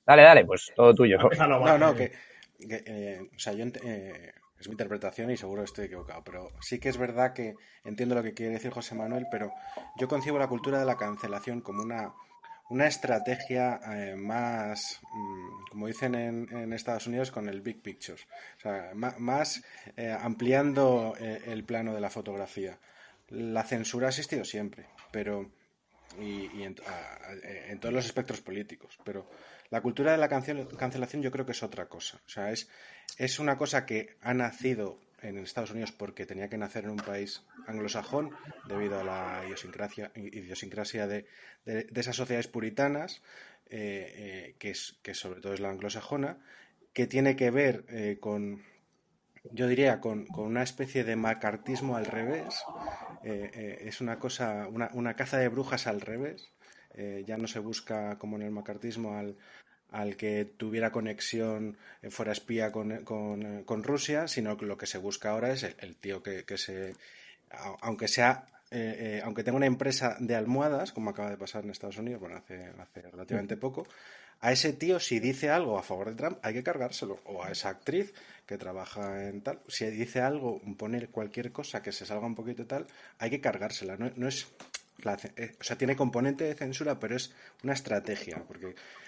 Dale, 0.07 0.23
dale, 0.23 0.45
pues 0.45 0.73
todo 0.75 0.95
tuyo. 0.95 1.19
No, 1.39 1.79
no, 1.79 1.95
que, 1.95 2.13
eh, 2.61 3.21
o 3.35 3.39
sea, 3.39 3.53
yo 3.53 3.65
eh, 3.85 4.33
es 4.61 4.67
mi 4.67 4.73
interpretación 4.73 5.31
y 5.31 5.37
seguro 5.37 5.63
estoy 5.63 5.87
equivocado, 5.87 6.23
pero 6.25 6.53
sí 6.61 6.79
que 6.79 6.89
es 6.89 6.99
verdad 6.99 7.33
que 7.33 7.55
entiendo 7.85 8.15
lo 8.15 8.23
que 8.23 8.35
quiere 8.35 8.53
decir 8.53 8.73
José 8.73 8.95
Manuel, 8.95 9.27
pero 9.31 9.53
yo 9.97 10.09
concibo 10.09 10.39
la 10.39 10.49
cultura 10.49 10.79
de 10.79 10.85
la 10.85 10.97
cancelación 10.97 11.61
como 11.61 11.83
una, 11.83 12.13
una 12.69 12.87
estrategia 12.87 13.81
eh, 13.93 14.17
más, 14.17 15.01
mm, 15.13 15.71
como 15.71 15.87
dicen 15.87 16.15
en, 16.15 16.73
Estados 16.73 17.07
Unidos, 17.07 17.31
con 17.31 17.49
el 17.49 17.61
big 17.61 17.83
picture, 17.83 18.21
más, 18.95 19.63
eh, 19.97 20.17
ampliando 20.19 21.15
eh, 21.21 21.43
el 21.47 21.65
plano 21.65 21.95
de 21.95 22.01
la 22.01 22.11
fotografía. 22.11 22.79
La 23.29 23.63
censura 23.63 24.07
ha 24.07 24.11
existido 24.11 24.45
siempre, 24.45 24.87
pero 25.13 25.51
y, 26.19 26.63
en, 26.63 26.75
en, 27.43 27.79
todos 27.79 27.95
los 27.95 28.07
espectros 28.07 28.41
políticos, 28.41 28.99
pero 29.05 29.29
la 29.71 29.83
cultura 29.83 30.13
de 30.13 30.19
la 30.19 30.29
cancelación 30.29 31.23
yo 31.23 31.31
creo 31.31 31.45
que 31.45 31.53
es 31.53 31.63
otra 31.63 31.87
cosa. 31.87 32.21
O 32.27 32.29
sea, 32.29 32.51
es, 32.51 32.69
es 33.17 33.39
una 33.39 33.57
cosa 33.57 33.87
que 33.87 34.17
ha 34.21 34.35
nacido 34.35 34.99
en 35.23 35.39
Estados 35.39 35.71
Unidos 35.71 35.93
porque 35.93 36.27
tenía 36.27 36.49
que 36.49 36.59
nacer 36.59 36.85
en 36.85 36.91
un 36.91 36.99
país 36.99 37.43
anglosajón 37.67 38.31
debido 38.67 39.01
a 39.01 39.05
la 39.05 39.43
idiosincrasia, 39.47 41.07
de, 41.07 41.27
esas 41.65 42.17
sociedades 42.17 42.49
puritanas, 42.49 43.23
eh, 43.71 44.13
eh, 44.17 44.57
que, 44.59 44.71
es, 44.71 44.99
que 45.03 45.15
sobre 45.15 45.41
todo 45.41 45.55
es 45.55 45.61
la 45.61 45.71
anglosajona, 45.71 46.39
que 46.93 47.07
tiene 47.07 47.37
que 47.37 47.51
ver 47.51 47.85
eh, 47.89 48.19
con, 48.21 48.63
yo 49.53 49.67
diría, 49.67 50.01
con, 50.01 50.27
con, 50.27 50.47
una 50.47 50.63
especie 50.63 51.05
de 51.05 51.17
macartismo 51.17 51.97
al 51.97 52.07
revés. 52.07 52.63
es 53.23 54.01
una 54.01 54.19
cosa, 54.19 54.69
una, 54.69 54.91
una, 54.95 55.15
caza 55.15 55.39
de 55.39 55.49
brujas 55.49 55.87
al 55.87 56.01
revés. 56.01 56.53
ya 57.27 57.37
no 57.37 57.47
se 57.47 57.59
busca, 57.59 58.19
como 58.19 58.37
en 58.37 58.43
el 58.43 58.51
macartismo, 58.51 59.17
al, 59.17 59.37
al 59.91 60.17
que 60.17 60.45
tuviera 60.45 60.93
conexión, 60.93 61.77
eh, 62.03 62.11
fuera 62.11 62.33
espía 62.33 62.71
con, 62.71 62.93
eh, 62.93 63.03
con, 63.05 63.83
Rusia, 63.83 64.29
sino 64.29 64.57
que 64.57 64.67
lo 64.67 64.77
que 64.77 64.87
se 64.87 64.99
busca 64.99 65.31
ahora 65.31 65.53
es 65.53 65.63
el, 65.63 65.97
tío 65.97 66.23
que, 66.23 66.45
que, 66.45 66.59
se, 66.59 66.95
aunque 67.81 68.09
sea, 68.09 68.47
eh, 68.71 69.23
aunque 69.25 69.45
tenga 69.45 69.57
una 69.57 69.67
empresa 69.67 70.17
de 70.21 70.37
almohadas, 70.37 70.93
como 70.93 71.11
acaba 71.11 71.31
de 71.31 71.39
pasar 71.39 71.65
en 71.65 71.71
Estados 71.71 71.99
Unidos, 71.99 72.21
bueno, 72.21 72.37
hace, 72.37 72.71
hace 72.79 73.03
relativamente 73.03 73.57
poco, 73.57 73.87
a 74.41 74.53
ese 74.53 74.73
tío 74.73 75.01
si 75.01 75.19
dice 75.19 75.51
algo 75.51 75.79
a 75.79 75.83
favor 75.83 76.11
de 76.11 76.15
Trump 76.15 76.39
hay 76.43 76.55
que 76.55 76.63
cargárselo, 76.63 77.21
o 77.25 77.43
a 77.43 77.51
esa 77.51 77.71
actriz 77.71 78.13
que 78.47 78.59
trabaja 78.59 79.29
en 79.29 79.41
tal, 79.41 79.61
si 79.69 79.87
dice 79.87 80.21
algo, 80.21 80.61
poner 80.77 81.09
cualquier 81.09 81.51
cosa 81.51 81.83
que 81.83 81.93
se 81.93 82.07
salga 82.07 82.27
un 82.27 82.35
poquito 82.35 82.67
tal, 82.67 82.87
hay 83.19 83.31
que 83.31 83.41
cargársela, 83.41 83.97
no, 83.97 84.11
no 84.17 84.29
es, 84.29 84.49
o 85.05 85.65
sea, 85.65 85.79
tiene 85.79 85.97
componente 85.97 86.45
de 86.45 86.55
censura, 86.55 87.01
pero 87.01 87.17
es 87.17 87.33
una 87.63 87.73
estrategia, 87.73 88.43
porque 88.47 88.75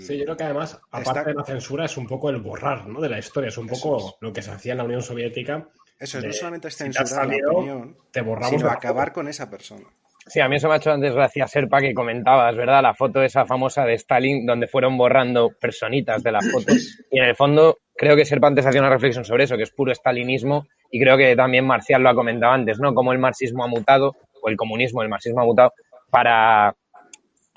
Sí, 0.00 0.16
yo 0.16 0.24
creo 0.24 0.36
que 0.36 0.44
además, 0.44 0.80
aparte 0.90 1.30
de 1.30 1.34
la 1.34 1.44
censura, 1.44 1.84
es 1.84 1.96
un 1.96 2.06
poco 2.06 2.30
el 2.30 2.40
borrar 2.40 2.86
¿no? 2.86 3.00
de 3.00 3.08
la 3.08 3.18
historia, 3.18 3.48
es 3.48 3.58
un 3.58 3.66
poco 3.66 4.16
lo 4.20 4.32
que 4.32 4.40
se 4.40 4.50
hacía 4.50 4.72
en 4.72 4.78
la 4.78 4.84
Unión 4.84 5.02
Soviética. 5.02 5.68
Eso 5.98 6.18
es, 6.18 6.24
no 6.24 6.32
solamente 6.32 6.68
es 6.68 6.76
censurar 6.76 7.26
la 7.26 7.36
opinión, 7.52 7.96
te 8.10 8.20
borramos 8.22 8.60
sino 8.60 8.70
acabar 8.70 9.12
con 9.12 9.28
esa 9.28 9.50
persona. 9.50 9.84
Sí, 10.28 10.40
a 10.40 10.48
mí 10.48 10.56
eso 10.56 10.68
me 10.68 10.74
ha 10.74 10.76
hecho 10.76 10.92
antes 10.92 11.14
gracia, 11.14 11.46
Serpa, 11.46 11.80
que 11.80 11.94
comentabas, 11.94 12.54
¿verdad? 12.54 12.82
La 12.82 12.94
foto 12.94 13.22
esa 13.22 13.46
famosa 13.46 13.84
de 13.84 13.94
Stalin, 13.94 14.44
donde 14.44 14.66
fueron 14.66 14.98
borrando 14.98 15.50
personitas 15.58 16.22
de 16.22 16.32
las 16.32 16.50
fotos. 16.50 16.98
Y 17.10 17.18
en 17.18 17.24
el 17.24 17.34
fondo, 17.34 17.78
creo 17.96 18.14
que 18.14 18.26
Serpa 18.26 18.48
antes 18.48 18.66
hacía 18.66 18.80
una 18.80 18.90
reflexión 18.90 19.24
sobre 19.24 19.44
eso, 19.44 19.56
que 19.56 19.62
es 19.62 19.70
puro 19.70 19.94
stalinismo. 19.94 20.66
Y 20.90 21.00
creo 21.00 21.16
que 21.16 21.34
también 21.34 21.66
Marcial 21.66 22.02
lo 22.02 22.10
ha 22.10 22.14
comentado 22.14 22.52
antes, 22.52 22.78
¿no? 22.78 22.94
Cómo 22.94 23.12
el 23.12 23.18
marxismo 23.18 23.64
ha 23.64 23.68
mutado, 23.68 24.16
o 24.42 24.48
el 24.50 24.56
comunismo, 24.56 25.02
el 25.02 25.08
marxismo 25.08 25.40
ha 25.40 25.46
mutado, 25.46 25.72
para 26.10 26.74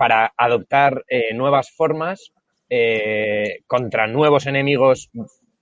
para 0.02 0.34
adoptar 0.36 1.04
eh, 1.08 1.32
nuevas 1.36 1.70
formas 1.70 2.32
eh, 2.72 3.60
contra 3.68 4.08
nuevos 4.08 4.48
enemigos, 4.48 5.12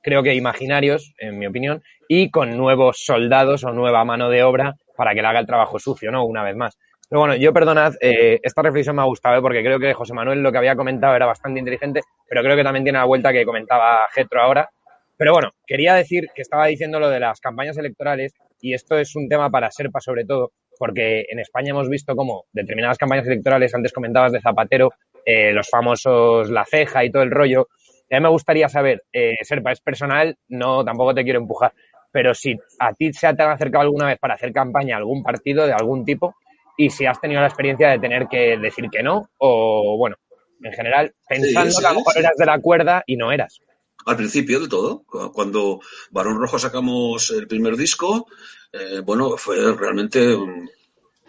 creo 0.02 0.24
que 0.24 0.34
imaginarios, 0.34 1.14
en 1.18 1.38
mi 1.38 1.46
opinión, 1.46 1.84
y 2.08 2.32
con 2.32 2.56
nuevos 2.56 3.04
soldados 3.04 3.66
o 3.66 3.74
nueva 3.74 4.06
mano 4.06 4.30
de 4.30 4.44
obra 4.44 4.76
para 4.96 5.14
que 5.14 5.22
le 5.22 5.28
haga 5.28 5.42
el 5.42 5.46
trabajo 5.46 5.78
sucio, 5.78 6.10
¿no? 6.10 6.24
Una 6.24 6.42
vez 6.42 6.56
más. 6.56 6.78
Pero 7.10 7.20
bueno, 7.20 7.36
yo 7.36 7.52
perdonad, 7.52 7.96
eh, 8.00 8.40
esta 8.42 8.62
reflexión 8.62 8.96
me 8.96 9.02
ha 9.02 9.06
gustado 9.06 9.42
porque 9.42 9.62
creo 9.62 9.78
que 9.78 9.94
José 9.94 10.14
Manuel 10.14 10.42
lo 10.42 10.54
que 10.54 10.60
había 10.60 10.78
comentado 10.78 11.18
era 11.18 11.26
bastante 11.26 11.60
inteligente, 11.60 12.00
pero 12.26 12.42
creo 12.42 12.56
que 12.56 12.64
también 12.64 12.86
tiene 12.86 13.00
la 13.00 13.04
vuelta 13.04 13.34
que 13.34 13.44
comentaba 13.44 14.08
Getro 14.14 14.42
ahora. 14.42 14.70
Pero 15.18 15.34
bueno, 15.34 15.52
quería 15.68 15.96
decir 15.96 16.30
que 16.34 16.44
estaba 16.44 16.68
diciendo 16.68 16.98
lo 16.98 17.10
de 17.10 17.20
las 17.20 17.42
campañas 17.42 17.78
electorales 17.78 18.32
y 18.62 18.74
esto 18.74 18.98
es 18.98 19.18
un 19.18 19.28
tema 19.28 19.50
para 19.50 19.70
Serpa 19.70 20.00
sobre 20.00 20.24
todo, 20.24 20.54
porque 20.80 21.26
en 21.30 21.40
España 21.40 21.72
hemos 21.72 21.90
visto 21.90 22.16
cómo 22.16 22.46
determinadas 22.54 22.98
campañas 22.98 23.28
electorales, 23.28 23.76
antes 23.76 23.94
comentabas 23.94 24.32
de 24.32 24.40
Zapatero, 24.40 24.94
eh, 25.26 25.52
los 25.52 25.70
famosos 25.70 26.50
La 26.50 26.66
Ceja 26.66 27.04
y 27.04 27.12
todo 27.12 27.22
el 27.22 27.30
rollo. 27.30 27.68
A 28.10 28.16
mí 28.16 28.22
me 28.22 28.30
gustaría 28.30 28.70
saber, 28.70 29.04
eh, 29.14 29.36
Serpa, 29.42 29.74
es 29.74 29.82
personal, 29.82 30.38
no, 30.48 30.84
tampoco 30.84 31.14
te 31.14 31.24
quiero 31.24 31.40
empujar, 31.40 31.74
pero 32.12 32.34
si 32.34 32.58
a 32.80 32.94
ti 32.94 33.12
se 33.14 33.32
te 33.36 33.44
han 33.44 33.52
acercado 33.52 33.84
alguna 33.84 34.08
vez 34.08 34.18
para 34.18 34.36
hacer 34.36 34.54
campaña 34.54 34.96
a 34.96 35.00
algún 35.00 35.22
partido 35.22 35.68
de 35.68 35.74
algún 35.74 36.06
tipo 36.06 36.34
y 36.78 36.90
si 36.90 37.06
has 37.06 37.20
tenido 37.20 37.42
la 37.42 37.48
experiencia 37.48 37.90
de 37.90 38.00
tener 38.00 38.28
que 38.28 38.58
decir 38.58 38.86
que 38.90 39.04
no 39.04 39.30
o, 39.38 39.98
bueno, 39.98 40.16
en 40.64 40.72
general, 40.72 41.14
pensando 41.28 41.76
que 41.80 41.86
a 41.86 41.92
lo 41.92 42.00
mejor 42.00 42.18
eras 42.18 42.38
de 42.38 42.46
la 42.46 42.60
cuerda 42.60 43.04
y 43.06 43.18
no 43.18 43.32
eras 43.32 43.60
al 44.06 44.18
principio 44.18 44.60
de 44.60 44.68
todo. 44.68 45.04
Cuando 45.34 45.80
Barón 46.12 46.40
Rojo 46.40 46.60
sacamos 46.60 47.30
el 47.32 47.48
primer 47.48 47.76
disco, 47.76 48.28
eh, 48.72 49.02
bueno, 49.04 49.38
fue 49.38 49.76
realmente 49.76 50.38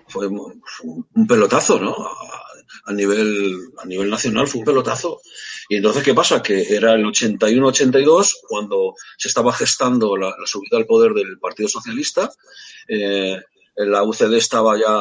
fue 0.08 0.26
un 0.26 1.26
pelotazo, 1.26 1.78
¿no? 1.78 1.94
A, 2.86 2.92
nivel, 2.92 3.56
a 3.78 3.86
nivel 3.86 4.10
nacional 4.10 4.48
fue 4.48 4.60
un 4.60 4.66
pelotazo. 4.66 5.20
Y 5.68 5.76
entonces, 5.76 6.02
¿qué 6.02 6.14
pasa? 6.14 6.42
Que 6.42 6.62
era 6.74 6.94
el 6.94 7.04
81-82 7.04 8.38
cuando 8.48 8.94
se 9.16 9.28
estaba 9.28 9.52
gestando 9.52 10.16
la, 10.16 10.34
subida 10.44 10.76
al 10.76 10.86
poder 10.86 11.12
del 11.12 11.38
Partido 11.38 11.68
Socialista. 11.68 12.30
Eh, 12.88 13.40
la 13.76 14.02
UCD 14.02 14.34
estaba 14.34 14.76
ya 14.78 14.92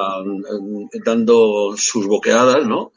dando 1.04 1.76
sus 1.76 2.06
boqueadas, 2.06 2.66
¿no? 2.66 2.94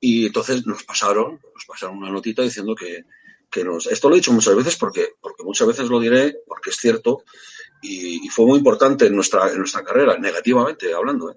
Y 0.00 0.26
entonces 0.26 0.66
nos 0.66 0.82
pasaron, 0.82 1.40
nos 1.54 1.64
pasaron 1.64 1.98
una 1.98 2.10
notita 2.10 2.42
diciendo 2.42 2.74
que, 2.74 3.04
que 3.52 3.62
nos... 3.62 3.86
Esto 3.86 4.08
lo 4.08 4.14
he 4.14 4.18
dicho 4.18 4.32
muchas 4.32 4.56
veces 4.56 4.76
porque, 4.76 5.10
porque 5.20 5.44
muchas 5.44 5.68
veces 5.68 5.88
lo 5.88 6.00
diré, 6.00 6.38
porque 6.46 6.70
es 6.70 6.76
cierto, 6.76 7.22
y, 7.82 8.28
fue 8.28 8.46
muy 8.46 8.58
importante 8.58 9.06
en 9.06 9.14
nuestra, 9.14 9.50
en 9.50 9.58
nuestra 9.58 9.84
carrera, 9.84 10.16
negativamente 10.16 10.92
hablando. 10.94 11.30
¿eh? 11.30 11.36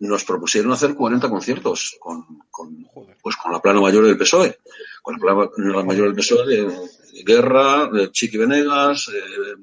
Nos 0.00 0.24
propusieron 0.24 0.72
hacer 0.72 0.94
40 0.94 1.28
conciertos 1.28 1.96
con, 2.00 2.24
con, 2.50 2.86
pues 3.22 3.36
con 3.36 3.52
la 3.52 3.60
plana 3.60 3.80
mayor 3.80 4.06
del 4.06 4.16
PSOE, 4.16 4.58
con 5.02 5.16
la 5.16 5.50
plana 5.50 5.84
mayor 5.84 6.06
del 6.06 6.16
PSOE 6.16 6.46
de, 6.46 7.24
Guerra, 7.24 7.88
de 7.92 8.10
Chiqui 8.10 8.38
Venegas, 8.38 9.10
eh, 9.12 9.54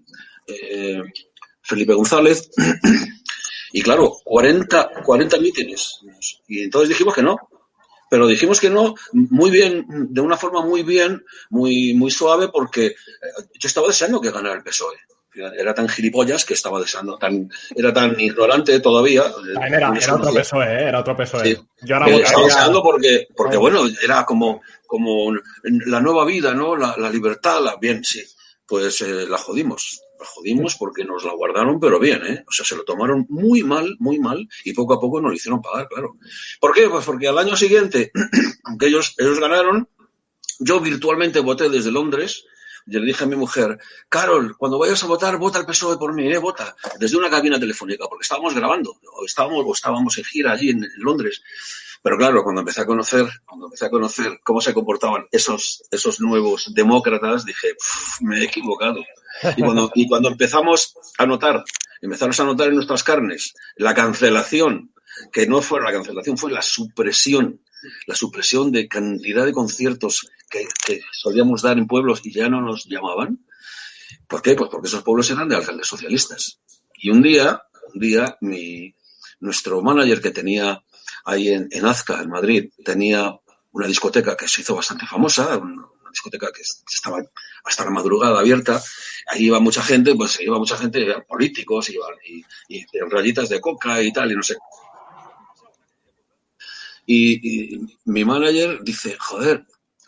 eh, 0.47 1.03
Felipe 1.61 1.93
González. 1.93 2.51
Y 3.73 3.81
claro, 3.81 4.13
40, 4.23 5.03
40 5.03 5.39
mítines. 5.39 5.99
Y 6.47 6.63
entonces 6.63 6.87
dijimos 6.87 7.13
que 7.13 7.21
no. 7.21 7.37
Pero 8.09 8.27
dijimos 8.27 8.59
que 8.59 8.69
no 8.69 8.95
muy 9.13 9.51
bien, 9.51 9.85
de 9.89 10.21
una 10.21 10.37
forma 10.37 10.61
muy 10.61 10.83
bien, 10.83 11.23
muy, 11.49 11.93
muy 11.93 12.11
suave, 12.11 12.49
porque 12.49 12.87
eh, 12.87 12.95
yo 13.59 13.67
estaba 13.67 13.87
deseando 13.87 14.21
que 14.21 14.31
ganara 14.31 14.55
el 14.55 14.63
PSOE. 14.63 14.97
Era 15.55 15.73
tan 15.75 15.87
gilipollas 15.87 16.45
que 16.45 16.55
estaba 16.55 16.79
deseando, 16.79 17.17
tan, 17.19 17.47
era 17.75 17.93
tan 17.93 18.19
ignorante 18.19 18.79
todavía. 18.79 19.23
Era, 19.67 19.91
otro 19.91 20.33
PSOE, 20.33 20.65
¿eh? 20.65 20.87
era 20.87 20.99
otro 20.99 21.15
PSOE. 21.15 21.61
Yo 21.83 21.95
ahora 21.95 22.09
estaba 22.09 22.43
deseando 22.45 22.81
porque, 22.81 23.27
porque, 23.35 23.57
bueno, 23.57 23.83
era 24.03 24.25
como, 24.25 24.61
como 24.87 25.31
la 25.63 26.01
nueva 26.01 26.25
vida, 26.25 26.55
¿no? 26.55 26.75
La, 26.75 26.95
la 26.97 27.09
libertad, 27.11 27.61
la, 27.63 27.75
bien, 27.75 28.03
sí. 28.03 28.23
Pues 28.67 29.01
eh, 29.01 29.25
la 29.27 29.37
jodimos 29.37 30.01
la 30.19 30.25
jodimos 30.25 30.75
porque 30.75 31.03
nos 31.03 31.23
la 31.23 31.33
guardaron, 31.33 31.79
pero 31.79 31.99
bien, 31.99 32.25
¿eh? 32.25 32.43
O 32.47 32.51
sea, 32.51 32.65
se 32.65 32.75
lo 32.75 32.83
tomaron 32.83 33.25
muy 33.29 33.63
mal, 33.63 33.95
muy 33.99 34.19
mal, 34.19 34.47
y 34.63 34.73
poco 34.73 34.93
a 34.93 34.99
poco 34.99 35.21
nos 35.21 35.31
lo 35.31 35.35
hicieron 35.35 35.61
pagar, 35.61 35.87
claro. 35.87 36.17
¿Por 36.59 36.73
qué? 36.73 36.89
Pues 36.89 37.05
porque 37.05 37.27
al 37.27 37.37
año 37.37 37.55
siguiente, 37.55 38.11
aunque 38.63 38.87
ellos, 38.87 39.13
ellos 39.17 39.39
ganaron, 39.39 39.87
yo 40.59 40.79
virtualmente 40.79 41.39
voté 41.39 41.69
desde 41.69 41.91
Londres, 41.91 42.45
y 42.87 42.91
le 42.91 43.05
dije 43.05 43.25
a 43.25 43.27
mi 43.27 43.35
mujer, 43.35 43.77
Carol, 44.07 44.55
cuando 44.57 44.79
vayas 44.79 45.03
a 45.03 45.07
votar, 45.07 45.37
vota 45.37 45.59
el 45.59 45.65
PSOE 45.65 45.97
por 45.97 46.13
mí, 46.13 46.31
¿eh? 46.31 46.37
Vota. 46.37 46.75
Desde 46.99 47.17
una 47.17 47.29
cabina 47.29 47.59
telefónica, 47.59 48.05
porque 48.07 48.23
estábamos 48.23 48.55
grabando, 48.55 48.97
o 49.13 49.25
estábamos, 49.25 49.63
o 49.65 49.73
estábamos 49.73 50.17
en 50.17 50.23
gira 50.23 50.53
allí 50.53 50.69
en, 50.69 50.87
Londres. 50.97 51.41
Pero 52.07 52.19
claro, 52.19 52.41
cuando 52.41 52.61
empecé 52.61 52.79
a 52.79 52.85
conocer, 52.85 53.27
cuando 53.45 53.65
empecé 53.65 53.85
a 53.85 53.89
conocer 53.89 54.39
cómo 54.41 54.61
se 54.61 54.73
comportaban 54.73 55.25
esos, 55.29 55.83
esos 55.91 56.21
nuevos 56.21 56.73
demócratas, 56.73 57.43
dije, 57.43 57.73
me 58.21 58.39
he 58.39 58.45
equivocado. 58.45 59.03
Y 59.57 59.61
cuando, 59.61 59.91
y 59.93 60.07
cuando 60.07 60.29
empezamos 60.29 60.93
a 61.17 61.25
notar, 61.25 61.65
empezamos 62.01 62.39
a 62.39 62.45
notar 62.45 62.69
en 62.69 62.75
nuestras 62.75 63.03
carnes 63.03 63.53
la 63.75 63.93
cancelación, 63.93 64.93
que 65.33 65.47
no 65.47 65.61
fue 65.61 65.81
la 65.81 65.91
cancelación, 65.91 66.37
fue 66.37 66.49
la 66.49 66.61
supresión, 66.61 67.59
la 68.05 68.15
supresión 68.15 68.71
de 68.71 68.87
cantidad 68.87 69.43
de 69.43 69.51
conciertos 69.51 70.29
que, 70.49 70.65
solíamos 71.11 71.61
dar 71.61 71.77
en 71.77 71.87
pueblos 71.87 72.21
y 72.23 72.31
ya 72.31 72.47
no 72.47 72.61
nos 72.61 72.85
llamaban. 72.85 73.45
¿Por 74.29 74.41
qué? 74.41 74.55
Pues 74.55 74.69
porque 74.71 74.87
esos 74.87 75.03
pueblos 75.03 75.29
eran 75.29 75.49
de 75.49 75.57
alcaldes 75.57 75.87
socialistas. 75.87 76.61
Y 76.93 77.09
un 77.09 77.21
día, 77.21 77.63
un 77.93 77.99
día, 77.99 78.37
mi, 78.39 78.95
nuestro 79.41 79.81
manager 79.81 80.21
que 80.21 80.31
tenía 80.31 80.81
ahí 81.27 81.49
en, 81.49 81.85
Azca, 81.85 82.21
en 82.21 82.29
Madrid, 82.29 82.71
tenía 82.83 83.37
una 83.71 83.85
discoteca 83.85 84.35
que 84.37 84.47
se 84.47 84.61
hizo 84.61 84.75
bastante 84.75 85.05
famosa, 85.05 85.61
discoteca 86.09 86.51
que 86.53 86.61
estaba 86.61 87.21
hasta 87.65 87.83
la 87.83 87.91
madrugada 87.91 88.39
abierta, 88.39 88.81
ahí 89.27 89.47
iba 89.47 89.59
mucha 89.59 89.83
gente, 89.83 90.15
pues 90.15 90.39
iba 90.39 90.57
mucha 90.57 90.77
gente, 90.77 91.05
políticos, 91.27 91.89
iban, 91.89 92.15
y, 92.25 92.43
y, 92.69 92.85
rayitas 93.09 93.49
de 93.49 93.59
coca 93.59 94.01
y 94.01 94.13
tal, 94.13 94.31
y 94.31 94.35
no 94.35 94.41
sé. 94.41 94.55
Y, 97.05 97.77
mi 98.05 98.23
manager 98.23 98.79
dice, 98.83 99.17
joder, 99.19 99.65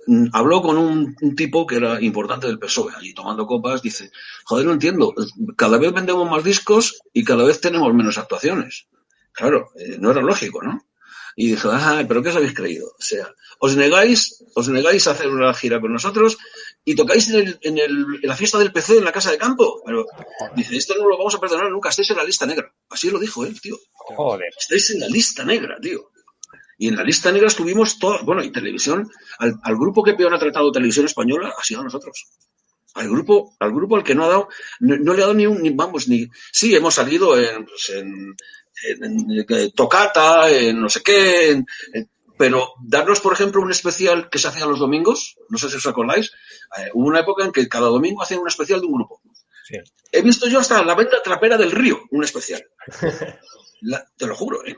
mm, 0.07 0.27
habló 0.31 0.61
con 0.61 0.77
un, 0.77 1.15
tipo 1.35 1.67
que 1.67 1.75
era 1.75 2.01
importante 2.01 2.47
del 2.47 2.59
PSOE, 2.59 2.93
allí 2.95 3.13
tomando 3.13 3.45
copas, 3.45 3.81
dice, 3.81 4.09
joder, 4.45 4.65
no 4.65 4.71
entiendo, 4.71 5.13
cada 5.57 5.77
vez 5.77 5.91
vendemos 5.91 6.29
más 6.31 6.45
discos 6.45 7.01
y 7.13 7.25
cada 7.25 7.43
vez 7.43 7.59
tenemos 7.59 7.93
menos 7.93 8.17
actuaciones. 8.17 8.87
Claro, 9.33 9.71
eh, 9.75 9.97
no 9.99 10.11
era 10.11 10.21
lógico, 10.21 10.61
¿no? 10.63 10.81
Y 11.35 11.51
dijo, 11.51 11.69
ah, 11.71 12.03
pero 12.07 12.21
¿qué 12.21 12.29
os 12.29 12.35
habéis 12.35 12.53
creído? 12.53 12.87
O 12.87 13.01
sea, 13.01 13.33
os 13.59 13.75
negáis, 13.75 14.43
os 14.55 14.69
negáis 14.69 15.07
a 15.07 15.11
hacer 15.11 15.29
una 15.29 15.53
gira 15.53 15.79
con 15.79 15.93
nosotros 15.93 16.37
y 16.83 16.95
tocáis 16.95 17.29
en, 17.29 17.35
el, 17.35 17.59
en, 17.61 17.77
el, 17.77 17.91
en, 18.21 18.29
la 18.29 18.35
fiesta 18.35 18.57
del 18.57 18.71
PC 18.71 18.97
en 18.97 19.05
la 19.05 19.11
casa 19.11 19.31
de 19.31 19.37
campo. 19.37 19.81
Pero 19.85 20.05
dice, 20.55 20.77
esto 20.77 20.95
no 20.97 21.07
lo 21.07 21.17
vamos 21.17 21.35
a 21.35 21.39
perdonar 21.39 21.69
nunca, 21.69 21.89
estáis 21.89 22.09
en 22.11 22.17
la 22.17 22.23
lista 22.23 22.45
negra. 22.45 22.73
Así 22.89 23.09
lo 23.09 23.19
dijo 23.19 23.45
él, 23.45 23.59
tío. 23.59 23.77
Joder. 23.93 24.49
Estáis 24.57 24.89
en 24.91 25.01
la 25.01 25.07
lista 25.07 25.43
negra, 25.43 25.77
tío. 25.81 26.11
Y 26.77 26.87
en 26.87 26.95
la 26.95 27.03
lista 27.03 27.31
negra 27.31 27.47
estuvimos 27.47 27.99
todos, 27.99 28.23
bueno, 28.23 28.41
y 28.41 28.51
televisión, 28.51 29.11
al, 29.39 29.55
al, 29.63 29.75
grupo 29.75 30.01
que 30.01 30.13
peor 30.13 30.33
ha 30.33 30.39
tratado 30.39 30.71
televisión 30.71 31.05
española 31.05 31.53
ha 31.57 31.63
sido 31.63 31.81
a 31.81 31.83
nosotros. 31.83 32.25
Al 32.95 33.09
grupo, 33.09 33.55
al 33.59 33.71
grupo 33.71 33.97
al 33.97 34.03
que 34.03 34.15
no 34.15 34.23
ha 34.25 34.29
dado, 34.29 34.49
no, 34.79 35.13
le 35.13 35.21
ha 35.21 35.25
dado 35.25 35.33
ni 35.33 35.45
un, 35.45 35.61
ni, 35.61 35.69
vamos, 35.71 36.07
ni, 36.07 36.27
sí, 36.51 36.73
hemos 36.73 36.95
salido 36.95 37.37
en, 37.37 37.65
pues 37.65 37.89
en 37.89 38.35
en, 38.83 39.71
tocata, 39.71 40.49
en 40.49 40.81
no 40.81 40.89
sé 40.89 41.01
qué, 41.01 41.63
pero 42.37 42.73
darnos, 42.81 43.19
por 43.19 43.33
ejemplo, 43.33 43.61
un 43.61 43.71
especial 43.71 44.29
que 44.29 44.39
se 44.39 44.47
hacía 44.47 44.65
los 44.65 44.79
domingos, 44.79 45.35
no 45.49 45.57
sé 45.57 45.69
si 45.69 45.75
os 45.75 45.85
acordáis, 45.85 46.31
eh, 46.77 46.89
hubo 46.93 47.07
una 47.07 47.19
época 47.19 47.43
en 47.43 47.51
que 47.51 47.67
cada 47.67 47.87
domingo 47.87 48.21
hacían 48.21 48.39
un 48.39 48.47
especial 48.47 48.79
de 48.79 48.87
un 48.87 48.93
grupo. 48.93 49.21
He 50.11 50.21
visto 50.21 50.47
yo 50.47 50.59
hasta 50.59 50.83
la 50.83 50.95
venta 50.95 51.21
trapera 51.21 51.57
del 51.57 51.71
río, 51.71 51.99
un 52.11 52.23
especial. 52.23 52.65
te 54.17 54.25
lo 54.25 54.35
juro, 54.35 54.65
¿eh? 54.65 54.77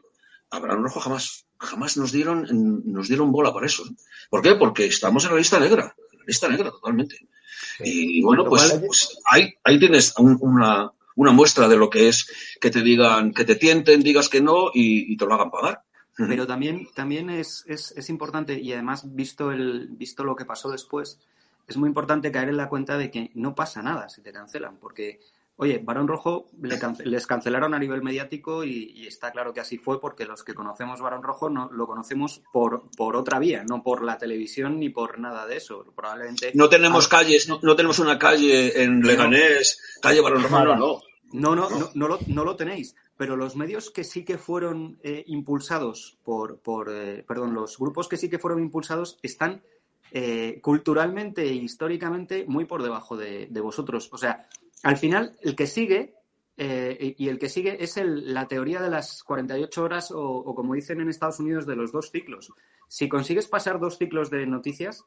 Abraham 0.50 0.84
Rojo 0.84 1.00
jamás, 1.00 1.46
jamás 1.60 1.98
nos 1.98 2.12
dieron, 2.12 2.48
nos 2.84 3.08
dieron 3.08 3.32
bola 3.32 3.54
para 3.54 3.68
eso. 3.68 3.84
¿Por 4.30 4.42
qué? 4.42 4.56
Porque 4.56 4.86
estamos 4.86 5.24
en 5.26 5.32
la 5.32 5.38
lista 5.38 5.60
negra, 5.60 5.96
la 6.14 6.26
lista 6.26 6.50
negra 6.50 6.72
totalmente. 6.72 7.28
Y 7.80 8.22
bueno, 8.22 8.44
pues, 8.46 8.74
pues 8.86 9.20
ahí, 9.30 9.54
ahí 9.64 9.80
tienes 9.80 10.14
una, 10.18 10.92
una 11.16 11.32
muestra 11.32 11.68
de 11.68 11.78
lo 11.78 11.90
que 11.90 12.08
es 12.08 12.58
que 12.60 12.70
te 12.70 12.82
digan, 12.82 13.34
que 13.34 13.46
te 13.46 13.56
tienten, 13.56 14.02
digas 14.02 14.30
que 14.30 14.42
no 14.42 14.72
y, 14.74 15.16
te 15.18 15.26
lo 15.26 15.34
hagan 15.34 15.52
pagar. 15.52 15.84
Pero 16.16 16.46
también, 16.46 16.88
también 16.94 17.30
es, 17.30 17.64
es, 17.68 18.10
importante, 18.10 18.60
y 18.60 18.74
además, 18.74 19.16
visto, 19.16 19.52
el, 19.52 19.88
visto 19.92 20.24
lo 20.24 20.36
que 20.36 20.46
pasó 20.46 20.70
después, 20.70 21.20
es 21.68 21.78
muy 21.78 21.88
importante 21.88 22.32
caer 22.32 22.50
en 22.50 22.58
la 22.58 22.70
cuenta 22.70 22.98
de 22.98 23.10
que 23.10 23.32
no 23.34 23.56
pasa 23.56 23.82
nada 23.82 24.10
si 24.10 24.22
te 24.22 24.32
cancelan, 24.32 24.78
porque 24.78 25.20
Oye, 25.62 25.78
Barón 25.78 26.08
Rojo 26.08 26.50
les 27.04 27.28
cancelaron 27.28 27.76
a 27.76 27.78
nivel 27.78 28.02
mediático 28.02 28.64
y, 28.64 29.06
está 29.06 29.32
claro 29.32 29.54
que 29.54 29.60
así 29.60 29.78
fue 29.78 30.02
porque 30.02 30.26
los 30.26 30.44
que 30.44 30.56
conocemos 30.56 31.02
Barón 31.02 31.22
Rojo 31.22 31.52
no 31.52 31.70
lo 31.72 31.86
conocemos 31.86 32.42
por, 32.52 32.90
por 32.98 33.16
otra 33.16 33.38
vía, 33.38 33.64
no 33.70 33.84
por 33.84 34.04
la 34.04 34.18
televisión 34.18 34.80
ni 34.80 34.90
por 34.90 35.20
nada 35.20 35.46
de 35.46 35.58
eso. 35.58 35.86
Probablemente. 35.96 36.52
No 36.56 36.68
tenemos 36.68 37.08
calles, 37.08 37.48
no, 37.48 37.76
tenemos 37.76 38.00
una 38.00 38.18
calle 38.18 38.82
en 38.82 39.02
Leganés, 39.02 40.00
calle 40.02 40.22
Barón 40.22 40.42
Rojo, 40.42 40.66
no, 40.66 40.76
no. 40.76 41.02
No, 41.34 41.56
no, 41.56 41.70
no, 41.94 42.08
lo, 42.08 42.18
no 42.26 42.44
lo 42.44 42.56
tenéis. 42.56 42.96
Pero 43.16 43.36
los 43.36 43.56
medios 43.56 43.92
que 43.92 44.04
sí 44.04 44.26
que 44.26 44.40
fueron 44.40 44.98
eh, 45.04 45.24
impulsados 45.28 46.18
por, 46.24 46.58
por 46.58 46.90
eh, 46.92 47.24
perdón, 47.28 47.54
los 47.54 47.78
grupos 47.78 48.08
que 48.08 48.18
sí 48.18 48.32
que 48.32 48.40
fueron 48.40 48.60
impulsados 48.60 49.20
están 49.22 49.62
eh, 50.12 50.60
culturalmente 50.60 51.44
e 51.44 51.54
históricamente 51.54 52.46
muy 52.48 52.66
por 52.66 52.82
debajo 52.82 53.16
de, 53.16 53.46
de, 53.46 53.62
vosotros. 53.62 54.10
O 54.12 54.18
sea, 54.18 54.50
al 54.84 54.98
final, 54.98 55.38
el 55.42 55.56
que 55.56 55.68
sigue, 55.68 56.16
eh, 56.58 57.16
y 57.18 57.30
el 57.30 57.40
que 57.40 57.50
sigue 57.50 57.84
es 57.84 57.98
la 58.04 58.48
teoría 58.48 58.82
de 58.82 58.90
las 58.90 59.24
48 59.24 59.84
horas 59.84 60.12
o, 60.14 60.54
como 60.56 60.74
dicen 60.74 61.02
en 61.02 61.10
Estados 61.10 61.40
Unidos, 61.40 61.66
de 61.66 61.76
los 61.76 61.92
dos 61.92 62.12
ciclos. 62.12 62.52
Si 62.88 63.10
consigues 63.10 63.48
pasar 63.48 63.80
dos 63.80 63.98
ciclos 63.98 64.30
de 64.30 64.46
noticias 64.46 65.06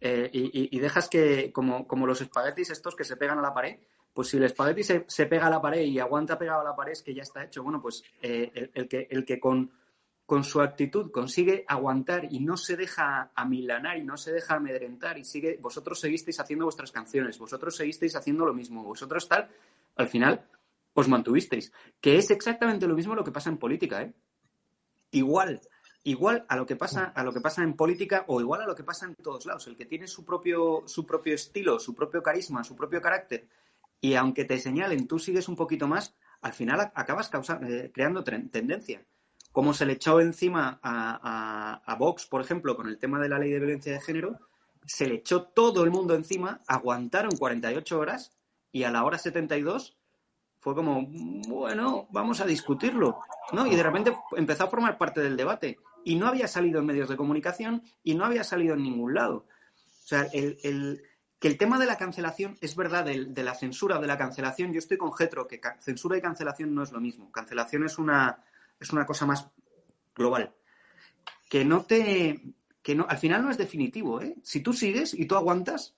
eh, 0.00 0.28
y, 0.32 0.78
dejas 0.80 1.08
que, 1.08 1.52
como, 1.52 1.86
como, 1.86 2.06
los 2.06 2.20
espaguetis 2.20 2.70
estos 2.70 2.96
que 2.96 3.04
se 3.04 3.16
pegan 3.16 3.38
a 3.38 3.42
la 3.42 3.54
pared, 3.54 3.78
pues 4.12 4.28
si 4.28 4.36
el 4.36 4.44
espagueti 4.44 4.82
se, 4.82 5.04
se, 5.08 5.26
pega 5.26 5.46
a 5.46 5.50
la 5.50 5.62
pared 5.62 5.82
y 5.82 5.98
aguanta 5.98 6.38
pegado 6.38 6.60
a 6.60 6.64
la 6.64 6.76
pared 6.76 6.92
es 6.92 7.02
que 7.02 7.14
ya 7.14 7.22
está 7.22 7.44
hecho. 7.44 7.62
Bueno, 7.62 7.80
pues 7.80 8.02
eh, 8.20 8.70
el, 8.74 8.88
que, 8.88 9.06
el 9.10 9.24
que 9.24 9.40
con 9.40 9.70
con 10.32 10.44
su 10.44 10.62
actitud 10.62 11.10
consigue 11.10 11.62
aguantar 11.68 12.26
y 12.30 12.40
no 12.40 12.56
se 12.56 12.74
deja 12.74 13.32
amilanar 13.34 13.98
y 13.98 14.02
no 14.02 14.16
se 14.16 14.32
deja 14.32 14.54
amedrentar 14.54 15.18
y 15.18 15.26
sigue, 15.26 15.58
vosotros 15.60 16.00
seguisteis 16.00 16.40
haciendo 16.40 16.64
vuestras 16.64 16.90
canciones, 16.90 17.38
vosotros 17.38 17.76
seguisteis 17.76 18.16
haciendo 18.16 18.46
lo 18.46 18.54
mismo, 18.54 18.82
vosotros 18.82 19.28
tal, 19.28 19.50
al 19.94 20.08
final 20.08 20.48
os 20.94 21.06
mantuvisteis. 21.06 21.70
Que 22.00 22.16
es 22.16 22.30
exactamente 22.30 22.86
lo 22.86 22.94
mismo 22.94 23.14
lo 23.14 23.22
que 23.22 23.30
pasa 23.30 23.50
en 23.50 23.58
política, 23.58 24.00
¿eh? 24.00 24.14
Igual, 25.10 25.60
igual 26.02 26.46
a 26.48 26.56
lo 26.56 26.64
que 26.64 26.76
pasa, 26.76 27.12
a 27.14 27.22
lo 27.24 27.34
que 27.34 27.42
pasa 27.42 27.62
en 27.62 27.74
política 27.74 28.24
o 28.28 28.40
igual 28.40 28.62
a 28.62 28.66
lo 28.66 28.74
que 28.74 28.84
pasa 28.84 29.04
en 29.04 29.16
todos 29.16 29.44
lados. 29.44 29.66
El 29.66 29.76
que 29.76 29.84
tiene 29.84 30.06
su 30.06 30.24
propio, 30.24 30.84
su 30.86 31.04
propio 31.04 31.34
estilo, 31.34 31.78
su 31.78 31.94
propio 31.94 32.22
carisma, 32.22 32.64
su 32.64 32.74
propio 32.74 33.02
carácter, 33.02 33.48
y 34.00 34.14
aunque 34.14 34.46
te 34.46 34.58
señalen, 34.58 35.06
tú 35.06 35.18
sigues 35.18 35.46
un 35.46 35.56
poquito 35.56 35.86
más, 35.86 36.14
al 36.40 36.54
final 36.54 36.90
acabas 36.94 37.28
causando, 37.28 37.66
eh, 37.66 37.90
creando 37.92 38.24
tendencia 38.24 39.04
como 39.52 39.74
se 39.74 39.86
le 39.86 39.92
echó 39.92 40.20
encima 40.20 40.80
a, 40.82 41.96
Vox, 41.98 42.26
por 42.26 42.40
ejemplo, 42.40 42.74
con 42.74 42.88
el 42.88 42.98
tema 42.98 43.20
de 43.20 43.28
la 43.28 43.38
ley 43.38 43.50
de 43.50 43.58
violencia 43.58 43.92
de 43.92 44.00
género, 44.00 44.40
se 44.86 45.06
le 45.06 45.16
echó 45.16 45.44
todo 45.44 45.84
el 45.84 45.90
mundo 45.90 46.14
encima, 46.14 46.62
aguantaron 46.66 47.36
48 47.36 47.98
horas 47.98 48.32
y 48.72 48.82
a 48.84 48.90
la 48.90 49.04
hora 49.04 49.18
72 49.18 49.96
fue 50.58 50.74
como, 50.74 51.06
bueno, 51.48 52.08
vamos 52.10 52.40
a 52.40 52.46
discutirlo, 52.46 53.20
¿no? 53.52 53.66
Y 53.66 53.76
de 53.76 53.82
repente 53.82 54.16
empezó 54.36 54.64
a 54.64 54.68
formar 54.68 54.96
parte 54.96 55.20
del 55.20 55.36
debate 55.36 55.78
y 56.04 56.16
no 56.16 56.26
había 56.26 56.48
salido 56.48 56.80
en 56.80 56.86
medios 56.86 57.08
de 57.08 57.16
comunicación 57.16 57.82
y 58.02 58.14
no 58.14 58.24
había 58.24 58.44
salido 58.44 58.74
en 58.74 58.82
ningún 58.82 59.14
lado. 59.14 59.46
O 60.04 60.06
sea, 60.06 60.26
el, 60.32 61.02
que 61.38 61.48
el 61.48 61.58
tema 61.58 61.78
de 61.78 61.86
la 61.86 61.98
cancelación 61.98 62.56
es 62.60 62.74
verdad, 62.76 63.04
de, 63.04 63.42
la 63.42 63.54
censura 63.54 63.98
de 63.98 64.06
la 64.06 64.16
cancelación, 64.16 64.72
yo 64.72 64.78
estoy 64.78 64.96
con 64.96 65.12
Getro, 65.12 65.46
que 65.46 65.60
censura 65.80 66.16
y 66.16 66.20
cancelación 66.20 66.74
no 66.74 66.82
es 66.82 66.92
lo 66.92 67.00
mismo. 67.00 67.30
Cancelación 67.32 67.84
es 67.84 67.98
una, 67.98 68.44
es 68.82 68.92
una 68.92 69.06
cosa 69.06 69.26
más 69.26 69.50
global. 70.14 70.54
Que 71.48 71.64
no 71.64 71.84
te. 71.84 72.42
que 72.82 72.94
no, 72.94 73.06
al 73.08 73.18
final 73.18 73.42
no 73.42 73.50
es 73.50 73.58
definitivo, 73.58 74.20
¿eh? 74.20 74.36
Si 74.42 74.60
tú 74.60 74.72
sigues 74.72 75.14
y 75.14 75.26
tú 75.26 75.36
aguantas, 75.36 75.94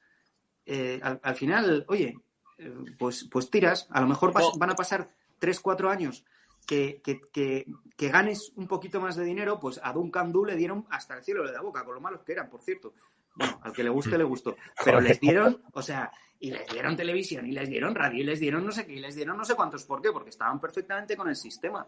eh, 0.67 1.01
al, 1.03 1.35
final, 1.35 1.85
oye, 1.89 2.19
eh, 2.59 2.75
pues, 2.99 3.29
pues 3.31 3.51
tiras, 3.51 3.87
a 3.91 4.01
lo 4.01 4.07
mejor 4.07 4.33
van 4.59 4.71
a 4.71 4.75
pasar 4.75 5.11
tres, 5.39 5.61
cuatro 5.61 5.91
años 5.91 6.25
que, 6.67 7.01
que, 7.03 8.09
ganes 8.09 8.53
un 8.57 8.67
poquito 8.67 9.01
más 9.01 9.17
de 9.17 9.25
dinero, 9.25 9.61
pues 9.61 9.81
a 9.83 9.93
Duncan 9.93 10.33
Du 10.33 10.45
le 10.45 10.57
dieron 10.57 10.87
hasta 10.91 11.17
el 11.17 11.25
cielo 11.25 11.45
de 11.45 11.53
la 11.53 11.61
boca, 11.61 11.85
con 11.85 11.95
lo 11.95 12.01
malos 12.01 12.23
que 12.23 12.33
eran, 12.33 12.49
por 12.49 12.63
cierto. 12.63 12.95
Bueno, 13.35 13.61
al 13.63 13.73
que 13.73 13.83
le 13.83 13.91
guste, 13.91 14.17
le 14.17 14.25
gustó. 14.25 14.57
Pero 14.85 15.01
les 15.01 15.19
dieron, 15.19 15.63
o 15.73 15.83
sea, 15.83 16.11
y 16.39 16.51
les 16.51 16.67
dieron 16.69 16.97
televisión, 16.97 17.47
y 17.47 17.53
les 17.53 17.69
dieron 17.69 17.95
radio, 17.95 18.21
y 18.21 18.25
les 18.25 18.39
dieron 18.39 18.65
no 18.65 18.73
sé 18.73 18.87
qué, 18.87 18.95
y 18.95 19.01
les 19.01 19.15
dieron 19.15 19.37
no 19.37 19.45
sé 19.45 19.55
cuántos. 19.55 19.85
¿Por 19.85 20.01
qué? 20.01 20.13
Porque 20.13 20.31
estaban 20.31 20.61
perfectamente 20.61 21.17
con 21.17 21.29
el 21.29 21.37
sistema. 21.37 21.87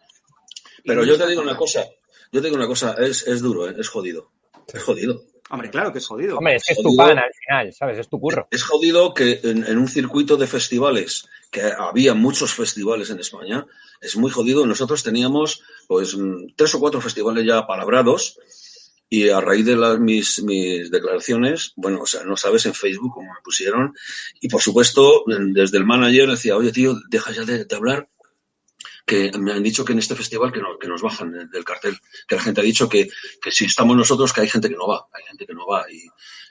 Pero 0.84 1.04
yo 1.04 1.16
te 1.16 1.26
digo 1.26 1.42
una 1.42 1.56
cosa, 1.56 1.84
yo 2.32 2.40
te 2.40 2.48
digo 2.48 2.56
una 2.56 2.66
cosa, 2.66 2.94
es, 2.98 3.26
es 3.26 3.40
duro, 3.40 3.68
¿eh? 3.68 3.74
es 3.78 3.88
jodido. 3.88 4.30
Es 4.72 4.82
jodido. 4.82 5.24
Hombre, 5.48 5.70
claro 5.70 5.92
que 5.92 5.98
es 5.98 6.06
jodido. 6.06 6.38
Hombre, 6.38 6.56
es 6.56 6.64
que 6.64 6.72
es 6.72 6.82
tu 6.82 6.96
pan 6.96 7.18
al 7.18 7.32
final, 7.32 7.72
¿sabes? 7.72 7.98
Es 7.98 8.08
tu 8.08 8.18
curro. 8.18 8.48
Es 8.50 8.64
jodido 8.64 9.14
que 9.14 9.40
en, 9.44 9.78
un 9.78 9.86
circuito 9.86 10.36
de 10.36 10.48
festivales, 10.48 11.28
que 11.52 11.62
había 11.62 12.14
muchos 12.14 12.52
festivales 12.52 13.10
en 13.10 13.20
España, 13.20 13.64
es 14.00 14.16
muy 14.16 14.30
jodido. 14.30 14.66
Nosotros 14.66 15.04
teníamos, 15.04 15.62
pues, 15.86 16.16
tres 16.56 16.74
o 16.74 16.80
cuatro 16.80 17.00
festivales 17.00 17.46
ya 17.46 17.64
palabrados 17.64 18.38
y 19.08 19.28
a 19.28 19.40
raíz 19.40 19.64
de 19.64 19.76
las, 19.76 20.00
mis, 20.00 20.42
mis 20.42 20.90
declaraciones, 20.90 21.72
bueno, 21.76 22.00
o 22.00 22.06
sea, 22.06 22.24
no 22.24 22.36
sabes 22.36 22.66
en 22.66 22.74
Facebook 22.74 23.12
cómo 23.14 23.32
me 23.32 23.40
pusieron 23.44 23.94
y, 24.40 24.48
por 24.48 24.60
supuesto, 24.60 25.22
desde 25.26 25.78
el 25.78 25.86
manager 25.86 26.28
decía, 26.28 26.56
oye, 26.56 26.72
tío, 26.72 26.96
deja 27.08 27.30
ya 27.30 27.44
de 27.44 27.66
hablar 27.76 28.08
que 29.06 29.30
me 29.38 29.52
han 29.52 29.62
dicho 29.62 29.84
que 29.84 29.92
en 29.92 30.00
este 30.00 30.16
festival 30.16 30.52
que, 30.52 30.60
que 30.80 30.88
nos 30.88 31.00
bajan 31.00 31.48
del 31.50 31.64
cartel, 31.64 31.96
que 32.26 32.34
la 32.34 32.42
gente 32.42 32.60
ha 32.60 32.64
dicho 32.64 32.88
que, 32.88 33.08
que, 33.40 33.50
si 33.52 33.66
estamos 33.66 33.96
nosotros, 33.96 34.32
que 34.32 34.40
hay 34.40 34.48
gente 34.48 34.68
que 34.68 34.74
no 34.74 34.88
va, 34.88 35.06
hay 35.12 35.22
gente 35.24 35.46
que 35.46 35.54
no 35.54 35.66
va 35.66 35.86
y, 35.90 36.02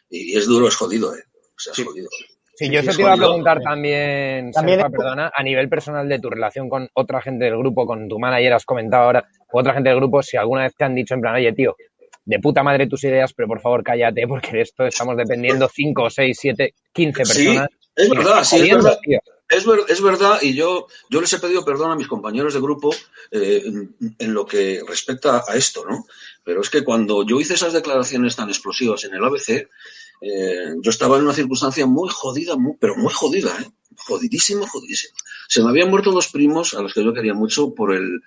y 0.10 0.38
es 0.38 0.48
duro, 0.48 0.68
es 0.68 0.76
jodido, 0.76 1.14
¿eh? 1.14 1.24
O 1.34 1.60
sea, 1.60 1.74
es 1.74 1.84
jodido. 1.84 2.08
Sí, 2.56 2.70
yo 2.70 2.80
eso 2.80 2.94
te 2.94 3.02
iba 3.02 3.12
a 3.12 3.18
preguntar 3.18 3.60
también, 3.62 4.52
también 4.52 4.80
perdona, 4.90 5.30
a 5.36 5.44
nivel 5.44 5.68
personal 5.68 6.08
de 6.08 6.20
tu 6.20 6.30
relación 6.30 6.70
con 6.70 6.88
otra 6.94 7.22
gente 7.22 7.44
del 7.44 7.58
grupo, 7.58 7.86
con 7.86 8.08
tu 8.08 8.18
manager, 8.18 8.54
has 8.54 8.66
comentado 8.66 9.04
ahora, 9.04 9.28
con 9.46 9.60
otra 9.60 9.74
gente 9.74 9.90
del 9.90 9.98
grupo, 9.98 10.24
si 10.24 10.38
alguna 10.38 10.64
vez 10.64 10.74
te 10.78 10.86
han 10.86 10.96
dicho 10.96 11.16
en 11.16 11.22
plan, 11.22 11.36
oye, 11.36 11.52
tío, 11.52 11.76
de 12.24 12.40
puta 12.40 12.64
madre 12.64 12.88
tus 12.88 13.04
ideas, 13.04 13.34
pero 13.34 13.50
por 13.50 13.60
favor 13.60 13.84
cállate, 13.84 14.26
porque 14.28 14.52
de 14.52 14.62
esto 14.62 14.86
estamos 14.86 15.18
dependiendo 15.18 15.68
5, 15.68 16.10
6, 16.10 16.38
7, 16.40 16.74
15 16.94 17.18
personas. 17.18 17.70
Sí, 17.70 18.04
es 18.04 18.10
verdad, 18.10 18.44
sí, 18.44 18.56
es 18.56 18.70
verdad. 18.70 18.98
Es, 19.48 19.66
es, 19.90 20.02
verdad, 20.02 20.40
y 20.42 20.56
yo, 20.56 20.88
yo 21.10 21.22
les 21.22 21.32
he 21.34 21.40
pedido 21.40 21.64
perdón 21.64 21.92
a 21.92 21.96
mis 21.96 22.08
compañeros 22.08 22.56
de 22.56 22.62
grupo 22.62 22.96
eh, 23.30 23.64
en, 24.18 24.34
lo 24.34 24.46
que 24.46 24.82
respecta 24.88 25.44
a 25.48 25.56
esto, 25.56 25.86
¿no? 25.88 26.06
Pero 26.44 26.62
es 26.62 26.70
que 26.70 26.84
cuando 26.84 27.24
yo 27.24 27.40
hice 27.40 27.54
esas 27.54 27.74
declaraciones 27.74 28.36
tan 28.36 28.50
explosivas 28.50 29.04
en 29.04 29.14
el 29.14 29.24
ABC, 29.24 29.70
eh, 30.22 30.74
yo 30.82 30.90
estaba 30.90 31.18
en 31.18 31.24
una 31.26 31.34
circunstancia 31.34 31.86
muy 31.86 32.10
jodida, 32.10 32.56
muy, 32.56 32.74
pero 32.80 32.96
muy 32.96 33.14
jodida, 33.14 33.56
¿eh? 33.62 33.70
Jodidísimo, 33.98 34.68
jodidísimo. 34.68 35.16
Se 35.48 35.62
me 35.62 35.70
habían 35.70 35.90
muerto 35.90 36.12
dos 36.12 36.30
primos 36.30 36.74
a 36.74 36.82
los 36.82 36.94
que 36.94 37.04
yo 37.04 37.14
quería 37.14 37.34
mucho 37.36 37.74
por 37.74 37.94
el, 37.94 38.22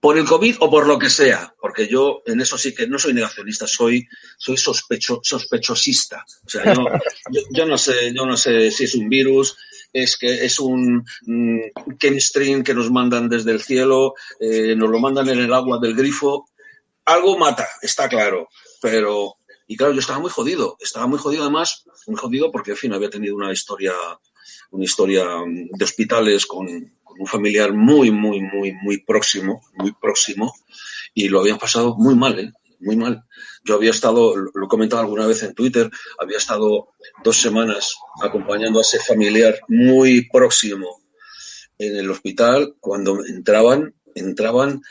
por 0.00 0.18
el 0.18 0.26
COVID 0.26 0.56
o 0.60 0.70
por 0.70 0.86
lo 0.86 0.98
que 0.98 1.08
sea, 1.08 1.54
porque 1.58 1.88
yo 1.88 2.22
en 2.26 2.40
eso 2.40 2.58
sí 2.58 2.74
que 2.74 2.86
no 2.86 2.98
soy 2.98 3.14
negacionista, 3.14 3.66
soy, 3.66 4.06
soy 4.36 4.56
sospecho, 4.56 5.20
sospechosista. 5.22 6.24
O 6.44 6.50
sea, 6.50 6.74
yo, 6.74 7.40
yo, 7.50 7.64
no 7.64 7.78
sé, 7.78 8.12
yo 8.14 8.26
no 8.26 8.36
sé 8.36 8.70
si 8.70 8.84
es 8.84 8.94
un 8.96 9.08
virus, 9.08 9.56
es 9.94 10.18
que 10.18 10.44
es 10.44 10.58
un 10.58 11.06
mm, 11.22 11.60
que 11.98 12.74
nos 12.74 12.90
mandan 12.90 13.28
desde 13.28 13.52
el 13.52 13.62
cielo, 13.62 14.14
eh, 14.40 14.74
nos 14.76 14.90
lo 14.90 14.98
mandan 14.98 15.28
en 15.28 15.38
el 15.38 15.54
agua 15.54 15.78
del 15.80 15.94
grifo. 15.94 16.46
Algo 17.06 17.38
mata, 17.38 17.66
está 17.80 18.08
claro, 18.08 18.48
pero 18.82 19.36
y 19.66 19.76
claro, 19.76 19.92
yo 19.92 20.00
estaba 20.00 20.18
muy 20.18 20.30
jodido, 20.30 20.76
estaba 20.80 21.06
muy 21.06 21.18
jodido 21.18 21.42
además, 21.42 21.84
muy 22.06 22.16
jodido 22.16 22.50
porque, 22.50 22.72
en 22.72 22.76
fin, 22.76 22.92
había 22.92 23.08
tenido 23.08 23.36
una 23.36 23.52
historia, 23.52 23.94
una 24.70 24.84
historia 24.84 25.24
mm, 25.38 25.70
de 25.78 25.84
hospitales 25.84 26.44
con, 26.44 26.66
con, 27.02 27.20
un 27.20 27.26
familiar 27.26 27.72
muy, 27.72 28.10
muy, 28.10 28.40
muy, 28.40 28.72
muy 28.72 28.98
próximo, 28.98 29.62
muy 29.76 29.92
próximo, 29.92 30.52
y 31.14 31.28
lo 31.28 31.40
habían 31.40 31.58
pasado 31.58 31.94
muy 31.96 32.16
mal, 32.16 32.38
¿eh? 32.40 32.52
Muy 32.80 32.96
mal. 32.96 33.24
Yo 33.64 33.74
había 33.74 33.90
estado, 33.90 34.36
lo 34.36 34.64
he 34.64 34.68
comentado 34.68 35.02
alguna 35.02 35.26
vez 35.26 35.42
en 35.42 35.54
Twitter, 35.54 35.90
había 36.18 36.38
estado 36.38 36.88
dos 37.22 37.36
semanas 37.36 37.94
acompañando 38.22 38.78
a 38.78 38.82
ese 38.82 38.98
familiar 38.98 39.58
muy 39.68 40.28
próximo 40.30 41.02
en 41.78 41.96
el 41.96 42.10
hospital 42.10 42.76
cuando 42.80 43.24
entraban, 43.24 43.94
entraban 44.14 44.82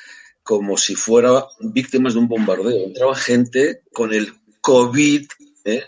como 0.44 0.78
si 0.78 0.96
fuera 0.96 1.46
víctimas 1.60 2.14
de 2.14 2.20
un 2.20 2.28
bombardeo. 2.28 2.86
Entraba 2.86 3.16
gente 3.16 3.84
con 3.92 4.14
el 4.14 4.34
COVID 4.62 5.26
¿eh? 5.66 5.84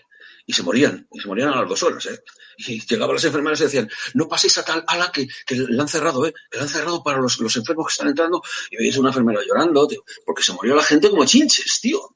y 0.46 0.54
se 0.54 0.64
morían, 0.64 1.08
y 1.12 1.20
se 1.20 1.28
morían 1.28 1.50
a 1.50 1.62
las 1.62 1.70
dos 1.70 1.84
horas. 1.84 2.06
¿eh? 2.06 2.20
Y 2.58 2.86
llegaban 2.86 3.16
las 3.16 3.24
enfermeras 3.26 3.60
y 3.62 3.64
decían, 3.66 3.90
no 4.14 4.28
paséis 4.28 4.58
a 4.58 4.66
tal 4.66 4.84
ala 4.88 5.12
que, 5.12 5.28
que 5.46 5.56
le 5.56 5.82
han 5.82 5.88
cerrado, 5.88 6.26
¿eh? 6.26 6.34
que 6.50 6.58
le 6.58 6.64
han 6.64 6.70
cerrado 6.70 7.04
para 7.04 7.20
los, 7.20 7.40
los 7.40 7.56
enfermos 7.56 7.88
que 7.88 7.92
están 7.92 8.08
entrando. 8.08 8.42
Y 8.72 8.78
veis 8.78 8.98
una 8.98 9.10
enfermera 9.10 9.42
llorando, 9.46 9.88
tío, 9.88 10.04
porque 10.26 10.44
se 10.44 10.54
murió 10.54 10.76
la 10.76 10.84
gente 10.84 11.10
como 11.10 11.26
chinches, 11.26 11.80
tío. 11.82 12.16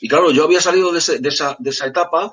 Y 0.00 0.08
claro, 0.08 0.30
yo 0.30 0.44
había 0.44 0.60
salido 0.60 0.92
de, 0.92 0.98
ese, 0.98 1.18
de, 1.18 1.28
esa, 1.28 1.56
de 1.58 1.70
esa 1.70 1.86
etapa 1.86 2.32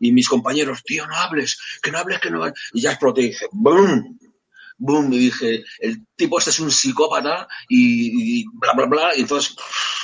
y 0.00 0.12
mis 0.12 0.28
compañeros, 0.28 0.82
tío, 0.84 1.06
no 1.06 1.16
hables, 1.16 1.58
que 1.82 1.90
no 1.90 1.98
hables, 1.98 2.20
que 2.20 2.30
no 2.30 2.42
hables. 2.42 2.60
Y 2.72 2.82
ya 2.82 2.90
exploté 2.90 3.22
y 3.22 3.28
dije, 3.28 3.46
¡boom! 3.52 4.18
¡boom! 4.78 5.12
Y 5.12 5.18
dije, 5.18 5.64
el 5.78 6.06
tipo 6.14 6.38
este 6.38 6.50
es 6.50 6.60
un 6.60 6.70
psicópata 6.70 7.48
y, 7.68 8.44
bla, 8.52 8.72
bla, 8.74 8.86
bla. 8.86 9.16
Y 9.16 9.20
entonces, 9.20 9.56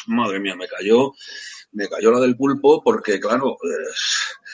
madre 0.06 0.40
mía, 0.40 0.54
me 0.56 0.68
cayó, 0.68 1.12
me 1.72 1.88
cayó 1.88 2.10
la 2.10 2.20
del 2.20 2.36
pulpo 2.36 2.82
porque, 2.82 3.20
claro, 3.20 3.58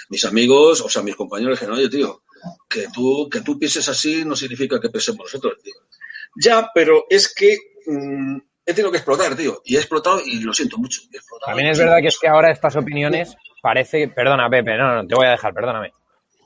mis 0.09 0.25
amigos, 0.25 0.81
o 0.81 0.89
sea, 0.89 1.03
mis 1.03 1.17
compañeros 1.17 1.59
dijeron, 1.59 1.79
oye, 1.79 1.89
tío, 1.89 2.23
que 2.69 2.87
tú, 2.93 3.29
que 3.31 3.41
tú 3.41 3.59
pienses 3.59 3.89
así 3.89 4.25
no 4.25 4.37
significa 4.37 4.81
que 4.81 4.91
pensemos 4.91 5.21
nosotros, 5.21 5.55
tío. 5.63 5.75
Ya, 6.43 6.71
pero 6.75 7.05
es 7.09 7.33
que 7.35 7.57
mm, 7.87 8.39
he 8.67 8.75
tenido 8.75 8.91
que 8.91 8.99
explotar, 8.99 9.35
tío. 9.35 9.61
Y 9.65 9.77
he 9.77 9.79
explotado 9.79 10.21
y 10.25 10.41
lo 10.41 10.53
siento 10.53 10.79
mucho. 10.79 11.01
También 11.45 11.69
es 11.69 11.79
verdad 11.79 11.99
que 12.01 12.09
es 12.09 12.19
que 12.19 12.29
ahora 12.29 12.51
estas 12.51 12.77
opiniones 12.77 13.37
parece. 13.63 14.09
Perdona, 14.09 14.49
Pepe, 14.51 14.77
no, 14.77 14.95
no, 14.95 15.07
te 15.07 15.15
voy 15.15 15.27
a 15.27 15.31
dejar, 15.31 15.55
perdóname. 15.55 15.93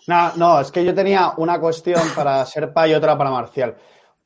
No, 0.07 0.33
no, 0.37 0.61
es 0.61 0.71
que 0.71 0.85
yo 0.85 0.95
tenía 0.95 1.33
una 1.37 1.61
cuestión 1.61 2.03
para 2.15 2.45
Serpa 2.47 2.89
y 2.89 2.95
otra 2.95 3.17
para 3.17 3.31
Marcial. 3.31 3.77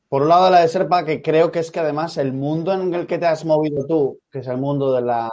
Por 0.09 0.21
un 0.21 0.29
lado, 0.29 0.49
la 0.49 0.61
de 0.61 0.67
Serpa, 0.69 1.03
que 1.03 1.21
creo 1.21 1.51
que 1.51 1.59
es 1.59 1.69
que 1.69 1.79
además 1.79 2.17
el 2.17 2.33
mundo 2.33 2.73
en 2.73 2.93
el 2.93 3.05
que 3.05 3.17
te 3.17 3.25
has 3.25 3.43
movido 3.43 3.85
tú, 3.85 4.19
que 4.31 4.39
es 4.39 4.47
el 4.47 4.57
mundo 4.57 4.93
de, 4.93 5.01
la, 5.01 5.29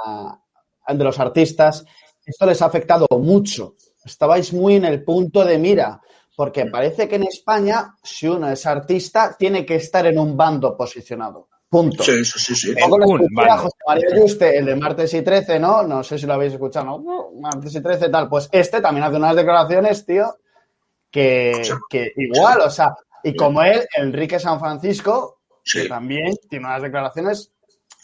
de 0.89 1.05
los 1.05 1.19
artistas, 1.21 1.85
esto 2.27 2.47
les 2.47 2.61
ha 2.61 2.67
afectado 2.67 3.07
mucho. 3.19 3.75
Estabais 4.05 4.53
muy 4.53 4.77
en 4.77 4.85
el 4.85 5.05
punto 5.05 5.45
de 5.45 5.59
mira, 5.59 6.01
porque 6.37 6.67
parece 6.67 7.09
que 7.09 7.17
en 7.17 7.25
España, 7.25 7.95
si 8.03 8.27
uno 8.27 8.49
es 8.51 8.67
artista, 8.67 9.37
tiene 9.39 9.65
que 9.65 9.77
estar 9.77 10.07
en 10.07 10.19
un 10.19 10.37
bando 10.37 10.77
posicionado. 10.77 11.49
Punto. 11.69 12.03
Sí, 12.03 12.25
sí, 12.25 12.55
sí. 12.55 12.75
José 12.81 13.77
María 13.87 14.17
Yuste, 14.17 14.59
el 14.59 14.67
de 14.67 14.77
martes 14.77 15.13
y 15.15 15.23
13, 15.23 15.59
¿no? 15.59 15.83
No 15.83 16.05
sé 16.05 16.19
si 16.19 16.27
lo 16.27 16.35
habéis 16.35 16.53
escuchado, 16.53 17.01
¿no? 17.01 17.31
Martes 17.41 17.75
y 17.75 17.83
13, 17.83 18.09
tal. 18.11 18.29
Pues 18.29 18.49
este 18.53 18.81
también 18.81 19.05
hace 19.05 19.17
unas 19.17 19.35
declaraciones, 19.35 20.07
tío, 20.07 20.37
que, 21.11 21.63
que 21.89 22.13
igual, 22.17 22.61
o 22.61 22.71
sea, 22.71 22.95
y 23.25 23.35
como 23.35 23.63
él, 23.63 23.87
Enrique 23.97 24.39
San 24.39 24.61
Francisco, 24.61 25.41
que 25.65 25.89
también 25.89 26.35
tiene 26.49 26.67
unas 26.67 26.83
declaraciones 26.83 27.53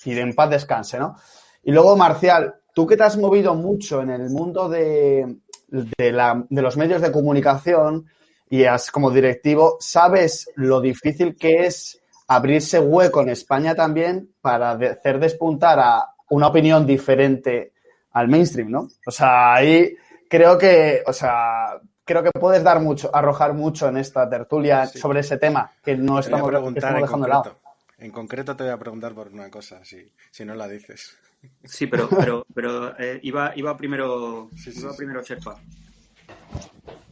y 0.04 0.14
de 0.14 0.22
en 0.22 0.34
paz 0.34 0.50
descanse, 0.50 0.98
¿no? 0.98 1.16
Y 1.62 1.72
luego, 1.72 1.96
Marcial, 1.96 2.54
tú 2.74 2.86
que 2.86 2.96
te 2.96 3.04
has 3.04 3.18
movido 3.18 3.54
mucho 3.54 4.00
en 4.00 4.10
el 4.10 4.30
mundo 4.30 4.68
de, 4.68 5.36
de, 5.68 6.12
la, 6.12 6.44
de 6.48 6.62
los 6.62 6.76
medios 6.76 7.02
de 7.02 7.12
comunicación 7.12 8.06
y 8.50 8.64
has, 8.64 8.90
como 8.90 9.12
directivo, 9.12 9.76
sabes 9.78 10.50
lo 10.56 10.80
difícil 10.80 11.36
que 11.36 11.66
es 11.66 12.00
abrirse 12.26 12.80
hueco 12.80 13.22
en 13.22 13.30
España 13.30 13.76
también 13.76 14.34
para 14.40 14.72
hacer 14.72 15.20
despuntar 15.20 15.78
a 15.78 16.14
una 16.30 16.48
opinión 16.48 16.84
diferente 16.84 17.72
al 18.12 18.26
mainstream, 18.26 18.70
¿no? 18.70 18.88
O 19.06 19.10
sea, 19.12 19.54
ahí 19.54 19.96
creo 20.28 20.58
que, 20.58 21.02
o 21.06 21.12
sea, 21.12 21.80
creo 22.04 22.24
que 22.24 22.32
puedes 22.32 22.64
dar 22.64 22.80
mucho, 22.80 23.14
arrojar 23.14 23.54
mucho 23.54 23.88
en 23.88 23.98
esta 23.98 24.28
tertulia 24.28 24.86
sobre 24.86 25.20
ese 25.20 25.38
tema 25.38 25.70
que 25.82 25.96
no 25.96 26.18
estamos, 26.18 26.50
dejando 26.74 27.26
de 27.26 27.28
lado. 27.28 27.56
En 27.98 28.10
concreto 28.10 28.56
te 28.56 28.64
voy 28.64 28.72
a 28.72 28.78
preguntar 28.78 29.12
por 29.12 29.28
una 29.28 29.48
cosa, 29.48 29.84
si, 29.84 30.12
si 30.32 30.44
no 30.44 30.56
la 30.56 30.66
dices. 30.66 31.16
Sí, 31.64 31.86
pero, 31.86 32.08
pero, 32.08 32.44
pero 32.54 32.98
eh, 32.98 33.20
iba, 33.22 33.52
iba 33.54 33.76
primero, 33.76 34.50
iba 34.66 34.96
primero 34.96 35.22
Sherpa. 35.22 35.56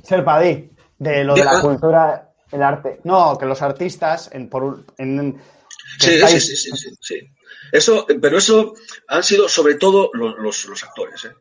Sherpa, 0.03 0.41
di, 0.41 0.70
de 0.99 1.24
lo 1.24 1.34
de 1.34 1.44
la 1.44 1.61
cultura 1.61 2.30
El 2.51 2.62
arte. 2.62 3.01
No, 3.05 3.36
que 3.38 3.46
los 3.46 3.62
artistas, 3.62 4.30
en, 4.32 4.49
por, 4.49 4.84
en, 4.99 5.40
sí, 5.99 6.18
sí, 6.26 6.40
sí, 6.40 6.76
sí, 6.76 6.90
sí, 7.01 7.20
Eso, 7.72 8.07
pero 8.20 8.38
eso 8.38 8.74
han 9.07 9.22
sido 9.22 9.49
sobre 9.49 9.74
todo 9.76 10.11
los, 10.14 10.64
los, 10.64 10.84
actores. 10.84 11.24
¿eh? 11.26 11.32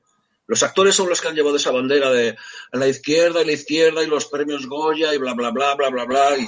Los 0.48 0.64
actores 0.64 0.96
son 0.96 1.10
los 1.10 1.22
que 1.22 1.28
han 1.28 1.36
llevado 1.36 1.56
esa 1.56 1.72
bandera 1.72 2.12
de 2.12 2.38
la 2.74 2.88
izquierda 2.88 3.42
y 3.42 3.46
la 3.46 3.52
izquierda 3.52 4.04
y 4.04 4.08
los 4.08 4.26
premios 4.26 4.68
Goya 4.68 5.14
y 5.14 5.18
bla, 5.18 5.34
bla, 5.34 5.52
bla, 5.52 5.76
bla, 5.76 5.90
bla, 5.90 6.06
bla. 6.06 6.38
Y, 6.38 6.48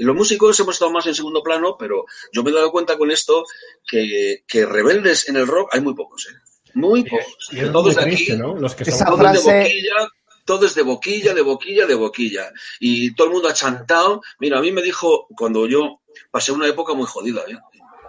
los 0.00 0.14
músicos 0.14 0.58
hemos 0.60 0.76
estado 0.76 0.92
más 0.92 1.06
en 1.06 1.14
segundo 1.14 1.42
plano, 1.42 1.76
pero 1.76 2.04
yo 2.32 2.44
me 2.44 2.50
he 2.50 2.54
dado 2.54 2.70
cuenta 2.70 2.96
con 2.96 3.10
esto 3.10 3.44
que, 3.84 4.44
que 4.46 4.64
rebeldes 4.64 5.28
en 5.28 5.36
el 5.36 5.46
rock 5.46 5.70
hay 5.72 5.80
muy 5.80 5.94
pocos. 5.94 6.28
¿eh? 6.30 6.36
Muy 6.74 7.02
pocos. 7.02 7.48
Y 7.50 7.60
todos 7.72 7.96
de 7.96 8.02
aquí, 8.02 8.36
¿no? 8.36 8.54
Los 8.54 8.76
que 8.76 8.84
son 8.84 9.06
todos 9.06 9.32
de 9.32 9.38
boquilla, 9.38 10.08
todos 10.48 10.74
de 10.74 10.80
boquilla, 10.80 11.34
de 11.34 11.42
boquilla, 11.42 11.84
de 11.84 11.94
boquilla. 11.94 12.50
Y 12.80 13.14
todo 13.14 13.26
el 13.26 13.34
mundo 13.34 13.50
ha 13.50 13.52
chantado. 13.52 14.22
Mira, 14.40 14.58
a 14.58 14.62
mí 14.62 14.72
me 14.72 14.80
dijo 14.80 15.26
cuando 15.36 15.66
yo 15.66 16.00
pasé 16.30 16.52
una 16.52 16.66
época 16.66 16.94
muy 16.94 17.04
jodida, 17.04 17.42
¿eh? 17.46 17.58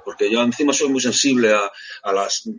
porque 0.06 0.32
yo 0.32 0.42
encima 0.42 0.72
soy 0.72 0.88
muy 0.88 1.02
sensible 1.02 1.54
a, 1.54 2.14
las 2.14 2.50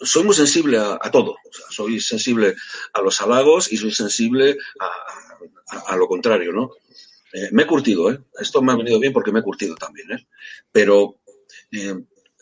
soy 0.00 0.24
muy 0.24 0.34
sensible 0.34 0.78
a, 0.78 1.10
todo. 1.12 1.36
soy 1.68 2.00
sensible 2.00 2.56
a 2.94 3.02
los 3.02 3.20
halagos 3.20 3.70
y 3.70 3.76
soy 3.76 3.92
sensible 3.92 4.56
a, 5.86 5.94
lo 5.94 6.08
contrario, 6.08 6.50
¿no? 6.52 6.70
Eh, 7.34 7.50
me 7.52 7.64
he 7.64 7.66
curtido, 7.66 8.10
¿eh? 8.10 8.18
Esto 8.40 8.62
me 8.62 8.72
ha 8.72 8.76
venido 8.76 8.98
bien 8.98 9.12
porque 9.12 9.30
me 9.30 9.40
he 9.40 9.42
curtido 9.42 9.74
también, 9.74 10.10
¿eh? 10.10 10.26
Pero 10.72 11.16
eh, 11.70 11.96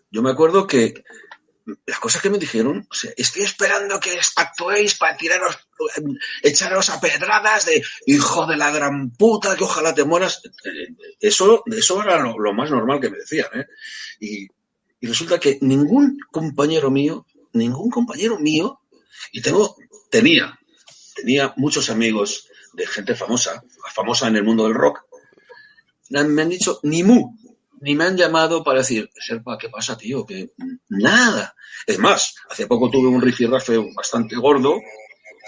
yo 0.08 0.22
me 0.22 0.30
acuerdo 0.30 0.68
que 0.68 1.02
las 1.86 1.98
cosas 1.98 2.20
que 2.20 2.30
me 2.30 2.38
dijeron, 2.38 2.86
o 2.90 3.08
estoy 3.16 3.42
esperando 3.42 3.98
que 3.98 4.18
actuéis 4.36 4.96
para 4.96 5.16
tiraros, 5.16 5.56
echaros 6.42 6.90
a 6.90 7.00
pedradas 7.00 7.66
de 7.66 7.82
hijo 8.06 8.46
de 8.46 8.56
la 8.56 8.70
gran 8.70 9.10
puta, 9.10 9.56
que 9.56 9.64
ojalá 9.64 9.94
te 9.94 10.04
mueras. 10.04 10.42
Eso, 11.20 11.62
eso 11.66 12.02
era 12.02 12.20
lo, 12.20 12.52
más 12.52 12.70
normal 12.70 13.00
que 13.00 13.10
me 13.10 13.18
decían, 13.18 13.48
¿eh? 13.54 13.66
Y, 14.20 14.48
resulta 15.00 15.38
que 15.38 15.58
ningún 15.60 16.18
compañero 16.30 16.90
mío, 16.90 17.26
ningún 17.52 17.90
compañero 17.90 18.38
mío, 18.38 18.80
y 19.32 19.42
tengo, 19.42 19.76
tenía, 20.10 20.58
tenía 21.14 21.52
muchos 21.56 21.90
amigos 21.90 22.48
de 22.72 22.86
gente 22.86 23.14
famosa, 23.14 23.62
famosa 23.94 24.28
en 24.28 24.36
el 24.36 24.44
mundo 24.44 24.64
del 24.64 24.74
rock, 24.74 25.02
me 26.08 26.42
han 26.42 26.48
dicho 26.48 26.80
ni 26.84 27.02
mu, 27.02 27.36
ni 27.84 27.94
me 27.94 28.04
han 28.04 28.16
llamado 28.16 28.64
para 28.64 28.78
decir, 28.78 29.10
Serpa, 29.14 29.58
¿qué 29.58 29.68
pasa, 29.68 29.94
tío? 29.96 30.24
Que 30.24 30.52
nada. 30.88 31.54
Es 31.86 31.98
más, 31.98 32.34
hace 32.48 32.66
poco 32.66 32.90
tuve 32.90 33.08
un 33.08 33.20
rifirrafe 33.20 33.76
bastante 33.94 34.36
gordo 34.36 34.80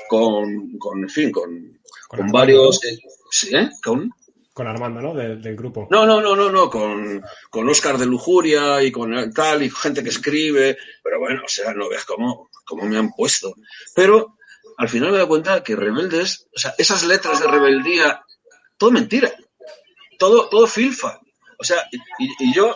con, 0.06 0.76
con 0.78 1.00
en 1.00 1.08
fin, 1.08 1.32
con, 1.32 1.80
con, 2.06 2.28
varios... 2.28 2.84
Eh, 2.84 2.98
¿Sí, 3.30 3.56
eh? 3.56 3.70
Con... 3.82 4.10
Con 4.52 4.66
Armando, 4.66 5.00
¿no? 5.00 5.14
del 5.14 5.56
grupo. 5.56 5.88
No, 5.90 6.04
no, 6.04 6.20
no, 6.20 6.36
no, 6.36 6.50
no, 6.50 6.68
con, 6.68 7.22
con 7.50 7.68
Oscar 7.70 7.96
de 7.96 8.06
Lujuria 8.06 8.82
y 8.82 8.92
con 8.92 9.32
tal, 9.32 9.62
y 9.62 9.70
gente 9.70 10.02
que 10.02 10.10
escribe, 10.10 10.76
pero 11.02 11.18
bueno, 11.18 11.42
o 11.44 11.48
sea, 11.48 11.72
no 11.72 11.88
veas 11.88 12.04
cómo, 12.04 12.50
cómo 12.66 12.84
me 12.84 12.98
han 12.98 13.12
puesto. 13.12 13.54
Pero 13.94 14.36
al 14.76 14.88
final 14.90 15.10
me 15.10 15.18
doy 15.18 15.26
cuenta 15.26 15.62
que 15.62 15.76
rebeldes, 15.76 16.48
o 16.54 16.58
sea, 16.58 16.74
esas 16.76 17.04
letras 17.04 17.40
de 17.40 17.48
rebeldía, 17.48 18.24
todo 18.76 18.90
mentira, 18.90 19.32
todo, 20.18 20.48
todo 20.48 20.66
filfa. 20.66 21.20
O 21.58 21.64
sea, 21.64 21.88
y, 22.18 22.54
yo, 22.54 22.74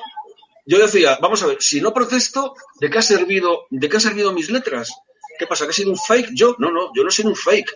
yo 0.66 0.78
decía, 0.78 1.18
vamos 1.20 1.42
a 1.42 1.46
ver, 1.46 1.62
si 1.62 1.80
no 1.80 1.92
protesto, 1.92 2.54
¿de 2.80 2.90
qué 2.90 2.98
ha 2.98 3.02
servido, 3.02 3.66
de 3.70 3.88
qué 3.88 3.96
ha 3.96 4.00
servido 4.00 4.32
mis 4.32 4.50
letras? 4.50 4.92
¿Qué 5.38 5.46
pasa? 5.46 5.64
¿Que 5.64 5.70
he 5.70 5.74
sido 5.74 5.90
un 5.90 5.98
fake? 5.98 6.30
Yo, 6.34 6.56
no, 6.58 6.70
no, 6.70 6.90
yo 6.94 7.02
no 7.02 7.08
he 7.08 7.12
sido 7.12 7.30
un 7.30 7.36
fake. 7.36 7.72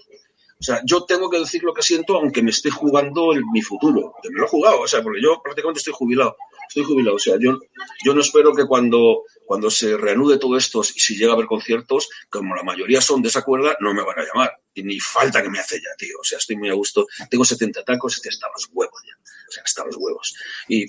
O 0.60 0.62
sea, 0.62 0.80
yo 0.84 1.04
tengo 1.04 1.28
que 1.28 1.38
decir 1.38 1.62
lo 1.62 1.74
que 1.74 1.82
siento 1.82 2.16
aunque 2.16 2.42
me 2.42 2.50
esté 2.50 2.70
jugando 2.70 3.32
mi 3.52 3.60
futuro. 3.60 4.14
Me 4.22 4.38
lo 4.38 4.46
he 4.46 4.48
jugado, 4.48 4.80
o 4.80 4.88
sea, 4.88 5.02
porque 5.02 5.20
yo 5.20 5.40
prácticamente 5.42 5.78
estoy 5.78 5.92
jubilado. 5.94 6.36
Estoy 6.68 6.84
jubilado, 6.84 7.16
o 7.16 7.18
sea, 7.18 7.36
yo, 7.38 7.58
yo 8.04 8.14
no 8.14 8.20
espero 8.22 8.54
que 8.54 8.66
cuando, 8.66 9.24
cuando 9.44 9.70
se 9.70 9.96
reanude 9.96 10.38
todo 10.38 10.56
esto 10.56 10.80
y 10.80 11.00
si 11.00 11.16
llega 11.16 11.32
a 11.32 11.34
haber 11.34 11.46
conciertos, 11.46 12.08
como 12.30 12.54
la 12.54 12.62
mayoría 12.62 13.00
son 13.00 13.20
de 13.20 13.28
esa 13.28 13.42
cuerda, 13.42 13.76
no 13.80 13.92
me 13.92 14.02
van 14.02 14.18
a 14.18 14.24
llamar. 14.24 14.52
Ni 14.76 14.98
falta 14.98 15.42
que 15.42 15.50
me 15.50 15.58
hace 15.58 15.76
ya, 15.76 15.94
tío. 15.98 16.16
O 16.20 16.24
sea, 16.24 16.38
estoy 16.38 16.56
muy 16.56 16.70
a 16.70 16.74
gusto. 16.74 17.06
Tengo 17.30 17.44
70 17.44 17.84
tacos 17.84 18.20
y 18.24 18.28
hasta 18.28 18.48
los 18.48 18.68
huevos 18.72 19.02
ya. 19.06 19.14
Sea, 19.54 19.62
hasta 19.64 19.84
los 19.84 19.96
huevos. 19.96 20.34
Y, 20.68 20.86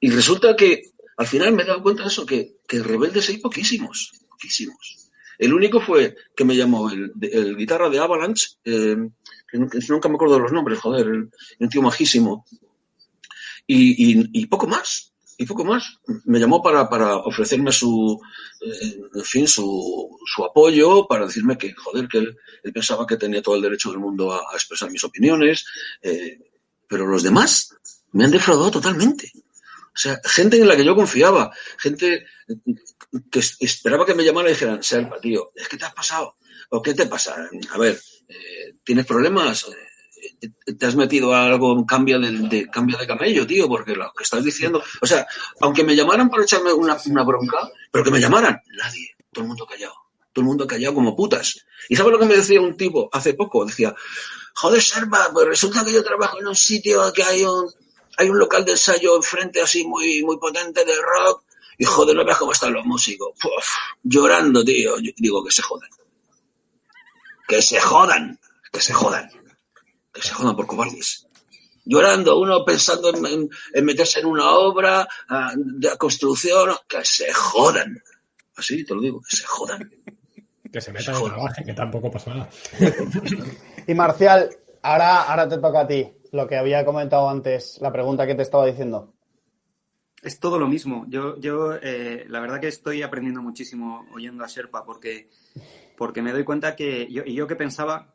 y 0.00 0.10
resulta 0.10 0.56
que 0.56 0.82
al 1.16 1.26
final 1.26 1.52
me 1.52 1.62
he 1.62 1.66
dado 1.66 1.82
cuenta 1.82 2.02
de 2.02 2.08
eso, 2.08 2.24
que, 2.24 2.58
que 2.66 2.82
rebeldes 2.82 3.28
hay 3.28 3.38
poquísimos. 3.38 4.12
Poquísimos. 4.28 5.10
El 5.38 5.54
único 5.54 5.80
fue 5.80 6.16
que 6.34 6.44
me 6.44 6.56
llamó 6.56 6.90
el, 6.90 7.12
el 7.22 7.56
guitarra 7.56 7.88
de 7.88 7.98
Avalanche, 7.98 8.58
eh, 8.64 8.96
que 9.50 9.58
nunca 9.88 10.08
me 10.08 10.16
acuerdo 10.16 10.34
de 10.34 10.42
los 10.42 10.52
nombres, 10.52 10.80
joder, 10.80 11.06
el, 11.06 11.30
un 11.60 11.68
tío 11.68 11.82
majísimo. 11.82 12.44
Y, 13.66 14.40
y, 14.40 14.46
poco 14.46 14.66
más, 14.66 15.12
y 15.36 15.44
poco 15.44 15.64
más. 15.64 15.98
Me 16.24 16.38
llamó 16.40 16.62
para, 16.62 16.88
para 16.88 17.16
ofrecerme 17.16 17.70
su, 17.70 18.18
eh, 18.62 19.22
fin, 19.24 19.46
su, 19.46 20.18
su, 20.24 20.44
apoyo, 20.44 21.06
para 21.06 21.26
decirme 21.26 21.58
que, 21.58 21.74
joder, 21.74 22.08
que 22.08 22.18
él, 22.18 22.36
pensaba 22.72 23.06
que 23.06 23.16
tenía 23.16 23.42
todo 23.42 23.56
el 23.56 23.62
derecho 23.62 23.90
del 23.90 24.00
mundo 24.00 24.32
a, 24.32 24.38
a 24.38 24.54
expresar 24.54 24.90
mis 24.90 25.04
opiniones. 25.04 25.66
Eh, 26.00 26.47
pero 26.88 27.06
los 27.06 27.22
demás 27.22 27.74
me 28.12 28.24
han 28.24 28.30
defraudado 28.30 28.70
totalmente. 28.70 29.30
O 29.98 30.00
sea, 30.00 30.20
gente 30.24 30.56
en 30.56 30.68
la 30.68 30.76
que 30.76 30.84
yo 30.84 30.94
confiaba, 30.94 31.50
gente 31.76 32.24
que 33.30 33.40
esperaba 33.60 34.06
que 34.06 34.14
me 34.14 34.24
llamara 34.24 34.48
y 34.48 34.52
dijeran, 34.52 34.82
Serpa, 34.82 35.20
tío, 35.20 35.50
¿es 35.54 35.68
que 35.68 35.76
te 35.76 35.84
has 35.84 35.92
pasado? 35.92 36.36
¿O 36.70 36.80
qué 36.80 36.94
te 36.94 37.06
pasa? 37.06 37.48
A 37.70 37.78
ver, 37.78 38.00
eh, 38.28 38.74
¿tienes 38.84 39.06
problemas? 39.06 39.66
Eh, 40.40 40.50
¿Te 40.78 40.86
has 40.86 40.94
metido 40.94 41.34
a 41.34 41.46
algo, 41.46 41.72
un 41.72 41.84
cambio 41.84 42.18
de, 42.20 42.68
cambio 42.70 42.96
de 42.96 43.06
camello, 43.06 43.46
tío? 43.46 43.68
Porque 43.68 43.94
lo 43.94 44.12
que 44.16 44.24
estás 44.24 44.44
diciendo... 44.44 44.82
O 45.00 45.06
sea, 45.06 45.26
aunque 45.60 45.82
me 45.82 45.96
llamaran 45.96 46.28
para 46.30 46.44
echarme 46.44 46.72
una, 46.72 46.96
una 47.06 47.24
bronca, 47.24 47.68
pero 47.90 48.04
que 48.04 48.10
me 48.10 48.20
llamaran, 48.20 48.60
nadie, 48.76 49.16
todo 49.32 49.42
el 49.42 49.48
mundo 49.48 49.66
callado. 49.66 49.94
Todo 50.32 50.42
el 50.42 50.46
mundo 50.46 50.66
callado 50.66 50.94
como 50.94 51.16
putas. 51.16 51.66
¿Y 51.88 51.96
sabes 51.96 52.12
lo 52.12 52.18
que 52.18 52.26
me 52.26 52.36
decía 52.36 52.60
un 52.60 52.76
tipo 52.76 53.08
hace 53.12 53.34
poco? 53.34 53.64
Decía, 53.64 53.94
joder, 54.58 54.82
Serpa, 54.82 55.30
pues 55.32 55.46
resulta 55.46 55.84
que 55.84 55.92
yo 55.92 56.02
trabajo 56.02 56.38
en 56.40 56.48
un 56.48 56.56
sitio 56.56 57.12
que 57.12 57.22
hay 57.22 57.44
un 57.44 57.70
hay 58.16 58.28
un 58.28 58.38
local 58.38 58.64
de 58.64 58.72
ensayo 58.72 59.14
enfrente 59.14 59.62
así 59.62 59.86
muy, 59.86 60.24
muy 60.24 60.38
potente 60.38 60.84
de 60.84 60.96
rock 60.96 61.44
y 61.78 61.84
joder, 61.84 62.16
no 62.16 62.24
veas 62.24 62.38
cómo 62.38 62.50
están 62.50 62.72
los 62.72 62.84
músicos. 62.84 63.30
llorando, 64.02 64.64
tío. 64.64 64.96
digo 65.16 65.44
que 65.44 65.52
se 65.52 65.62
jodan. 65.62 65.88
Que 67.46 67.62
se 67.62 67.80
jodan. 67.80 68.40
Que 68.72 68.80
se 68.80 68.92
jodan. 68.92 69.30
Que 70.12 70.20
se 70.20 70.34
jodan 70.34 70.56
por 70.56 70.66
cobardes. 70.66 71.28
Llorando, 71.84 72.40
uno 72.40 72.64
pensando 72.64 73.10
en, 73.14 73.48
meterse 73.84 74.18
en 74.18 74.26
una 74.26 74.50
obra 74.50 75.08
ah, 75.28 75.52
de 75.54 75.96
construcción. 75.96 76.74
Que 76.88 77.04
se 77.04 77.32
jodan. 77.32 78.02
Así 78.56 78.84
te 78.84 78.94
lo 78.96 79.00
digo, 79.00 79.22
que 79.22 79.36
se 79.36 79.44
jodan. 79.44 79.88
Que 80.72 80.80
se 80.80 80.92
metan 80.92 81.14
en 81.14 81.24
trabajo, 81.24 81.54
que 81.64 81.74
tampoco 81.74 82.10
pasa 82.10 82.34
nada. 82.34 82.48
y 83.86 83.94
Marcial, 83.94 84.50
ahora, 84.82 85.22
ahora 85.22 85.48
te 85.48 85.58
toca 85.58 85.80
a 85.80 85.86
ti 85.86 86.12
lo 86.32 86.46
que 86.46 86.56
había 86.56 86.84
comentado 86.84 87.28
antes, 87.28 87.78
la 87.80 87.92
pregunta 87.92 88.26
que 88.26 88.34
te 88.34 88.42
estaba 88.42 88.66
diciendo. 88.66 89.14
Es 90.22 90.40
todo 90.40 90.58
lo 90.58 90.66
mismo. 90.66 91.06
Yo, 91.08 91.38
yo 91.38 91.74
eh, 91.80 92.24
la 92.28 92.40
verdad 92.40 92.60
que 92.60 92.68
estoy 92.68 93.02
aprendiendo 93.02 93.40
muchísimo 93.40 94.06
oyendo 94.12 94.44
a 94.44 94.48
Sherpa 94.48 94.84
porque, 94.84 95.30
porque 95.96 96.22
me 96.22 96.32
doy 96.32 96.44
cuenta 96.44 96.74
que 96.74 97.10
yo, 97.10 97.22
y 97.24 97.34
yo 97.34 97.46
que 97.46 97.56
pensaba 97.56 98.14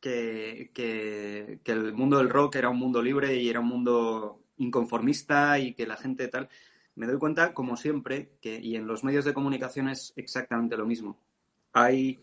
que, 0.00 0.70
que, 0.74 1.60
el 1.64 1.92
mundo 1.92 2.18
del 2.18 2.30
rock 2.30 2.56
era 2.56 2.70
un 2.70 2.78
mundo 2.78 3.02
libre 3.02 3.36
y 3.36 3.48
era 3.48 3.60
un 3.60 3.68
mundo 3.68 4.40
inconformista 4.56 5.58
y 5.58 5.74
que 5.74 5.86
la 5.86 5.96
gente 5.96 6.28
tal, 6.28 6.48
me 6.94 7.06
doy 7.06 7.18
cuenta, 7.18 7.52
como 7.54 7.76
siempre, 7.76 8.32
que 8.40 8.58
y 8.58 8.76
en 8.76 8.86
los 8.86 9.04
medios 9.04 9.24
de 9.24 9.34
comunicación 9.34 9.88
es 9.88 10.12
exactamente 10.16 10.76
lo 10.76 10.86
mismo. 10.86 11.18
Hay 11.72 12.20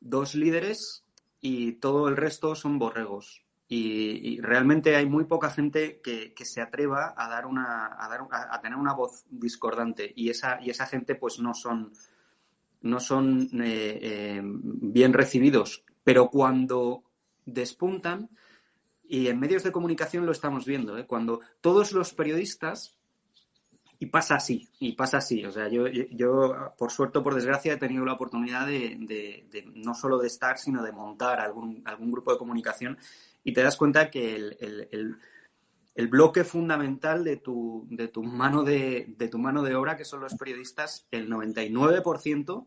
dos 0.00 0.34
líderes 0.34 1.04
y 1.40 1.72
todo 1.72 2.08
el 2.08 2.16
resto 2.16 2.54
son 2.54 2.78
borregos. 2.78 3.42
Y, 3.66 4.40
realmente 4.40 4.94
hay 4.94 5.06
muy 5.06 5.24
poca 5.24 5.50
gente 5.50 6.00
que, 6.02 6.32
se 6.44 6.60
atreva 6.60 7.14
a 7.16 7.28
dar 7.28 7.46
una 7.46 7.96
a, 7.98 8.60
tener 8.60 8.78
una 8.78 8.92
voz 8.92 9.24
discordante 9.30 10.12
y 10.14 10.28
esa 10.28 10.60
y 10.62 10.70
esa 10.70 10.86
gente 10.86 11.14
pues 11.14 11.40
no 11.40 11.54
son 11.54 11.92
no 12.82 13.00
son 13.00 13.48
eh, 13.62 13.98
eh, 14.02 14.40
bien 14.44 15.14
recibidos 15.14 15.82
pero 16.04 16.28
cuando 16.28 17.02
despuntan 17.46 18.28
y 19.08 19.28
en 19.28 19.40
medios 19.40 19.64
de 19.64 19.72
comunicación 19.72 20.26
lo 20.26 20.32
estamos 20.32 20.66
viendo 20.66 20.96
¿eh? 20.98 21.06
cuando 21.06 21.40
todos 21.62 21.92
los 21.92 22.12
periodistas 22.12 22.98
y 24.04 24.06
pasa 24.06 24.34
así, 24.34 24.68
y 24.80 24.92
pasa 24.92 25.16
así. 25.16 25.46
O 25.46 25.50
sea, 25.50 25.68
yo, 25.68 25.86
yo, 25.88 26.74
por 26.76 26.92
suerte 26.92 27.18
o 27.18 27.22
por 27.22 27.34
desgracia, 27.34 27.72
he 27.72 27.78
tenido 27.78 28.04
la 28.04 28.12
oportunidad 28.12 28.66
de, 28.66 28.98
de, 29.00 29.64
no 29.74 29.94
solo 29.94 30.18
de 30.18 30.26
estar, 30.26 30.58
sino 30.58 30.82
de 30.82 30.92
montar 30.92 31.40
algún, 31.40 31.82
algún 31.86 32.12
grupo 32.12 32.30
de 32.30 32.38
comunicación 32.38 32.98
y 33.42 33.54
te 33.54 33.62
das 33.62 33.76
cuenta 33.76 34.10
que 34.10 34.36
el, 34.36 35.18
el, 35.94 36.08
bloque 36.08 36.44
fundamental 36.44 37.24
de 37.24 37.38
tu, 37.38 37.86
de 37.90 38.08
tu, 38.08 38.22
mano 38.22 38.62
de, 38.62 39.14
de, 39.16 39.28
tu 39.28 39.38
mano 39.38 39.62
de 39.62 39.74
obra, 39.74 39.96
que 39.96 40.04
son 40.04 40.20
los 40.20 40.34
periodistas, 40.34 41.06
el 41.10 41.30
99%, 41.30 42.66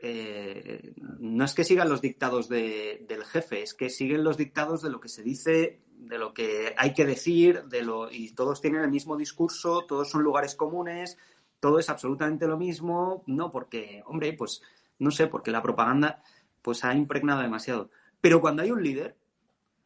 eh, 0.00 0.92
no 0.98 1.44
es 1.46 1.54
que 1.54 1.64
sigan 1.64 1.88
los 1.88 2.02
dictados 2.02 2.50
del 2.50 3.24
jefe, 3.24 3.62
es 3.62 3.72
que 3.72 3.88
siguen 3.88 4.22
los 4.22 4.36
dictados 4.36 4.82
de 4.82 4.90
lo 4.90 5.00
que 5.00 5.08
se 5.08 5.22
dice 5.22 5.80
de 6.06 6.18
lo 6.18 6.34
que 6.34 6.74
hay 6.76 6.92
que 6.94 7.04
decir, 7.04 7.64
de 7.64 7.82
lo, 7.82 8.10
y 8.10 8.32
todos 8.32 8.60
tienen 8.60 8.82
el 8.82 8.90
mismo 8.90 9.16
discurso, 9.16 9.86
todos 9.86 10.10
son 10.10 10.22
lugares 10.22 10.54
comunes, 10.54 11.16
todo 11.60 11.78
es 11.78 11.88
absolutamente 11.88 12.46
lo 12.46 12.58
mismo, 12.58 13.22
no, 13.26 13.52
porque, 13.52 14.02
hombre, 14.06 14.32
pues, 14.32 14.62
no 14.98 15.10
sé, 15.10 15.28
porque 15.28 15.50
la 15.50 15.62
propaganda 15.62 16.22
pues 16.60 16.84
ha 16.84 16.94
impregnado 16.94 17.42
demasiado. 17.42 17.90
Pero 18.20 18.40
cuando 18.40 18.62
hay 18.62 18.70
un 18.70 18.82
líder, 18.82 19.16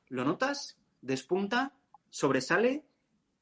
lo 0.08 0.24
notas, 0.24 0.78
despunta, 1.00 1.72
sobresale 2.10 2.84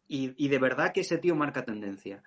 y, 0.07 0.49
de 0.49 0.59
verdad 0.59 0.93
que 0.93 1.01
ese 1.01 1.19
tío 1.19 1.35
marca 1.35 1.65
tendencia. 1.65 2.23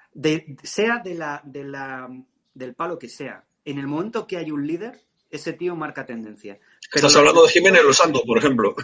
sea 0.64 1.00
de 1.00 1.14
la, 1.14 1.42
de 1.46 1.64
la, 1.64 2.10
del 2.54 2.76
palo 2.76 2.98
que 3.00 3.08
sea. 3.08 3.46
En 3.64 3.78
el 3.78 3.88
momento 3.88 4.28
que 4.28 4.38
hay 4.38 4.52
un 4.52 4.66
líder, 4.66 5.00
ese 5.30 5.54
tío 5.54 5.76
marca 5.76 6.06
tendencia. 6.06 6.60
Estás 6.94 7.16
hablando 7.16 7.44
de 7.44 7.50
Jiménez 7.50 7.84
Los 7.84 7.98
Santos, 7.98 8.24
por 8.26 8.38
ejemplo. 8.38 8.76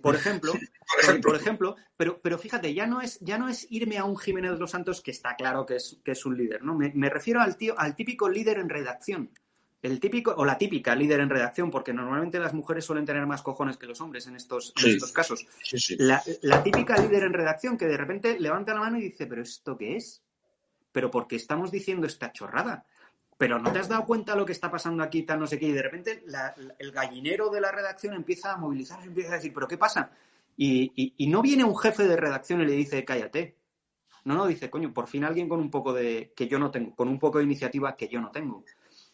Por 0.00 0.14
ejemplo, 0.16 0.52
por 1.22 1.36
ejemplo, 1.36 1.76
pero, 1.96 2.20
pero 2.20 2.38
fíjate, 2.38 2.72
ya 2.74 2.86
no, 2.86 3.00
es, 3.00 3.18
ya 3.20 3.38
no 3.38 3.48
es 3.48 3.66
irme 3.70 3.98
a 3.98 4.04
un 4.04 4.16
Jiménez 4.16 4.58
Los 4.58 4.70
Santos 4.70 5.00
que 5.00 5.10
está 5.10 5.36
claro 5.36 5.66
que 5.66 5.76
es, 5.76 5.98
que 6.04 6.12
es 6.12 6.24
un 6.24 6.36
líder, 6.36 6.62
¿no? 6.62 6.74
Me, 6.74 6.92
me, 6.94 7.10
refiero 7.10 7.40
al 7.40 7.56
tío, 7.56 7.78
al 7.78 7.96
típico 7.96 8.28
líder 8.28 8.58
en 8.58 8.68
redacción 8.68 9.30
el 9.82 9.98
típico 9.98 10.34
o 10.36 10.44
la 10.44 10.58
típica 10.58 10.94
líder 10.94 11.20
en 11.20 11.30
redacción, 11.30 11.70
porque 11.70 11.92
normalmente 11.92 12.38
las 12.38 12.52
mujeres 12.52 12.84
suelen 12.84 13.06
tener 13.06 13.26
más 13.26 13.42
cojones 13.42 13.78
que 13.78 13.86
los 13.86 14.00
hombres 14.00 14.26
en 14.26 14.36
estos, 14.36 14.74
estos 14.84 15.12
casos. 15.12 15.46
La, 15.98 16.62
típica 16.62 16.98
líder 16.98 17.24
en 17.24 17.32
redacción 17.32 17.78
que 17.78 17.86
de 17.86 17.96
repente 17.96 18.38
levanta 18.38 18.74
la 18.74 18.80
mano 18.80 18.98
y 18.98 19.02
dice, 19.02 19.26
pero 19.26 19.42
¿esto 19.42 19.76
qué 19.76 19.96
es? 19.96 20.22
Pero 20.92 21.10
¿por 21.10 21.26
qué 21.26 21.36
estamos 21.36 21.70
diciendo 21.70 22.06
esta 22.06 22.32
chorrada? 22.32 22.84
Pero 23.40 23.58
no 23.58 23.72
te 23.72 23.78
has 23.78 23.88
dado 23.88 24.04
cuenta 24.04 24.36
lo 24.36 24.44
que 24.44 24.52
está 24.52 24.70
pasando 24.70 25.02
aquí, 25.02 25.22
tal, 25.22 25.40
no 25.40 25.46
sé 25.46 25.58
qué, 25.58 25.64
y 25.64 25.72
de 25.72 25.80
repente 25.80 26.22
el 26.78 26.92
gallinero 26.92 27.48
de 27.48 27.62
la 27.62 27.72
redacción 27.72 28.12
empieza 28.12 28.52
a 28.52 28.58
movilizarse, 28.58 29.06
empieza 29.06 29.30
a 29.32 29.36
decir, 29.36 29.54
¿pero 29.54 29.66
qué 29.66 29.78
pasa? 29.78 30.10
Y, 30.58 31.26
no 31.26 31.40
viene 31.40 31.64
un 31.64 31.74
jefe 31.74 32.06
de 32.06 32.18
redacción 32.18 32.60
y 32.60 32.66
le 32.66 32.72
dice, 32.72 33.02
cállate. 33.02 33.56
No, 34.26 34.34
no, 34.34 34.46
dice, 34.46 34.68
coño, 34.68 34.92
por 34.92 35.08
fin 35.08 35.24
alguien 35.24 35.48
con 35.48 35.58
un 35.58 35.70
poco 35.70 35.94
de, 35.94 36.34
que 36.36 36.48
yo 36.48 36.58
no 36.58 36.70
tengo, 36.70 36.94
con 36.94 37.08
un 37.08 37.18
poco 37.18 37.38
de 37.38 37.44
iniciativa 37.44 37.96
que 37.96 38.08
yo 38.08 38.20
no 38.20 38.30
tengo. 38.30 38.62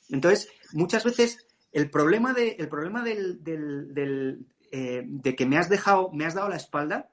Entonces, 0.08 0.50
muchas 0.72 1.04
veces 1.04 1.46
el 1.70 1.88
problema, 1.88 2.32
de, 2.32 2.56
el 2.58 2.68
problema 2.68 3.04
del, 3.04 3.44
del, 3.44 4.44
eh, 4.72 5.04
de 5.06 5.36
que 5.36 5.46
me 5.46 5.56
has 5.56 5.68
dejado, 5.68 6.10
me 6.12 6.26
has 6.26 6.34
dado 6.34 6.48
la 6.48 6.56
espalda, 6.56 7.10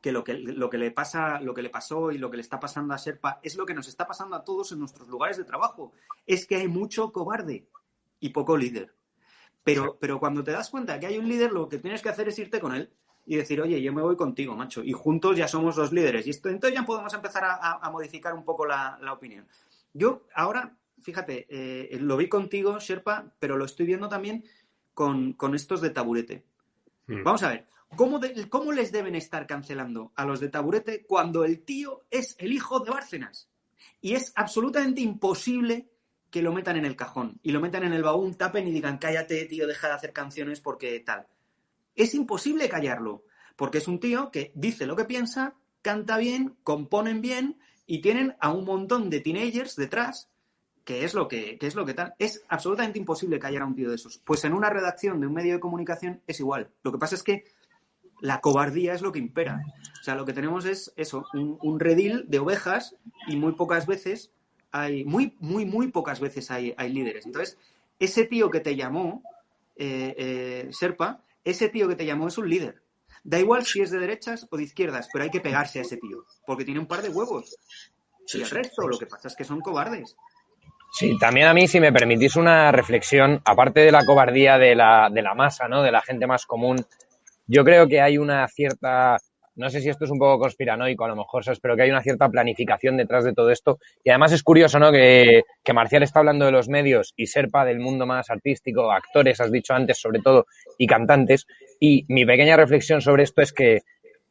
que 0.00 0.12
lo 0.12 0.24
que, 0.24 0.34
lo 0.34 0.70
que 0.70 0.78
le 0.78 0.90
pasa, 0.90 1.40
lo 1.40 1.54
que 1.54 1.62
le 1.62 1.70
pasó 1.70 2.10
y 2.10 2.18
lo 2.18 2.30
que 2.30 2.36
le 2.36 2.42
está 2.42 2.60
pasando 2.60 2.94
a 2.94 2.98
Serpa 2.98 3.40
es 3.42 3.56
lo 3.56 3.66
que 3.66 3.74
nos 3.74 3.88
está 3.88 4.06
pasando 4.06 4.36
a 4.36 4.44
todos 4.44 4.72
en 4.72 4.78
nuestros 4.78 5.08
lugares 5.08 5.36
de 5.36 5.44
trabajo. 5.44 5.92
Es 6.26 6.46
que 6.46 6.56
hay 6.56 6.68
mucho 6.68 7.12
cobarde 7.12 7.66
y 8.20 8.30
poco 8.30 8.56
líder. 8.56 8.94
Pero, 9.62 9.96
pero 9.98 10.18
cuando 10.18 10.44
te 10.44 10.52
das 10.52 10.70
cuenta 10.70 10.98
que 11.00 11.06
hay 11.06 11.18
un 11.18 11.28
líder, 11.28 11.52
lo 11.52 11.68
que 11.68 11.78
tienes 11.78 12.02
que 12.02 12.10
hacer 12.10 12.28
es 12.28 12.38
irte 12.38 12.60
con 12.60 12.74
él 12.74 12.90
y 13.26 13.36
decir, 13.36 13.60
oye, 13.60 13.80
yo 13.80 13.92
me 13.92 14.02
voy 14.02 14.16
contigo, 14.16 14.54
macho, 14.54 14.84
y 14.84 14.92
juntos 14.92 15.36
ya 15.36 15.48
somos 15.48 15.76
los 15.76 15.92
líderes. 15.92 16.26
Y 16.26 16.30
esto, 16.30 16.50
entonces 16.50 16.78
ya 16.78 16.84
podemos 16.84 17.14
empezar 17.14 17.44
a, 17.44 17.90
modificar 17.90 18.34
un 18.34 18.44
poco 18.44 18.66
la, 18.66 18.98
la 19.00 19.14
opinión. 19.14 19.46
Yo 19.94 20.24
ahora 20.34 20.76
fíjate, 21.04 21.46
eh, 21.50 21.98
lo 22.00 22.16
vi 22.16 22.28
contigo, 22.28 22.78
Sherpa, 22.78 23.32
pero 23.38 23.56
lo 23.56 23.66
estoy 23.66 23.86
viendo 23.86 24.08
también 24.08 24.44
con, 24.94 25.36
estos 25.54 25.80
de 25.80 25.90
taburete. 25.90 26.44
Hmm. 27.06 27.22
Vamos 27.22 27.42
a 27.42 27.50
ver, 27.50 27.66
¿cómo, 27.96 28.20
¿cómo 28.48 28.72
les 28.72 28.92
deben 28.92 29.14
estar 29.14 29.46
cancelando 29.46 30.12
a 30.14 30.24
los 30.24 30.40
de 30.40 30.48
taburete 30.48 31.04
cuando 31.06 31.44
el 31.44 31.62
tío 31.62 32.04
es 32.10 32.36
el 32.38 32.52
hijo 32.52 32.80
de 32.80 32.90
Bárcenas? 32.90 33.48
Y 34.00 34.14
es 34.14 34.32
absolutamente 34.36 35.00
imposible 35.00 35.88
que 36.30 36.42
lo 36.42 36.52
metan 36.52 36.76
en 36.76 36.84
el 36.84 36.96
cajón 36.96 37.38
y 37.42 37.52
lo 37.52 37.60
metan 37.60 37.84
en 37.84 37.92
el 37.92 38.02
baúl, 38.02 38.36
tapen 38.36 38.66
y 38.66 38.72
digan, 38.72 38.98
cállate, 38.98 39.44
tío, 39.46 39.66
deja 39.66 39.88
de 39.88 39.94
hacer 39.94 40.12
canciones 40.12 40.60
porque 40.60 40.98
tal. 41.00 41.26
Es 41.94 42.14
imposible 42.14 42.68
callarlo, 42.68 43.24
porque 43.56 43.78
es 43.78 43.88
un 43.88 44.00
tío 44.00 44.30
que 44.30 44.50
dice 44.54 44.86
lo 44.86 44.96
que 44.96 45.04
piensa, 45.04 45.54
canta 45.82 46.16
bien, 46.18 46.56
componen 46.64 47.20
bien 47.20 47.58
y 47.86 48.00
tienen 48.00 48.36
a 48.40 48.52
un 48.52 48.64
montón 48.64 49.10
de 49.10 49.20
teenagers 49.20 49.76
detrás 49.76 50.28
¿Qué 50.84 51.04
es 51.04 51.14
lo 51.14 51.28
que, 51.28 51.56
es 51.58 51.74
lo 51.74 51.86
que 51.86 51.94
tal. 51.94 52.14
Es 52.18 52.44
absolutamente 52.48 52.98
imposible 52.98 53.38
callar 53.38 53.62
a 53.62 53.66
un 53.66 53.74
tío 53.74 53.88
de 53.88 53.96
esos. 53.96 54.18
Pues 54.18 54.44
en 54.44 54.52
una 54.52 54.68
redacción 54.68 55.18
de 55.18 55.26
un 55.26 55.32
medio 55.32 55.54
de 55.54 55.60
comunicación 55.60 56.20
es 56.26 56.40
igual. 56.40 56.70
Lo 56.82 56.92
que 56.92 56.98
pasa 56.98 57.14
es 57.14 57.22
que 57.22 57.44
la 58.20 58.40
cobardía 58.40 58.94
es 58.94 59.02
lo 59.02 59.12
que 59.12 59.18
impera. 59.18 59.60
O 60.00 60.04
sea, 60.04 60.14
lo 60.14 60.24
que 60.24 60.32
tenemos 60.32 60.64
es 60.64 60.92
eso, 60.96 61.26
un, 61.32 61.80
redil 61.80 62.24
de 62.28 62.38
ovejas 62.38 62.96
y 63.26 63.36
muy 63.36 63.52
pocas 63.52 63.86
veces 63.86 64.32
hay, 64.70 65.04
muy, 65.04 65.36
muy, 65.38 65.64
muy 65.64 65.88
pocas 65.88 66.20
veces 66.20 66.50
hay, 66.50 66.74
hay 66.76 66.92
líderes. 66.92 67.26
Entonces, 67.26 67.58
ese 67.98 68.24
tío 68.24 68.50
que 68.50 68.60
te 68.60 68.76
llamó, 68.76 69.22
eh, 69.76 70.14
eh, 70.18 70.68
Serpa, 70.72 71.22
ese 71.44 71.68
tío 71.68 71.88
que 71.88 71.96
te 71.96 72.06
llamó 72.06 72.28
es 72.28 72.38
un 72.38 72.48
líder. 72.48 72.82
Da 73.22 73.38
igual 73.38 73.64
si 73.64 73.80
es 73.80 73.90
de 73.90 73.98
derechas 73.98 74.46
o 74.50 74.56
de 74.56 74.64
izquierdas, 74.64 75.08
pero 75.12 75.24
hay 75.24 75.30
que 75.30 75.40
pegarse 75.40 75.78
a 75.78 75.82
ese 75.82 75.96
tío, 75.96 76.24
porque 76.46 76.64
tiene 76.64 76.80
un 76.80 76.86
par 76.86 77.02
de 77.02 77.08
huevos. 77.08 77.56
y 78.32 78.42
el 78.42 78.50
resto, 78.50 78.86
lo 78.86 78.98
que 78.98 79.06
pasa 79.06 79.28
es 79.28 79.36
que 79.36 79.44
son 79.44 79.60
cobardes. 79.60 80.16
Sí, 80.92 81.16
también 81.18 81.48
a 81.48 81.54
mí, 81.54 81.66
si 81.66 81.80
me 81.80 81.92
permitís 81.92 82.36
una 82.36 82.70
reflexión, 82.70 83.40
aparte 83.44 83.80
de 83.80 83.90
la 83.90 84.04
cobardía 84.04 84.58
de 84.58 84.76
la, 84.76 85.08
de 85.10 85.22
la 85.22 85.34
masa, 85.34 85.66
¿no? 85.66 85.82
De 85.82 85.90
la 85.90 86.02
gente 86.02 86.26
más 86.26 86.46
común, 86.46 86.86
yo 87.46 87.64
creo 87.64 87.86
que 87.88 88.00
hay 88.00 88.18
una 88.18 88.46
cierta, 88.48 89.18
no 89.56 89.70
sé 89.70 89.80
si 89.80 89.88
esto 89.88 90.04
es 90.04 90.10
un 90.10 90.18
poco 90.18 90.38
conspiranoico 90.38 91.04
a 91.04 91.08
lo 91.08 91.16
mejor, 91.16 91.42
pero 91.60 91.76
que 91.76 91.82
hay 91.82 91.90
una 91.90 92.02
cierta 92.02 92.28
planificación 92.28 92.96
detrás 92.96 93.24
de 93.24 93.32
todo 93.32 93.50
esto. 93.50 93.78
Y 94.02 94.10
además 94.10 94.32
es 94.32 94.42
curioso, 94.42 94.78
¿no? 94.78 94.90
Que, 94.90 95.42
que 95.62 95.72
Marcial 95.72 96.02
está 96.02 96.20
hablando 96.20 96.44
de 96.44 96.52
los 96.52 96.68
medios 96.68 97.12
y 97.16 97.26
Serpa 97.26 97.64
del 97.64 97.80
mundo 97.80 98.06
más 98.06 98.30
artístico, 98.30 98.90
actores, 98.90 99.40
has 99.40 99.52
dicho 99.52 99.74
antes, 99.74 99.98
sobre 99.98 100.20
todo, 100.20 100.46
y 100.78 100.86
cantantes. 100.86 101.46
Y 101.80 102.04
mi 102.08 102.24
pequeña 102.24 102.56
reflexión 102.56 103.00
sobre 103.00 103.24
esto 103.24 103.42
es 103.42 103.52
que 103.52 103.82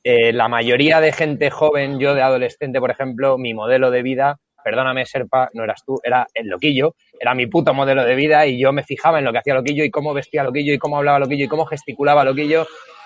eh, 0.04 0.34
la 0.34 0.48
mayoría 0.48 1.00
de 1.00 1.14
gente 1.14 1.50
joven, 1.50 2.00
yo 2.00 2.16
de 2.16 2.22
adolescente, 2.22 2.80
por 2.80 2.92
ejemplo, 2.92 3.38
mi 3.38 3.54
modelo 3.54 3.92
de 3.92 4.02
vida 4.02 4.40
perdóname, 4.64 5.06
Serpa, 5.06 5.50
no 5.54 5.64
eras 5.64 5.84
tú, 5.86 6.00
era 6.04 6.26
el 6.34 6.48
Loquillo, 6.48 6.96
era 7.20 7.36
mi 7.36 7.48
puto 7.48 7.74
modelo 7.74 8.04
de 8.04 8.16
vida 8.16 8.48
y 8.48 8.60
yo 8.60 8.72
me 8.72 8.84
fijaba 8.84 9.20
en 9.20 9.26
lo 9.26 9.32
que 9.32 9.40
hacía 9.40 9.54
Loquillo 9.54 9.84
y 9.84 9.92
cómo 9.92 10.14
vestía 10.14 10.44
Loquillo 10.44 10.74
y 10.74 10.78
cómo 10.78 10.98
hablaba 10.98 11.20
Loquillo 11.20 11.46
y 11.46 11.50
cómo 11.50 11.66
gesticulaba 11.66 12.24
Loquillo. 12.24 12.66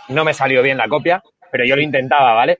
No 0.10 0.24
me 0.24 0.34
salió 0.34 0.62
bien 0.62 0.78
la 0.78 0.88
copia, 0.88 1.22
pero 1.52 1.66
yo 1.66 1.76
lo 1.76 1.82
intentaba, 1.82 2.34
¿vale? 2.34 2.60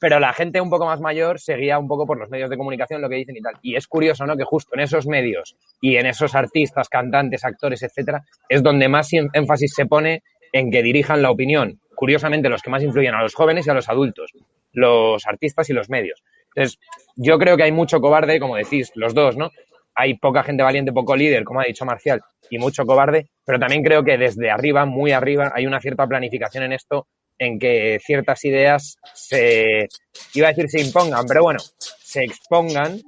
Pero 0.00 0.20
la 0.20 0.32
gente 0.32 0.60
un 0.60 0.68
poco 0.68 0.86
más 0.86 1.00
mayor 1.00 1.40
seguía 1.40 1.78
un 1.78 1.88
poco 1.88 2.06
por 2.06 2.18
los 2.18 2.28
medios 2.28 2.50
de 2.50 2.56
comunicación 2.56 3.00
lo 3.00 3.08
que 3.08 3.16
dicen 3.16 3.36
y 3.36 3.40
tal. 3.40 3.54
Y 3.62 3.76
es 3.76 3.86
curioso, 3.86 4.26
¿no? 4.26 4.36
Que 4.36 4.44
justo 4.44 4.74
en 4.74 4.80
esos 4.80 5.06
medios 5.06 5.56
y 5.80 5.96
en 5.96 6.06
esos 6.06 6.34
artistas, 6.34 6.88
cantantes, 6.88 7.44
actores, 7.44 7.82
etcétera, 7.82 8.24
es 8.48 8.62
donde 8.62 8.88
más 8.88 9.10
énfasis 9.12 9.72
se 9.74 9.86
pone 9.86 10.22
en 10.52 10.70
que 10.70 10.82
dirijan 10.82 11.22
la 11.22 11.30
opinión. 11.30 11.80
Curiosamente, 11.94 12.50
los 12.50 12.62
que 12.62 12.70
más 12.70 12.82
influyen 12.82 13.14
a 13.14 13.22
los 13.22 13.34
jóvenes 13.34 13.66
y 13.66 13.70
a 13.70 13.74
los 13.74 13.88
adultos, 13.88 14.32
los 14.72 15.26
artistas 15.26 15.70
y 15.70 15.72
los 15.72 15.88
medios. 15.88 16.22
Entonces, 16.54 16.78
yo 17.16 17.38
creo 17.38 17.56
que 17.56 17.64
hay 17.64 17.72
mucho 17.72 18.00
cobarde, 18.00 18.38
como 18.38 18.56
decís, 18.56 18.92
los 18.94 19.14
dos, 19.14 19.36
¿no? 19.36 19.50
Hay 19.96 20.14
poca 20.18 20.42
gente 20.42 20.62
valiente, 20.62 20.92
poco 20.92 21.16
líder, 21.16 21.44
como 21.44 21.60
ha 21.60 21.64
dicho 21.64 21.84
Marcial, 21.84 22.20
y 22.50 22.58
mucho 22.58 22.84
cobarde, 22.84 23.26
pero 23.44 23.58
también 23.58 23.82
creo 23.82 24.04
que 24.04 24.18
desde 24.18 24.50
arriba, 24.50 24.84
muy 24.84 25.12
arriba, 25.12 25.52
hay 25.54 25.66
una 25.66 25.80
cierta 25.80 26.06
planificación 26.06 26.64
en 26.64 26.72
esto 26.72 27.06
en 27.38 27.58
que 27.58 27.98
ciertas 28.02 28.44
ideas 28.44 28.96
se, 29.14 29.88
iba 30.34 30.48
a 30.48 30.52
decir 30.52 30.70
se 30.70 30.80
impongan, 30.80 31.26
pero 31.26 31.42
bueno, 31.42 31.58
se 31.78 32.24
expongan 32.24 33.00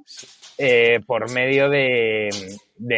eh, 0.57 0.99
por 1.05 1.31
medio 1.31 1.69
de, 1.69 2.29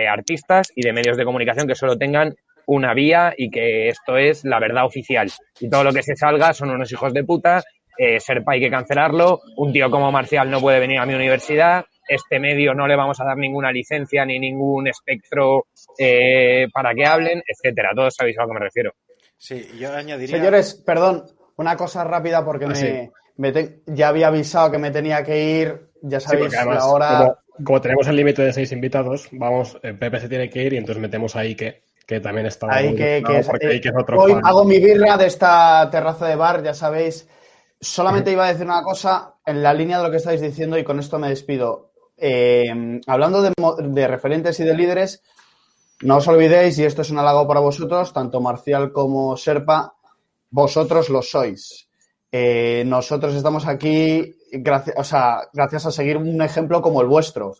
artistas 0.09 0.71
y 0.75 0.81
de 0.81 0.93
medios 0.93 1.17
de 1.17 1.25
comunicación 1.25 1.67
que 1.67 1.75
solo 1.75 1.97
tengan 1.97 2.35
una 2.65 2.93
vía 2.93 3.33
y 3.37 3.49
que 3.49 3.87
esto 3.87 4.17
es 4.17 4.43
la 4.43 4.59
verdad 4.59 4.85
oficial. 4.85 5.31
Y 5.59 5.69
todo 5.69 5.83
lo 5.83 5.93
que 5.93 6.03
se 6.03 6.15
salga 6.15 6.53
son 6.53 6.71
unos 6.71 6.91
hijos 6.91 7.13
de 7.13 7.23
puta 7.23 7.63
eh, 7.97 8.19
Serpa 8.19 8.53
hay 8.53 8.61
que 8.61 8.71
cancelarlo, 8.71 9.41
un 9.57 9.71
tío 9.71 9.91
como 9.91 10.11
Marcial 10.11 10.49
no 10.49 10.59
puede 10.59 10.79
venir 10.79 10.99
a 10.99 11.05
mi 11.05 11.13
universidad, 11.13 11.85
este 12.13 12.39
medio 12.39 12.73
no 12.73 12.87
le 12.87 12.95
vamos 12.95 13.19
a 13.21 13.25
dar 13.25 13.37
ninguna 13.37 13.71
licencia 13.71 14.25
ni 14.25 14.39
ningún 14.39 14.87
espectro 14.87 15.67
eh, 15.97 16.67
para 16.73 16.93
que 16.93 17.05
hablen, 17.05 17.43
etcétera. 17.45 17.91
Todos 17.95 18.15
sabéis 18.15 18.37
a 18.37 18.43
lo 18.43 18.49
que 18.49 18.53
me 18.53 18.59
refiero. 18.59 18.93
Sí, 19.37 19.67
yo 19.79 19.93
añadiría... 19.93 20.37
Señores, 20.37 20.73
perdón, 20.85 21.25
una 21.57 21.75
cosa 21.75 22.03
rápida 22.03 22.43
porque 22.43 22.65
ah, 22.65 23.09
me, 23.37 23.53
ya 23.87 24.09
había 24.09 24.27
avisado 24.27 24.71
que 24.71 24.77
me 24.77 24.91
tenía 24.91 25.23
que 25.23 25.43
ir, 25.43 25.91
ya 26.01 26.19
sabéis, 26.19 26.53
ahora... 26.55 27.37
Como, 27.63 27.81
tenemos 27.81 28.07
el 28.07 28.15
límite 28.15 28.41
de 28.41 28.53
seis 28.53 28.71
invitados, 28.71 29.29
vamos, 29.33 29.77
eh, 29.83 29.93
Pepe 29.93 30.19
se 30.19 30.29
tiene 30.29 30.49
que 30.49 30.63
ir 30.63 30.73
y 30.73 30.77
entonces 30.77 31.01
metemos 31.01 31.35
ahí 31.35 31.55
que, 31.55 31.83
que 32.05 32.19
también 32.19 32.47
está... 32.47 32.67
Ahí 32.69 32.95
que, 32.95 33.23
hoy 34.17 34.37
hago 34.43 34.65
mi 34.65 34.79
birra 34.79 35.17
de 35.17 35.27
esta 35.27 35.87
terraza 35.91 36.27
de 36.27 36.35
bar, 36.35 36.63
ya 36.63 36.73
sabéis, 36.73 37.27
Solamente 37.81 38.31
iba 38.31 38.45
a 38.45 38.49
decir 38.49 38.67
una 38.67 38.83
cosa 38.83 39.37
en 39.43 39.63
la 39.63 39.73
línea 39.73 39.97
de 39.97 40.03
lo 40.03 40.11
que 40.11 40.17
estáis 40.17 40.39
diciendo 40.39 40.77
y 40.77 40.83
con 40.83 40.99
esto 40.99 41.17
me 41.17 41.29
despido. 41.29 41.90
Eh, 42.23 43.01
hablando 43.07 43.41
de, 43.41 44.07
referentes 44.07 44.59
y 44.59 44.63
de 44.63 44.75
líderes, 44.75 45.23
no 46.01 46.17
os 46.17 46.27
olvidéis, 46.27 46.77
y 46.77 46.83
esto 46.83 47.01
es 47.01 47.09
un 47.09 47.17
halago 47.17 47.47
para 47.47 47.59
vosotros, 47.59 48.13
tanto 48.13 48.39
Marcial 48.39 48.91
como 48.91 49.35
Serpa, 49.35 49.95
vosotros 50.51 51.09
lo 51.09 51.23
sois. 51.23 51.89
Eh, 52.31 52.83
nosotros 52.85 53.33
estamos 53.33 53.67
aquí 53.67 54.35
gracias, 54.51 54.95
o 54.99 55.03
sea, 55.03 55.49
gracias 55.51 55.87
a 55.87 55.91
seguir 55.91 56.17
un 56.17 56.41
ejemplo 56.43 56.81
como 56.81 57.01
el 57.01 57.07
vuestro. 57.07 57.55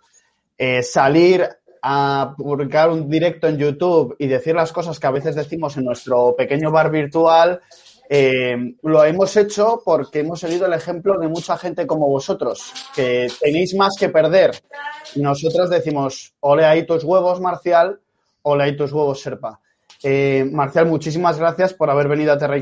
Eh, 0.57 0.84
salir 0.84 1.47
a 1.82 2.36
publicar 2.38 2.91
un 2.91 3.09
directo 3.09 3.47
en 3.47 3.57
YouTube 3.57 4.16
y 4.20 4.28
decir 4.28 4.53
las 4.53 4.72
cosas 4.72 4.99
que 4.99 5.07
a 5.07 5.12
veces 5.12 5.34
decimos 5.34 5.76
en 5.78 5.86
nuestro 5.86 6.36
pequeño 6.36 6.70
bar 6.70 6.91
virtual 6.91 7.62
Eh, 8.14 8.76
lo 8.84 9.05
hemos 9.05 9.38
hecho 9.38 9.82
porque 9.86 10.20
hemos 10.20 10.41
seguido 10.41 10.66
el 10.66 10.74
ejemplo 10.74 11.18
de 11.18 11.30
mucha 11.30 11.57
gente 11.57 11.88
como 11.88 12.09
vosotros, 12.09 12.74
que 12.93 13.32
tenéis 13.39 13.74
más 13.74 13.95
que 13.97 14.09
perder. 14.09 14.51
Nosotros 15.16 15.70
decimos, 15.70 16.34
ole 16.41 16.66
ahí 16.66 16.86
tus 16.86 17.05
huevos, 17.05 17.39
Marcial, 17.39 18.01
ole 18.41 18.66
ahí 18.66 18.76
tus 18.76 18.91
huevos, 18.91 19.22
Serpa. 19.22 19.62
Eh, 20.03 20.45
Marcial, 20.51 20.88
muchísimas 20.88 21.39
gracias 21.39 21.74
por 21.74 21.89
haber 21.89 22.09
venido 22.09 22.34
a 22.34 22.38
Terra 22.38 22.57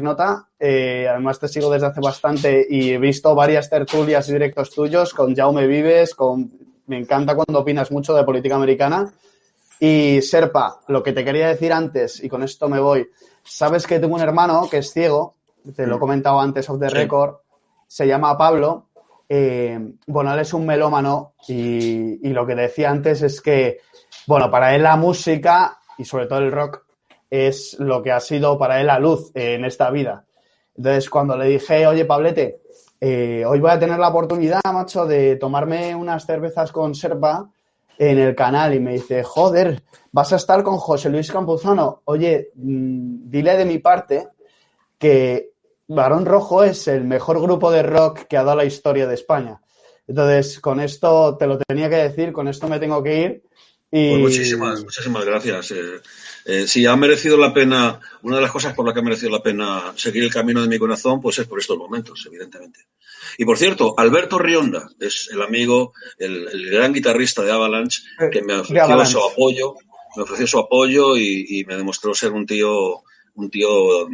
eh, 0.60 1.08
además, 1.10 1.40
te 1.40 1.48
sigo 1.48 1.72
desde 1.72 1.88
hace 1.88 2.00
bastante 2.00 2.68
y 2.70 2.92
he 2.92 3.00
visto 3.00 3.34
varias 3.34 3.72
tertulias 3.72 4.30
y 4.30 4.34
directos 4.34 4.70
tuyos 4.70 5.16
con 5.16 5.36
Jaume 5.36 5.66
Vives, 5.66 6.14
con... 6.14 6.52
me 6.86 7.00
encanta 7.00 7.34
cuando 7.34 7.62
opinas 7.62 7.92
mucho 7.92 8.14
de 8.14 8.24
política 8.24 8.56
americana. 8.56 9.12
Y 9.80 10.22
Serpa, 10.22 10.82
lo 10.90 11.02
que 11.02 11.12
te 11.12 11.26
quería 11.26 11.48
decir 11.48 11.74
antes, 11.74 12.24
y 12.24 12.30
con 12.30 12.44
esto 12.44 12.70
me 12.70 12.80
voy, 12.80 13.08
sabes 13.44 13.88
que 13.88 14.00
tengo 14.00 14.14
un 14.14 14.22
hermano 14.22 14.68
que 14.70 14.78
es 14.78 14.94
ciego, 14.94 15.39
te 15.76 15.86
lo 15.86 15.96
he 15.96 15.98
mm. 15.98 16.00
comentado 16.00 16.40
antes 16.40 16.70
of 16.70 16.80
the 16.80 16.90
record, 16.90 17.38
se 17.88 18.08
llama 18.08 18.38
Pablo. 18.38 18.88
Eh, 19.28 19.80
bueno, 20.08 20.34
él 20.34 20.40
es 20.40 20.54
un 20.54 20.66
melómano 20.66 21.34
y, 21.48 22.28
y 22.28 22.34
lo 22.34 22.46
que 22.46 22.56
decía 22.56 22.90
antes 22.90 23.22
es 23.22 23.42
que, 23.42 23.80
bueno, 24.26 24.50
para 24.50 24.76
él 24.76 24.84
la 24.84 24.96
música 24.96 25.80
y 25.98 26.06
sobre 26.06 26.26
todo 26.26 26.40
el 26.40 26.52
rock 26.52 26.84
es 27.30 27.78
lo 27.80 28.02
que 28.02 28.12
ha 28.12 28.20
sido 28.20 28.58
para 28.58 28.82
él 28.82 28.88
la 28.88 29.00
luz 29.00 29.32
en 29.36 29.66
esta 29.66 29.92
vida. 29.92 30.26
Entonces, 30.76 31.10
cuando 31.10 31.38
le 31.38 31.46
dije, 31.46 31.86
oye, 31.86 32.06
Pablete, 32.06 32.62
eh, 33.02 33.44
hoy 33.46 33.60
voy 33.60 33.72
a 33.72 33.80
tener 33.80 34.00
la 34.00 34.10
oportunidad, 34.10 34.62
macho, 34.74 35.06
de 35.06 35.36
tomarme 35.36 35.94
unas 35.96 36.26
cervezas 36.26 36.72
con 36.72 36.96
Serpa 36.96 37.50
en 37.98 38.18
el 38.18 38.34
canal 38.34 38.74
y 38.74 38.80
me 38.80 38.94
dice, 38.94 39.24
joder, 39.24 39.84
vas 40.12 40.32
a 40.32 40.38
estar 40.38 40.64
con 40.64 40.78
José 40.78 41.10
Luis 41.10 41.32
Campuzano. 41.32 42.02
Oye, 42.06 42.52
mm, 42.56 43.30
dile 43.30 43.58
de 43.58 43.66
mi 43.66 43.80
parte 43.80 44.30
que 45.00 45.54
Barón 45.88 46.26
Rojo 46.26 46.64
es 46.64 46.88
el 46.88 47.04
mejor 47.04 47.42
grupo 47.42 47.72
de 47.72 47.82
rock 47.82 48.28
que 48.28 48.38
ha 48.38 48.44
dado 48.44 48.58
la 48.58 48.66
historia 48.66 49.08
de 49.08 49.16
España. 49.16 49.60
Entonces, 50.08 50.60
con 50.60 50.80
esto 50.80 51.38
te 51.38 51.48
lo 51.48 51.58
tenía 51.58 51.90
que 51.90 51.96
decir, 51.96 52.32
con 52.32 52.48
esto 52.48 52.68
me 52.68 52.80
tengo 52.80 53.02
que 53.02 53.20
ir. 53.20 53.44
Y... 53.92 54.12
Pues 54.12 54.22
muchísimas, 54.22 54.84
muchísimas 54.84 55.26
gracias. 55.26 55.72
Eh, 55.72 56.02
eh, 56.46 56.68
si 56.68 56.86
ha 56.86 56.96
merecido 56.96 57.38
la 57.38 57.54
pena, 57.54 58.00
una 58.24 58.38
de 58.38 58.42
las 58.42 58.52
cosas 58.52 58.74
por 58.74 58.86
las 58.86 58.94
que 58.94 59.00
ha 59.00 59.04
merecido 59.04 59.32
la 59.32 59.42
pena 59.42 59.94
seguir 59.96 60.24
el 60.24 60.32
camino 60.32 60.62
de 60.62 60.68
mi 60.68 60.78
corazón, 60.78 61.22
pues 61.22 61.40
es 61.40 61.48
por 61.48 61.60
estos 61.60 61.78
momentos, 61.78 62.24
evidentemente. 62.28 62.88
Y 63.38 63.46
por 63.46 63.58
cierto, 63.58 63.94
Alberto 63.98 64.38
Rionda 64.38 64.90
es 65.00 65.30
el 65.32 65.42
amigo, 65.42 65.94
el, 66.18 66.70
gran 66.72 66.94
guitarrista 66.94 67.44
de 67.44 67.52
Avalanche, 67.52 68.04
eh, 68.20 68.30
que 68.32 68.42
me 68.42 68.56
ofreció 68.56 69.06
su 69.06 69.24
apoyo, 69.24 69.76
me 70.16 70.24
ofreció 70.24 70.48
su 70.48 70.60
apoyo 70.60 71.18
y, 71.18 71.64
me 71.68 71.76
demostró 71.76 72.14
ser 72.14 72.32
un 72.32 72.46
tío, 72.46 73.04
un 73.36 73.50
tío 73.50 74.08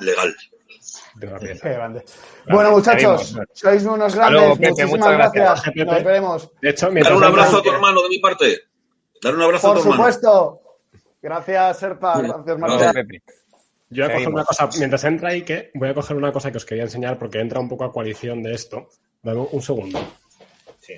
legal. 0.00 0.34
Bueno, 2.46 2.72
muchachos, 2.72 3.36
sois 3.52 3.84
unos 3.84 4.14
grandes. 4.14 4.58
Muchísimas 4.58 5.12
gracias. 5.12 5.62
Nos 5.74 6.04
veremos. 6.04 6.50
De 6.60 6.70
hecho, 6.70 6.90
Dar 6.90 7.14
un 7.14 7.24
abrazo 7.24 7.58
a 7.58 7.62
tu 7.62 7.70
hermano 7.70 8.02
de 8.02 8.08
mi 8.08 8.18
parte. 8.18 8.62
Dar 9.22 9.34
un 9.34 9.42
abrazo 9.42 9.70
a 9.70 9.74
tu 9.74 9.80
hermano. 9.80 10.02
Por 10.02 10.12
supuesto. 10.12 10.60
Gracias, 11.22 11.78
Serpa. 11.78 12.20
Gracias, 12.20 12.58
Marta. 12.58 12.92
Yo 13.90 14.04
voy 14.04 14.12
a 14.12 14.14
coger 14.14 14.28
una 14.28 14.44
cosa, 14.44 14.68
mientras 14.78 15.04
entra 15.04 15.30
Ike, 15.30 15.70
voy 15.74 15.88
a 15.88 15.94
coger 15.94 16.16
una 16.16 16.32
cosa 16.32 16.50
que 16.50 16.56
os 16.56 16.64
quería 16.64 16.84
enseñar 16.84 17.18
porque 17.18 17.38
entra 17.38 17.60
un 17.60 17.68
poco 17.68 17.84
a 17.84 17.92
coalición 17.92 18.42
de 18.42 18.52
esto. 18.52 18.88
Dame 19.22 19.46
un 19.50 19.62
segundo. 19.62 20.00
Sí. 20.80 20.94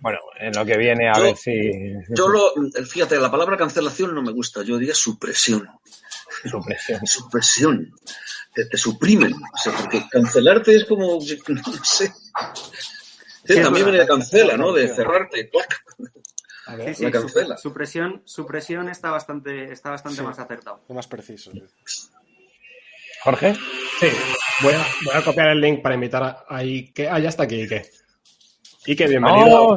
Bueno, 0.00 0.18
en 0.38 0.52
lo 0.52 0.64
que 0.64 0.76
viene 0.76 1.08
a 1.08 1.18
ver 1.18 1.36
si. 1.36 1.70
Yo 2.10 2.28
lo. 2.28 2.52
Fíjate, 2.84 3.16
la 3.18 3.30
palabra 3.30 3.56
cancelación 3.56 4.14
no 4.14 4.22
me 4.22 4.32
gusta, 4.32 4.62
yo 4.62 4.78
diría 4.78 4.94
supresión. 4.94 5.68
Supresión. 6.48 7.06
Supresión. 7.06 7.94
Te, 8.54 8.76
suprimen. 8.76 9.32
O 9.32 9.58
sea, 9.62 9.72
porque 9.72 10.02
cancelarte 10.10 10.76
es 10.76 10.84
como. 10.84 11.18
No 11.48 11.84
sé. 11.84 12.12
también 13.62 13.86
viene 13.86 13.98
de 14.00 14.06
cancela, 14.06 14.56
¿no? 14.56 14.72
De 14.72 14.88
cerrarte 14.88 15.50
sí, 16.94 17.10
Su, 17.56 18.46
presión, 18.46 18.88
está 18.88 19.10
bastante, 19.10 19.72
está 19.72 19.90
bastante 19.90 20.22
más 20.22 20.38
acertado. 20.38 20.80
Más 20.88 21.06
preciso. 21.06 21.50
Jorge. 23.22 23.54
Sí, 23.98 24.08
voy 24.62 24.74
a, 25.14 25.24
copiar 25.24 25.48
el 25.48 25.60
link 25.60 25.82
para 25.82 25.94
invitar 25.94 26.44
a, 26.48 26.56
Ike. 26.56 27.08
Ah, 27.08 27.18
ya 27.18 27.28
está 27.28 27.44
aquí, 27.44 27.62
Ike. 27.62 27.90
Ike, 28.86 29.08
bienvenido. 29.08 29.76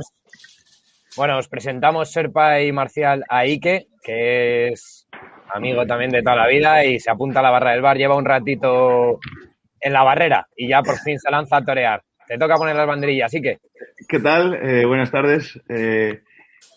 Bueno, 1.15 1.37
os 1.37 1.47
presentamos 1.47 2.11
Serpa 2.11 2.61
y 2.61 2.71
Marcial 2.71 3.23
a 3.29 3.39
Ike, 3.39 3.87
que 4.01 4.69
es 4.69 5.02
amigo 5.53 5.85
también 5.85 6.11
de 6.11 6.21
toda 6.21 6.35
la 6.35 6.47
vida 6.47 6.83
y 6.85 6.99
se 6.99 7.11
apunta 7.11 7.39
a 7.39 7.43
la 7.43 7.51
barra 7.51 7.71
del 7.71 7.81
bar. 7.81 7.97
Lleva 7.97 8.15
un 8.15 8.25
ratito 8.25 9.19
en 9.79 9.93
la 9.93 10.03
barrera 10.03 10.47
y 10.55 10.67
ya 10.67 10.81
por 10.81 10.97
fin 10.97 11.19
se 11.19 11.31
lanza 11.31 11.57
a 11.57 11.65
torear. 11.65 12.01
Te 12.27 12.37
toca 12.37 12.55
poner 12.55 12.75
las 12.75 12.87
banderillas, 12.87 13.33
Ike. 13.33 13.59
¿Qué 14.07 14.19
tal? 14.19 14.55
Eh, 14.55 14.85
buenas 14.85 15.11
tardes. 15.11 15.59
Eh, 15.69 16.21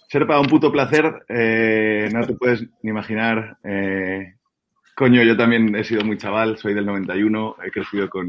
Serpa, 0.08 0.40
un 0.40 0.46
puto 0.46 0.70
placer. 0.70 1.24
Eh, 1.28 2.08
no 2.12 2.26
te 2.26 2.34
puedes 2.34 2.62
ni 2.82 2.90
imaginar. 2.90 3.58
Eh, 3.64 4.34
coño, 4.94 5.22
yo 5.22 5.36
también 5.36 5.74
he 5.74 5.84
sido 5.84 6.04
muy 6.04 6.16
chaval, 6.16 6.56
soy 6.58 6.74
del 6.74 6.86
91, 6.86 7.56
he 7.64 7.70
crecido 7.70 8.08
con, 8.08 8.28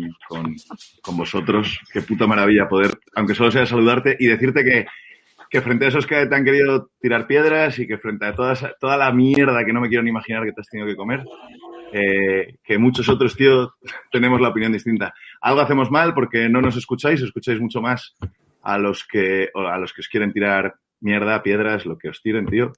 vosotros. 1.13 1.79
Qué 1.93 2.01
puta 2.01 2.25
maravilla 2.25 2.67
poder, 2.67 2.91
aunque 3.15 3.35
solo 3.35 3.51
sea 3.51 3.65
saludarte 3.65 4.17
y 4.19 4.27
decirte 4.27 4.63
que, 4.63 4.85
que 5.49 5.61
frente 5.61 5.85
a 5.85 5.87
esos 5.89 6.05
que 6.05 6.25
te 6.25 6.35
han 6.35 6.45
querido 6.45 6.89
tirar 6.99 7.27
piedras 7.27 7.79
y 7.79 7.87
que 7.87 7.97
frente 7.97 8.25
a 8.25 8.33
toda, 8.33 8.55
toda 8.79 8.97
la 8.97 9.11
mierda 9.11 9.65
que 9.65 9.73
no 9.73 9.81
me 9.81 9.89
quiero 9.89 10.03
ni 10.03 10.09
imaginar 10.09 10.43
que 10.43 10.51
te 10.51 10.61
has 10.61 10.67
tenido 10.67 10.87
que 10.87 10.95
comer, 10.95 11.23
eh, 11.93 12.55
que 12.63 12.77
muchos 12.77 13.07
otros, 13.09 13.35
tío, 13.35 13.73
tenemos 14.11 14.41
la 14.41 14.49
opinión 14.49 14.71
distinta. 14.71 15.13
Algo 15.41 15.61
hacemos 15.61 15.91
mal 15.91 16.13
porque 16.13 16.49
no 16.49 16.61
nos 16.61 16.75
escucháis, 16.75 17.21
escucháis 17.21 17.59
mucho 17.59 17.81
más 17.81 18.15
a 18.63 18.77
los 18.77 19.05
que, 19.05 19.49
a 19.55 19.77
los 19.77 19.93
que 19.93 20.01
os 20.01 20.09
quieren 20.09 20.33
tirar 20.33 20.75
mierda, 20.99 21.43
piedras, 21.43 21.85
lo 21.85 21.97
que 21.97 22.09
os 22.09 22.21
tiren, 22.21 22.45
tío. 22.47 22.73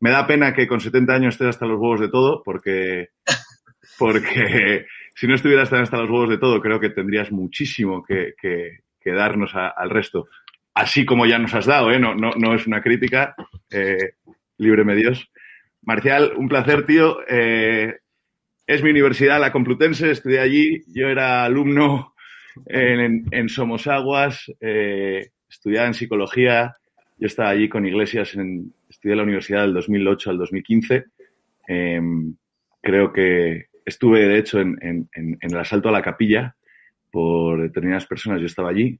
Me 0.00 0.10
da 0.10 0.26
pena 0.26 0.52
que 0.52 0.66
con 0.66 0.80
70 0.80 1.12
años 1.12 1.34
estés 1.34 1.48
hasta 1.48 1.66
los 1.66 1.78
huevos 1.78 2.00
de 2.00 2.08
todo, 2.08 2.42
porque, 2.44 3.10
porque 3.98 4.86
si 5.14 5.26
no 5.26 5.34
estuvieras 5.34 5.70
tan 5.70 5.82
hasta 5.82 5.98
los 5.98 6.10
huevos 6.10 6.28
de 6.28 6.38
todo, 6.38 6.60
creo 6.60 6.80
que 6.80 6.90
tendrías 6.90 7.30
muchísimo 7.30 8.02
que, 8.02 8.34
que, 8.40 8.80
darnos 9.04 9.52
al 9.54 9.90
resto. 9.90 10.28
Así 10.74 11.04
como 11.04 11.26
ya 11.26 11.38
nos 11.38 11.54
has 11.54 11.66
dado, 11.66 11.92
¿eh? 11.92 11.98
No, 11.98 12.14
no, 12.14 12.32
no 12.36 12.54
es 12.54 12.66
una 12.66 12.80
crítica, 12.80 13.34
eh, 13.70 14.14
líbreme 14.58 14.96
Dios. 14.96 15.30
Marcial, 15.82 16.32
un 16.36 16.48
placer, 16.48 16.86
tío. 16.86 17.18
Eh, 17.28 17.98
es 18.66 18.82
mi 18.82 18.90
universidad, 18.90 19.40
la 19.40 19.52
Complutense, 19.52 20.10
estudié 20.10 20.40
allí. 20.40 20.82
Yo 20.88 21.08
era 21.08 21.44
alumno 21.44 22.14
en, 22.66 23.26
en 23.30 23.48
Somosaguas, 23.48 24.50
eh, 24.60 25.30
estudiaba 25.48 25.86
en 25.86 25.94
psicología, 25.94 26.76
yo 27.18 27.26
estaba 27.26 27.50
allí 27.50 27.68
con 27.68 27.86
Iglesias, 27.86 28.34
en, 28.34 28.72
estudié 28.88 29.12
en 29.12 29.18
la 29.18 29.24
universidad 29.24 29.62
del 29.62 29.74
2008 29.74 30.30
al 30.30 30.38
2015. 30.38 31.04
Em, 31.68 32.34
creo 32.80 33.12
que 33.12 33.66
estuve, 33.84 34.26
de 34.26 34.38
hecho, 34.38 34.60
en, 34.60 35.08
el 35.12 35.56
asalto 35.56 35.88
a 35.88 35.92
la 35.92 36.02
capilla 36.02 36.56
por 37.10 37.62
determinadas 37.62 38.06
personas. 38.06 38.40
Yo 38.40 38.46
estaba 38.46 38.70
allí. 38.70 38.98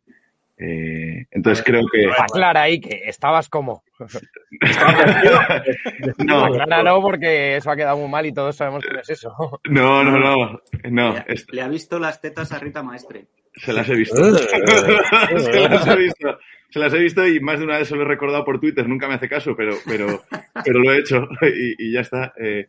Eh, 0.62 1.26
entonces 1.30 1.64
creo 1.64 1.82
que. 1.90 2.06
Aclara 2.16 2.62
ahí 2.62 2.80
que 2.80 3.02
estabas 3.06 3.48
como. 3.48 3.82
no, 6.24 6.44
aclara 6.44 6.82
no, 6.82 7.00
porque 7.00 7.56
eso 7.56 7.70
ha 7.70 7.76
quedado 7.76 7.96
muy 7.96 8.08
mal 8.08 8.26
y 8.26 8.32
todos 8.32 8.54
sabemos 8.54 8.84
que 8.84 8.92
no 8.92 9.00
es 9.00 9.10
eso. 9.10 9.32
No, 9.68 10.04
no, 10.04 10.18
no. 10.18 10.60
no 10.90 11.14
le, 11.52 11.62
ha 11.62 11.68
visto 11.68 11.98
las 11.98 12.20
tetas 12.20 12.52
a 12.52 12.58
Rita 12.58 12.82
Maestre. 12.82 13.26
Se 13.54 13.72
las 13.72 13.88
he 13.88 13.94
visto. 13.94 14.34
se 14.34 15.68
las 15.68 15.86
he 15.86 15.96
visto 15.96 16.38
se 16.72 16.78
las 16.78 16.94
he 16.94 16.98
visto 16.98 17.26
y 17.26 17.38
más 17.38 17.58
de 17.58 17.66
una 17.66 17.78
vez 17.78 17.88
se 17.88 17.94
lo 17.94 18.02
he 18.02 18.06
recordado 18.06 18.44
por 18.46 18.58
Twitter, 18.58 18.88
nunca 18.88 19.06
me 19.06 19.14
hace 19.14 19.28
caso, 19.28 19.54
pero, 19.54 19.76
pero, 19.86 20.22
pero 20.64 20.80
lo 20.80 20.90
he 20.90 21.00
hecho 21.00 21.28
y, 21.42 21.92
ya 21.92 22.00
está. 22.00 22.32
Eh, 22.40 22.68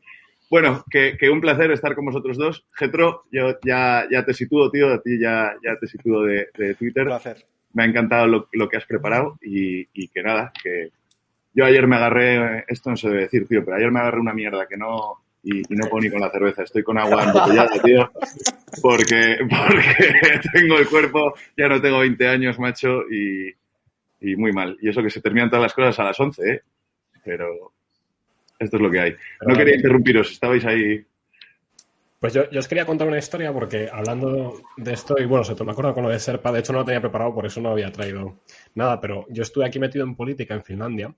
bueno, 0.49 0.83
que, 0.89 1.17
un 1.31 1.39
placer 1.39 1.71
estar 1.71 1.95
con 1.95 2.05
vosotros 2.05 2.37
dos. 2.37 2.65
Getro, 2.73 3.23
yo 3.31 3.57
ya, 3.63 4.05
ya 4.11 4.25
te 4.25 4.33
sitúo, 4.33 4.69
tío, 4.69 4.93
a 4.93 5.01
ti 5.01 5.17
ya, 5.19 5.55
ya 5.63 5.77
te 5.79 5.87
sitúo 5.87 6.23
de, 6.23 6.75
Twitter. 6.77 7.03
Un 7.03 7.09
placer. 7.09 7.45
Me 7.73 7.83
ha 7.83 7.85
encantado 7.85 8.27
lo, 8.27 8.69
que 8.69 8.77
has 8.77 8.85
preparado 8.85 9.37
y, 9.41 9.85
que 10.07 10.23
nada, 10.23 10.51
que 10.61 10.91
yo 11.53 11.65
ayer 11.65 11.87
me 11.87 11.95
agarré, 11.95 12.65
esto 12.67 12.89
no 12.89 12.97
se 12.97 13.09
debe 13.09 13.21
decir, 13.21 13.47
tío, 13.47 13.63
pero 13.63 13.77
ayer 13.77 13.91
me 13.91 13.99
agarré 13.99 14.19
una 14.19 14.33
mierda 14.33 14.67
que 14.67 14.77
no, 14.77 15.23
y, 15.43 15.61
no 15.69 15.87
puedo 15.89 16.03
ni 16.03 16.09
con 16.09 16.21
la 16.21 16.31
cerveza. 16.31 16.63
Estoy 16.63 16.83
con 16.83 16.97
agua 16.97 17.23
embotellada, 17.23 17.81
tío, 17.83 18.11
porque, 18.81 19.37
porque 19.49 20.39
tengo 20.53 20.77
el 20.77 20.87
cuerpo, 20.87 21.33
ya 21.57 21.67
no 21.67 21.81
tengo 21.81 21.99
20 21.99 22.27
años, 22.27 22.59
macho, 22.59 23.03
y, 23.11 23.53
y 24.21 24.35
muy 24.35 24.51
mal. 24.51 24.77
Y 24.81 24.89
eso 24.89 25.03
que 25.03 25.09
se 25.09 25.21
terminan 25.21 25.49
todas 25.49 25.63
las 25.63 25.73
cosas 25.73 25.99
a 25.99 26.03
las 26.03 26.19
11, 26.19 26.51
¿eh? 26.51 26.61
Pero 27.23 27.73
esto 28.59 28.77
es 28.77 28.81
lo 28.81 28.89
que 28.89 28.99
hay. 28.99 29.15
No 29.45 29.55
quería 29.55 29.75
interrumpiros, 29.75 30.31
estabais 30.31 30.65
ahí. 30.65 31.05
Pues 32.23 32.33
yo, 32.33 32.43
os 32.57 32.69
quería 32.69 32.85
contar 32.85 33.05
una 33.05 33.17
historia 33.17 33.51
porque 33.51 33.89
hablando 33.91 34.61
de 34.77 34.93
esto, 34.93 35.15
y 35.19 35.25
bueno, 35.25 35.43
se 35.43 35.61
me 35.61 35.73
acuerdo 35.73 35.93
con 35.93 36.03
lo 36.03 36.09
de 36.09 36.21
Serpa, 36.21 36.53
de 36.53 36.59
hecho 36.61 36.71
no 36.71 36.79
lo 36.79 36.85
tenía 36.85 37.01
preparado, 37.01 37.33
por 37.33 37.45
eso 37.45 37.59
no 37.59 37.71
había 37.71 37.91
traído 37.91 38.39
nada, 38.75 39.01
pero 39.01 39.25
yo 39.29 39.43
estuve 39.43 39.65
aquí 39.65 39.77
metido 39.77 40.05
en 40.05 40.15
política 40.15 40.53
en 40.53 40.63
Finlandia 40.63 41.13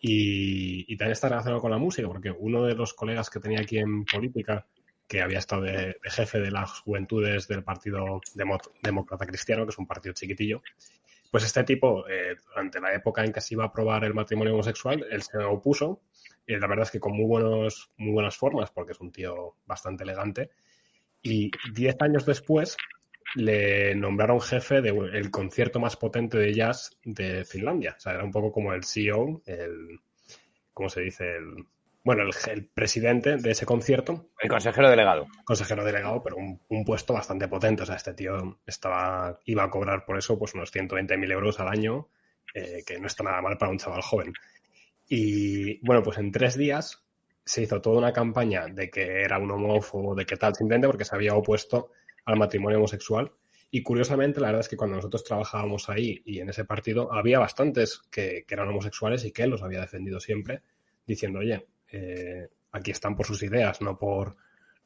y, 0.00 0.96
también 0.96 1.12
está 1.12 1.28
relacionado 1.28 1.60
con 1.60 1.72
la 1.72 1.76
música, 1.76 2.08
porque 2.08 2.30
uno 2.30 2.64
de 2.64 2.74
los 2.74 2.94
colegas 2.94 3.28
que 3.28 3.38
tenía 3.38 3.60
aquí 3.60 3.76
en 3.76 4.06
política 4.06 4.66
que 5.06 5.20
había 5.20 5.40
estado 5.40 5.60
de, 5.60 5.98
jefe 6.04 6.40
de 6.40 6.50
las 6.50 6.80
juventudes 6.80 7.46
del 7.48 7.62
Partido 7.62 8.22
Demócrata 8.82 9.26
Cristiano, 9.26 9.66
que 9.66 9.72
es 9.72 9.78
un 9.78 9.86
partido 9.86 10.14
chiquitillo. 10.14 10.62
Pues 11.30 11.44
este 11.44 11.64
tipo, 11.64 12.08
eh, 12.08 12.34
durante 12.48 12.80
la 12.80 12.94
época 12.94 13.22
en 13.22 13.30
que 13.30 13.42
se 13.42 13.52
iba 13.52 13.64
a 13.64 13.66
aprobar 13.66 14.04
el 14.04 14.14
matrimonio 14.14 14.54
homosexual, 14.54 15.04
él 15.10 15.20
se 15.22 15.36
opuso. 15.36 16.00
Y 16.46 16.56
la 16.56 16.66
verdad 16.66 16.84
es 16.84 16.90
que 16.90 17.00
con 17.00 17.16
muy, 17.16 17.26
buenos, 17.26 17.90
muy 17.96 18.12
buenas 18.12 18.36
formas, 18.36 18.70
porque 18.70 18.92
es 18.92 19.00
un 19.00 19.12
tío 19.12 19.56
bastante 19.66 20.04
elegante. 20.04 20.50
Y 21.22 21.50
diez 21.72 21.96
años 22.00 22.24
después 22.24 22.76
le 23.34 23.94
nombraron 23.94 24.40
jefe 24.40 24.80
del 24.80 25.30
concierto 25.30 25.80
más 25.80 25.96
potente 25.96 26.38
de 26.38 26.54
jazz 26.54 26.96
de 27.04 27.44
Finlandia. 27.44 27.94
O 27.96 28.00
sea, 28.00 28.14
era 28.14 28.24
un 28.24 28.30
poco 28.30 28.52
como 28.52 28.72
el 28.72 28.84
CEO, 28.84 29.42
el, 29.46 30.00
¿cómo 30.72 30.88
se 30.88 31.00
dice? 31.00 31.36
El, 31.36 31.66
bueno, 32.06 32.22
el, 32.22 32.66
presidente 32.68 33.36
de 33.36 33.50
ese 33.50 33.66
concierto. 33.66 34.30
El 34.38 34.48
consejero 34.48 34.88
delegado. 34.88 35.26
Consejero 35.44 35.84
delegado, 35.84 36.22
pero 36.22 36.36
un, 36.36 36.84
puesto 36.84 37.12
bastante 37.12 37.48
potente. 37.48 37.82
O 37.82 37.86
sea, 37.86 37.96
este 37.96 38.14
tío 38.14 38.60
estaba, 38.64 39.40
iba 39.44 39.64
a 39.64 39.70
cobrar 39.70 40.04
por 40.04 40.16
eso 40.16 40.38
pues 40.38 40.54
unos 40.54 40.72
120.000 40.72 41.32
euros 41.32 41.58
al 41.58 41.66
año, 41.66 42.08
eh, 42.54 42.84
que 42.86 43.00
no 43.00 43.08
está 43.08 43.24
nada 43.24 43.42
mal 43.42 43.58
para 43.58 43.72
un 43.72 43.78
chaval 43.78 44.02
joven. 44.02 44.32
Y 45.08 45.84
bueno, 45.86 46.02
pues 46.02 46.18
en 46.18 46.32
tres 46.32 46.56
días 46.56 47.06
se 47.44 47.62
hizo 47.62 47.80
toda 47.80 47.98
una 47.98 48.12
campaña 48.12 48.66
de 48.66 48.90
que 48.90 49.22
era 49.22 49.38
un 49.38 49.50
homófobo, 49.50 50.14
de 50.14 50.26
que 50.26 50.36
tal, 50.36 50.54
simplemente 50.54 50.88
porque 50.88 51.04
se 51.04 51.14
había 51.14 51.34
opuesto 51.34 51.92
al 52.24 52.36
matrimonio 52.36 52.78
homosexual. 52.78 53.32
Y 53.70 53.82
curiosamente, 53.82 54.40
la 54.40 54.48
verdad 54.48 54.60
es 54.60 54.68
que 54.68 54.76
cuando 54.76 54.96
nosotros 54.96 55.24
trabajábamos 55.24 55.88
ahí 55.88 56.22
y 56.24 56.40
en 56.40 56.48
ese 56.48 56.64
partido, 56.64 57.12
había 57.12 57.38
bastantes 57.38 58.00
que, 58.10 58.44
eran 58.48 58.68
homosexuales 58.68 59.24
y 59.24 59.32
que 59.32 59.44
él 59.44 59.50
los 59.50 59.62
había 59.62 59.80
defendido 59.80 60.18
siempre, 60.18 60.62
diciendo, 61.06 61.38
oye, 61.38 61.66
eh, 61.92 62.48
aquí 62.72 62.90
están 62.90 63.14
por 63.14 63.26
sus 63.26 63.42
ideas, 63.42 63.80
no 63.80 63.96
por, 63.98 64.36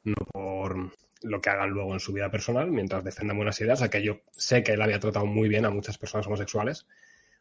no 0.03 0.15
por 0.31 0.91
lo 1.23 1.41
que 1.41 1.49
hagan 1.49 1.69
luego 1.69 1.93
en 1.93 1.99
su 1.99 2.13
vida 2.13 2.29
personal, 2.29 2.71
mientras 2.71 3.03
defendan 3.03 3.37
buenas 3.37 3.59
ideas, 3.61 3.81
a 3.81 3.87
yo 3.99 4.21
sé 4.31 4.63
que 4.63 4.73
él 4.73 4.81
había 4.81 4.99
tratado 4.99 5.25
muy 5.25 5.49
bien 5.49 5.65
a 5.65 5.69
muchas 5.69 5.97
personas 5.97 6.27
homosexuales. 6.27 6.87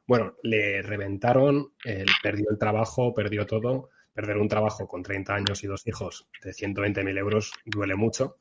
Bueno, 0.06 0.34
le 0.42 0.82
reventaron, 0.82 1.72
él 1.84 2.06
perdió 2.22 2.50
el 2.50 2.58
trabajo, 2.58 3.14
perdió 3.14 3.46
todo. 3.46 3.90
Perder 4.12 4.38
un 4.38 4.48
trabajo 4.48 4.88
con 4.88 5.02
30 5.02 5.34
años 5.34 5.62
y 5.62 5.68
dos 5.68 5.86
hijos 5.86 6.26
de 6.42 6.50
120.000 6.50 7.16
euros 7.16 7.52
duele 7.64 7.94
mucho. 7.94 8.38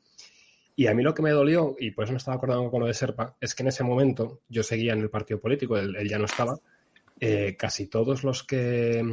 Y 0.80 0.88
a 0.88 0.94
mí 0.94 1.04
lo 1.04 1.14
que 1.14 1.22
me 1.22 1.32
dolió, 1.32 1.76
y 1.78 1.92
por 1.92 2.06
eso 2.06 2.14
me 2.14 2.18
estaba 2.20 2.38
acordando 2.38 2.72
con 2.72 2.80
lo 2.80 2.88
de 2.88 2.94
Serpa, 2.94 3.36
es 3.42 3.54
que 3.54 3.64
en 3.64 3.68
ese 3.68 3.84
momento 3.84 4.40
yo 4.48 4.64
seguía 4.64 4.94
en 4.94 5.02
el 5.02 5.10
partido 5.10 5.38
político, 5.38 5.78
él, 5.78 6.08
ya 6.10 6.18
no 6.18 6.24
estaba, 6.24 6.58
eh, 7.20 7.58
casi 7.58 7.88
todos 7.88 8.24
los 8.24 8.46
que, 8.46 9.04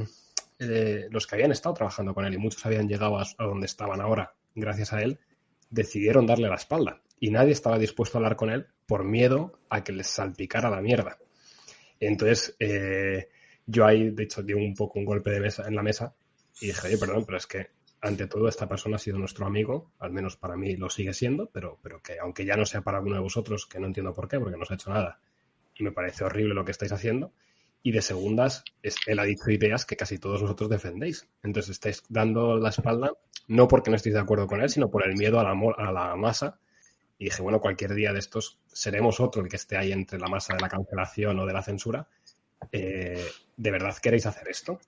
eh, 0.61 1.09
los 1.11 1.26
que 1.26 1.34
habían 1.34 1.51
estado 1.51 1.74
trabajando 1.74 2.14
con 2.14 2.24
él 2.24 2.34
y 2.34 2.38
muchos 2.38 2.64
habían 2.64 2.86
llegado 2.88 3.18
a, 3.18 3.26
donde 3.38 3.66
estaban 3.66 4.01
ahora 4.01 4.34
gracias 4.55 4.92
a 4.92 5.03
él, 5.03 5.18
decidieron 5.68 6.24
darle 6.24 6.49
la 6.49 6.55
espalda. 6.55 7.03
Y 7.18 7.30
nadie 7.30 7.51
estaba 7.51 7.80
dispuesto 7.80 8.16
a 8.16 8.20
hablar 8.20 8.36
con 8.36 8.51
él 8.51 8.68
por 8.86 9.03
miedo 9.03 9.59
a 9.68 9.82
que 9.82 9.90
les 9.90 10.07
salpicara 10.07 10.70
la 10.70 10.80
mierda. 10.80 11.18
Entonces, 12.01 12.57
eh, 12.59 13.28
yo 13.66 13.86
ahí, 13.86 14.11
de 14.11 14.24
hecho, 14.24 14.42
di 14.42 14.55
un 14.55 14.74
poco 14.74 14.99
un 14.99 15.05
golpe 15.05 15.30
de 15.30 15.40
mesa 15.40 15.66
en 15.66 15.74
la 15.74 15.82
mesa 15.82 16.14
y 16.61 16.66
dije, 16.66 16.88
oye, 16.88 16.99
perdón, 16.99 17.24
pero 17.24 17.38
es 17.38 17.47
que 17.47 17.68
ante 18.01 18.26
todo 18.26 18.49
esta 18.49 18.68
persona 18.68 18.97
ha 18.97 18.99
sido 18.99 19.18
nuestro 19.18 19.47
amigo, 19.47 19.92
al 19.99 20.12
menos 20.12 20.36
para 20.36 20.57
mí 20.57 20.76
lo 20.76 20.90
sigue 20.90 21.12
siendo, 21.12 21.51
pero, 21.51 21.78
pero 21.82 22.01
que 22.01 22.18
aunque 22.18 22.44
ya 22.44 22.57
no 22.57 22.64
sea 22.64 22.82
para 22.82 22.99
alguno 22.99 23.16
de 23.16 23.22
vosotros, 23.22 23.66
que 23.66 23.80
no 23.80 23.86
entiendo 23.86 24.12
por 24.12 24.28
qué, 24.28 24.38
porque 24.38 24.57
no 24.57 24.62
os 24.62 24.70
ha 24.70 24.74
hecho 24.74 24.90
nada, 24.90 25.20
y 25.74 25.82
me 25.82 25.92
parece 25.92 26.24
horrible 26.24 26.55
lo 26.55 26.64
que 26.64 26.70
estáis 26.70 26.92
haciendo, 26.92 27.32
y 27.82 27.92
de 27.92 28.03
segundas, 28.03 28.64
es, 28.82 28.97
él 29.07 29.18
ha 29.20 29.24
dicho 29.24 29.49
ideas 29.49 29.86
que 29.86 29.97
casi 29.97 30.18
todos 30.18 30.42
vosotros 30.42 30.68
defendéis. 30.68 31.28
Entonces 31.44 31.70
estáis 31.70 32.03
dando 32.09 32.57
la 32.59 32.70
espalda, 32.70 33.12
no 33.47 33.68
porque 33.68 33.90
no 33.90 33.97
estéis 33.97 34.16
de 34.16 34.20
acuerdo 34.20 34.49
con 34.49 34.61
él, 34.61 34.68
sino 34.68 34.90
por 34.90 35.07
el 35.07 35.14
miedo 35.14 35.38
a 35.38 35.44
la, 35.44 35.55
a 35.76 35.92
la 35.92 36.16
masa. 36.16 36.59
Y 37.19 37.27
dije, 37.27 37.43
bueno, 37.43 37.61
cualquier 37.61 37.95
día 37.95 38.12
de 38.12 38.19
estos 38.19 38.59
seremos 38.67 39.21
otro 39.21 39.43
el 39.43 39.49
que 39.49 39.57
esté 39.57 39.77
ahí 39.77 39.93
entre 39.93 40.19
la 40.19 40.29
masa 40.29 40.55
de 40.55 40.61
la 40.61 40.69
cancelación 40.69 41.39
o 41.39 41.47
de 41.47 41.53
la 41.53 41.62
censura. 41.62 42.09
Eh, 42.73 43.25
¿De 43.57 43.71
verdad 43.71 43.97
queréis 43.97 44.27
hacer 44.27 44.49
esto? 44.49 44.81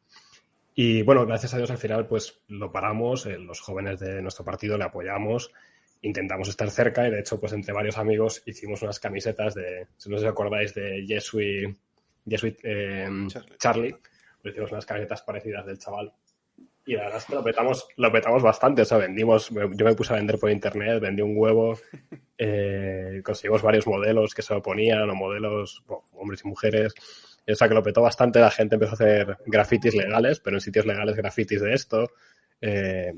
Y 0.74 1.03
bueno, 1.03 1.26
gracias 1.26 1.55
a 1.55 1.59
Dios 1.59 1.70
al 1.72 1.79
final 1.79 2.07
pues 2.07 2.41
lo 2.47 2.70
paramos, 2.70 3.26
eh, 3.26 3.37
los 3.37 3.61
jóvenes 3.61 3.99
de 3.99 4.22
nuestro 4.22 4.45
partido 4.45 4.79
le 4.79 4.85
apoyamos, 4.85 5.51
intentamos 6.03 6.49
estar 6.49 6.70
cerca 6.70 7.09
y 7.09 7.11
de 7.11 7.18
hecho 7.18 7.41
pues 7.41 7.53
entre 7.53 7.72
varios 7.72 7.99
amigos 7.99 8.45
hicimos 8.47 8.83
unas 8.83 9.01
camisetas 9.01 9.55
de, 9.55 9.89
si 9.97 10.09
no 10.09 10.16
os 10.16 10.24
acordáis 10.24 10.74
de 10.74 11.05
Jesuit, 11.05 11.76
eh, 12.62 13.09
Charlie. 13.59 13.97
pues 14.41 14.53
hicimos 14.55 14.70
unas 14.70 14.87
camisetas 14.87 15.22
parecidas 15.22 15.66
del 15.66 15.79
chaval. 15.79 16.12
Y 16.89 16.95
la 16.95 17.03
verdad 17.03 17.18
es 17.18 17.26
que 17.26 17.34
lo 17.34 17.45
petamos, 17.45 17.86
lo 17.99 18.11
petamos 18.11 18.43
bastante, 18.43 18.80
o 18.80 18.84
sea, 18.86 18.97
vendimos, 18.97 19.51
yo 19.51 19.84
me 19.84 19.95
puse 19.95 20.14
a 20.14 20.16
vender 20.16 20.39
por 20.39 20.51
internet, 20.51 20.99
vendí 21.03 21.20
un 21.20 21.36
huevo, 21.36 21.78
eh, 22.39 23.20
conseguimos 23.22 23.61
varios 23.61 23.86
modelos 23.86 24.34
que 24.34 24.41
se 24.41 24.55
oponían, 24.55 25.11
o 25.11 25.14
modelos, 25.14 25.84
hombres 26.12 26.41
y 26.47 26.49
mujeres, 26.49 26.95
o 27.47 27.55
sea, 27.55 27.68
que 27.68 27.74
lo 27.74 27.82
petó 27.82 28.01
bastante, 28.01 28.41
la 28.41 28.51
gente 28.51 28.76
empezó 28.76 28.93
a 28.93 28.95
hacer 28.95 29.36
grafitis 29.45 29.95
legales, 29.95 30.41
pero 30.41 30.57
en 30.57 30.62
sitios 30.62 30.86
legales 30.86 31.14
grafitis 31.14 31.61
de 31.61 31.74
esto. 31.74 32.11
Eh, 32.62 33.12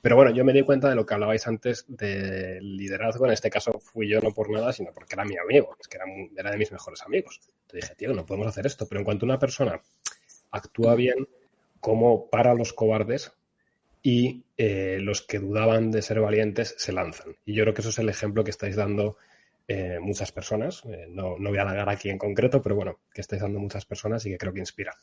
pero 0.00 0.14
bueno, 0.14 0.30
yo 0.30 0.44
me 0.44 0.52
di 0.52 0.62
cuenta 0.62 0.88
de 0.88 0.94
lo 0.94 1.04
que 1.04 1.14
hablabais 1.14 1.48
antes 1.48 1.84
del 1.88 2.76
liderazgo. 2.76 3.26
En 3.26 3.32
este 3.32 3.50
caso 3.50 3.80
fui 3.80 4.08
yo 4.08 4.20
no 4.20 4.30
por 4.32 4.50
nada, 4.50 4.72
sino 4.72 4.92
porque 4.92 5.16
era 5.16 5.24
mi 5.24 5.36
amigo, 5.36 5.76
es 5.80 5.88
que 5.88 5.96
era, 5.96 6.06
era 6.36 6.52
de 6.52 6.58
mis 6.58 6.70
mejores 6.70 7.02
amigos. 7.02 7.40
Entonces 7.62 7.90
dije, 7.90 7.94
tío, 7.96 8.14
no 8.14 8.24
podemos 8.24 8.46
hacer 8.46 8.66
esto. 8.66 8.86
Pero 8.88 9.00
en 9.00 9.04
cuanto 9.04 9.26
una 9.26 9.38
persona 9.38 9.80
actúa 10.52 10.94
bien, 10.94 11.26
como 11.86 12.28
para 12.30 12.52
los 12.52 12.72
cobardes 12.72 13.32
y 14.02 14.42
eh, 14.56 14.98
los 15.00 15.22
que 15.22 15.38
dudaban 15.38 15.92
de 15.92 16.02
ser 16.02 16.18
valientes 16.18 16.74
se 16.78 16.90
lanzan. 16.90 17.36
Y 17.44 17.54
yo 17.54 17.62
creo 17.62 17.74
que 17.74 17.82
eso 17.82 17.90
es 17.90 17.98
el 18.00 18.08
ejemplo 18.08 18.42
que 18.42 18.50
estáis 18.50 18.74
dando 18.74 19.18
eh, 19.68 20.00
muchas 20.00 20.32
personas. 20.32 20.82
Eh, 20.86 21.06
no, 21.08 21.38
no, 21.38 21.50
voy 21.50 21.58
a 21.58 21.62
halagar 21.62 21.88
aquí 21.88 22.10
en 22.10 22.18
concreto, 22.18 22.60
pero 22.60 22.74
bueno, 22.74 22.98
que 23.14 23.20
estáis 23.20 23.40
dando 23.40 23.60
muchas 23.60 23.84
personas 23.84 24.26
y 24.26 24.30
que 24.30 24.36
creo 24.36 24.52
que 24.52 24.58
inspira. 24.58 24.96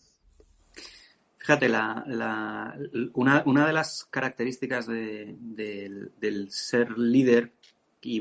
Fíjate, 1.37 1.69
la, 1.69 2.03
la, 2.05 2.77
una, 3.13 3.43
una, 3.45 3.65
de 3.65 3.71
las 3.71 4.03
características 4.03 4.85
de, 4.85 5.37
del 5.39 6.51
ser 6.51 6.97
líder, 6.97 7.53
y, 8.01 8.19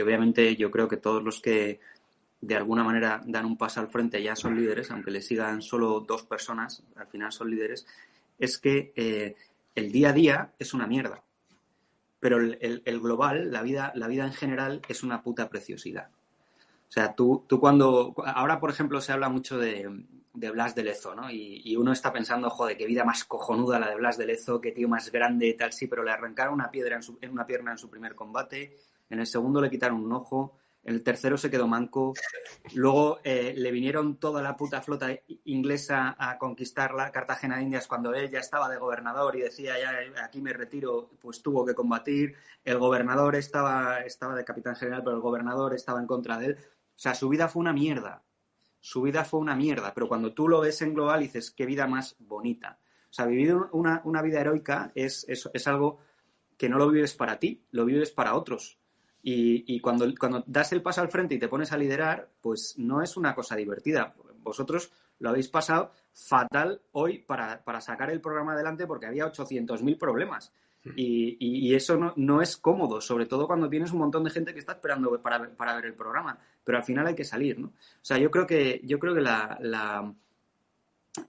obviamente 0.00 0.54
yo 0.54 0.70
creo 0.70 0.86
que 0.86 0.98
todos 0.98 1.24
los 1.24 1.40
que 1.40 1.80
de 2.40 2.56
alguna 2.56 2.84
manera 2.84 3.22
dan 3.26 3.46
un 3.46 3.56
paso 3.56 3.80
al 3.80 3.88
frente 3.88 4.22
ya 4.22 4.34
son 4.36 4.56
líderes, 4.56 4.90
aunque 4.90 5.10
le 5.10 5.22
sigan 5.22 5.62
solo 5.62 6.00
dos 6.00 6.22
personas, 6.24 6.82
al 6.96 7.06
final 7.06 7.32
son 7.32 7.50
líderes, 7.50 7.86
es 8.38 8.58
que 8.58 8.92
eh, 8.96 9.36
el 9.74 9.92
día 9.92 10.10
a 10.10 10.12
día 10.12 10.52
es 10.58 10.72
una 10.72 10.86
mierda 10.86 11.22
pero 12.20 12.38
el, 12.38 13.00
global, 13.00 13.50
la 13.50 13.62
vida, 13.62 13.92
la 13.94 14.06
vida 14.06 14.26
en 14.26 14.34
general 14.34 14.82
es 14.88 15.02
una 15.02 15.22
puta 15.22 15.48
preciosidad. 15.48 16.10
O 16.88 16.92
sea, 16.92 17.14
tú, 17.14 17.44
tú 17.48 17.58
cuando... 17.58 18.14
Ahora, 18.26 18.60
por 18.60 18.70
ejemplo, 18.70 19.00
se 19.00 19.12
habla 19.12 19.30
mucho 19.30 19.58
de, 19.58 20.04
de 20.34 20.50
Blas 20.50 20.74
de 20.74 20.84
Lezo, 20.84 21.14
¿no? 21.14 21.30
Y, 21.30 21.74
uno 21.76 21.92
está 21.92 22.12
pensando, 22.12 22.50
joder, 22.50 22.76
qué 22.76 22.84
vida 22.84 23.04
más 23.04 23.24
cojonuda 23.24 23.80
la 23.80 23.88
de 23.88 23.96
Blas 23.96 24.18
de 24.18 24.26
Lezo, 24.26 24.60
qué 24.60 24.72
tío 24.72 24.86
más 24.86 25.10
grande 25.10 25.48
y 25.48 25.56
tal, 25.56 25.72
sí, 25.72 25.86
pero 25.86 26.04
le 26.04 26.10
arrancaron 26.10 26.54
una, 26.54 26.70
piedra 26.70 26.96
en, 26.96 27.02
su, 27.02 27.16
en 27.22 27.30
una 27.30 27.46
pierna 27.46 27.72
en 27.72 27.78
su 27.78 27.88
primer 27.88 28.14
combate, 28.14 28.76
en 29.08 29.18
el 29.18 29.26
segundo 29.26 29.62
le 29.62 29.70
quitaron 29.70 30.04
un 30.04 30.12
ojo, 30.12 30.58
el 30.82 31.02
tercero 31.02 31.36
se 31.36 31.50
quedó 31.50 31.68
manco, 31.68 32.14
luego 32.74 33.20
eh, 33.22 33.54
le 33.56 33.70
vinieron 33.70 34.16
toda 34.16 34.42
la 34.42 34.56
puta 34.56 34.80
flota 34.80 35.08
inglesa 35.44 36.16
a 36.18 36.38
conquistar 36.38 36.94
la 36.94 37.12
Cartagena 37.12 37.56
de 37.56 37.64
Indias 37.64 37.86
cuando 37.86 38.14
él 38.14 38.30
ya 38.30 38.38
estaba 38.38 38.68
de 38.68 38.78
gobernador 38.78 39.36
y 39.36 39.42
decía, 39.42 39.74
ya 39.78 40.24
aquí 40.24 40.40
me 40.40 40.52
retiro, 40.52 41.10
pues 41.20 41.42
tuvo 41.42 41.66
que 41.66 41.74
combatir, 41.74 42.34
el 42.64 42.78
gobernador 42.78 43.36
estaba, 43.36 44.00
estaba 44.00 44.34
de 44.34 44.44
capitán 44.44 44.76
general, 44.76 45.02
pero 45.04 45.16
el 45.16 45.22
gobernador 45.22 45.74
estaba 45.74 46.00
en 46.00 46.06
contra 46.06 46.38
de 46.38 46.46
él. 46.46 46.58
O 46.58 47.02
sea, 47.02 47.14
su 47.14 47.28
vida 47.28 47.48
fue 47.48 47.60
una 47.60 47.72
mierda, 47.72 48.22
su 48.80 49.02
vida 49.02 49.24
fue 49.24 49.40
una 49.40 49.54
mierda, 49.54 49.92
pero 49.92 50.08
cuando 50.08 50.32
tú 50.32 50.48
lo 50.48 50.60
ves 50.60 50.80
en 50.80 50.94
global 50.94 51.20
dices, 51.20 51.50
qué 51.50 51.66
vida 51.66 51.86
más 51.86 52.16
bonita. 52.18 52.78
O 53.10 53.12
sea, 53.12 53.26
vivir 53.26 53.54
una, 53.72 54.00
una 54.04 54.22
vida 54.22 54.40
heroica 54.40 54.92
es, 54.94 55.26
es, 55.28 55.48
es 55.52 55.66
algo 55.66 55.98
que 56.56 56.68
no 56.68 56.78
lo 56.78 56.88
vives 56.88 57.14
para 57.14 57.38
ti, 57.38 57.64
lo 57.70 57.84
vives 57.84 58.10
para 58.10 58.34
otros. 58.34 58.79
Y, 59.22 59.80
cuando, 59.80 60.06
cuando 60.18 60.42
das 60.46 60.72
el 60.72 60.82
paso 60.82 61.02
al 61.02 61.08
frente 61.08 61.34
y 61.34 61.38
te 61.38 61.48
pones 61.48 61.72
a 61.72 61.76
liderar, 61.76 62.30
pues 62.40 62.74
no 62.78 63.02
es 63.02 63.16
una 63.16 63.34
cosa 63.34 63.54
divertida. 63.56 64.14
Vosotros 64.42 64.90
lo 65.18 65.28
habéis 65.28 65.48
pasado 65.48 65.92
fatal 66.12 66.80
hoy 66.92 67.18
para, 67.18 67.62
sacar 67.80 68.10
el 68.10 68.20
programa 68.20 68.54
adelante 68.54 68.86
porque 68.86 69.06
había 69.06 69.26
800.000 69.26 69.98
problemas. 69.98 70.52
Y, 70.96 71.74
eso 71.74 71.98
no, 71.98 72.14
no, 72.16 72.40
es 72.40 72.56
cómodo, 72.56 73.02
sobre 73.02 73.26
todo 73.26 73.46
cuando 73.46 73.68
tienes 73.68 73.92
un 73.92 73.98
montón 73.98 74.24
de 74.24 74.30
gente 74.30 74.54
que 74.54 74.60
está 74.60 74.72
esperando 74.72 75.20
para, 75.20 75.50
para, 75.54 75.74
ver 75.74 75.84
el 75.86 75.94
programa. 75.94 76.38
Pero 76.64 76.78
al 76.78 76.84
final 76.84 77.06
hay 77.06 77.14
que 77.14 77.24
salir, 77.24 77.58
¿no? 77.58 77.68
O 77.68 78.00
sea, 78.00 78.16
yo 78.16 78.30
creo 78.30 78.46
que, 78.46 78.80
yo 78.84 78.98
creo 78.98 79.14
que 79.14 79.20
la, 79.20 79.58
la 79.60 80.14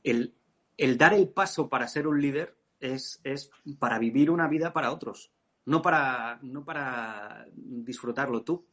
el, 0.04 0.34
el, 0.78 0.98
dar 0.98 1.14
el 1.14 1.28
paso 1.28 1.68
para 1.68 1.88
ser 1.90 2.08
un 2.08 2.22
líder 2.22 2.56
es, 2.80 3.20
es 3.26 3.52
para 3.78 4.00
vivir 4.00 4.32
una 4.32 4.48
vida 4.48 4.72
para 4.72 4.94
otros 4.94 5.32
no 5.66 5.82
para, 5.82 6.40
no 6.42 6.64
para 6.66 7.46
disfrutarlo 7.54 8.44
tú. 8.44 8.68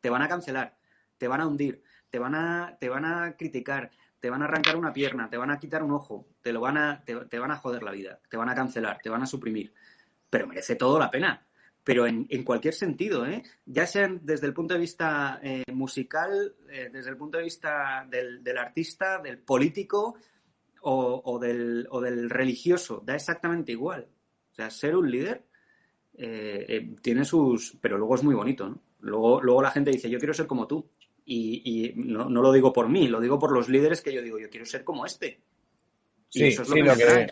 Te 0.00 0.10
van 0.10 0.22
a 0.22 0.28
cancelar, 0.28 0.76
te 1.16 1.28
van 1.28 1.40
a 1.40 1.46
hundir, 1.46 1.82
te 2.10 2.18
van 2.18 2.34
a, 2.34 2.76
te 2.78 2.88
van 2.88 3.04
a 3.04 3.36
criticar, 3.36 3.90
te 4.20 4.30
van 4.30 4.42
a 4.42 4.44
arrancar 4.46 4.76
una 4.76 4.92
pierna, 4.92 5.28
te 5.28 5.36
van 5.36 5.50
a 5.50 5.58
quitar 5.58 5.82
un 5.82 5.92
ojo, 5.92 6.28
te, 6.42 6.52
lo 6.52 6.60
van 6.60 6.76
a, 6.76 7.04
te, 7.04 7.38
van 7.38 7.50
a 7.50 7.56
joder 7.56 7.82
la 7.82 7.92
vida, 7.92 8.20
te 8.28 8.36
van 8.36 8.48
a 8.48 8.54
cancelar, 8.54 8.98
te 9.02 9.10
van 9.10 9.22
a 9.22 9.26
suprimir. 9.26 9.72
Pero 10.30 10.46
merece 10.46 10.76
todo 10.76 10.98
la 10.98 11.10
pena. 11.10 11.46
pero 11.82 12.06
en, 12.06 12.42
cualquier 12.44 12.74
sentido, 12.74 13.26
¿eh? 13.26 13.42
ya 13.66 13.86
sean 13.86 14.20
desde 14.22 14.46
el 14.46 14.54
punto 14.54 14.74
de 14.74 14.80
vista 14.80 15.40
eh, 15.42 15.64
musical, 15.72 16.54
eh, 16.70 16.88
desde 16.92 17.10
el 17.10 17.16
punto 17.16 17.38
de 17.38 17.44
vista 17.44 18.06
del, 18.08 18.56
artista, 18.56 19.18
del 19.18 19.38
político 19.38 20.16
o, 20.80 21.38
del, 21.38 21.86
o, 21.90 22.00
del, 22.00 22.30
religioso, 22.30 23.02
da 23.04 23.14
exactamente 23.14 23.72
igual. 23.72 24.08
O 24.52 24.54
sea, 24.54 24.70
ser 24.70 24.96
un 24.96 25.10
líder 25.10 25.44
tiene 26.16 27.24
sus... 27.24 27.76
pero 27.80 27.98
luego 27.98 28.14
es 28.14 28.22
muy 28.22 28.34
bonito, 28.34 28.68
¿no? 28.68 28.80
Luego, 29.00 29.42
luego 29.42 29.62
la 29.62 29.70
gente 29.70 29.90
dice, 29.90 30.08
yo 30.08 30.18
quiero 30.18 30.34
ser 30.34 30.46
como 30.46 30.66
tú. 30.66 30.88
Y, 31.26 31.92
no, 31.96 32.28
lo 32.28 32.52
digo 32.52 32.72
por 32.72 32.88
mí, 32.88 33.08
lo 33.08 33.20
digo 33.20 33.38
por 33.38 33.52
los 33.52 33.68
líderes 33.68 34.02
que 34.02 34.12
yo 34.12 34.22
digo, 34.22 34.38
yo 34.38 34.50
quiero 34.50 34.66
ser 34.66 34.84
como 34.84 35.06
este. 35.06 35.40
sí, 36.28 36.48
eso 36.48 36.62
es 36.62 36.68
lo, 36.68 36.94
que, 36.96 37.28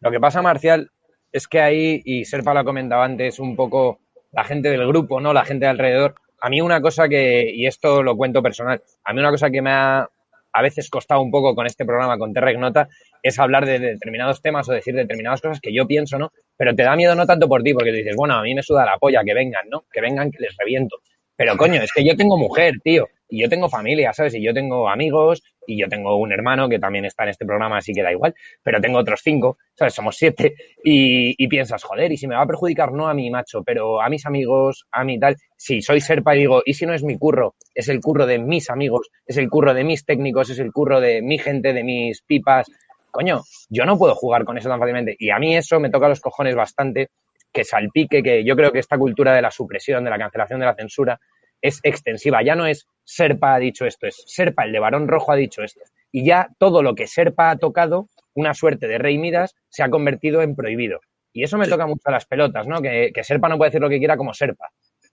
lo 0.00 0.10
que 0.10 0.20
pasa, 0.20 0.40
Marcial, 0.40 0.90
es 1.30 1.46
que 1.46 1.60
ahí, 1.60 2.00
y 2.04 2.24
Serpa 2.24 2.54
lo 2.54 2.60
ha 2.60 2.64
comentado 2.64 3.02
antes, 3.02 3.38
un 3.38 3.54
poco 3.54 4.00
la 4.32 4.44
gente 4.44 4.70
del 4.70 4.86
grupo, 4.86 5.20
¿no? 5.20 5.32
La 5.32 5.44
gente 5.44 5.66
de 5.66 5.70
alrededor. 5.70 6.14
A 6.40 6.48
mí 6.48 6.60
una 6.60 6.80
cosa 6.80 7.08
que, 7.08 7.50
y 7.54 7.66
esto 7.66 8.02
lo 8.02 8.16
cuento 8.16 8.42
personal, 8.42 8.82
a 9.04 9.12
mí 9.12 9.20
una 9.20 9.30
cosa 9.30 9.50
que 9.50 9.62
me 9.62 9.70
ha 9.70 10.08
a 10.54 10.62
veces 10.62 10.88
costado 10.88 11.20
un 11.20 11.32
poco 11.32 11.54
con 11.54 11.66
este 11.66 11.84
programa, 11.84 12.16
con 12.16 12.32
Terrec 12.32 12.58
Nota, 12.58 12.88
es 13.22 13.38
hablar 13.40 13.66
de 13.66 13.80
determinados 13.80 14.40
temas 14.40 14.68
o 14.68 14.72
decir 14.72 14.94
determinadas 14.94 15.40
cosas 15.40 15.60
que 15.60 15.74
yo 15.74 15.84
pienso, 15.86 16.16
¿no? 16.16 16.30
Pero 16.56 16.76
te 16.76 16.84
da 16.84 16.94
miedo 16.94 17.16
no 17.16 17.26
tanto 17.26 17.48
por 17.48 17.62
ti, 17.64 17.74
porque 17.74 17.90
dices, 17.90 18.14
bueno, 18.14 18.34
a 18.34 18.42
mí 18.42 18.54
me 18.54 18.62
suda 18.62 18.86
la 18.86 18.96
polla, 18.96 19.22
que 19.24 19.34
vengan, 19.34 19.68
¿no? 19.68 19.84
Que 19.92 20.00
vengan, 20.00 20.30
que 20.30 20.38
les 20.40 20.56
reviento. 20.56 20.98
Pero 21.36 21.56
coño, 21.56 21.82
es 21.82 21.92
que 21.92 22.04
yo 22.04 22.16
tengo 22.16 22.36
mujer, 22.38 22.74
tío, 22.82 23.08
y 23.28 23.42
yo 23.42 23.48
tengo 23.48 23.68
familia, 23.68 24.12
¿sabes? 24.12 24.34
Y 24.34 24.42
yo 24.42 24.54
tengo 24.54 24.88
amigos, 24.88 25.42
y 25.66 25.80
yo 25.80 25.88
tengo 25.88 26.16
un 26.16 26.32
hermano 26.32 26.68
que 26.68 26.78
también 26.78 27.04
está 27.04 27.24
en 27.24 27.30
este 27.30 27.44
programa, 27.44 27.78
así 27.78 27.92
que 27.92 28.02
da 28.02 28.12
igual, 28.12 28.34
pero 28.62 28.80
tengo 28.80 28.98
otros 28.98 29.20
cinco, 29.22 29.58
¿sabes? 29.74 29.94
Somos 29.94 30.16
siete, 30.16 30.54
y, 30.84 31.48
piensas, 31.48 31.82
joder, 31.82 32.12
y 32.12 32.16
si 32.16 32.28
me 32.28 32.36
va 32.36 32.42
a 32.42 32.46
perjudicar 32.46 32.92
no 32.92 33.08
a 33.08 33.14
mi 33.14 33.30
macho, 33.30 33.64
pero 33.64 34.00
a 34.00 34.08
mis 34.08 34.26
amigos, 34.26 34.86
a 34.92 35.02
mi 35.02 35.18
tal, 35.18 35.36
si 35.56 35.82
soy 35.82 36.00
serpa 36.00 36.36
y 36.36 36.40
digo, 36.40 36.62
y 36.64 36.74
si 36.74 36.86
no 36.86 36.94
es 36.94 37.02
mi 37.02 37.18
curro, 37.18 37.54
es 37.74 37.88
el 37.88 38.00
curro 38.00 38.26
de 38.26 38.38
mis 38.38 38.70
amigos, 38.70 39.10
es 39.26 39.36
el 39.36 39.48
curro 39.48 39.74
de 39.74 39.82
mis 39.82 40.04
técnicos, 40.04 40.50
es 40.50 40.58
el 40.60 40.72
curro 40.72 41.00
de 41.00 41.20
mi 41.22 41.38
gente, 41.38 41.72
de 41.72 41.82
mis 41.82 42.22
pipas, 42.22 42.66
coño, 43.10 43.42
yo 43.68 43.84
no 43.84 43.98
puedo 43.98 44.14
jugar 44.14 44.44
con 44.44 44.58
eso 44.58 44.68
tan 44.68 44.78
fácilmente, 44.78 45.16
y 45.18 45.30
a 45.30 45.38
mí 45.38 45.56
eso 45.56 45.80
me 45.80 45.90
toca 45.90 46.08
los 46.08 46.20
cojones 46.20 46.54
bastante, 46.54 47.08
que 47.54 47.64
salpique, 47.64 48.22
que 48.22 48.44
yo 48.44 48.56
creo 48.56 48.72
que 48.72 48.80
esta 48.80 48.98
cultura 48.98 49.32
de 49.32 49.40
la 49.40 49.50
supresión, 49.50 50.04
de 50.04 50.10
la 50.10 50.18
cancelación 50.18 50.60
de 50.60 50.66
la 50.66 50.74
censura, 50.74 51.20
es 51.62 51.80
extensiva. 51.84 52.42
Ya 52.42 52.56
no 52.56 52.66
es 52.66 52.86
Serpa 53.04 53.54
ha 53.54 53.58
dicho 53.58 53.86
esto, 53.86 54.06
es 54.06 54.22
Serpa, 54.26 54.64
el 54.64 54.72
de 54.72 54.80
varón 54.80 55.08
rojo, 55.08 55.32
ha 55.32 55.36
dicho 55.36 55.62
esto. 55.62 55.80
Y 56.10 56.26
ya 56.26 56.48
todo 56.58 56.82
lo 56.82 56.94
que 56.94 57.06
Serpa 57.06 57.50
ha 57.50 57.56
tocado, 57.56 58.08
una 58.34 58.52
suerte 58.54 58.88
de 58.88 58.98
rey 58.98 59.16
Midas, 59.18 59.54
se 59.70 59.82
ha 59.82 59.88
convertido 59.88 60.42
en 60.42 60.56
prohibido. 60.56 61.00
Y 61.32 61.44
eso 61.44 61.56
me 61.56 61.68
toca 61.68 61.86
mucho 61.86 62.02
a 62.04 62.10
las 62.10 62.26
pelotas, 62.26 62.66
¿no? 62.66 62.82
Que, 62.82 63.12
Serpa 63.22 63.48
no 63.48 63.56
puede 63.56 63.70
decir 63.70 63.80
lo 63.80 63.88
que 63.88 63.98
quiera 63.98 64.16
como 64.16 64.34
Serpa. 64.34 64.70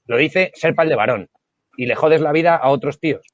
Lo 0.08 0.18
dice 0.18 0.52
Serpa 0.56 0.84
el 0.84 0.89
de 0.89 0.96
varón. 0.96 1.30
Y 1.78 1.86
le 1.86 1.96
jodes 1.96 2.22
la 2.22 2.32
vida 2.32 2.56
a 2.56 2.70
otros 2.70 3.00
tíos. 3.00 3.26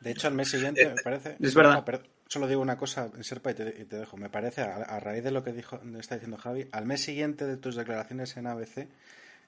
De 0.00 0.10
hecho, 0.10 0.28
al 0.28 0.34
mes 0.34 0.50
siguiente, 0.50 0.86
me 0.86 1.02
parece. 1.02 1.36
Es 1.40 1.54
verdad 1.54 1.84
solo 2.28 2.48
digo 2.48 2.60
una 2.60 2.76
cosa, 2.76 3.10
Serpa, 3.20 3.50
y 3.52 3.54
te, 3.54 3.84
dejo. 3.84 4.16
Me 4.16 4.28
parece, 4.28 4.62
a, 4.62 5.00
raíz 5.00 5.24
de 5.24 5.30
lo 5.30 5.42
que 5.42 5.52
dijo, 5.52 5.80
está 5.98 6.16
diciendo 6.16 6.36
Javi, 6.36 6.68
al 6.72 6.86
mes 6.86 7.02
siguiente 7.02 7.46
de 7.46 7.56
tus 7.56 7.76
declaraciones 7.76 8.36
en 8.36 8.46
ABC, 8.46 8.88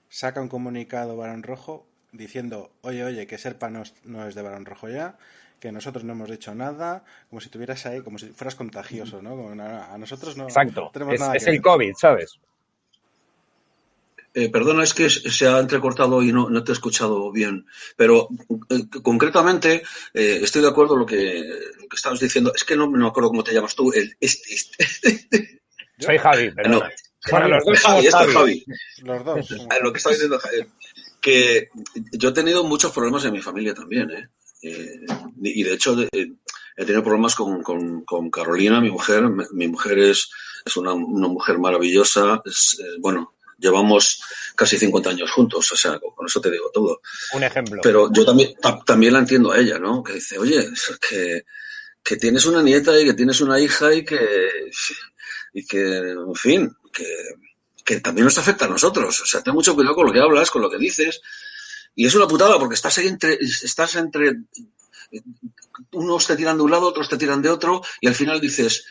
saca 0.09 0.41
un 0.41 0.49
comunicado 0.49 1.17
Barón 1.17 1.43
Rojo 1.43 1.87
diciendo, 2.13 2.71
oye, 2.83 3.05
oye, 3.05 3.27
que 3.27 3.39
Serpa 3.39 3.71
no 3.71 3.83
es, 3.83 4.35
de 4.35 4.43
Barón 4.43 4.65
Rojo 4.65 4.89
ya, 4.89 5.17
que 5.61 5.73
nosotros 5.73 6.05
no 6.05 6.13
hemos 6.13 6.31
dicho 6.31 6.55
nada, 6.55 7.05
como 7.29 7.41
si 7.41 7.51
tuvieras 7.51 7.85
ahí, 7.87 8.01
como 8.01 8.19
si 8.19 8.29
fueras 8.29 8.55
contagioso, 8.55 9.21
¿no? 9.21 9.51
a, 9.63 9.99
nosotros 9.99 10.37
no, 10.37 10.45
Exacto. 10.45 10.91
tenemos 10.93 11.15
es, 11.15 11.21
nada 11.21 11.35
es 11.35 11.47
el 11.47 11.61
COVID, 11.61 11.95
¿sabes? 11.97 12.39
Eh, 14.35 14.51
perdona, 14.51 14.85
es 14.85 14.95
que 14.95 15.09
se 15.09 15.47
ha 15.47 15.59
entrecortado 15.59 16.23
y 16.23 16.33
no, 16.33 16.63
te 16.63 16.73
he 16.73 16.75
escuchado 16.75 17.33
bien. 17.33 17.67
Pero 17.97 18.29
eh, 18.69 18.85
concretamente 19.03 19.83
eh, 20.15 20.41
estoy 20.43 20.63
de 20.63 20.69
acuerdo 20.69 20.91
con 20.91 21.01
lo 21.01 21.07
que, 21.07 21.43
lo 21.81 21.89
que 21.89 21.97
estabas 21.97 22.21
diciendo. 22.21 22.53
Es 22.55 22.65
que 22.65 22.77
no 22.77 22.91
me 22.91 23.07
acuerdo 23.07 23.31
cómo 23.31 23.43
te 23.43 23.55
llamas 23.55 23.75
tú. 23.75 23.93
El, 23.93 24.17
este, 24.21 24.55
este. 24.55 25.61
Soy 25.99 26.19
Javi, 26.19 26.51
perdona. 26.53 26.91
No. 27.31 27.49
los 27.49 27.65
dos 27.65 27.81
Javi, 27.81 28.07
es 28.07 28.15
Javi. 28.15 28.65
Los 29.03 29.25
dos. 29.25 29.51
Lo 29.83 29.93
que 29.93 29.97
estaba 29.97 30.15
diciendo 30.15 30.39
Javi. 30.39 30.67
Que 31.21 31.71
yo 32.13 32.29
he 32.29 32.33
tenido 32.33 32.63
muchos 32.63 32.93
problemas 32.93 33.25
en 33.25 33.33
mi 33.33 33.43
familia 33.43 33.75
también, 33.75 34.09
¿eh? 34.11 34.29
y 34.61 35.63
de 35.63 35.75
hecho 35.75 35.97
he 36.01 36.85
tenido 36.85 37.03
problemas 37.03 37.35
con, 37.35 37.63
con, 37.63 38.31
Carolina, 38.31 38.81
mi 38.81 38.91
mujer. 38.91 39.25
Mi, 39.53 39.67
mujer 39.67 39.99
es, 39.99 40.31
es 40.65 40.77
una, 40.77 40.93
una 40.93 41.27
mujer 41.27 41.59
maravillosa. 41.59 42.41
Es, 42.45 42.81
bueno, 43.01 43.35
llevamos 43.59 44.23
casi 44.55 44.79
50 44.79 45.11
años 45.11 45.31
juntos, 45.31 45.71
o 45.73 45.77
sea, 45.77 45.99
con 45.99 46.27
eso 46.27 46.41
te 46.41 46.51
digo 46.51 46.71
todo. 46.73 47.01
Un 47.33 47.45
ejemplo. 47.45 47.81
Pero 47.83 48.11
yo 48.13 48.25
también, 48.25 48.55
también 48.87 49.13
la 49.13 49.19
entiendo 49.21 49.53
a 49.53 49.59
ella, 49.59 49.79
¿no? 49.79 50.03
Que 50.03 50.15
dice, 50.15 50.39
oye, 50.39 50.69
que, 51.09 51.45
que 52.03 52.17
tienes 52.17 52.47
una 52.47 52.63
nieta 52.63 52.99
y 52.99 53.05
que 53.05 53.15
tienes 53.15 53.41
una 53.41 53.61
hija 53.61 53.95
y 53.95 54.05
que, 54.05 54.71
y 55.53 55.67
que 55.67 55.99
en 56.11 56.35
fin, 56.35 56.77
que, 56.93 57.07
que 57.85 58.01
también 58.01 58.25
nos 58.25 58.39
afecta 58.39 58.67
a 58.67 58.69
nosotros. 58.69 59.21
O 59.21 59.27
sea, 59.27 59.43
ten 59.43 59.55
mucho 59.55 59.75
cuidado 59.75 59.95
con 59.95 60.07
lo 60.07 60.13
que 60.13 60.21
hablas, 60.21 60.51
con 60.51 60.63
lo 60.63 60.71
que 60.71 60.79
dices. 60.79 61.21
Y 61.95 62.07
es 62.07 62.15
una 62.15 62.29
putada 62.29 62.59
porque 62.59 62.75
estás 62.75 62.97
ahí 62.99 63.09
entre, 63.09 63.35
estás 63.35 63.97
entre, 63.97 64.37
unos 65.93 66.27
te 66.27 66.37
tiran 66.37 66.57
de 66.57 66.63
un 66.63 66.71
lado, 66.71 66.87
otros 66.87 67.09
te 67.09 67.17
tiran 67.17 67.43
de 67.43 67.51
otro, 67.51 67.83
y 68.01 68.09
al 68.09 68.15
final 68.15 68.41
dices, 68.41 68.87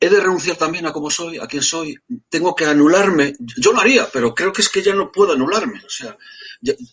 he 0.00 0.08
de 0.08 0.18
renunciar 0.18 0.56
también 0.56 0.86
a 0.86 0.92
cómo 0.92 1.10
soy, 1.10 1.36
a 1.36 1.46
quién 1.46 1.62
soy, 1.62 1.94
tengo 2.30 2.54
que 2.54 2.64
anularme. 2.64 3.34
Yo 3.58 3.72
lo 3.72 3.80
haría, 3.80 4.08
pero 4.10 4.34
creo 4.34 4.50
que 4.50 4.62
es 4.62 4.70
que 4.70 4.82
ya 4.82 4.94
no 4.94 5.12
puedo 5.12 5.34
anularme. 5.34 5.82
O 5.84 5.90
sea, 5.90 6.16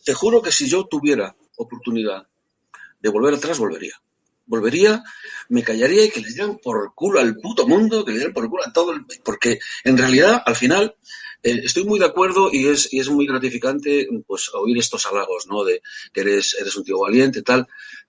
te 0.04 0.14
juro 0.14 0.42
que 0.42 0.52
si 0.52 0.68
yo 0.68 0.86
tuviera 0.86 1.34
oportunidad 1.56 2.28
de 3.00 3.10
volver 3.10 3.36
atrás, 3.36 3.58
volvería. 3.58 3.96
Volvería, 4.46 5.04
me 5.50 5.64
callaría 5.64 6.06
y 6.06 6.10
que 6.10 6.20
le 6.20 6.28
dieran 6.28 6.58
por 6.58 6.94
culo 6.94 7.20
al 7.20 7.38
puto 7.38 7.66
mundo, 7.66 8.04
que 8.04 8.12
le 8.12 8.18
dieran 8.18 8.34
por 8.34 8.50
culo 8.50 8.66
a 8.66 8.74
todo 8.74 8.92
el... 8.92 9.06
Porque 9.24 9.60
en 9.86 9.98
realidad, 9.98 10.42
al 10.46 10.56
final, 10.56 10.96
eh, 11.44 11.62
estoy 11.64 11.86
muy 11.86 12.00
de 12.00 12.06
acuerdo 12.06 12.50
y 12.52 12.68
es, 12.68 13.10
muy 13.10 13.26
gratificante 13.26 14.08
pues 14.26 14.50
oír 14.54 14.78
estos 14.78 15.06
halagos, 15.06 15.48
¿no? 15.48 15.64
De 15.64 15.82
que 16.12 16.22
eres, 16.22 16.58
eres 16.60 16.76
un 16.76 16.84
tío 16.84 17.00
valiente 17.00 17.42
tal. 17.42 17.68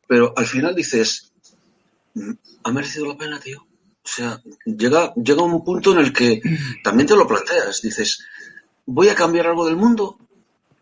Pero 0.08 0.32
al 0.36 0.46
final 0.46 0.74
dices, 0.74 1.32
mm, 2.14 2.32
¿ha 2.64 2.72
merecido 2.72 3.06
la 3.06 3.16
pena, 3.16 3.38
tío? 3.38 3.67
O 4.08 4.10
sea, 4.10 4.42
llega, 4.64 5.12
llega 5.14 5.42
un 5.42 5.62
punto 5.62 5.92
en 5.92 5.98
el 5.98 6.14
que 6.14 6.40
también 6.82 7.06
te 7.06 7.14
lo 7.14 7.28
planteas. 7.28 7.82
Dices, 7.82 8.24
¿voy 8.86 9.08
a 9.08 9.14
cambiar 9.14 9.48
algo 9.48 9.66
del 9.66 9.76
mundo? 9.76 10.18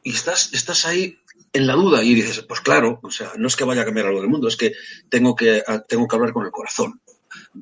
Y 0.05 0.13
estás, 0.13 0.53
estás 0.53 0.87
ahí 0.87 1.19
en 1.53 1.67
la 1.67 1.75
duda 1.75 2.05
y 2.05 2.15
dices, 2.15 2.43
pues 2.43 2.61
claro, 2.61 3.01
o 3.03 3.11
sea, 3.11 3.33
no 3.37 3.49
es 3.49 3.57
que 3.57 3.65
vaya 3.65 3.83
a 3.83 3.85
cambiar 3.85 4.07
algo 4.07 4.21
del 4.21 4.31
mundo, 4.31 4.47
es 4.47 4.57
que 4.57 4.75
tengo 5.09 5.35
que, 5.35 5.65
tengo 5.89 6.07
que 6.07 6.15
hablar 6.15 6.33
con 6.33 6.47
el 6.47 6.53
corazón. 6.53 7.01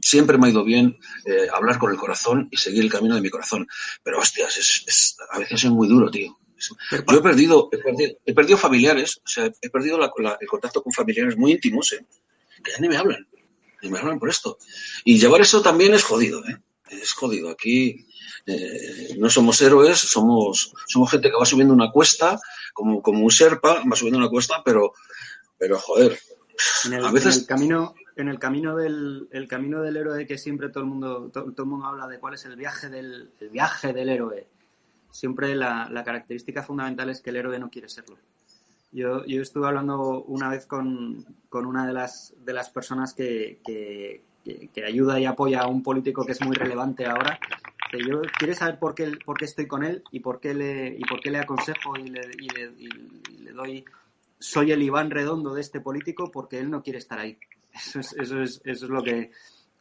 Siempre 0.03 0.37
me 0.37 0.49
ha 0.49 0.51
ido 0.51 0.65
bien 0.65 0.99
eh, 1.25 1.47
hablar 1.51 1.79
con 1.79 1.91
el 1.91 1.97
corazón 1.97 2.47
y 2.51 2.59
seguir 2.59 2.85
el 2.85 2.93
camino 2.93 3.15
de 3.15 3.23
mi 3.23 3.31
corazón. 3.31 3.67
Pero 4.03 4.19
hostias, 4.19 4.59
es, 4.59 5.17
a 5.31 5.39
veces 5.39 5.65
es 5.65 5.71
muy 5.71 5.89
duro, 5.89 6.11
tío. 6.11 6.37
Yo 7.09 7.19
he 7.19 7.23
perdido, 7.23 7.71
he 7.73 8.35
perdido, 8.35 8.59
familiares, 8.59 9.19
o 9.25 9.29
sea, 9.29 9.51
he 9.61 9.71
perdido 9.71 9.99
el 10.03 10.47
contacto 10.47 10.83
con 10.83 10.93
familiares 10.93 11.39
muy 11.39 11.53
íntimos, 11.53 11.93
eh, 11.95 12.05
que 12.63 12.71
ya 12.71 12.79
ni 12.81 12.89
me 12.89 12.97
hablan 12.99 13.27
y 13.85 13.91
me 13.91 13.99
hablan 13.99 14.19
por 14.19 14.31
esto. 14.31 14.59
Y 15.05 15.19
llevar 15.19 15.41
eso 15.41 15.63
también 15.63 15.95
es 15.95 16.03
jodido, 16.03 16.45
¿eh? 16.47 16.59
Es 16.91 17.13
jodido. 17.13 17.51
Aquí 17.51 18.07
eh, 18.47 19.17
no 19.19 19.31
somos 19.31 19.61
héroes, 19.63 19.99
somos, 19.99 20.73
somos 20.87 21.11
gente 21.11 21.31
que 21.31 21.37
va 21.37 21.47
subiendo 21.47 21.75
una 21.75 21.91
cuesta, 21.91 22.39
como, 22.73 23.03
como 23.03 23.25
un 23.25 23.31
serpa, 23.31 23.83
va 23.91 23.97
subiendo 23.97 24.19
una 24.19 24.29
cuesta, 24.29 24.63
pero, 24.65 24.93
pero 25.59 25.79
joder. 25.79 26.19
En 26.85 26.93
el, 26.93 27.05
a 27.05 27.11
veces... 27.11 27.37
en 27.37 27.41
el 27.41 27.47
camino, 27.47 27.95
en 28.17 28.29
el 28.29 28.39
camino 28.39 28.77
del 28.77 29.29
el 29.33 29.49
camino 29.49 29.83
del 29.83 29.97
héroe 29.97 30.27
que 30.27 30.39
siempre 30.39 30.69
todo 30.69 30.85
el 30.85 30.91
mundo 30.91 31.31
todo, 31.33 31.53
el 31.57 31.65
mundo 31.65 31.87
habla 31.87 32.07
de 32.07 32.21
cuál 32.21 32.35
es 32.35 32.45
el 32.45 32.55
viaje 32.55 32.89
del 32.89 33.33
el 33.41 33.49
viaje 33.49 33.93
del 33.93 34.09
héroe 34.09 34.47
siempre 35.11 35.57
la, 35.57 35.89
la 35.91 36.05
característica 36.05 36.63
fundamental 36.63 37.11
es 37.11 37.21
que 37.21 37.31
el 37.31 37.37
héroe 37.37 37.59
no 37.59 37.71
quiere 37.71 37.89
serlo 37.89 38.17
yo, 38.95 39.25
yo 39.27 39.43
estuve 39.43 39.67
hablando 39.67 40.23
una 40.23 40.49
vez 40.49 40.67
con, 40.67 41.27
con 41.49 41.67
una 41.67 41.85
de 41.85 41.93
las, 41.93 42.33
de 42.45 42.53
las 42.53 42.71
personas 42.71 43.13
que, 43.13 43.59
que, 43.65 44.23
ayuda 44.87 45.19
y 45.19 45.25
apoya 45.25 45.63
a 45.63 45.67
un 45.67 45.83
político 45.83 46.25
que 46.25 46.33
es 46.33 46.41
muy 46.43 46.55
relevante 46.55 47.07
ahora. 47.07 47.39
Yo 47.93 48.23
quiere 48.39 48.55
saber 48.55 48.79
por 48.79 48.95
qué, 48.95 49.13
por 49.25 49.37
qué 49.37 49.47
estoy 49.47 49.67
con 49.67 49.83
él 49.83 50.03
y 50.13 50.21
por 50.21 50.39
qué 50.39 50.55
le, 50.55 50.89
y 50.89 51.01
por 51.05 51.21
qué 51.21 51.31
le 51.31 51.39
aconsejo 51.39 51.97
y 51.97 52.09
le, 52.09 52.21
y 52.39 52.49
le, 52.49 52.73
y 52.79 53.39
le 53.39 53.53
doy. 53.53 53.85
Soy 54.39 54.71
el 54.71 54.83
Iván 54.83 55.11
Redondo 55.11 55.55
de 55.55 55.61
este 55.61 55.81
político 55.81 56.31
porque 56.31 56.61
él 56.61 56.71
no 56.71 56.83
quiere 56.83 56.99
estar 56.99 57.19
ahí. 57.19 57.39
Eso 57.73 57.99
es, 57.99 58.13
eso 58.13 58.43
es, 58.43 58.61
eso 58.65 58.85
es 58.85 58.91
lo 58.91 59.03
que 59.03 59.33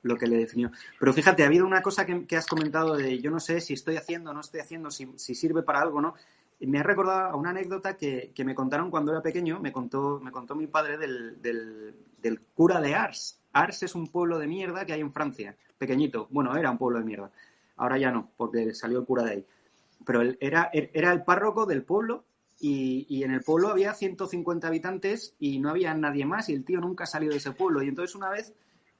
lo 0.01 0.17
que 0.17 0.27
le 0.27 0.37
definió. 0.37 0.71
Pero 0.99 1.13
fíjate, 1.13 1.43
ha 1.43 1.47
habido 1.47 1.65
una 1.65 1.81
cosa 1.81 2.05
que, 2.05 2.25
que, 2.25 2.35
has 2.35 2.45
comentado 2.45 2.95
de 2.95 3.19
yo 3.19 3.31
no 3.31 3.39
sé 3.39 3.61
si 3.61 3.73
estoy 3.73 3.95
haciendo 3.95 4.31
o 4.31 4.33
no 4.33 4.41
estoy 4.41 4.59
haciendo, 4.59 4.91
si, 4.91 5.07
si 5.15 5.33
sirve 5.33 5.63
para 5.63 5.81
algo, 5.81 6.01
¿no? 6.01 6.15
Me 6.67 6.79
ha 6.79 6.83
recordado 6.83 7.29
a 7.29 7.35
una 7.35 7.49
anécdota 7.49 7.97
que, 7.97 8.31
me 8.45 8.55
contaron 8.55 8.89
cuando 8.89 9.11
era 9.11 9.21
pequeño, 9.21 9.59
me 9.59 9.71
contó, 9.71 10.19
me 10.19 10.31
contó 10.31 10.55
mi 10.55 10.67
padre 10.67 10.97
del, 10.97 11.41
del, 11.41 12.41
cura 12.53 12.79
de 12.79 12.95
Ars. 12.95 13.39
Ars 13.51 13.83
es 13.83 13.95
un 13.95 14.07
pueblo 14.07 14.39
de 14.39 14.47
mierda 14.47 14.85
que 14.85 14.93
hay 14.93 15.01
en 15.01 15.11
Francia, 15.11 15.55
pequeñito. 15.77 16.27
Bueno, 16.31 16.55
era 16.55 16.71
un 16.71 16.77
pueblo 16.77 16.99
de 16.99 17.05
mierda. 17.05 17.31
Ahora 17.77 17.97
ya 17.97 18.11
no, 18.11 18.29
porque 18.37 18.73
salió 18.73 18.99
el 18.99 19.05
cura 19.05 19.23
de 19.23 19.31
ahí. 19.31 19.45
Pero 20.05 20.21
él 20.21 20.37
era, 20.39 20.69
era 20.73 21.11
el 21.11 21.23
párroco 21.23 21.65
del 21.65 21.83
pueblo 21.83 22.23
y, 22.59 23.05
y, 23.09 23.23
en 23.23 23.31
el 23.31 23.41
pueblo 23.41 23.69
había 23.69 23.93
150 23.93 24.67
habitantes 24.67 25.35
y 25.39 25.59
no 25.59 25.69
había 25.69 25.93
nadie 25.93 26.25
más 26.25 26.49
y 26.49 26.53
el 26.53 26.63
tío 26.63 26.79
nunca 26.79 27.05
salió 27.05 27.29
de 27.29 27.37
ese 27.37 27.51
pueblo. 27.51 27.81
Y 27.83 27.89
entonces 27.89 28.15
una 28.15 28.29
vez, 28.29 28.53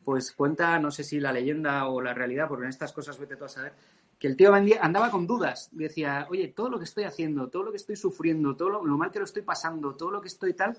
pues 0.04 0.32
cuenta, 0.34 0.78
no 0.80 0.92
sé 0.92 1.04
si 1.04 1.20
la 1.20 1.32
leyenda 1.32 1.88
o 1.88 2.02
la 2.02 2.14
realidad, 2.14 2.48
porque 2.48 2.66
en 2.66 2.70
estas 2.70 2.94
cosas 2.94 3.18
vete 3.20 3.36
tú 3.36 3.46
a 3.46 3.50
saber, 3.50 3.74
que 4.20 4.28
el 4.28 4.38
tío 4.38 4.54
andaba 4.54 5.12
con 5.12 5.28
dudas. 5.28 5.70
Decía, 5.72 6.28
oye, 6.30 6.48
todo 6.50 6.70
lo 6.70 6.78
que 6.80 6.86
estoy 6.86 7.04
haciendo, 7.04 7.50
todo 7.50 7.64
lo 7.64 7.72
que 7.72 7.78
estoy 7.78 7.96
sufriendo, 7.96 8.56
todo 8.56 8.70
lo, 8.70 8.98
mal 8.98 9.12
que 9.12 9.20
lo 9.20 9.26
estoy 9.26 9.42
pasando, 9.42 9.96
todo 9.96 10.12
lo 10.12 10.22
que 10.22 10.28
estoy 10.28 10.54
tal, 10.54 10.78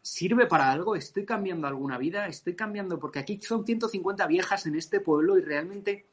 ¿sirve 0.00 0.46
para 0.46 0.70
algo? 0.70 0.96
¿Estoy 0.96 1.24
cambiando 1.24 1.66
alguna 1.66 1.98
vida? 1.98 2.26
¿Estoy 2.26 2.56
cambiando? 2.56 2.98
Porque 2.98 3.18
aquí 3.18 3.40
son 3.40 3.64
150 3.64 4.26
viejas 4.26 4.66
en 4.66 4.76
este 4.76 5.00
pueblo 5.00 5.38
y 5.38 5.42
realmente... 5.42 6.06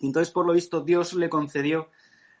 Entonces, 0.00 0.32
por 0.32 0.44
lo 0.44 0.52
visto, 0.52 0.82
Dios 0.82 1.14
le 1.14 1.30
concedió 1.30 1.88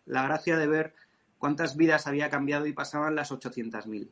la 0.06 0.22
gracia 0.24 0.58
de 0.58 0.66
ver 0.66 0.94
cuántas 1.38 1.76
vidas 1.76 2.06
había 2.06 2.28
cambiado 2.28 2.66
y 2.66 2.72
pasaban 2.72 3.14
las 3.14 3.30
800.000. 3.32 4.10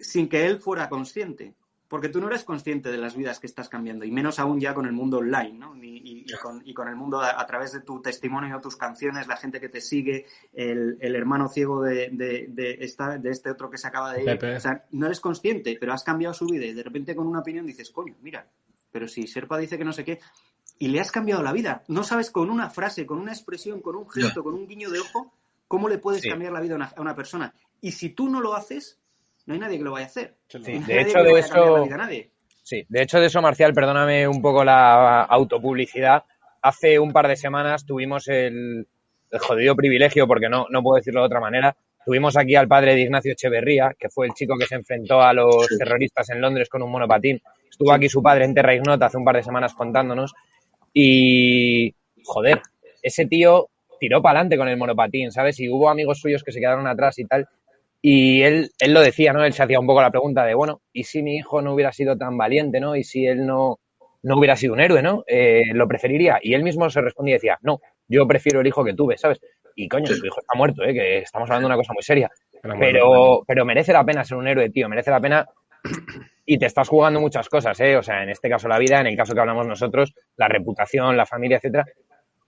Sin 0.00 0.28
que 0.28 0.46
él 0.46 0.58
fuera 0.58 0.88
consciente 0.88 1.54
porque 1.88 2.08
tú 2.08 2.20
no 2.20 2.28
eres 2.28 2.44
consciente 2.44 2.90
de 2.90 2.98
las 2.98 3.16
vidas 3.16 3.40
que 3.40 3.46
estás 3.46 3.68
cambiando, 3.68 4.04
y 4.04 4.10
menos 4.10 4.38
aún 4.38 4.60
ya 4.60 4.74
con 4.74 4.86
el 4.86 4.92
mundo 4.92 5.18
online, 5.18 5.58
¿no? 5.58 5.76
Y, 5.76 6.26
con, 6.74 6.88
el 6.88 6.96
mundo 6.96 7.20
a, 7.20 7.46
través 7.46 7.72
de 7.72 7.80
tu 7.80 8.00
testimonio, 8.00 8.60
tus 8.60 8.76
canciones, 8.76 9.26
la 9.26 9.36
gente 9.36 9.60
que 9.60 9.68
te 9.68 9.80
sigue, 9.80 10.26
el, 10.52 10.98
hermano 11.00 11.48
ciego 11.48 11.82
de, 11.82 12.10
de, 12.10 12.78
esta, 12.80 13.18
de 13.18 13.30
este 13.30 13.50
otro 13.50 13.70
que 13.70 13.78
se 13.78 13.86
acaba 13.86 14.12
de 14.12 14.24
ir. 14.24 14.44
O 14.56 14.60
sea, 14.60 14.84
no 14.92 15.06
eres 15.06 15.20
consciente, 15.20 15.76
pero 15.78 15.92
has 15.92 16.02
cambiado 16.02 16.34
su 16.34 16.46
vida 16.46 16.64
y 16.64 16.72
de 16.72 16.82
repente 16.82 17.14
con 17.14 17.26
una 17.26 17.40
opinión 17.40 17.66
dices, 17.66 17.90
coño, 17.90 18.14
mira, 18.22 18.48
pero 18.90 19.06
si 19.06 19.26
Serpa 19.26 19.58
dice 19.58 19.76
que 19.76 19.84
no 19.84 19.92
sé 19.92 20.04
qué, 20.04 20.20
y 20.78 20.88
le 20.88 21.00
has 21.00 21.12
cambiado 21.12 21.42
la 21.42 21.52
vida. 21.52 21.84
No 21.88 22.02
sabes 22.04 22.30
con 22.30 22.50
una 22.50 22.70
frase, 22.70 23.06
con 23.06 23.18
una 23.18 23.32
expresión, 23.32 23.80
con 23.80 23.96
un 23.96 24.08
gesto, 24.08 24.42
con 24.42 24.54
un 24.54 24.66
guiño 24.66 24.90
de 24.90 25.00
ojo, 25.00 25.32
cómo 25.68 25.88
le 25.88 25.98
puedes 25.98 26.22
cambiar 26.22 26.52
la 26.52 26.60
vida 26.60 26.92
a 26.96 27.00
una 27.00 27.14
persona. 27.14 27.54
Y 27.80 27.92
si 27.92 28.10
tú 28.10 28.28
no 28.28 28.40
lo 28.40 28.54
haces, 28.54 28.98
no 29.46 29.54
hay 29.54 29.60
nadie 29.60 29.78
que 29.78 29.84
lo 29.84 29.92
vaya 29.92 30.06
a 30.06 30.08
hacer. 30.08 30.34
de 30.52 31.00
hecho, 31.00 31.22
de 31.22 31.38
eso. 31.38 31.86
Sí, 32.62 32.84
de 32.88 33.02
hecho, 33.02 33.20
de 33.20 33.26
eso, 33.26 33.42
Marcial, 33.42 33.74
perdóname 33.74 34.26
un 34.26 34.40
poco 34.40 34.64
la 34.64 35.22
autopublicidad. 35.22 36.24
Hace 36.62 36.98
un 36.98 37.12
par 37.12 37.28
de 37.28 37.36
semanas 37.36 37.84
tuvimos 37.84 38.26
el, 38.28 38.86
jodido 39.38 39.76
privilegio, 39.76 40.26
porque 40.26 40.48
no, 40.48 40.66
no 40.70 40.82
puedo 40.82 40.96
decirlo 40.96 41.20
de 41.20 41.26
otra 41.26 41.40
manera, 41.40 41.76
tuvimos 42.06 42.36
aquí 42.38 42.54
al 42.54 42.68
padre 42.68 42.94
de 42.94 43.02
Ignacio 43.02 43.32
Echeverría, 43.32 43.94
que 43.98 44.08
fue 44.08 44.26
el 44.26 44.32
chico 44.32 44.56
que 44.58 44.66
se 44.66 44.76
enfrentó 44.76 45.20
a 45.20 45.34
los 45.34 45.66
terroristas 45.78 46.30
en 46.30 46.40
Londres 46.40 46.70
con 46.70 46.82
un 46.82 46.90
monopatín. 46.90 47.42
Estuvo 47.68 47.92
aquí 47.92 48.08
su 48.08 48.22
padre 48.22 48.44
en 48.44 48.54
Terra 48.54 48.74
Ignota 48.74 49.06
hace 49.06 49.18
un 49.18 49.24
par 49.24 49.36
de 49.36 49.42
semanas 49.42 49.74
contándonos. 49.74 50.32
Y, 50.92 51.94
joder, 52.24 52.62
ese 53.02 53.26
tío 53.26 53.68
tiró 54.00 54.22
para 54.22 54.38
adelante 54.38 54.56
con 54.56 54.68
el 54.68 54.76
monopatín, 54.76 55.32
¿sabes? 55.32 55.60
Y 55.60 55.68
hubo 55.68 55.90
amigos 55.90 56.20
suyos 56.20 56.42
que 56.42 56.52
se 56.52 56.60
quedaron 56.60 56.86
atrás 56.86 57.18
y 57.18 57.24
tal. 57.24 57.46
Y 58.06 58.42
él, 58.42 58.70
él 58.80 58.92
lo 58.92 59.00
decía, 59.00 59.32
¿no? 59.32 59.46
Él 59.46 59.54
se 59.54 59.62
hacía 59.62 59.80
un 59.80 59.86
poco 59.86 60.02
la 60.02 60.10
pregunta 60.10 60.44
de, 60.44 60.52
bueno, 60.52 60.82
¿y 60.92 61.04
si 61.04 61.22
mi 61.22 61.36
hijo 61.36 61.62
no 61.62 61.72
hubiera 61.72 61.90
sido 61.90 62.18
tan 62.18 62.36
valiente, 62.36 62.78
¿no? 62.78 62.94
Y 62.96 63.02
si 63.02 63.26
él 63.26 63.46
no, 63.46 63.80
no 64.22 64.36
hubiera 64.36 64.56
sido 64.56 64.74
un 64.74 64.80
héroe, 64.80 65.00
¿no? 65.00 65.24
Eh, 65.26 65.72
¿Lo 65.72 65.88
preferiría? 65.88 66.38
Y 66.42 66.52
él 66.52 66.62
mismo 66.62 66.90
se 66.90 67.00
respondía 67.00 67.32
y 67.32 67.36
decía, 67.36 67.58
no, 67.62 67.80
yo 68.06 68.28
prefiero 68.28 68.60
el 68.60 68.66
hijo 68.66 68.84
que 68.84 68.92
tuve, 68.92 69.16
¿sabes? 69.16 69.40
Y 69.74 69.88
coño, 69.88 70.08
su 70.08 70.26
hijo 70.26 70.38
está 70.38 70.54
muerto, 70.54 70.84
¿eh? 70.84 70.92
Que 70.92 71.18
estamos 71.20 71.48
hablando 71.48 71.66
de 71.66 71.74
una 71.74 71.78
cosa 71.78 71.94
muy 71.94 72.02
seria. 72.02 72.30
Pero, 72.78 73.42
pero 73.46 73.64
merece 73.64 73.94
la 73.94 74.04
pena 74.04 74.22
ser 74.22 74.36
un 74.36 74.48
héroe, 74.48 74.68
tío, 74.68 74.86
merece 74.86 75.10
la 75.10 75.20
pena 75.20 75.48
y 76.44 76.58
te 76.58 76.66
estás 76.66 76.86
jugando 76.86 77.22
muchas 77.22 77.48
cosas, 77.48 77.80
¿eh? 77.80 77.96
O 77.96 78.02
sea, 78.02 78.22
en 78.22 78.28
este 78.28 78.50
caso 78.50 78.68
la 78.68 78.78
vida, 78.78 79.00
en 79.00 79.06
el 79.06 79.16
caso 79.16 79.32
que 79.32 79.40
hablamos 79.40 79.66
nosotros, 79.66 80.12
la 80.36 80.48
reputación, 80.48 81.16
la 81.16 81.24
familia, 81.24 81.56
etcétera. 81.56 81.86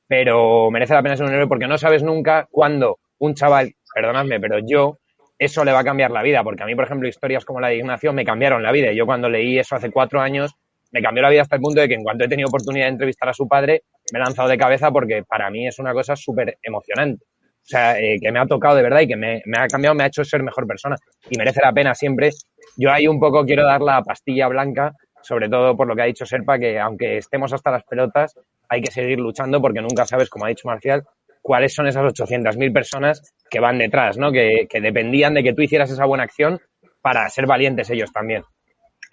Pero 0.07 0.71
merece 0.71 0.93
la 0.93 1.03
pena 1.03 1.17
ser 1.17 1.25
un 1.25 1.33
héroe 1.33 1.49
porque 1.49 1.67
no 1.67 1.79
sabes 1.79 2.03
nunca 2.03 2.47
cuándo 2.51 2.99
un 3.21 3.35
chaval, 3.35 3.73
perdonadme, 3.95 4.39
pero 4.39 4.59
yo 4.59 4.99
eso 5.39 5.65
le 5.65 5.73
va 5.73 5.81
a 5.81 5.85
cambiar 5.85 6.11
la 6.11 6.23
vida, 6.23 6.43
porque 6.43 6.63
a 6.63 6.67
mí, 6.67 6.75
por 6.75 6.85
ejemplo, 6.85 7.09
historias 7.09 7.45
como 7.45 7.61
la 7.61 7.69
de 7.69 7.77
Ignacio 7.77 8.13
me 8.13 8.25
cambiaron 8.25 8.63
la 8.63 8.73
vida. 8.73 8.93
Yo 8.93 9.07
cuando 9.07 9.29
leí 9.29 9.59
eso 9.59 9.77
hace 9.77 9.91
cuatro 9.91 10.21
años, 10.21 10.55
me 10.93 11.03
cambió 11.03 11.23
la 11.23 11.31
vida 11.31 11.43
hasta 11.43 11.57
el 11.57 11.63
punto 11.63 11.81
de 11.81 11.89
que 11.89 11.95
en 11.95 12.03
cuanto 12.03 12.25
he 12.25 12.29
tenido 12.29 12.49
oportunidad 12.49 12.87
de 12.87 12.93
entrevistar 12.93 13.29
a 13.29 13.35
su 13.35 13.47
padre, 13.47 13.83
me 14.13 14.19
he 14.19 14.23
lanzado 14.23 14.49
de 14.49 14.57
cabeza 14.57 14.91
porque 14.91 15.25
para 15.25 15.51
mí 15.51 15.67
es 15.67 15.79
una 15.79 15.93
cosa 15.93 16.17
súper 16.17 16.59
emocionante. 16.63 17.25
O 17.67 17.69
sea, 17.69 17.99
eh, 17.99 18.19
que 18.21 18.31
me 18.31 18.39
ha 18.39 18.47
tocado 18.47 18.77
de 18.77 18.83
verdad 18.83 19.01
y 19.01 19.09
que 19.09 19.17
me, 19.17 19.43
ha 19.59 19.67
cambiado, 19.67 19.95
me 19.97 20.05
ha 20.05 20.07
hecho 20.07 20.25
ser 20.25 20.43
mejor 20.43 20.67
persona. 20.67 20.97
Y 21.29 21.37
merece 21.37 21.61
la 21.61 21.73
pena 21.73 21.95
siempre. 21.95 22.31
Yo 22.77 22.93
ahí 22.93 23.09
un 23.09 23.19
poco 23.19 23.45
quiero 23.45 23.65
dar 23.65 23.81
la 23.81 24.03
pastilla 24.03 24.47
blanca, 24.47 24.93
sobre 25.21 25.49
todo 25.49 25.77
por 25.77 25.89
lo 25.89 25.97
que 25.97 26.03
ha 26.03 26.07
dicho 26.07 26.25
Serpa, 26.25 26.59
que 26.59 26.79
aunque 26.79 27.19
estemos 27.19 27.53
hasta 27.53 27.73
las 27.73 27.83
pelotas, 27.85 28.35
hay 28.69 28.81
que 28.83 28.93
seguir 28.93 29.19
luchando 29.19 29.61
porque 29.61 29.81
nunca 29.81 30.07
sabes, 30.07 30.31
como 30.31 30.45
ha 30.45 30.49
dicho 30.49 30.69
Marcial, 30.69 31.03
cuáles 31.47 31.73
son 31.73 31.87
esas 31.87 32.03
800.000 32.03 32.73
personas 32.73 33.23
que 33.49 33.61
van 33.61 33.79
detrás, 33.79 34.19
¿no? 34.19 34.33
Que, 34.33 34.67
que, 34.69 34.81
dependían 34.81 35.33
de 35.33 35.45
que 35.45 35.53
tú 35.53 35.63
hicieras 35.63 35.89
esa 35.93 36.05
buena 36.05 36.25
acción 36.25 36.61
para 37.01 37.29
ser 37.29 37.47
valientes 37.47 37.89
ellos 37.89 38.11
también. 38.13 38.43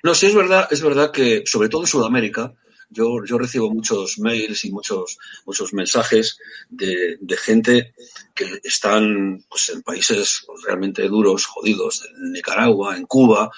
No, 0.01 0.15
sí 0.15 0.25
es 0.25 0.35
verdad, 0.35 0.67
es 0.71 0.81
verdad 0.81 1.11
que 1.11 1.43
sobre 1.45 1.69
todo 1.69 1.81
en 1.83 1.87
Sudamérica, 1.87 2.51
yo, 2.93 3.23
yo 3.25 3.37
recibo 3.37 3.69
muchos 3.69 4.19
mails 4.19 4.65
y 4.65 4.71
muchos, 4.71 5.17
muchos 5.45 5.73
mensajes 5.73 6.37
de, 6.69 7.17
de 7.19 7.37
gente 7.37 7.93
que 8.33 8.59
están 8.63 9.43
pues, 9.49 9.69
en 9.69 9.81
países 9.81 10.45
realmente 10.65 11.07
duros, 11.07 11.45
jodidos, 11.45 12.07
en 12.15 12.31
Nicaragua, 12.31 12.95
en 12.95 13.05
Cuba, 13.05 13.51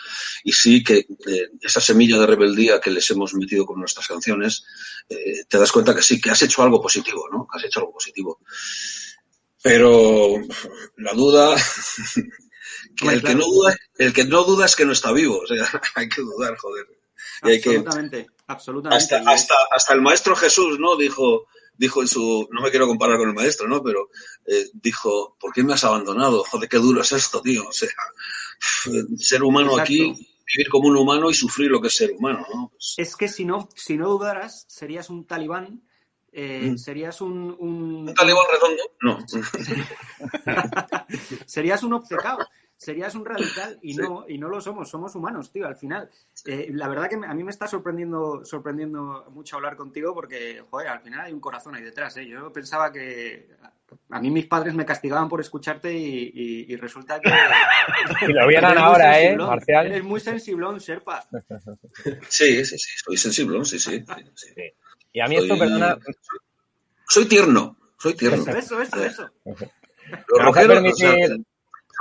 y 0.44 0.52
sí 0.52 0.84
que 0.84 1.00
eh, 1.28 1.50
esa 1.62 1.82
semilla 1.82 2.18
de 2.20 2.28
rebeldía 2.28 2.80
que 2.80 2.92
les 2.92 3.10
hemos 3.12 3.34
metido 3.34 3.66
con 3.66 3.80
nuestras 3.80 4.08
canciones, 4.08 4.66
eh, 5.10 5.44
te 5.48 5.58
das 5.58 5.72
cuenta 5.72 5.96
que 5.96 6.02
sí, 6.02 6.20
que 6.20 6.32
has 6.32 6.42
hecho 6.42 6.64
algo 6.64 6.82
positivo, 6.82 7.28
¿no? 7.32 7.48
Has 7.52 7.64
hecho 7.64 7.80
algo 7.80 7.94
positivo. 7.94 8.40
Pero 9.62 10.36
la 10.98 11.14
duda, 11.14 11.56
el, 13.12 13.24
que 13.24 13.36
no 13.36 13.46
duda 13.46 13.76
el 13.98 14.14
que 14.14 14.26
no 14.26 14.44
duda 14.44 14.66
es 14.66 14.76
que 14.76 14.86
no 14.86 14.92
está 14.92 15.12
vivo, 15.12 15.40
o 15.40 15.48
sea, 15.48 15.66
hay 15.96 16.10
que 16.10 16.22
dudar, 16.22 16.56
joder. 16.58 16.86
absolutamente, 17.42 18.28
absolutamente. 18.48 19.16
Hasta, 19.16 19.32
hasta, 19.32 19.56
hasta, 19.72 19.94
el 19.94 20.02
maestro 20.02 20.36
Jesús, 20.36 20.80
¿no? 20.80 20.96
Dijo, 20.96 21.48
dijo 21.78 22.02
en 22.02 22.08
su, 22.08 22.48
no 22.52 22.62
me 22.62 22.70
quiero 22.70 22.88
comparar 22.88 23.18
con 23.18 23.30
el 23.30 23.36
maestro, 23.36 23.68
¿no? 23.68 23.84
Pero 23.84 24.10
eh, 24.46 24.70
dijo, 24.74 25.36
¿por 25.40 25.54
qué 25.54 25.64
me 25.64 25.74
has 25.74 25.84
abandonado? 25.84 26.44
Joder, 26.44 26.70
qué 26.70 26.78
duro 26.78 27.02
es 27.02 27.12
esto, 27.12 27.42
tío. 27.42 27.68
O 27.68 27.74
sea, 27.74 27.90
ser 29.18 29.44
humano 29.44 29.78
aquí, 29.78 30.14
vivir 30.46 30.70
como 30.70 30.88
un 30.88 30.98
humano 30.98 31.30
y 31.30 31.34
sufrir 31.34 31.70
lo 31.70 31.82
que 31.82 31.88
es 31.88 31.96
ser 31.96 32.12
humano, 32.12 32.46
¿no? 32.54 32.70
Pues 32.70 32.96
es 32.98 33.16
que 33.16 33.28
si 33.28 33.46
no, 33.46 33.70
si 33.76 33.98
no 33.98 34.10
dudaras, 34.10 34.66
serías 34.68 35.10
un 35.10 35.26
talibán 35.26 35.82
eh, 36.38 36.72
mm. 36.74 36.78
serías 36.78 37.22
un, 37.22 37.56
un... 37.58 38.10
¿Un 38.10 38.14
talibán 38.14 38.44
redondo? 38.52 38.84
No. 39.00 39.18
serías 41.46 41.82
un 41.82 41.94
obcecado 41.94 42.46
serías 42.78 43.16
un 43.16 43.26
radical 43.26 43.80
y 43.82 43.96
no 43.96 44.26
y 44.28 44.38
no 44.38 44.50
lo 44.50 44.60
somos, 44.62 44.90
somos 44.90 45.16
humanos, 45.16 45.52
tío, 45.52 45.68
al 45.68 45.76
final. 45.76 46.10
Eh, 46.46 46.70
la 46.72 46.88
verdad 46.88 47.10
que 47.10 47.16
a 47.16 47.34
mí 47.34 47.44
me 47.44 47.52
está 47.52 47.68
sorprendiendo 47.68 48.44
sorprendiendo 48.44 49.28
mucho 49.32 49.56
hablar 49.56 49.76
contigo 49.76 50.14
porque, 50.14 50.62
joder, 50.70 50.90
al 50.90 51.02
final 51.02 51.22
hay 51.22 51.34
un 51.34 51.40
corazón 51.40 51.76
ahí 51.76 51.84
detrás, 51.84 52.18
¿eh? 52.18 52.28
Yo 52.28 52.52
pensaba 52.52 52.92
que 52.92 53.50
a 54.10 54.20
mí 54.20 54.32
mis 54.32 54.46
padres 54.46 54.74
me 54.74 54.86
castigaban 54.86 55.30
por 55.30 55.42
escucharte 55.42 55.94
y, 55.94 56.76
resulta 56.76 57.20
que... 57.20 57.30
y 58.28 58.34
lo 58.34 58.48
vieran 58.48 58.78
ahora, 58.78 59.20
¿eh, 59.20 59.36
Marcial? 59.38 59.88
Eres 59.88 60.04
muy 60.04 60.20
sensiblón, 60.20 60.80
Serpa. 60.80 61.28
Sí, 62.28 62.66
sí, 62.66 62.78
sí, 62.78 62.90
soy 63.04 63.18
sensiblón, 63.18 63.66
sí, 63.66 63.80
sí. 63.80 64.04
sí. 64.36 64.54
Y 65.14 65.20
a 65.22 65.28
mí 65.28 65.38
esto, 65.38 65.58
perdona... 65.58 65.98
Soy 67.08 67.26
tierno, 67.26 67.78
soy 67.98 68.16
tierno. 68.16 68.44
Eso, 68.56 68.82
eso, 68.82 69.04
eso. 69.04 69.30
Los 70.28 70.42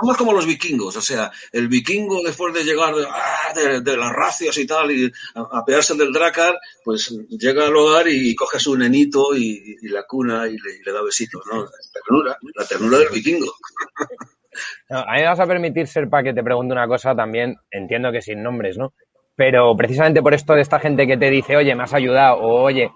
somos 0.00 0.16
como 0.16 0.32
los 0.32 0.46
vikingos, 0.46 0.96
o 0.96 1.00
sea, 1.00 1.30
el 1.52 1.68
vikingo 1.68 2.22
después 2.24 2.52
de 2.52 2.64
llegar 2.64 2.94
de, 2.94 3.06
ah, 3.08 3.96
las 3.96 4.12
racias 4.12 4.56
y 4.58 4.66
tal, 4.66 4.90
y 4.90 5.10
a, 5.34 5.64
pegarse 5.64 5.94
del 5.94 6.12
dracar, 6.12 6.58
pues 6.84 7.10
llega 7.28 7.66
al 7.66 7.76
hogar 7.76 8.08
y 8.08 8.34
coge 8.34 8.56
a 8.56 8.60
su 8.60 8.76
nenito 8.76 9.34
y, 9.36 9.76
la 9.82 10.04
cuna 10.04 10.48
y 10.48 10.56
le, 10.56 10.92
da 10.92 11.02
besitos, 11.02 11.42
¿no? 11.52 11.62
La 11.62 11.70
ternura, 11.92 12.38
la 12.54 12.64
ternura 12.66 12.98
del 12.98 13.08
vikingo. 13.10 13.52
a 14.90 15.12
mí 15.12 15.20
me 15.20 15.28
vas 15.28 15.40
a 15.40 15.46
permitir, 15.46 15.86
Serpa, 15.86 16.22
que 16.22 16.34
te 16.34 16.42
pregunte 16.42 16.72
una 16.72 16.88
cosa 16.88 17.14
también, 17.14 17.56
entiendo 17.70 18.10
que 18.10 18.22
sin 18.22 18.42
nombres, 18.42 18.76
¿no? 18.76 18.94
Pero 19.36 19.76
precisamente 19.76 20.22
por 20.22 20.34
esto 20.34 20.54
de 20.54 20.62
esta 20.62 20.78
gente 20.78 21.06
que 21.06 21.16
te 21.16 21.30
dice, 21.30 21.56
oye, 21.56 21.74
me 21.74 21.84
has 21.84 21.94
ayudado, 21.94 22.38
o 22.38 22.62
oye, 22.62 22.90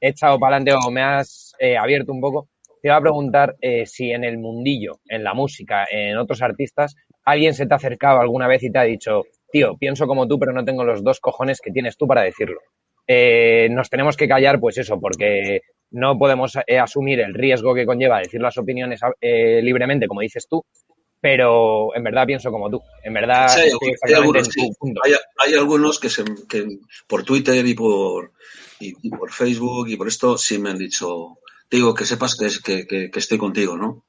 he 0.00 0.08
echado 0.08 0.38
para 0.38 0.56
adelante 0.56 0.86
o 0.86 0.90
me 0.90 1.02
has 1.02 1.54
eh, 1.58 1.76
abierto 1.76 2.12
un 2.12 2.20
poco, 2.20 2.48
te 2.80 2.88
iba 2.88 2.96
a 2.96 3.00
preguntar 3.00 3.56
eh, 3.60 3.86
si 3.86 4.10
en 4.10 4.24
el 4.24 4.38
mundillo, 4.38 5.00
en 5.06 5.22
la 5.24 5.34
música, 5.34 5.86
en 5.90 6.16
otros 6.16 6.42
artistas, 6.42 6.96
alguien 7.24 7.54
se 7.54 7.66
te 7.66 7.74
ha 7.74 7.76
acercado 7.76 8.20
alguna 8.20 8.48
vez 8.48 8.62
y 8.62 8.72
te 8.72 8.78
ha 8.78 8.84
dicho, 8.84 9.24
tío, 9.52 9.76
pienso 9.76 10.06
como 10.06 10.26
tú, 10.26 10.38
pero 10.38 10.52
no 10.52 10.64
tengo 10.64 10.84
los 10.84 11.04
dos 11.04 11.20
cojones 11.20 11.60
que 11.60 11.70
tienes 11.70 11.96
tú 11.96 12.06
para 12.06 12.22
decirlo. 12.22 12.60
Eh, 13.06 13.68
nos 13.70 13.90
tenemos 13.90 14.16
que 14.16 14.28
callar, 14.28 14.60
pues 14.60 14.78
eso, 14.78 14.98
porque 15.00 15.60
no 15.90 16.18
podemos 16.18 16.56
eh, 16.66 16.78
asumir 16.78 17.20
el 17.20 17.34
riesgo 17.34 17.74
que 17.74 17.84
conlleva 17.84 18.20
decir 18.20 18.40
las 18.40 18.56
opiniones 18.56 19.00
libremente, 19.20 20.06
como 20.06 20.20
dices 20.20 20.46
tú, 20.48 20.64
pero 21.20 21.94
en 21.94 22.04
verdad 22.04 22.26
pienso 22.26 22.50
como 22.50 22.70
tú. 22.70 22.80
En 23.02 23.12
verdad, 23.12 23.48
hay, 23.50 24.14
algunos, 24.14 24.48
hay, 25.44 25.54
algunos 25.54 25.98
que, 25.98 26.08
se, 26.08 26.24
que 26.48 26.66
por 27.06 27.24
Twitter 27.24 27.66
y 27.66 27.74
por, 27.74 28.32
y 28.80 29.10
por 29.10 29.30
Facebook 29.30 29.88
y 29.88 29.96
por 29.96 30.08
esto 30.08 30.38
sí 30.38 30.58
me 30.58 30.70
han 30.70 30.78
dicho, 30.78 31.38
digo 31.70 31.94
que 31.94 32.04
sepas 32.04 32.34
que, 32.34 32.50
que, 32.86 33.10
que, 33.10 33.18
estoy 33.18 33.38
contigo, 33.38 33.76
¿no? 33.76 34.04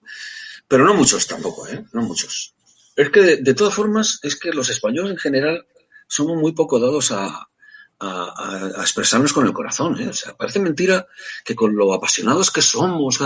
Pero 0.68 0.86
no 0.86 0.94
muchos 0.94 1.28
tampoco, 1.28 1.68
¿eh? 1.68 1.86
No 1.94 2.02
muchos. 2.02 2.56
Es 2.96 3.10
que 3.10 3.38
de, 3.38 3.54
todas 3.54 3.74
formas, 3.74 4.20
es 4.24 4.36
que 4.36 4.52
los 4.52 4.70
españoles 4.70 5.12
en 5.12 5.18
general 5.18 5.66
somos 6.08 6.38
muy 6.38 6.54
poco 6.54 6.80
dados 6.80 7.12
a, 7.12 7.48
expresarnos 8.82 9.32
con 9.32 9.46
el 9.46 9.54
corazón. 9.54 10.00
¿eh? 10.02 10.08
O 10.08 10.14
sea, 10.14 10.36
parece 10.36 10.60
mentira 10.60 11.06
que 11.46 11.54
con 11.54 11.76
lo 11.76 11.94
apasionados 11.94 12.50
que 12.50 12.64
somos, 12.64 13.20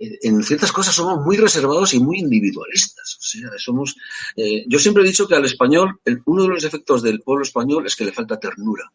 en 0.00 0.42
ciertas 0.42 0.72
cosas 0.72 0.92
somos 0.92 1.24
muy 1.24 1.36
reservados 1.36 1.94
y 1.94 2.00
muy 2.00 2.18
individualistas. 2.18 3.16
O 3.20 3.22
sea, 3.22 3.48
somos. 3.58 3.94
Eh, 4.34 4.64
yo 4.66 4.80
siempre 4.80 5.04
he 5.04 5.06
dicho 5.06 5.28
que 5.28 5.36
al 5.36 5.44
español, 5.44 6.00
uno 6.24 6.42
de 6.42 6.48
los 6.48 6.62
defectos 6.64 7.00
del 7.00 7.20
pueblo 7.20 7.44
español 7.44 7.86
es 7.86 7.94
que 7.94 8.04
le 8.04 8.12
falta 8.12 8.40
ternura. 8.40 8.90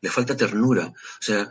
Le 0.00 0.10
falta 0.10 0.36
ternura. 0.36 0.86
O 0.86 1.22
sea, 1.22 1.48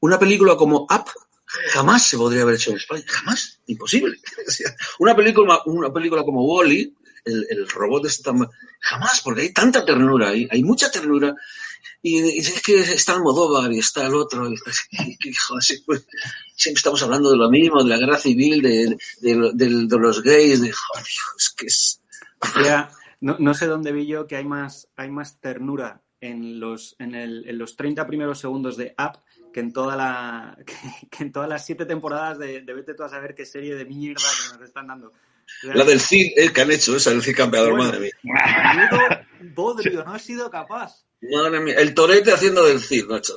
una 0.00 0.18
película 0.18 0.56
como 0.56 0.84
Up 0.84 1.10
jamás 1.46 2.06
se 2.06 2.16
podría 2.16 2.42
haber 2.42 2.56
hecho 2.56 2.70
en 2.70 2.76
España, 2.76 3.04
jamás, 3.06 3.60
imposible. 3.66 4.18
una 4.98 5.14
película, 5.14 5.60
una 5.66 5.92
película 5.92 6.22
como 6.22 6.44
Wally, 6.44 6.94
el, 7.24 7.46
el, 7.50 7.68
robot 7.68 8.04
de 8.04 8.08
esta, 8.08 8.32
jamás, 8.80 9.20
porque 9.22 9.42
hay 9.42 9.52
tanta 9.52 9.84
ternura 9.84 10.30
ahí, 10.30 10.48
hay 10.50 10.62
mucha 10.62 10.90
ternura. 10.90 11.34
Y, 12.02 12.38
es 12.38 12.62
que 12.62 12.78
está 12.80 13.14
el 13.14 13.22
Modóvar 13.22 13.72
y 13.72 13.78
está 13.78 14.06
el 14.06 14.14
otro, 14.14 14.48
y, 14.50 14.56
pues, 15.86 16.06
siempre 16.54 16.78
estamos 16.78 17.02
hablando 17.02 17.30
de 17.30 17.36
lo 17.36 17.50
mismo, 17.50 17.82
de 17.82 17.90
la 17.90 17.98
guerra 17.98 18.18
civil, 18.18 18.62
de, 18.62 18.96
los 19.98 20.22
gays, 20.22 20.60
de, 20.60 20.68
es 20.68 21.54
que 21.56 21.66
es... 21.66 22.00
no, 23.20 23.54
sé 23.54 23.66
dónde 23.66 23.92
vi 23.92 24.06
yo 24.06 24.26
que 24.26 24.36
hay 24.36 24.44
más, 24.44 24.88
hay 24.96 25.10
más 25.10 25.40
ternura 25.40 26.02
en 26.20 26.60
los, 26.60 26.96
en, 26.98 27.14
el, 27.14 27.48
en 27.48 27.58
los 27.58 27.76
30 27.76 28.06
primeros 28.06 28.38
segundos 28.38 28.76
de 28.76 28.94
Up 28.98 29.20
que 29.56 29.60
en 29.60 29.72
toda 29.72 29.96
la 29.96 30.54
que, 31.10 31.22
en 31.22 31.32
todas 31.32 31.48
las 31.48 31.64
siete 31.64 31.86
temporadas 31.86 32.38
de, 32.38 32.60
de, 32.60 32.74
vete 32.74 32.92
tú 32.92 33.04
a 33.04 33.08
saber 33.08 33.34
qué 33.34 33.46
serie 33.46 33.74
de 33.74 33.86
mierda 33.86 34.20
que 34.20 34.58
nos 34.58 34.68
están 34.68 34.86
dando. 34.86 35.14
La 35.62 35.82
del 35.84 35.98
Cid, 35.98 36.32
eh, 36.36 36.52
que 36.52 36.60
han 36.60 36.70
hecho 36.70 36.94
esa, 36.94 37.10
el 37.10 37.22
Cid 37.22 37.34
campeador, 37.34 37.74
madre 37.74 38.00
mía. 38.00 38.12
Bodrio, 39.54 40.04
no 40.04 40.12
ha 40.12 40.18
sido 40.18 40.50
capaz. 40.50 41.06
Madre 41.22 41.60
mía, 41.60 41.76
el 41.78 41.94
torete 41.94 42.32
haciendo 42.32 42.66
del 42.66 42.80
Cid, 42.80 43.06
macho. 43.06 43.34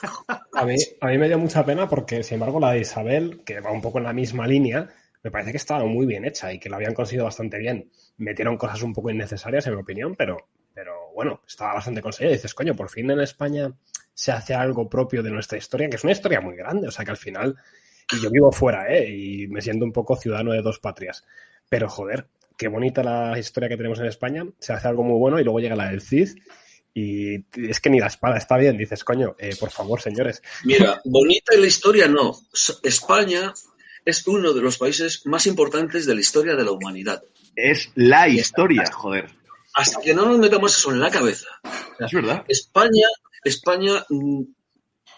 a, 0.52 0.64
mí, 0.64 0.74
a 1.00 1.06
mí 1.06 1.18
me 1.18 1.28
dio 1.28 1.38
mucha 1.38 1.64
pena 1.64 1.88
porque, 1.88 2.24
sin 2.24 2.34
embargo, 2.34 2.58
la 2.58 2.72
de 2.72 2.80
Isabel, 2.80 3.42
que 3.44 3.60
va 3.60 3.70
un 3.70 3.82
poco 3.82 3.98
en 3.98 4.04
la 4.04 4.12
misma 4.12 4.48
línea, 4.48 4.92
me 5.22 5.30
parece 5.30 5.52
que 5.52 5.58
estaba 5.58 5.84
muy 5.84 6.06
bien 6.06 6.24
hecha 6.24 6.52
y 6.52 6.58
que 6.58 6.70
la 6.70 6.76
habían 6.76 6.94
conseguido 6.94 7.26
bastante 7.26 7.58
bien. 7.58 7.88
Metieron 8.16 8.56
cosas 8.56 8.82
un 8.82 8.92
poco 8.92 9.10
innecesarias, 9.10 9.64
en 9.68 9.76
mi 9.76 9.82
opinión, 9.82 10.16
pero, 10.16 10.38
pero 10.74 11.12
bueno, 11.14 11.40
estaba 11.46 11.74
bastante 11.74 12.02
conseguida. 12.02 12.32
Dices, 12.32 12.52
coño, 12.52 12.74
por 12.74 12.90
fin 12.90 13.08
en 13.12 13.20
España 13.20 13.72
se 14.14 14.32
hace 14.32 14.54
algo 14.54 14.88
propio 14.88 15.22
de 15.22 15.30
nuestra 15.30 15.58
historia, 15.58 15.88
que 15.88 15.96
es 15.96 16.04
una 16.04 16.12
historia 16.12 16.40
muy 16.40 16.56
grande, 16.56 16.88
o 16.88 16.90
sea 16.90 17.04
que 17.04 17.10
al 17.10 17.16
final, 17.16 17.56
y 18.12 18.22
yo 18.22 18.30
vivo 18.30 18.52
fuera, 18.52 18.92
¿eh? 18.92 19.08
Y 19.10 19.48
me 19.48 19.60
siento 19.60 19.84
un 19.84 19.92
poco 19.92 20.16
ciudadano 20.16 20.52
de 20.52 20.62
dos 20.62 20.78
patrias, 20.78 21.24
pero 21.68 21.88
joder, 21.88 22.28
qué 22.56 22.68
bonita 22.68 23.02
la 23.02 23.38
historia 23.38 23.68
que 23.68 23.76
tenemos 23.76 23.98
en 24.00 24.06
España, 24.06 24.44
se 24.58 24.72
hace 24.72 24.88
algo 24.88 25.02
muy 25.02 25.18
bueno 25.18 25.40
y 25.40 25.44
luego 25.44 25.60
llega 25.60 25.76
la 25.76 25.90
del 25.90 26.02
CID 26.02 26.30
y 26.94 27.36
es 27.68 27.80
que 27.80 27.90
ni 27.90 28.00
la 28.00 28.08
espada 28.08 28.36
está 28.36 28.56
bien, 28.56 28.76
dices, 28.76 29.02
coño, 29.02 29.34
eh, 29.38 29.56
por 29.58 29.70
favor, 29.70 30.00
señores. 30.00 30.42
Mira, 30.64 31.00
bonita 31.04 31.56
la 31.56 31.66
historia 31.66 32.06
no, 32.06 32.36
España 32.82 33.54
es 34.04 34.26
uno 34.26 34.52
de 34.52 34.60
los 34.60 34.78
países 34.78 35.22
más 35.26 35.46
importantes 35.46 36.06
de 36.06 36.14
la 36.14 36.20
historia 36.20 36.54
de 36.54 36.64
la 36.64 36.72
humanidad. 36.72 37.22
Es 37.56 37.90
la 37.94 38.28
historia, 38.28 38.84
joder. 38.92 39.30
Hasta 39.74 40.02
que 40.02 40.14
no 40.14 40.26
nos 40.26 40.38
metamos 40.38 40.76
eso 40.76 40.90
en 40.90 41.00
la 41.00 41.10
cabeza. 41.10 41.46
Es 41.98 42.12
verdad. 42.12 42.44
España 42.46 43.06
España 43.44 44.04
mm, 44.08 44.42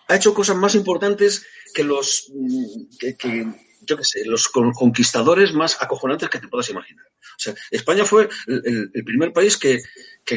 ha 0.09 0.17
hecho 0.17 0.35
cosas 0.35 0.57
más 0.57 0.75
importantes 0.75 1.47
que 1.75 1.85
los, 1.85 2.31
mm, 2.33 2.97
que, 2.99 3.47
yo 3.83 3.97
qué 3.97 4.05
sé, 4.05 4.25
los 4.25 4.49
conquistadores 4.49 5.53
más 5.53 5.77
acojonantes 5.81 6.29
que 6.29 6.39
te 6.39 6.49
puedas 6.49 6.71
imaginar. 6.71 7.05
O 7.07 7.39
sea, 7.39 7.55
España 7.71 8.05
fue 8.05 8.29
el, 8.47 9.05
primer 9.05 9.33
país 9.33 9.57
que, 9.57 9.83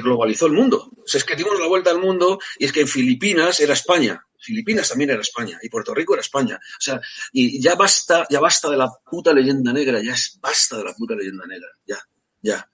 globalizó 0.01 0.47
el 0.47 0.53
mundo. 0.53 0.91
O 0.97 1.07
sea, 1.07 1.19
es 1.19 1.23
que 1.23 1.35
dimos 1.35 1.59
la 1.59 1.67
vuelta 1.67 1.91
al 1.91 1.99
mundo 1.99 2.39
y 2.57 2.65
es 2.65 2.71
que 2.71 2.81
en 2.81 2.87
Filipinas 2.87 3.59
era 3.59 3.73
España. 3.73 4.21
Filipinas 4.39 4.89
también 4.89 5.09
era 5.09 5.21
España 5.21 5.57
y 5.61 5.69
Puerto 5.69 5.93
Rico 5.93 6.13
era 6.13 6.21
España. 6.21 6.55
O 6.55 6.81
sea, 6.81 6.99
y 7.31 7.61
ya 7.61 7.75
basta, 7.75 8.25
ya 8.29 8.39
basta 8.39 8.69
de 8.69 8.77
la 8.77 8.89
puta 9.09 9.33
leyenda 9.33 9.73
negra, 9.73 10.01
ya 10.01 10.13
es 10.13 10.37
basta 10.41 10.77
de 10.77 10.85
la 10.85 10.93
puta 10.93 11.15
leyenda 11.15 11.45
negra, 11.45 11.67
ya, 11.85 11.97
ya. 12.41 12.69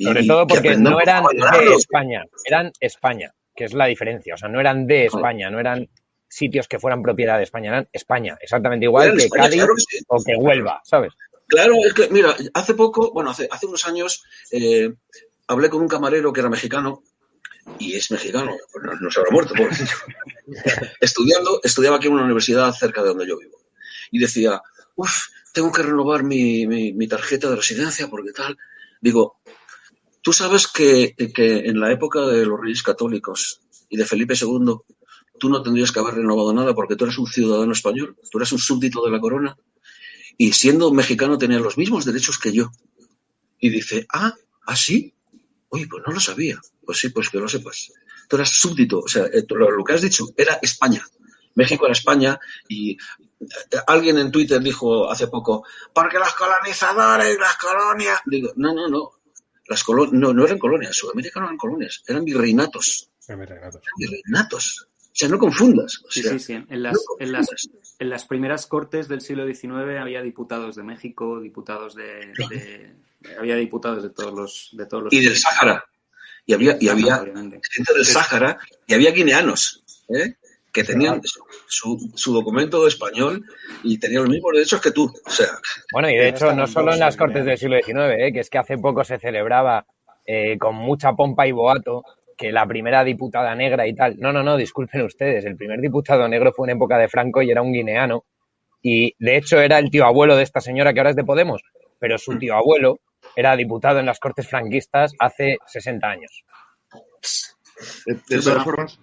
Sobre 0.00 0.24
todo 0.24 0.46
porque 0.46 0.76
no 0.76 1.00
eran 1.00 1.24
de 1.24 1.74
España, 1.74 2.24
eran 2.44 2.72
España 2.80 3.34
que 3.58 3.64
es 3.64 3.74
la 3.74 3.86
diferencia. 3.86 4.34
O 4.34 4.36
sea, 4.36 4.48
no 4.48 4.60
eran 4.60 4.86
de 4.86 5.06
España, 5.06 5.50
no 5.50 5.58
eran 5.58 5.88
sitios 6.28 6.68
que 6.68 6.78
fueran 6.78 7.02
propiedad 7.02 7.38
de 7.38 7.42
España, 7.42 7.70
eran 7.70 7.88
España, 7.92 8.38
exactamente 8.40 8.84
igual 8.86 9.16
que 9.16 9.28
Cádiz 9.28 9.64
o 10.06 10.22
que 10.22 10.36
Huelva, 10.36 10.80
¿sabes? 10.84 11.12
Claro, 11.48 11.74
es 11.84 11.92
que, 11.92 12.08
mira, 12.08 12.36
hace 12.54 12.74
poco, 12.74 13.10
bueno, 13.12 13.30
hace, 13.30 13.48
hace 13.50 13.66
unos 13.66 13.84
años, 13.84 14.22
eh, 14.52 14.94
hablé 15.48 15.70
con 15.70 15.80
un 15.80 15.88
camarero 15.88 16.32
que 16.32 16.38
era 16.38 16.48
mexicano, 16.48 17.02
y 17.80 17.96
es 17.96 18.12
mexicano, 18.12 18.56
pues 18.72 18.84
no, 19.00 19.10
se 19.10 19.18
habrá 19.18 19.32
muerto, 19.32 19.54
Estudiando, 21.00 21.60
estudiaba 21.64 21.96
aquí 21.96 22.06
en 22.06 22.12
una 22.12 22.24
universidad 22.24 22.72
cerca 22.72 23.02
de 23.02 23.08
donde 23.08 23.26
yo 23.26 23.38
vivo. 23.38 23.58
Y 24.12 24.20
decía, 24.20 24.62
uff, 24.94 25.26
tengo 25.52 25.72
que 25.72 25.82
renovar 25.82 26.22
mi, 26.22 26.66
mi 26.66 27.08
tarjeta 27.08 27.50
de 27.50 27.56
residencia 27.56 28.06
porque 28.06 28.30
tal. 28.30 28.56
Digo, 29.00 29.40
Tú 30.22 30.32
sabes 30.32 30.66
que, 30.66 31.14
en 31.16 31.80
la 31.80 31.92
época 31.92 32.26
de 32.26 32.44
los 32.44 32.60
reyes 32.60 32.82
católicos 32.82 33.60
y 33.88 33.96
de 33.96 34.04
Felipe 34.04 34.34
II, 34.34 34.74
tú 35.38 35.48
no 35.48 35.62
tendrías 35.62 35.92
que 35.92 36.00
haber 36.00 36.14
renovado 36.14 36.52
nada 36.52 36.74
porque 36.74 36.96
tú 36.96 37.04
eres 37.04 37.18
un 37.18 37.26
ciudadano 37.26 37.72
español, 37.72 38.16
tú 38.30 38.38
eres 38.38 38.52
un 38.52 38.58
súbdito 38.58 39.04
de 39.04 39.10
la 39.10 39.20
corona 39.20 39.56
y 40.36 40.52
siendo 40.52 40.92
mexicano 40.92 41.38
tenías 41.38 41.60
los 41.60 41.78
mismos 41.78 42.04
derechos 42.04 42.38
que 42.38 42.52
yo. 42.52 42.70
Y 43.58 43.70
dice, 43.70 44.06
ah, 44.12 44.34
¿así? 44.66 45.14
¿ah, 45.14 45.18
Oye, 45.70 45.86
pues 45.86 46.02
no 46.06 46.14
lo 46.14 46.20
sabía. 46.20 46.58
Pues 46.84 46.98
sí, 46.98 47.10
pues 47.10 47.28
que 47.28 47.38
lo 47.38 47.48
sepas. 47.48 47.92
Tú 48.28 48.36
eras 48.36 48.50
súbdito, 48.50 49.00
o 49.00 49.08
sea, 49.08 49.24
eh, 49.26 49.44
lo, 49.48 49.84
que 49.84 49.92
has 49.92 50.02
dicho 50.02 50.26
era 50.36 50.58
España. 50.62 51.04
México 51.54 51.86
era 51.86 51.92
España 51.92 52.38
y 52.68 52.92
eh, 52.92 52.96
alguien 53.86 54.18
en 54.18 54.30
Twitter 54.30 54.60
dijo 54.62 55.10
hace 55.10 55.26
poco, 55.26 55.64
porque 55.92 56.18
los 56.18 56.32
colonizadores, 56.34 57.38
las 57.38 57.56
colonias. 57.56 58.20
Digo, 58.26 58.52
no, 58.56 58.72
no, 58.72 58.88
no. 58.88 59.17
Las 59.68 59.84
no, 59.88 60.32
no 60.32 60.44
eran 60.44 60.58
colonias, 60.58 60.96
Sudamérica 60.96 61.40
no 61.40 61.46
eran 61.46 61.58
colonias, 61.58 62.02
eran 62.06 62.24
virreinatos. 62.24 63.10
Virreinatos. 63.98 64.88
O 64.88 65.20
sea, 65.20 65.28
no 65.28 65.38
confundas. 65.38 66.02
sí, 66.08 66.22
sí, 66.22 66.38
sí. 66.38 66.52
En 66.52 66.82
las, 66.82 66.96
en, 67.18 67.32
las, 68.08 68.24
primeras 68.24 68.66
cortes 68.66 69.08
del 69.08 69.20
siglo 69.20 69.46
XIX 69.46 69.98
había 70.00 70.22
diputados 70.22 70.76
de 70.76 70.84
México, 70.84 71.40
diputados 71.40 71.94
de, 71.94 72.94
había 73.38 73.56
diputados 73.56 74.02
de 74.02 74.10
todos 74.10 74.32
los, 74.32 74.70
de 74.72 74.86
todos 74.86 75.04
los 75.04 75.12
y 75.12 75.20
del 75.20 75.36
Sáhara. 75.36 75.84
Y 76.46 76.54
había, 76.54 76.78
y 76.80 76.88
había 76.88 77.18
gente 77.18 77.92
del 77.94 78.04
Sáhara 78.06 78.58
y 78.86 78.94
había 78.94 79.10
guineanos. 79.10 79.82
¿eh? 80.08 80.36
Que 80.72 80.84
tenían 80.84 81.20
su, 81.66 82.12
su, 82.14 82.32
documento 82.32 82.86
español 82.86 83.42
y 83.82 83.98
tenían 83.98 84.22
los 84.22 84.30
mismos 84.30 84.52
derechos 84.52 84.80
que 84.80 84.90
tú. 84.90 85.10
O 85.24 85.30
sea, 85.30 85.46
bueno, 85.92 86.10
y 86.10 86.16
de 86.16 86.28
hecho, 86.28 86.52
no 86.52 86.66
solo 86.66 86.92
en 86.92 87.00
las 87.00 87.16
Cortes 87.16 87.44
del 87.44 87.58
siglo 87.58 87.76
XIX, 87.76 88.14
¿eh? 88.18 88.32
que 88.32 88.40
es 88.40 88.50
que 88.50 88.58
hace 88.58 88.76
poco 88.76 89.02
se 89.04 89.18
celebraba 89.18 89.86
eh, 90.26 90.58
con 90.58 90.74
mucha 90.74 91.12
pompa 91.12 91.46
y 91.46 91.52
boato 91.52 92.02
que 92.36 92.52
la 92.52 92.66
primera 92.66 93.02
diputada 93.02 93.54
negra 93.54 93.86
y 93.86 93.94
tal. 93.94 94.16
No, 94.18 94.32
no, 94.32 94.42
no, 94.42 94.56
disculpen 94.56 95.02
ustedes. 95.02 95.44
El 95.44 95.56
primer 95.56 95.80
diputado 95.80 96.28
negro 96.28 96.52
fue 96.52 96.68
en 96.68 96.76
época 96.76 96.96
de 96.96 97.08
Franco 97.08 97.42
y 97.42 97.50
era 97.50 97.62
un 97.62 97.72
guineano. 97.72 98.24
Y 98.80 99.14
de 99.18 99.36
hecho 99.36 99.60
era 99.60 99.78
el 99.78 99.90
tío 99.90 100.04
abuelo 100.04 100.36
de 100.36 100.44
esta 100.44 100.60
señora 100.60 100.92
que 100.92 101.00
ahora 101.00 101.10
es 101.10 101.16
de 101.16 101.24
Podemos, 101.24 101.62
pero 101.98 102.16
su 102.16 102.32
mm. 102.32 102.38
tío 102.38 102.54
abuelo 102.54 103.00
era 103.34 103.56
diputado 103.56 103.98
en 103.98 104.06
las 104.06 104.20
Cortes 104.20 104.48
franquistas 104.48 105.12
hace 105.18 105.58
60 105.66 106.06
años. 106.06 106.44
De, 108.06 108.40
todas 108.40 108.64
formas, 108.64 109.00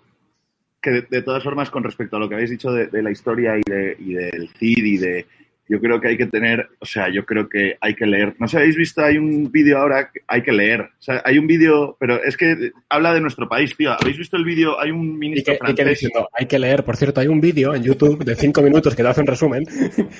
que 0.85 1.01
de, 1.09 1.21
todas 1.23 1.43
formas, 1.43 1.71
con 1.71 1.83
respecto 1.83 2.15
a 2.15 2.19
lo 2.19 2.29
que 2.29 2.35
habéis 2.35 2.51
dicho 2.51 2.71
de, 2.71 3.01
la 3.01 3.09
historia 3.09 3.57
y, 3.57 3.63
de, 3.67 3.97
y 3.99 4.13
del 4.13 4.49
CID 4.49 4.85
y 4.85 4.97
de... 4.97 5.25
Yo 5.67 5.81
creo 5.81 5.99
que 5.99 6.09
hay 6.09 6.17
que 6.17 6.27
tener, 6.27 6.69
o 6.77 6.85
sea, 6.85 7.09
yo 7.09 7.25
creo 7.25 7.49
que 7.49 7.75
hay 7.81 7.95
que 7.95 8.05
leer. 8.05 8.35
No 8.37 8.47
sé, 8.47 8.57
habéis 8.57 8.75
visto, 8.75 9.03
hay 9.03 9.17
un 9.17 9.51
vídeo 9.51 9.79
ahora, 9.79 10.11
hay 10.27 10.43
que 10.43 10.51
leer. 10.51 10.81
O 10.81 11.01
sea, 11.01 11.23
hay 11.25 11.39
un 11.39 11.47
vídeo, 11.47 11.97
pero 11.99 12.23
es 12.23 12.37
que 12.37 12.71
habla 12.87 13.15
de 13.15 13.19
nuestro 13.19 13.49
país, 13.49 13.75
tío. 13.75 13.91
¿Habéis 13.99 14.19
visto 14.19 14.37
el 14.37 14.45
vídeo? 14.45 14.79
Hay 14.79 14.91
un 14.91 15.17
ministro 15.17 15.55
francés. 15.55 16.07
hay 16.37 16.45
que 16.45 16.59
leer, 16.59 16.83
por 16.83 16.95
cierto, 16.97 17.19
hay 17.19 17.29
un 17.29 17.41
vídeo 17.41 17.73
en 17.73 17.81
YouTube 17.81 18.23
de 18.23 18.35
cinco 18.35 18.61
minutos 18.61 18.95
que 18.95 19.01
te 19.01 19.09
hace 19.09 19.21
un 19.21 19.27
resumen. 19.27 19.63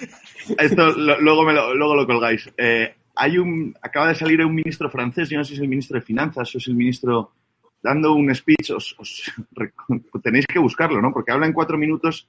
Esto 0.57 0.91
luego, 0.97 1.43
me 1.43 1.53
lo, 1.53 1.75
luego 1.75 1.95
lo 1.95 2.07
colgáis. 2.07 2.49
Eh, 2.57 2.91
hay 3.15 3.37
un, 3.37 3.75
acaba 3.83 4.07
de 4.07 4.15
salir 4.15 4.43
un 4.43 4.55
ministro 4.55 4.89
francés, 4.89 5.29
yo 5.29 5.37
no 5.37 5.43
sé 5.43 5.49
si 5.49 5.55
es 5.57 5.61
el 5.61 5.69
ministro 5.69 5.99
de 5.99 6.05
Finanzas 6.05 6.55
o 6.55 6.57
es 6.57 6.67
el 6.67 6.73
ministro 6.73 7.33
dando 7.85 8.13
un 8.13 8.33
speech, 8.33 8.71
os, 8.71 8.95
tenéis 10.23 10.47
que 10.47 10.57
buscarlo, 10.57 10.99
¿no? 11.01 11.13
Porque 11.13 11.31
habla 11.31 11.45
en 11.45 11.53
cuatro 11.53 11.77
minutos, 11.77 12.27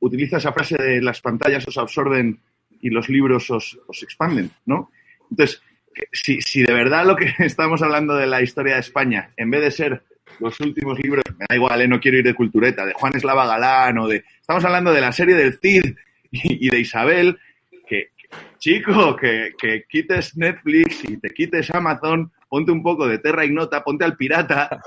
utiliza 0.00 0.38
esa 0.38 0.54
frase 0.54 0.82
de 0.82 1.02
las 1.02 1.20
pantallas 1.20 1.68
os 1.68 1.76
absorben 1.76 2.40
y 2.80 2.88
los 2.88 3.10
libros 3.10 3.50
os, 3.50 3.78
expanden, 4.02 4.50
¿no? 4.64 4.90
Entonces, 5.30 5.62
si, 6.10 6.40
si, 6.40 6.62
de 6.62 6.72
verdad 6.72 7.04
lo 7.04 7.14
que 7.14 7.30
estamos 7.44 7.82
hablando 7.82 8.14
de 8.14 8.26
la 8.26 8.40
historia 8.40 8.74
de 8.74 8.80
España, 8.80 9.30
en 9.36 9.50
vez 9.50 9.60
de 9.60 9.70
ser 9.70 10.02
los 10.38 10.58
últimos 10.60 10.98
libros, 10.98 11.24
me 11.38 11.44
da 11.46 11.54
igual, 11.54 11.82
¿eh? 11.82 11.88
no 11.88 12.00
quiero 12.00 12.16
ir 12.16 12.24
de 12.24 12.34
cultureta, 12.34 12.86
de 12.86 12.94
Juan 12.94 13.14
Eslava 13.14 13.46
Galán 13.46 13.98
o 13.98 14.08
de... 14.08 14.24
Estamos 14.40 14.64
hablando 14.64 14.92
de 14.94 15.02
la 15.02 15.12
serie 15.12 15.34
del 15.34 15.58
Cid 15.58 15.94
y, 16.30 16.70
de 16.70 16.80
Isabel, 16.80 17.38
que, 17.86 18.12
chico, 18.58 19.14
que, 19.14 19.52
que 19.58 19.84
quites 19.86 20.38
Netflix 20.38 21.04
y 21.04 21.18
te 21.18 21.28
quites 21.28 21.70
Amazon, 21.74 22.32
ponte 22.50 22.72
un 22.72 22.82
poco 22.82 23.06
de 23.06 23.18
Terra 23.18 23.44
Ignota, 23.44 23.82
ponte 23.82 24.04
al 24.04 24.16
pirata. 24.16 24.82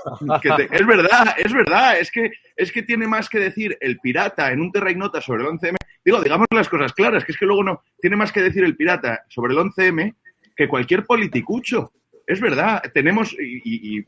es 0.70 0.86
verdad, 0.86 1.34
es 1.38 1.52
verdad, 1.52 1.98
es 1.98 2.10
que, 2.10 2.30
es 2.54 2.70
que 2.70 2.82
tiene 2.82 3.08
más 3.08 3.28
que 3.28 3.40
decir 3.40 3.76
el 3.80 3.98
pirata 3.98 4.52
en 4.52 4.60
un 4.60 4.70
Terra 4.70 4.90
Ignota 4.90 5.20
sobre 5.20 5.42
el 5.42 5.48
11M. 5.48 5.76
Digo, 6.04 6.20
digamos 6.20 6.46
las 6.50 6.68
cosas 6.68 6.92
claras, 6.92 7.24
que 7.24 7.32
es 7.32 7.38
que 7.38 7.46
luego 7.46 7.64
no, 7.64 7.82
tiene 8.00 8.16
más 8.16 8.30
que 8.30 8.42
decir 8.42 8.62
el 8.62 8.76
pirata 8.76 9.24
sobre 9.28 9.54
el 9.54 9.60
11M 9.60 10.14
que 10.54 10.68
cualquier 10.68 11.04
politicucho 11.04 11.92
es 12.26 12.40
verdad, 12.40 12.82
tenemos, 12.92 13.34
y, 13.38 13.98
y, 13.98 14.06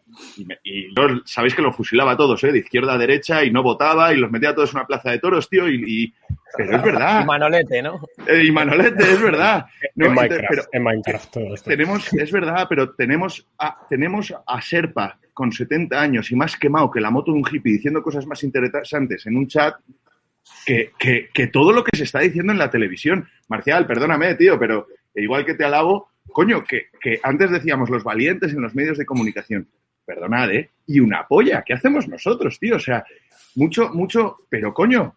sabéis 1.25 1.55
que 1.55 1.63
lo 1.63 1.73
fusilaba 1.73 2.13
a 2.13 2.17
todos, 2.17 2.43
¿eh? 2.45 2.53
de 2.53 2.61
izquierda 2.61 2.95
a 2.95 2.99
derecha, 2.99 3.45
y 3.45 3.51
no 3.51 3.63
votaba, 3.63 4.13
y 4.13 4.17
los 4.17 4.31
metía 4.31 4.51
a 4.51 4.55
todos 4.55 4.71
en 4.71 4.79
una 4.79 4.87
plaza 4.87 5.11
de 5.11 5.19
toros, 5.19 5.49
tío, 5.49 5.69
y, 5.69 6.15
pero 6.57 6.77
es 6.77 6.83
verdad. 6.83 7.23
Y 7.23 7.27
Manolete, 7.27 7.83
¿no? 7.83 8.01
Eh, 8.27 8.45
y 8.45 8.51
Manolete, 8.51 9.03
es 9.03 9.21
verdad. 9.21 9.67
en, 9.97 10.83
Minecraft, 10.83 11.31
todo 11.33 11.55
esto. 11.55 11.69
Tenemos, 11.69 12.13
es 12.13 12.33
verdad, 12.33 12.67
pero 12.69 12.95
tenemos 12.95 13.47
a, 13.59 13.87
tenemos 13.89 14.35
a 14.47 14.63
Serpa 14.63 15.19
con 15.35 15.53
70 15.53 16.01
años 16.01 16.31
y 16.31 16.37
más 16.37 16.57
quemado 16.57 16.91
que 16.91 17.01
la 17.01 17.11
moto 17.11 17.33
de 17.33 17.39
un 17.39 17.45
hippie 17.45 17.75
diciendo 17.75 18.03
cosas 18.03 18.27
más 18.27 18.43
interesantes 18.43 19.27
en 19.27 19.37
un 19.37 19.47
chat 19.47 19.75
que, 20.65 20.93
que, 20.99 21.29
que 21.33 21.49
todo 21.49 21.73
lo 21.73 21.85
que 21.85 21.97
se 21.97 22.05
está 22.05 22.21
diciendo 22.21 22.53
en 22.53 22.59
la 22.59 22.71
televisión. 22.71 23.29
Marcial, 23.49 23.87
perdóname, 23.87 24.35
tío, 24.37 24.59
pero 24.59 24.87
igual 25.15 25.45
que 25.45 25.55
te 25.55 25.65
alabo, 25.65 26.09
coño, 26.33 26.65
que, 26.65 26.89
antes 27.23 27.51
decíamos 27.51 27.91
los 27.91 28.05
valientes 28.05 28.53
en 28.53 28.63
los 28.63 28.75
medios 28.75 28.99
de 28.99 29.07
comunicación. 29.07 29.69
Perdonad, 30.05 30.51
¿eh? 30.53 30.71
Y 30.87 31.01
una 31.01 31.27
polla, 31.27 31.63
¿qué 31.67 31.75
hacemos 31.75 32.07
nosotros, 32.07 32.59
tío? 32.61 32.77
O 32.77 32.81
sea, 32.81 33.05
mucho, 33.57 33.91
mucho, 33.91 34.39
pero 34.49 34.73
coño, 34.73 35.17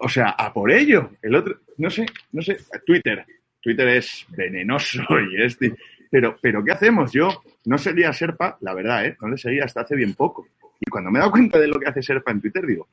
o 0.00 0.08
sea, 0.08 0.30
a 0.30 0.52
por 0.52 0.70
ello. 0.70 1.10
El 1.20 1.34
otro, 1.34 1.58
no 1.78 1.90
sé, 1.90 2.06
no 2.32 2.42
sé, 2.42 2.58
Twitter. 2.86 3.26
Twitter 3.60 3.88
es 3.88 4.26
venenoso 4.28 5.02
y 5.32 5.42
este. 5.42 5.74
Pero, 6.10 6.38
pero, 6.40 6.64
¿qué 6.64 6.72
hacemos? 6.72 7.12
Yo 7.12 7.42
no 7.66 7.76
seguía 7.76 8.12
Serpa, 8.12 8.56
la 8.60 8.72
verdad, 8.72 9.04
¿eh? 9.04 9.16
No 9.20 9.28
le 9.28 9.36
seguía 9.36 9.64
hasta 9.64 9.82
hace 9.82 9.96
bien 9.96 10.14
poco. 10.14 10.46
Y 10.80 10.88
cuando 10.90 11.10
me 11.10 11.18
he 11.18 11.20
dado 11.20 11.32
cuenta 11.32 11.58
de 11.58 11.66
lo 11.66 11.78
que 11.78 11.88
hace 11.88 12.02
Serpa 12.02 12.30
en 12.30 12.40
Twitter, 12.40 12.64
digo, 12.64 12.88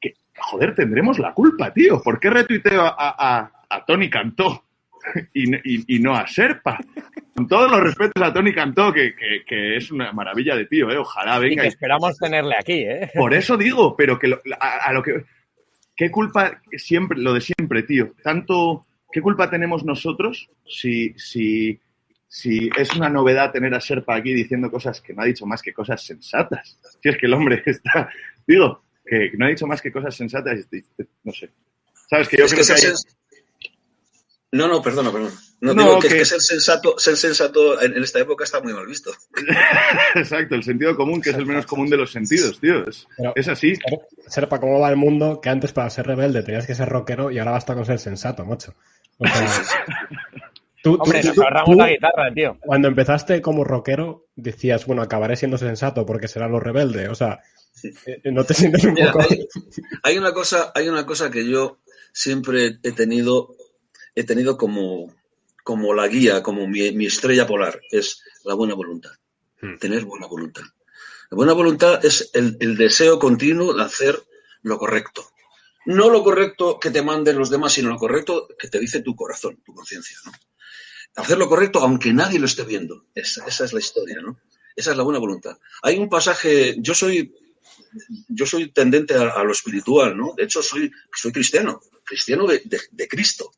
que, 0.00 0.14
joder, 0.38 0.74
tendremos 0.74 1.18
la 1.18 1.34
culpa, 1.34 1.72
tío. 1.72 2.00
¿Por 2.00 2.18
qué 2.18 2.30
retuiteo 2.30 2.82
a, 2.82 2.94
a, 2.96 3.52
a 3.68 3.84
Tony 3.84 4.08
Cantó? 4.08 4.63
Y, 5.34 5.98
no 5.98 6.14
a 6.14 6.26
Serpa. 6.26 6.78
Con 7.34 7.48
todos 7.48 7.70
los 7.70 7.80
respetos 7.80 8.22
a 8.22 8.32
Tony 8.32 8.52
Cantó, 8.52 8.92
que, 8.92 9.14
es 9.76 9.90
una 9.90 10.12
maravilla 10.12 10.56
de 10.56 10.66
tío, 10.66 10.90
¿eh? 10.90 10.98
Ojalá 10.98 11.38
venga. 11.38 11.64
Y 11.64 11.68
esperamos 11.68 12.16
tenerle 12.16 12.54
aquí, 12.58 12.84
¿eh? 12.84 13.10
Por 13.14 13.34
eso 13.34 13.56
digo, 13.56 13.96
pero 13.96 14.18
que 14.18 14.36
a, 14.58 14.92
lo 14.92 15.02
que. 15.02 15.24
¿Qué 15.96 16.10
culpa 16.10 16.60
siempre, 16.76 17.18
lo 17.18 17.34
de 17.34 17.40
siempre, 17.40 17.82
tío? 17.82 18.12
Tanto. 18.22 18.86
¿Qué 19.10 19.20
culpa 19.20 19.48
tenemos 19.48 19.84
nosotros 19.84 20.50
si, 20.66 21.14
si, 21.16 21.78
si 22.26 22.68
es 22.76 22.96
una 22.96 23.08
novedad 23.08 23.52
tener 23.52 23.72
a 23.72 23.80
Serpa 23.80 24.16
aquí 24.16 24.32
diciendo 24.34 24.68
cosas 24.72 25.00
que 25.00 25.14
no 25.14 25.22
ha 25.22 25.26
dicho 25.26 25.46
más 25.46 25.62
que 25.62 25.72
cosas 25.72 26.04
sensatas? 26.04 26.80
Si 27.00 27.08
es 27.08 27.16
que 27.16 27.26
el 27.26 27.34
hombre 27.34 27.62
está. 27.66 28.10
Digo, 28.46 28.82
que 29.04 29.32
no 29.36 29.46
ha 29.46 29.50
dicho 29.50 29.66
más 29.66 29.80
que 29.80 29.92
cosas 29.92 30.16
sensatas, 30.16 30.66
no 31.22 31.32
sé. 31.32 31.50
¿Sabes? 32.08 32.28
Que 32.28 32.38
yo 32.38 32.46
creo 32.46 32.64
que, 32.64 32.92
no, 34.54 34.68
no, 34.68 34.80
perdona, 34.80 35.10
perdona. 35.10 35.32
No, 35.60 35.74
digo 35.74 35.98
que, 35.98 36.08
que, 36.08 36.24
ser 36.24 36.40
sensato, 36.40 36.96
ser 36.96 37.16
sensato 37.16 37.82
en, 37.82 38.00
esta 38.00 38.20
época 38.20 38.44
está 38.44 38.60
muy 38.60 38.72
mal 38.72 38.86
visto. 38.86 39.10
Exacto, 40.14 40.54
el 40.54 40.62
sentido 40.62 40.94
común, 40.94 41.20
que 41.20 41.30
es 41.30 41.36
el 41.36 41.44
menos 41.44 41.66
común 41.66 41.90
de 41.90 41.96
los 41.96 42.12
sentidos, 42.12 42.60
tío. 42.60 42.84
Es, 43.34 43.48
así. 43.48 43.74
Serpa, 44.28 44.60
¿cómo 44.60 44.78
va 44.78 44.90
el 44.90 44.96
mundo? 44.96 45.40
Que 45.40 45.48
antes 45.48 45.72
para 45.72 45.90
ser 45.90 46.06
rebelde 46.06 46.44
tenías 46.44 46.68
que 46.68 46.76
ser 46.76 46.88
rockero 46.88 47.32
y 47.32 47.38
ahora 47.40 47.50
basta 47.50 47.74
con 47.74 47.84
ser 47.84 47.98
sensato, 47.98 48.44
macho. 48.44 48.74
O 49.18 49.26
sea, 49.26 49.44
tú, 50.84 50.98
Hombre, 51.00 51.24
nos 51.24 51.36
ahorramos 51.36 51.76
la 51.76 51.88
guitarra, 51.88 52.32
tío. 52.32 52.56
Cuando 52.60 52.86
empezaste 52.86 53.42
como 53.42 53.64
rockero, 53.64 54.28
decías, 54.36 54.86
bueno, 54.86 55.02
acabaré 55.02 55.34
siendo 55.34 55.58
sensato 55.58 56.06
porque 56.06 56.28
será 56.28 56.46
lo 56.46 56.60
rebelde. 56.60 57.08
O 57.08 57.16
sea, 57.16 57.40
eh, 57.82 58.20
no 58.30 58.44
te 58.44 58.54
sientes 58.54 58.84
un 58.84 58.94
poco. 58.94 59.18
hay, 60.04 60.16
una 60.16 60.32
cosa, 60.32 60.70
hay 60.76 60.88
una 60.88 61.04
cosa 61.04 61.28
que 61.28 61.44
yo 61.44 61.80
siempre 62.12 62.78
he 62.84 62.92
tenido 62.92 63.56
he 64.14 64.24
tenido 64.24 64.56
como, 64.56 65.14
como 65.62 65.94
la 65.94 66.06
guía, 66.06 66.42
como 66.42 66.66
mi, 66.66 67.06
estrella 67.06 67.46
polar, 67.46 67.80
es 67.90 68.22
la 68.44 68.54
buena 68.54 68.74
voluntad. 68.74 69.12
Hmm. 69.60 69.78
Tener 69.78 70.04
buena 70.04 70.26
voluntad. 70.26 70.62
La 71.30 71.36
buena 71.36 71.52
voluntad 71.52 72.04
es 72.04 72.30
el, 72.34 72.76
deseo 72.76 73.18
continuo 73.18 73.74
de 73.74 73.82
hacer 73.82 74.22
lo 74.62 74.78
correcto. 74.78 75.26
No 75.86 76.08
lo 76.08 76.22
correcto 76.22 76.78
que 76.78 76.90
te 76.90 77.02
manden 77.02 77.38
los 77.38 77.50
demás, 77.50 77.72
sino 77.72 77.90
lo 77.90 77.98
correcto 77.98 78.48
que 78.58 78.68
te 78.68 78.78
dice 78.78 79.02
tu 79.02 79.14
corazón, 79.16 79.60
tu 79.64 79.74
conciencia. 79.74 80.16
¿no? 80.24 80.32
Hacer 81.16 81.38
lo 81.38 81.48
correcto 81.48 81.80
aunque 81.80 82.12
nadie 82.12 82.38
lo 82.38 82.46
esté 82.46 82.64
viendo. 82.64 83.06
Esa, 83.14 83.44
es 83.46 83.72
la 83.72 83.80
historia, 83.80 84.20
¿no? 84.22 84.38
Esa 84.76 84.92
es 84.92 84.96
la 84.96 85.02
buena 85.02 85.18
voluntad. 85.18 85.58
Hay 85.82 85.98
un 85.98 86.08
pasaje, 86.08 86.76
yo 86.78 86.94
soy, 86.94 87.34
yo 88.28 88.46
soy 88.46 88.70
tendente 88.72 89.14
a, 89.14 89.44
lo 89.44 89.52
espiritual, 89.52 90.16
¿no? 90.16 90.34
De 90.36 90.44
hecho, 90.44 90.62
soy, 90.62 90.90
soy 91.14 91.32
cristiano, 91.32 91.80
cristiano 92.04 92.46
de, 92.46 92.62
de 92.90 93.08
Cristo 93.08 93.52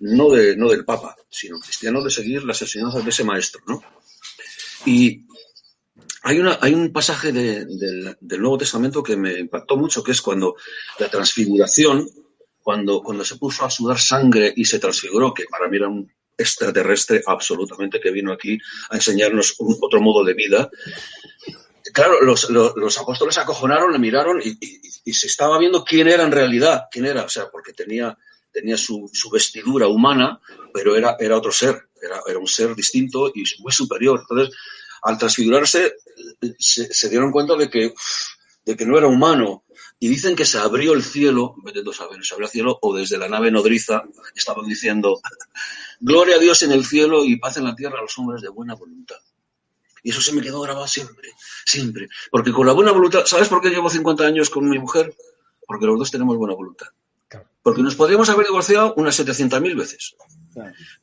no, 0.00 0.30
de, 0.30 0.56
no 0.56 0.68
del 0.68 0.84
Papa, 0.84 1.16
sino 1.30 1.58
cristiano 1.58 2.02
de 2.02 2.10
seguir 2.10 2.44
las 2.44 2.60
enseñanzas 2.62 3.04
de 3.04 3.10
ese 3.10 3.24
maestro, 3.24 3.62
¿no? 3.66 3.82
Y 4.86 5.26
hay, 6.22 6.38
una, 6.38 6.58
hay 6.60 6.74
un 6.74 6.92
pasaje 6.92 7.32
del 7.32 8.16
Nuevo 8.20 8.58
Testamento 8.58 9.02
que 9.02 9.16
me 9.16 9.38
impactó 9.38 9.76
mucho, 9.76 10.02
que 10.02 10.12
es 10.12 10.22
cuando 10.22 10.56
la 10.98 11.08
transfiguración, 11.08 12.08
cuando, 12.60 13.02
cuando 13.02 13.24
se 13.24 13.36
puso 13.36 13.64
a 13.64 13.70
sudar 13.70 13.98
sangre 13.98 14.52
y 14.54 14.64
se 14.64 14.78
transfiguró, 14.78 15.32
que 15.32 15.44
para 15.44 15.68
mí 15.68 15.76
era 15.76 15.88
un 15.88 16.10
extraterrestre 16.36 17.22
absolutamente 17.26 18.00
que 18.00 18.12
vino 18.12 18.32
aquí 18.32 18.58
a 18.90 18.96
enseñarnos 18.96 19.56
otro 19.58 20.00
modo 20.00 20.24
de 20.24 20.34
vida. 20.34 20.70
Claro, 21.92 22.20
los, 22.20 22.48
los, 22.50 22.98
apóstoles 22.98 23.38
acojonaron, 23.38 23.92
le 23.92 23.98
miraron 23.98 24.40
y, 24.42 24.56
y, 25.04 25.12
se 25.12 25.26
estaba 25.26 25.58
viendo 25.58 25.82
quién 25.82 26.06
era 26.06 26.22
en 26.22 26.32
realidad, 26.32 26.84
quién 26.90 27.06
era, 27.06 27.24
o 27.24 27.28
sea, 27.28 27.48
porque 27.50 27.72
tenía 27.72 28.16
tenía 28.60 28.76
su, 28.76 29.08
vestidura 29.32 29.86
humana, 29.86 30.40
pero 30.74 30.96
era, 30.96 31.16
otro 31.36 31.52
ser, 31.52 31.88
era, 32.02 32.38
un 32.38 32.46
ser 32.46 32.74
distinto 32.74 33.30
y 33.34 33.44
muy 33.60 33.72
superior. 33.72 34.20
Entonces, 34.20 34.56
al 35.02 35.16
transfigurarse, 35.16 35.94
se, 36.58 37.08
dieron 37.08 37.30
cuenta 37.30 37.54
de 37.56 37.70
que, 37.70 38.86
no 38.86 38.98
era 38.98 39.06
humano. 39.06 39.64
Y 40.00 40.08
dicen 40.08 40.36
que 40.36 40.44
se 40.44 40.58
abrió 40.58 40.92
el 40.92 41.02
cielo, 41.02 41.56
vete 41.64 41.80
a 41.80 41.92
saber, 41.92 42.24
se 42.24 42.34
abrió 42.34 42.46
el 42.46 42.52
cielo, 42.52 42.78
o 42.82 42.96
desde 42.96 43.18
la 43.18 43.28
nave 43.28 43.50
nodriza 43.50 44.04
estaban 44.34 44.66
diciendo, 44.66 45.20
gloria 46.00 46.36
a 46.36 46.38
Dios 46.38 46.62
en 46.62 46.72
el 46.72 46.84
cielo 46.84 47.24
y 47.24 47.36
paz 47.36 47.56
en 47.56 47.64
la 47.64 47.74
tierra 47.74 47.98
a 47.98 48.02
los 48.02 48.16
hombres 48.18 48.42
de 48.42 48.48
buena 48.48 48.74
voluntad. 48.74 49.16
Y 50.02 50.10
eso 50.10 50.20
se 50.20 50.32
me 50.32 50.42
quedó 50.42 50.60
grabado 50.60 50.86
siempre, 50.86 51.30
siempre. 51.64 52.08
Porque 52.30 52.52
con 52.52 52.66
la 52.66 52.72
buena 52.72 52.92
voluntad, 52.92 53.24
¿sabes 53.26 53.48
por 53.48 53.60
qué 53.60 53.70
llevo 53.70 53.90
50 53.90 54.24
años 54.24 54.50
con 54.50 54.68
mi 54.68 54.78
mujer? 54.78 55.14
Porque 55.66 55.86
los 55.86 55.98
dos 55.98 56.10
tenemos 56.10 56.36
buena 56.36 56.54
voluntad. 56.54 56.88
Porque 57.62 57.82
nos 57.82 57.96
podríamos 57.96 58.28
haber 58.30 58.46
divorciado 58.46 58.94
unas 58.96 59.18
700.000 59.18 59.76
veces. 59.76 60.14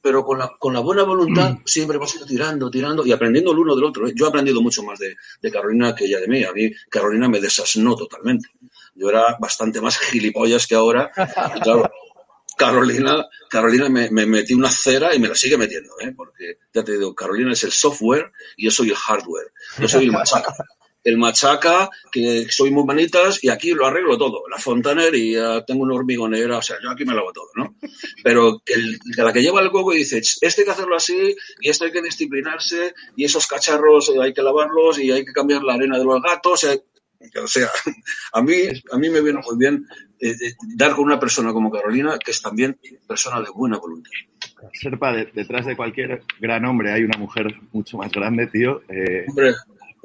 Pero 0.02 0.26
con 0.26 0.40
la, 0.40 0.52
con 0.60 0.73
la 0.73 0.80
buena 0.80 1.03
voluntad 1.03 1.52
mm. 1.52 1.61
siempre 1.65 1.98
hemos 1.98 2.14
ido 2.15 2.26
tirando, 2.26 2.69
tirando 2.69 3.06
y 3.06 3.11
aprendiendo 3.11 3.52
el 3.52 3.60
uno 3.60 3.76
del 3.76 3.86
otro. 3.86 4.07
¿eh? 4.07 4.14
Yo 4.15 4.26
he 4.26 4.30
aprendido 4.30 4.61
mucho 4.61 4.84
más 4.84 4.99
de, 4.99 5.15
Carolina 5.52 5.95
que 5.95 6.06
ella 6.06 6.19
de 6.19 6.27
mí. 6.27 6.44
A 6.44 6.52
mí 6.52 6.72
Carolina 6.90 7.30
me 7.30 7.40
desasnó 7.40 7.95
totalmente. 7.95 8.49
Yo 8.95 9.10
era 9.10 9.38
bastante 9.40 9.82
más 9.82 9.98
gilipollas 9.98 10.68
que 10.68 10.76
ahora. 10.76 11.11
Y 11.56 11.60
claro, 11.61 11.90
Carolina, 12.57 13.26
Carolina 13.49 13.90
me, 13.90 14.10
me, 14.10 14.26
metí 14.26 14.53
una 14.53 14.69
cera 14.69 15.14
y 15.14 15.19
me 15.19 15.27
la 15.27 15.36
sigue 15.36 15.57
metiendo, 15.57 15.91
¿eh? 15.99 16.14
porque 16.15 16.60
ya 16.73 16.84
te 16.84 16.94
digo, 16.94 17.14
Carolina 17.14 17.52
es 17.52 17.64
el 17.65 17.72
software 17.72 18.32
y 18.57 18.65
yo 18.65 18.72
soy 18.72 18.90
el 18.90 18.95
hardware. 18.95 19.52
Yo 19.80 19.88
soy 19.88 20.06
el 20.06 20.11
machaca 20.11 20.56
el 21.06 21.18
machaca, 21.18 21.90
que 22.11 22.48
soy 22.49 22.72
muy 22.72 22.84
manitas 22.84 23.41
y 23.44 23.49
aquí 23.49 23.72
lo 23.72 23.86
arreglo 23.86 24.18
todo. 24.18 24.44
La 24.49 24.57
fontanería, 24.57 25.64
tengo 25.64 25.84
una 25.84 25.94
hormigonera, 25.94 26.57
o 26.57 26.61
sea, 26.64 26.77
yo 26.82 26.90
aquí 26.90 27.06
me 27.06 27.14
lo 27.14 27.22
hago 27.22 27.32
todo, 27.32 27.49
¿no? 27.56 27.76
Pero 28.23 28.61
el, 28.65 28.99
la 29.15 29.32
que 29.32 29.44
lleva 29.44 29.61
el 29.61 29.69
coco 29.69 29.94
y 29.94 29.99
dice, 29.99 30.18
esto 30.18 30.61
hay 30.61 30.65
que 30.65 30.72
hacerlo 30.72 30.95
así 30.95 31.36
y 31.61 31.69
esto 31.69 31.86
hay 31.86 31.91
que 31.91 32.02
disciplinarse 32.02 32.95
y 33.15 33.23
esos 33.23 33.45
cacharros 33.45 34.11
hay 34.19 34.34
que 34.34 34.41
lavarlos 34.41 34.98
y 34.99 35.11
hay 35.11 35.23
que 35.23 35.32
cambiar 35.32 35.64
la 35.64 35.76
arena 35.76 35.99
de 35.99 36.06
los 36.06 36.22
gatos. 36.23 36.65
O 37.44 37.48
sea, 37.48 37.69
a 38.34 38.41
mí, 38.41 38.56
a 38.91 38.98
mí 38.98 39.10
me 39.10 39.22
viene 39.22 39.41
muy 39.45 39.57
bien 39.57 39.86
eh, 40.19 40.32
eh, 40.32 40.53
dar 40.76 40.95
con 40.95 41.06
una 41.06 41.19
persona 41.19 41.53
como 41.53 41.69
Carolina, 41.69 42.18
que 42.18 42.32
es 42.32 42.41
también 42.41 42.80
persona 43.07 43.41
de 43.41 43.52
buena 43.53 43.77
voluntad. 43.77 44.11
Serpa, 44.73 45.14
detrás 45.14 45.68
de 45.68 45.76
cualquier 45.76 46.23
gran 46.40 46.65
hombre 46.65 46.91
hay 46.91 47.03
una 47.03 47.18
mujer 47.19 47.53
mucho 47.72 47.98
más 47.98 48.11
grande, 48.11 48.48
tío. 48.48 48.82
Eh, 48.90 49.26
hombre, 49.27 49.53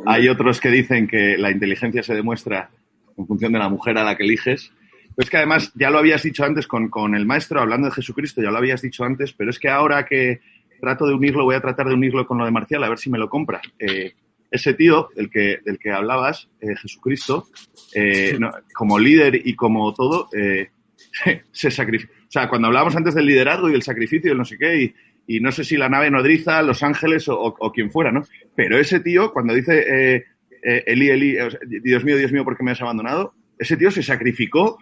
hay 0.06 0.28
otros 0.28 0.60
que 0.60 0.70
dicen 0.70 1.06
que 1.06 1.36
la 1.38 1.50
inteligencia 1.50 2.02
se 2.02 2.14
demuestra 2.14 2.70
en 3.16 3.26
función 3.26 3.52
de 3.52 3.58
la 3.58 3.68
mujer 3.68 3.98
a 3.98 4.04
la 4.04 4.16
que 4.16 4.24
eliges. 4.24 4.72
Pero 5.16 5.24
es 5.24 5.30
que 5.30 5.36
además, 5.36 5.72
ya 5.74 5.90
lo 5.90 5.98
habías 5.98 6.22
dicho 6.22 6.44
antes 6.44 6.66
con, 6.66 6.88
con, 6.88 7.14
el 7.14 7.26
maestro, 7.26 7.60
hablando 7.60 7.88
de 7.88 7.94
Jesucristo, 7.94 8.42
ya 8.42 8.50
lo 8.50 8.58
habías 8.58 8.82
dicho 8.82 9.04
antes, 9.04 9.32
pero 9.32 9.50
es 9.50 9.58
que 9.58 9.68
ahora 9.68 10.04
que 10.04 10.40
trato 10.80 11.06
de 11.06 11.14
unirlo, 11.14 11.44
voy 11.44 11.56
a 11.56 11.60
tratar 11.60 11.88
de 11.88 11.94
unirlo 11.94 12.26
con 12.26 12.38
lo 12.38 12.44
de 12.44 12.50
Marcial, 12.50 12.82
a 12.84 12.88
ver 12.88 12.98
si 12.98 13.10
me 13.10 13.18
lo 13.18 13.28
compra. 13.28 13.60
Eh, 13.78 14.14
ese 14.50 14.74
tío 14.74 15.10
del 15.14 15.30
que, 15.30 15.58
del 15.64 15.78
que 15.78 15.92
hablabas, 15.92 16.48
eh, 16.60 16.74
Jesucristo, 16.76 17.48
eh, 17.94 18.38
como 18.74 18.98
líder 18.98 19.46
y 19.46 19.54
como 19.54 19.92
todo, 19.94 20.28
se 21.52 21.70
sacrificó. 21.70 22.12
O 22.12 22.32
sea, 22.32 22.48
cuando 22.48 22.68
hablábamos 22.68 22.96
antes 22.96 23.14
del 23.14 23.26
liderazgo 23.26 23.68
y 23.68 23.72
del 23.72 23.82
sacrificio 23.82 24.32
y 24.32 24.36
no 24.36 24.44
sé 24.44 24.56
qué, 24.56 24.82
y, 24.82 24.94
no 25.26 25.52
sé 25.52 25.64
si 25.64 25.76
la 25.76 25.88
nave 25.88 26.10
nodriza, 26.10 26.62
Los 26.62 26.82
Ángeles 26.82 27.26
o, 27.28 27.72
quien 27.72 27.90
fuera, 27.90 28.10
¿no? 28.10 28.24
Pero 28.54 28.78
ese 28.78 29.00
tío, 29.00 29.32
cuando 29.32 29.54
dice 29.54 30.16
eh, 30.16 30.24
eh, 30.62 30.84
Eli, 30.86 31.10
Eli, 31.10 31.38
Dios 31.82 32.04
mío, 32.04 32.16
Dios 32.16 32.32
mío, 32.32 32.44
¿por 32.44 32.56
qué 32.56 32.64
me 32.64 32.72
has 32.72 32.82
abandonado? 32.82 33.34
Ese 33.58 33.76
tío 33.76 33.90
se 33.90 34.02
sacrificó. 34.02 34.78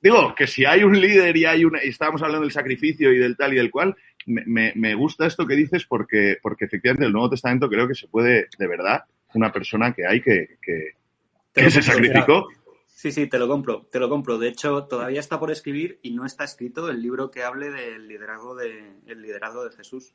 Digo, 0.00 0.34
que 0.34 0.46
si 0.46 0.64
hay 0.64 0.84
un 0.84 1.00
líder 1.00 1.36
y 1.36 1.46
hay 1.46 1.64
una, 1.64 1.82
y 1.82 1.88
estábamos 1.88 2.22
hablando 2.22 2.42
del 2.42 2.52
sacrificio 2.52 3.12
y 3.12 3.18
del 3.18 3.36
tal 3.36 3.54
y 3.54 3.56
del 3.56 3.70
cual, 3.70 3.96
me, 4.26 4.72
me, 4.74 4.94
gusta 4.94 5.26
esto 5.26 5.46
que 5.46 5.56
dices 5.56 5.86
porque, 5.86 6.36
porque 6.42 6.66
efectivamente 6.66 7.06
el 7.06 7.12
Nuevo 7.12 7.30
Testamento 7.30 7.68
creo 7.68 7.88
que 7.88 7.94
se 7.94 8.08
puede, 8.08 8.48
de 8.58 8.66
verdad, 8.66 9.04
una 9.34 9.52
persona 9.52 9.92
que 9.92 10.06
hay 10.06 10.20
que, 10.20 10.56
que, 10.62 11.70
se 11.70 11.82
sacrificó. 11.82 12.48
Sí, 12.94 13.10
sí, 13.10 13.26
te 13.26 13.38
lo 13.38 13.48
compro, 13.48 13.88
te 13.90 13.98
lo 13.98 14.08
compro. 14.08 14.38
De 14.38 14.48
hecho, 14.48 14.84
todavía 14.84 15.18
está 15.18 15.40
por 15.40 15.50
escribir 15.50 15.98
y 16.02 16.12
no 16.12 16.24
está 16.24 16.44
escrito 16.44 16.88
el 16.88 17.02
libro 17.02 17.28
que 17.30 17.42
hable 17.42 17.70
del 17.70 18.06
liderazgo 18.06 18.54
de, 18.54 18.92
el 19.06 19.20
liderazgo 19.20 19.64
de 19.64 19.76
Jesús. 19.76 20.14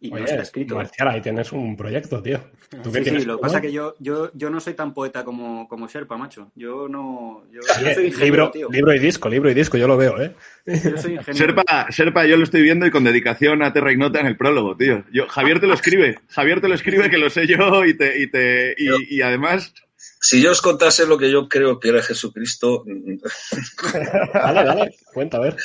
Y 0.00 0.10
no 0.10 0.16
está 0.16 0.40
escrito. 0.40 0.76
Marcial, 0.76 1.08
ahí 1.08 1.20
tienes 1.20 1.52
un 1.52 1.76
proyecto, 1.76 2.22
tío. 2.22 2.40
¿Tú 2.82 2.90
sí, 2.90 3.04
sí, 3.04 3.24
lo 3.26 3.36
que 3.36 3.42
pasa 3.42 3.56
es 3.56 3.62
que 3.62 3.72
yo, 3.72 3.96
yo, 3.98 4.30
yo 4.32 4.48
no 4.48 4.58
soy 4.60 4.72
tan 4.72 4.94
poeta 4.94 5.24
como, 5.24 5.68
como 5.68 5.88
Sherpa, 5.88 6.16
macho. 6.16 6.50
Yo 6.54 6.88
no. 6.88 7.44
Yo, 7.52 7.60
soy 7.94 8.10
libro, 8.12 8.50
libro 8.70 8.94
y 8.94 8.98
disco, 8.98 9.28
libro 9.28 9.50
y 9.50 9.54
disco, 9.54 9.76
yo 9.76 9.86
lo 9.86 9.98
veo, 9.98 10.18
¿eh? 10.22 10.34
Yo 10.64 10.96
soy 10.96 11.18
Sherpa, 11.34 11.88
Sherpa, 11.90 12.24
yo 12.24 12.38
lo 12.38 12.44
estoy 12.44 12.62
viendo 12.62 12.86
y 12.86 12.90
con 12.90 13.04
dedicación 13.04 13.62
a 13.62 13.74
Terra 13.74 13.92
Ignota 13.92 14.20
en 14.20 14.26
el 14.26 14.38
prólogo, 14.38 14.74
tío. 14.74 15.04
Yo, 15.12 15.28
Javier 15.28 15.60
te 15.60 15.66
lo 15.66 15.74
escribe, 15.74 16.18
Javier 16.28 16.62
te 16.62 16.68
lo 16.68 16.74
escribe, 16.74 17.10
que 17.10 17.18
lo 17.18 17.28
sé 17.28 17.46
yo 17.46 17.84
y, 17.84 17.92
te, 17.92 18.22
y, 18.22 18.26
te, 18.26 18.74
y, 18.78 19.16
y 19.16 19.20
además 19.20 19.74
si 20.20 20.42
yo 20.42 20.50
os 20.50 20.60
contase 20.60 21.06
lo 21.06 21.16
que 21.16 21.30
yo 21.30 21.48
creo 21.48 21.80
que 21.80 21.88
era 21.88 22.02
Jesucristo. 22.02 22.84
dale, 24.34 24.64
dale, 24.64 24.96
cuenta, 25.14 25.38
a 25.38 25.40
ver. 25.40 25.56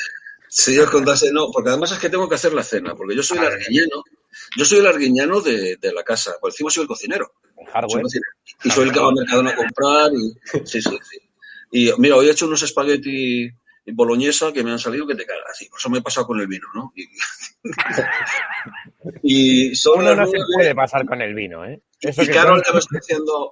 Si 0.48 0.73
yo 0.73 0.84
os 0.84 0.90
contase, 0.90 1.32
no, 1.32 1.52
porque 1.52 1.69
además 1.69 1.91
es 1.91 1.99
que 1.99 2.10
tengo 2.10 2.30
que 2.30 2.36
hacer 2.36 2.53
la 2.53 2.64
cena, 2.64 2.95
porque 2.95 3.15
yo 3.15 3.22
soy 3.22 3.40
el 3.40 3.45
arguiñano, 3.45 4.03
yo 4.57 4.64
soy 4.64 4.80
el 4.80 4.88
arguiñano 4.88 5.41
de, 5.41 5.76
de 5.76 5.94
la 5.94 6.03
casa, 6.03 6.36
por 6.40 6.52
encima 6.52 6.69
soy 6.69 6.84
el 6.84 6.88
cocinero. 6.88 7.34
y 8.64 8.69
soy 8.72 8.88
el 8.88 8.94
que 8.94 8.99
va 8.99 9.10
al 9.10 9.15
mercado 9.15 9.41
a 9.49 9.56
comprar, 9.56 10.11
y, 10.14 10.34
sí, 10.65 10.82
sí, 10.82 10.98
sí. 11.10 11.18
Y 11.72 11.91
mira, 11.98 12.15
hoy 12.15 12.30
he 12.30 12.32
hecho 12.32 12.48
unos 12.48 12.64
espagueti 12.64 13.49
boloñesa 13.93 14.51
que 14.51 14.63
me 14.63 14.71
han 14.71 14.79
salido 14.79 15.05
que 15.05 15.15
te 15.15 15.25
cagas, 15.25 15.61
y 15.61 15.69
por 15.69 15.79
eso 15.79 15.89
me 15.89 15.99
he 15.99 16.01
pasado 16.01 16.27
con 16.27 16.39
el 16.39 16.47
vino, 16.47 16.67
¿no? 16.73 16.91
Y, 16.95 17.07
y 19.23 19.73
Uno 19.95 20.15
no 20.15 20.27
se 20.27 20.37
puede 20.55 20.75
pasar 20.75 21.05
con 21.05 21.21
el 21.21 21.33
vino, 21.33 21.65
¿eh? 21.65 21.81
Eso 21.99 22.23
y 22.23 22.27
Carol 22.27 22.61
me 22.73 22.79
está 22.79 22.99
diciendo, 22.99 23.51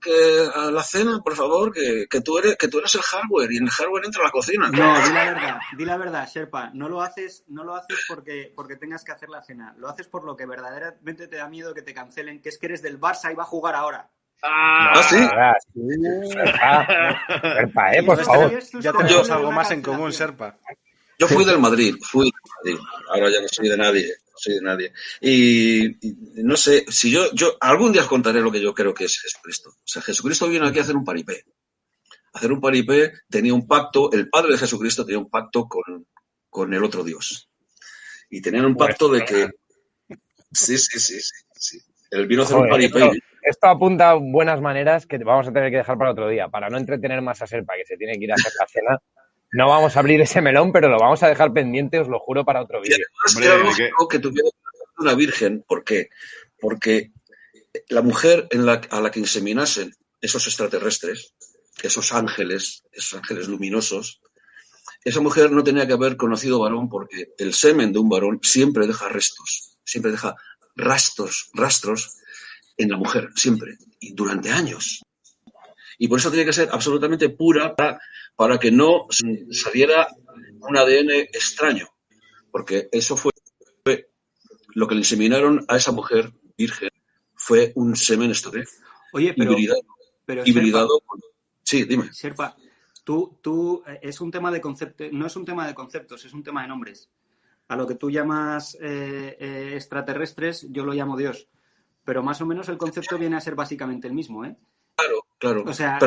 que 0.00 0.48
a 0.54 0.70
la 0.70 0.82
cena, 0.82 1.20
por 1.22 1.36
favor, 1.36 1.72
que, 1.72 2.06
que, 2.08 2.20
tú 2.20 2.38
eres, 2.38 2.56
que 2.56 2.68
tú 2.68 2.78
eres 2.78 2.94
el 2.94 3.02
hardware 3.02 3.52
y 3.52 3.58
en 3.58 3.64
el 3.64 3.70
hardware 3.70 4.06
entra 4.06 4.24
la 4.24 4.30
cocina. 4.30 4.70
No, 4.70 5.06
di 5.06 5.12
la 5.12 5.24
verdad, 5.24 5.58
di 5.76 5.84
la 5.84 5.96
verdad, 5.96 6.28
Sherpa. 6.28 6.70
No 6.72 6.88
lo 6.88 7.02
haces, 7.02 7.44
no 7.48 7.64
lo 7.64 7.74
haces 7.74 7.98
porque, 8.08 8.52
porque 8.56 8.76
tengas 8.76 9.04
que 9.04 9.12
hacer 9.12 9.28
la 9.28 9.42
cena. 9.42 9.74
Lo 9.76 9.88
haces 9.88 10.08
por 10.08 10.24
lo 10.24 10.36
que 10.36 10.46
verdaderamente 10.46 11.28
te 11.28 11.36
da 11.36 11.48
miedo 11.48 11.74
que 11.74 11.82
te 11.82 11.94
cancelen, 11.94 12.40
que 12.40 12.48
es 12.48 12.58
que 12.58 12.66
eres 12.66 12.82
del 12.82 12.98
Barça 12.98 13.30
y 13.30 13.36
va 13.36 13.42
a 13.42 13.46
jugar 13.46 13.74
ahora. 13.74 14.10
Ah, 14.42 14.92
¿Ah 14.94 15.02
sí. 15.02 15.16
Sherpa, 16.34 17.92
eh, 17.94 18.02
por 18.02 18.24
favor. 18.24 18.58
Ya 18.80 18.92
tenemos 18.92 19.30
algo 19.30 19.52
más 19.52 19.70
en 19.70 19.82
común, 19.82 20.10
Sherpa. 20.10 20.56
Yo 21.18 21.28
fui 21.28 21.44
del 21.44 21.58
Madrid, 21.58 21.94
fui 22.00 22.30
del 22.64 22.74
Madrid. 22.74 22.86
Ahora 23.10 23.30
ya 23.30 23.42
no 23.42 23.48
soy 23.48 23.68
de 23.68 23.76
nadie 23.76 24.14
soy 24.40 24.54
de 24.54 24.62
nadie. 24.62 24.92
Y, 25.20 25.96
no 26.42 26.56
sé, 26.56 26.84
si 26.88 27.10
yo, 27.10 27.32
yo, 27.34 27.56
algún 27.60 27.92
día 27.92 28.02
os 28.02 28.08
contaré 28.08 28.40
lo 28.40 28.50
que 28.50 28.60
yo 28.60 28.74
creo 28.74 28.94
que 28.94 29.04
es 29.04 29.20
Jesucristo. 29.20 29.70
O 29.70 29.86
sea, 29.86 30.02
Jesucristo 30.02 30.48
vino 30.48 30.66
aquí 30.66 30.78
a 30.78 30.82
hacer 30.82 30.96
un 30.96 31.04
paripé. 31.04 31.44
hacer 32.32 32.52
un 32.52 32.60
paripé 32.60 33.12
tenía 33.28 33.52
un 33.54 33.66
pacto, 33.66 34.10
el 34.12 34.28
padre 34.28 34.52
de 34.52 34.58
Jesucristo 34.58 35.04
tenía 35.04 35.18
un 35.18 35.28
pacto 35.28 35.68
con, 35.68 36.06
con 36.48 36.72
el 36.72 36.82
otro 36.82 37.04
Dios. 37.04 37.48
Y 38.30 38.40
tenían 38.40 38.64
un 38.64 38.76
pacto 38.76 39.08
de 39.08 39.24
que. 39.24 39.50
Sí, 40.52 40.78
sí, 40.78 40.98
sí, 40.98 41.20
sí. 41.20 41.34
sí. 41.54 41.78
Él 42.10 42.26
vino 42.26 42.42
a 42.42 42.44
hacer 42.44 42.56
un 42.56 42.68
paripé. 42.68 43.10
Esto, 43.42 43.68
apunta 43.68 44.10
a 44.10 44.14
buenas 44.14 44.60
maneras 44.60 45.06
que 45.06 45.18
vamos 45.18 45.48
a 45.48 45.52
tener 45.52 45.70
que 45.70 45.78
dejar 45.78 45.96
para 45.96 46.12
otro 46.12 46.28
día, 46.28 46.48
para 46.48 46.68
no 46.68 46.76
entretener 46.76 47.22
más 47.22 47.40
a 47.42 47.46
Serpa, 47.46 47.74
que 47.76 47.86
se 47.86 47.96
tiene 47.96 48.18
que 48.18 48.24
ir 48.24 48.32
a 48.32 48.34
hacer 48.34 48.52
la 48.58 48.66
cena. 48.66 48.98
No 49.52 49.68
vamos 49.68 49.96
a 49.96 50.00
abrir 50.00 50.20
ese 50.20 50.40
melón, 50.40 50.72
pero 50.72 50.88
lo 50.88 50.98
vamos 50.98 51.22
a 51.22 51.28
dejar 51.28 51.52
pendiente, 51.52 51.98
os 51.98 52.08
lo 52.08 52.18
juro, 52.18 52.44
para 52.44 52.62
otro 52.62 52.80
vídeo. 52.80 53.06
que 54.08 54.18
tuviera 54.18 54.48
una 54.98 55.14
virgen. 55.14 55.64
¿Por 55.66 55.82
qué? 55.84 56.10
Porque 56.60 57.12
la 57.88 58.02
mujer 58.02 58.46
en 58.50 58.66
la, 58.66 58.80
a 58.90 59.00
la 59.00 59.10
que 59.10 59.20
inseminasen 59.20 59.94
esos 60.20 60.46
extraterrestres, 60.46 61.34
esos 61.82 62.12
ángeles, 62.12 62.84
esos 62.92 63.18
ángeles 63.18 63.48
luminosos, 63.48 64.20
esa 65.04 65.20
mujer 65.20 65.50
no 65.50 65.64
tenía 65.64 65.86
que 65.86 65.94
haber 65.94 66.16
conocido 66.16 66.60
varón 66.60 66.88
porque 66.88 67.32
el 67.38 67.54
semen 67.54 67.92
de 67.92 67.98
un 67.98 68.08
varón 68.08 68.38
siempre 68.42 68.86
deja 68.86 69.08
restos, 69.08 69.78
siempre 69.82 70.12
deja 70.12 70.36
rastros, 70.76 71.50
rastros 71.54 72.16
en 72.82 72.90
la 72.90 72.96
mujer, 72.96 73.28
siempre, 73.34 73.76
y 74.00 74.12
durante 74.12 74.50
años. 74.50 75.02
Y 75.98 76.08
por 76.08 76.18
eso 76.18 76.30
tiene 76.30 76.46
que 76.46 76.52
ser 76.52 76.68
absolutamente 76.72 77.28
pura 77.28 77.74
para 77.74 78.58
que 78.58 78.70
no 78.70 79.06
saliera 79.50 80.08
un 80.60 80.76
ADN 80.76 81.10
extraño, 81.32 81.88
porque 82.50 82.88
eso 82.90 83.16
fue 83.16 83.32
lo 84.74 84.86
que 84.86 84.94
le 84.94 85.00
inseminaron 85.00 85.64
a 85.68 85.76
esa 85.76 85.92
mujer 85.92 86.32
virgen, 86.56 86.90
fue 87.34 87.72
un 87.74 87.96
semen 87.96 88.30
estoré. 88.30 88.64
Oye, 89.12 89.34
pero, 89.36 90.44
hibridado, 90.44 91.02
Sí, 91.62 91.84
dime. 91.84 92.12
Serpa, 92.12 92.56
tú, 93.04 93.38
tú, 93.40 93.82
eh, 93.86 94.00
es 94.02 94.20
un 94.20 94.30
tema 94.30 94.50
de 94.50 94.60
concepto, 94.60 95.04
no 95.12 95.26
es 95.26 95.36
un 95.36 95.44
tema 95.44 95.66
de 95.66 95.74
conceptos, 95.74 96.24
es 96.24 96.32
un 96.32 96.42
tema 96.42 96.62
de 96.62 96.68
nombres. 96.68 97.10
A 97.68 97.76
lo 97.76 97.86
que 97.86 97.94
tú 97.94 98.10
llamas 98.10 98.76
eh, 98.80 99.36
eh, 99.38 99.72
extraterrestres, 99.74 100.66
yo 100.70 100.84
lo 100.84 100.92
llamo 100.92 101.16
Dios. 101.16 101.48
Pero 102.04 102.22
más 102.22 102.40
o 102.40 102.46
menos 102.46 102.68
el 102.68 102.78
concepto 102.78 103.18
viene 103.18 103.36
a 103.36 103.40
ser 103.40 103.54
básicamente 103.54 104.06
el 104.06 104.14
mismo, 104.14 104.44
¿eh? 104.44 104.56
Claro, 104.96 105.26
claro. 105.38 105.64
O 105.66 105.72
sea, 105.72 105.98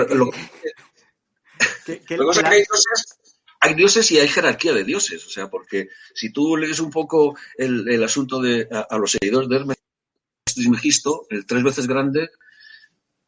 hay 3.59 3.75
dioses, 3.75 4.11
y 4.11 4.19
hay 4.19 4.27
jerarquía 4.27 4.73
de 4.73 4.83
dioses, 4.83 5.25
o 5.25 5.29
sea, 5.29 5.49
porque 5.49 5.87
si 6.13 6.31
tú 6.31 6.57
lees 6.57 6.79
un 6.79 6.91
poco 6.91 7.37
el, 7.57 8.03
asunto 8.03 8.41
de 8.41 8.67
a, 8.69 8.97
los 8.97 9.11
seguidores 9.11 9.47
de 9.47 9.55
Hermes 9.55 9.77
Trismegisto, 10.43 11.25
el 11.29 11.45
tres 11.45 11.63
veces 11.63 11.87
grande, 11.87 12.29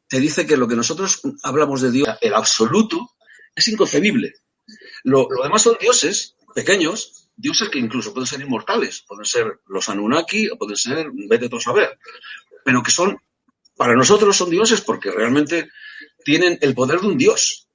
te 0.08 0.20
dice 0.20 0.46
que 0.46 0.58
lo 0.58 0.68
que 0.68 0.76
nosotros 0.76 1.22
hablamos 1.44 1.82
de 1.82 1.92
Dios, 1.92 2.10
el 2.22 2.34
absoluto, 2.34 3.16
es 3.56 3.68
inconcebible. 3.70 4.34
Lo, 5.04 5.28
demás 5.42 5.62
son 5.62 5.78
dioses 5.80 6.36
pequeños, 6.54 7.30
dioses 7.36 7.70
que 7.70 7.80
incluso 7.80 8.14
pueden 8.14 8.28
ser 8.28 8.42
inmortales, 8.42 9.06
pueden 9.08 9.26
ser 9.26 9.60
los 9.68 9.88
Anunnaki 9.90 10.50
o 10.50 10.58
pueden 10.58 10.76
ser, 10.76 11.08
vete 11.30 11.50
tú 11.50 11.58
a 11.58 11.62
saber, 11.62 11.98
pero 12.66 12.82
que 12.82 12.90
son, 12.90 13.20
para 13.78 13.94
nosotros 13.94 14.36
son 14.36 14.50
dioses 14.50 14.82
porque 14.82 15.12
realmente 15.12 15.70
tienen 16.24 16.58
el 16.62 16.74
poder 16.74 17.00
de 17.00 17.08
un 17.08 17.18
dios. 17.18 17.70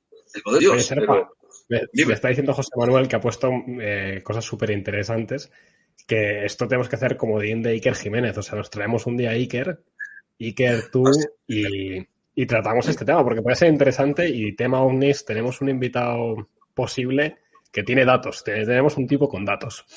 Me, 1.68 2.12
está 2.12 2.28
diciendo 2.28 2.52
José 2.52 2.70
Manuel 2.76 3.06
que 3.06 3.14
ha 3.14 3.20
puesto 3.20 3.50
eh, 3.80 4.20
cosas 4.24 4.44
súper 4.44 4.70
interesantes, 4.70 5.52
que 6.08 6.44
esto 6.44 6.66
tenemos 6.66 6.88
que 6.88 6.96
hacer 6.96 7.16
como 7.16 7.38
de 7.38 7.70
Iker 7.70 7.94
Jiménez, 7.94 8.36
o 8.36 8.42
sea, 8.42 8.58
nos 8.58 8.68
traemos 8.68 9.06
un 9.06 9.16
día 9.16 9.30
a 9.30 9.34
Iker, 9.34 9.80
Iker 10.40 10.90
tú 10.90 11.04
y, 11.46 12.04
tratamos 12.46 12.88
este 12.88 13.04
tema, 13.04 13.22
porque 13.22 13.42
puede 13.42 13.54
ser 13.54 13.68
interesante 13.68 14.28
y 14.28 14.56
tema 14.56 14.82
Omnis, 14.82 15.24
tenemos 15.24 15.60
un 15.60 15.68
invitado 15.68 16.48
posible 16.74 17.36
que 17.70 17.82
tiene 17.82 18.04
datos, 18.04 18.42
tenemos 18.42 18.96
un 18.96 19.06
tipo 19.06 19.28
con 19.28 19.44
datos. 19.44 19.84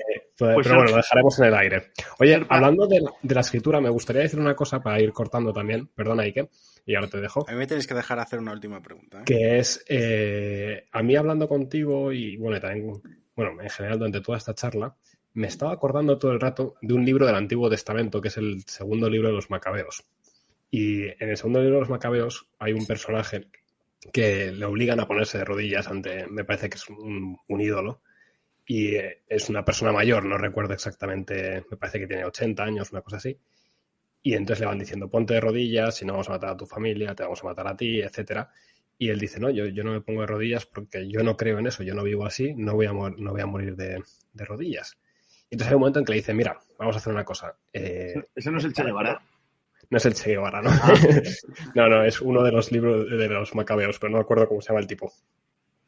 Eh, 0.00 0.30
pues, 0.38 0.54
pues 0.54 0.66
pero 0.68 0.76
bueno, 0.76 0.90
lo 0.92 0.96
dejaremos 0.98 1.38
en 1.40 1.44
el 1.46 1.54
aire. 1.54 1.90
Oye, 2.20 2.46
hablando 2.48 2.86
de, 2.86 3.00
de, 3.22 3.34
la 3.34 3.40
escritura, 3.40 3.80
me 3.80 3.90
gustaría 3.90 4.22
decir 4.22 4.38
una 4.38 4.54
cosa 4.54 4.80
para 4.80 5.00
ir 5.00 5.12
cortando 5.12 5.52
también, 5.52 5.88
perdona 5.88 6.22
Iker, 6.22 6.48
y 6.86 6.94
ahora 6.94 7.08
te 7.08 7.20
dejo. 7.20 7.44
A 7.48 7.52
mí 7.52 7.58
me 7.58 7.66
tienes 7.66 7.86
que 7.86 7.94
dejar 7.94 8.18
hacer 8.18 8.38
una 8.38 8.52
última 8.52 8.80
pregunta. 8.80 9.20
¿eh? 9.20 9.22
Que 9.24 9.58
es, 9.58 9.84
eh, 9.88 10.86
a 10.92 11.02
mí 11.02 11.16
hablando 11.16 11.48
contigo 11.48 12.12
y 12.12 12.36
bueno, 12.36 12.60
también, 12.60 13.02
bueno, 13.34 13.60
en 13.60 13.68
general 13.68 13.98
durante 13.98 14.20
toda 14.20 14.38
esta 14.38 14.54
charla, 14.54 14.96
me 15.34 15.48
estaba 15.48 15.72
acordando 15.72 16.18
todo 16.18 16.32
el 16.32 16.40
rato 16.40 16.76
de 16.80 16.94
un 16.94 17.04
libro 17.04 17.26
del 17.26 17.34
Antiguo 17.34 17.68
Testamento, 17.68 18.20
que 18.20 18.28
es 18.28 18.36
el 18.36 18.62
segundo 18.66 19.10
libro 19.10 19.28
de 19.28 19.34
los 19.34 19.50
Macabeos. 19.50 20.04
Y 20.70 21.02
en 21.02 21.28
el 21.30 21.36
segundo 21.36 21.60
libro 21.60 21.74
de 21.76 21.80
los 21.80 21.90
Macabeos 21.90 22.48
hay 22.58 22.72
un 22.72 22.86
personaje 22.86 23.48
que 24.12 24.52
le 24.52 24.64
obligan 24.64 25.00
a 25.00 25.06
ponerse 25.06 25.38
de 25.38 25.44
rodillas 25.44 25.88
ante, 25.88 26.26
me 26.28 26.44
parece 26.44 26.68
que 26.68 26.76
es 26.76 26.88
un, 26.88 27.38
un 27.46 27.60
ídolo, 27.60 28.02
y 28.66 28.96
eh, 28.96 29.22
es 29.26 29.48
una 29.48 29.64
persona 29.64 29.92
mayor, 29.92 30.24
no 30.24 30.38
recuerdo 30.38 30.74
exactamente, 30.74 31.64
me 31.70 31.76
parece 31.76 32.00
que 32.00 32.06
tiene 32.06 32.24
80 32.24 32.62
años, 32.62 32.92
una 32.92 33.00
cosa 33.00 33.16
así, 33.16 33.38
y 34.22 34.34
entonces 34.34 34.60
le 34.60 34.66
van 34.66 34.78
diciendo, 34.78 35.08
ponte 35.08 35.34
de 35.34 35.40
rodillas, 35.40 35.94
si 35.94 36.04
no 36.04 36.12
vamos 36.12 36.28
a 36.28 36.32
matar 36.32 36.50
a 36.50 36.56
tu 36.56 36.66
familia, 36.66 37.14
te 37.14 37.22
vamos 37.22 37.42
a 37.42 37.46
matar 37.46 37.68
a 37.68 37.76
ti, 37.76 38.00
etcétera. 38.00 38.50
Y 38.98 39.10
él 39.10 39.18
dice, 39.18 39.38
no, 39.38 39.48
yo, 39.48 39.66
yo 39.66 39.84
no 39.84 39.92
me 39.92 40.00
pongo 40.00 40.22
de 40.22 40.26
rodillas 40.26 40.66
porque 40.66 41.08
yo 41.08 41.22
no 41.22 41.36
creo 41.36 41.58
en 41.58 41.68
eso, 41.68 41.84
yo 41.84 41.94
no 41.94 42.02
vivo 42.02 42.26
así, 42.26 42.52
no 42.54 42.74
voy 42.74 42.86
a, 42.86 42.92
no 42.92 43.32
voy 43.32 43.40
a 43.40 43.46
morir 43.46 43.76
de, 43.76 44.02
rodillas. 44.34 44.98
Y 45.48 45.54
entonces 45.54 45.68
hay 45.68 45.74
un 45.76 45.80
momento 45.80 46.00
en 46.00 46.04
que 46.04 46.12
le 46.12 46.18
dice, 46.18 46.34
mira, 46.34 46.58
vamos 46.78 46.96
a 46.96 46.98
hacer 46.98 47.12
una 47.12 47.24
cosa. 47.24 47.56
Eh, 47.72 48.14
¿Eso 48.34 48.50
no 48.50 48.58
es 48.58 48.64
el 48.64 48.72
Che? 48.72 48.82
No 49.90 49.96
es 49.96 50.06
el 50.06 50.14
Che 50.14 50.30
Guevara, 50.30 50.60
¿no? 50.60 50.70
Ah. 50.70 50.92
no, 51.74 51.88
no, 51.88 52.04
es 52.04 52.20
uno 52.20 52.42
de 52.42 52.52
los 52.52 52.70
libros 52.72 53.08
de 53.08 53.28
los 53.28 53.54
macabeos, 53.54 53.98
pero 53.98 54.12
no 54.12 54.18
recuerdo 54.18 54.48
cómo 54.48 54.60
se 54.60 54.68
llama 54.68 54.80
el 54.80 54.86
tipo. 54.86 55.10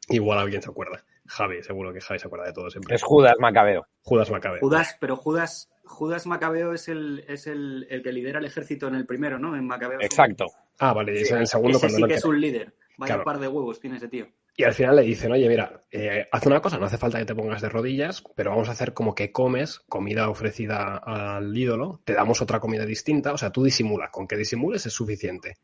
Igual 0.08 0.38
alguien 0.38 0.62
se 0.62 0.70
acuerda. 0.70 1.04
Javi, 1.26 1.62
seguro 1.62 1.92
que 1.92 2.00
Javi 2.00 2.18
se 2.18 2.26
acuerda 2.26 2.46
de 2.46 2.52
todo 2.52 2.70
siempre. 2.70 2.96
Es 2.96 3.02
Judas 3.02 3.36
Macabeo. 3.38 3.86
Judas 4.02 4.30
Macabeo. 4.30 4.60
Judas, 4.60 4.96
pero 4.98 5.16
Judas, 5.16 5.70
Judas 5.84 6.26
Macabeo 6.26 6.72
es 6.72 6.88
el, 6.88 7.24
es 7.28 7.46
el, 7.46 7.86
que 8.02 8.12
lidera 8.12 8.38
el 8.40 8.46
ejército 8.46 8.88
en 8.88 8.94
el 8.94 9.06
primero, 9.06 9.38
¿no? 9.38 9.54
En 9.54 9.66
Macabeo. 9.66 10.00
Exacto. 10.00 10.46
Ah, 10.78 10.92
vale, 10.92 11.12
y 11.18 11.22
es 11.22 11.30
en 11.30 11.38
el 11.38 11.46
segundo 11.46 11.78
ese 11.78 11.90
sí 11.90 12.02
que 12.04 12.14
es 12.14 12.24
un 12.24 12.40
líder. 12.40 12.74
Vaya 12.96 13.22
par 13.22 13.38
de 13.38 13.48
huevos 13.48 13.80
tiene 13.80 13.96
ese 13.96 14.08
tío. 14.08 14.26
Y 14.56 14.64
al 14.64 14.74
final 14.74 14.96
le 14.96 15.02
dicen, 15.02 15.32
oye, 15.32 15.48
mira, 15.48 15.84
eh, 15.90 16.28
haz 16.30 16.46
una 16.46 16.60
cosa, 16.60 16.78
no 16.78 16.86
hace 16.86 16.98
falta 16.98 17.18
que 17.18 17.24
te 17.24 17.34
pongas 17.34 17.62
de 17.62 17.68
rodillas, 17.68 18.22
pero 18.36 18.50
vamos 18.50 18.68
a 18.68 18.72
hacer 18.72 18.92
como 18.92 19.14
que 19.14 19.32
comes 19.32 19.80
comida 19.88 20.28
ofrecida 20.28 20.96
al 20.98 21.56
ídolo, 21.56 22.02
te 22.04 22.12
damos 22.12 22.42
otra 22.42 22.60
comida 22.60 22.84
distinta, 22.84 23.32
o 23.32 23.38
sea, 23.38 23.50
tú 23.50 23.62
disimulas, 23.62 24.10
con 24.10 24.26
que 24.26 24.36
disimules 24.36 24.84
es 24.84 24.92
suficiente. 24.92 25.56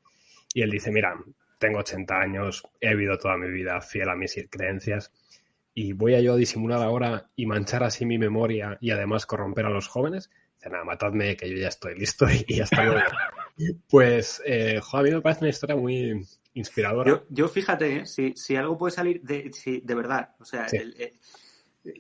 Y 0.55 0.63
él 0.63 0.71
dice, 0.71 0.91
mira, 0.91 1.15
tengo 1.59 1.81
80 1.81 2.15
años, 2.15 2.63
he 2.81 2.95
vivido 2.95 3.19
toda 3.19 3.37
mi 3.37 3.51
vida 3.51 3.81
fiel 3.81 4.09
a 4.09 4.17
mis 4.17 4.35
creencias, 4.51 5.13
y 5.79 5.93
voy 5.93 6.15
a 6.15 6.21
yo 6.21 6.33
a 6.33 6.37
disimular 6.37 6.81
ahora 6.81 7.29
y 7.37 7.45
manchar 7.45 7.85
así 7.85 8.07
mi 8.07 8.17
memoria 8.17 8.79
y 8.81 8.93
además 8.93 9.27
corromper 9.27 9.67
a 9.67 9.71
los 9.71 9.89
jóvenes. 9.89 10.31
Dice, 10.55 10.71
nada, 10.71 10.85
matadme 10.85 11.37
que 11.37 11.51
yo 11.51 11.59
ya 11.59 11.69
estoy 11.69 11.95
listo 11.99 12.27
y 12.31 12.57
ya 12.57 12.65
está. 12.65 12.83
pues, 13.91 14.43
eh, 14.47 14.81
a 14.91 15.03
mí 15.03 15.11
me 15.11 15.21
parece 15.21 15.43
una 15.43 15.51
historia 15.51 15.77
muy, 15.77 16.27
inspiradora. 16.57 17.23
Yo, 17.29 17.49
fíjate, 17.49 17.97
¿eh? 17.99 18.07
si, 18.07 18.33
si, 18.35 18.57
algo 18.57 18.77
puede 18.79 18.93
salir 18.93 19.21
de, 19.23 19.51
de 19.83 19.95
verdad, 19.95 20.31
o 20.41 20.45
sea, 20.45 20.67
eh, 20.73 21.13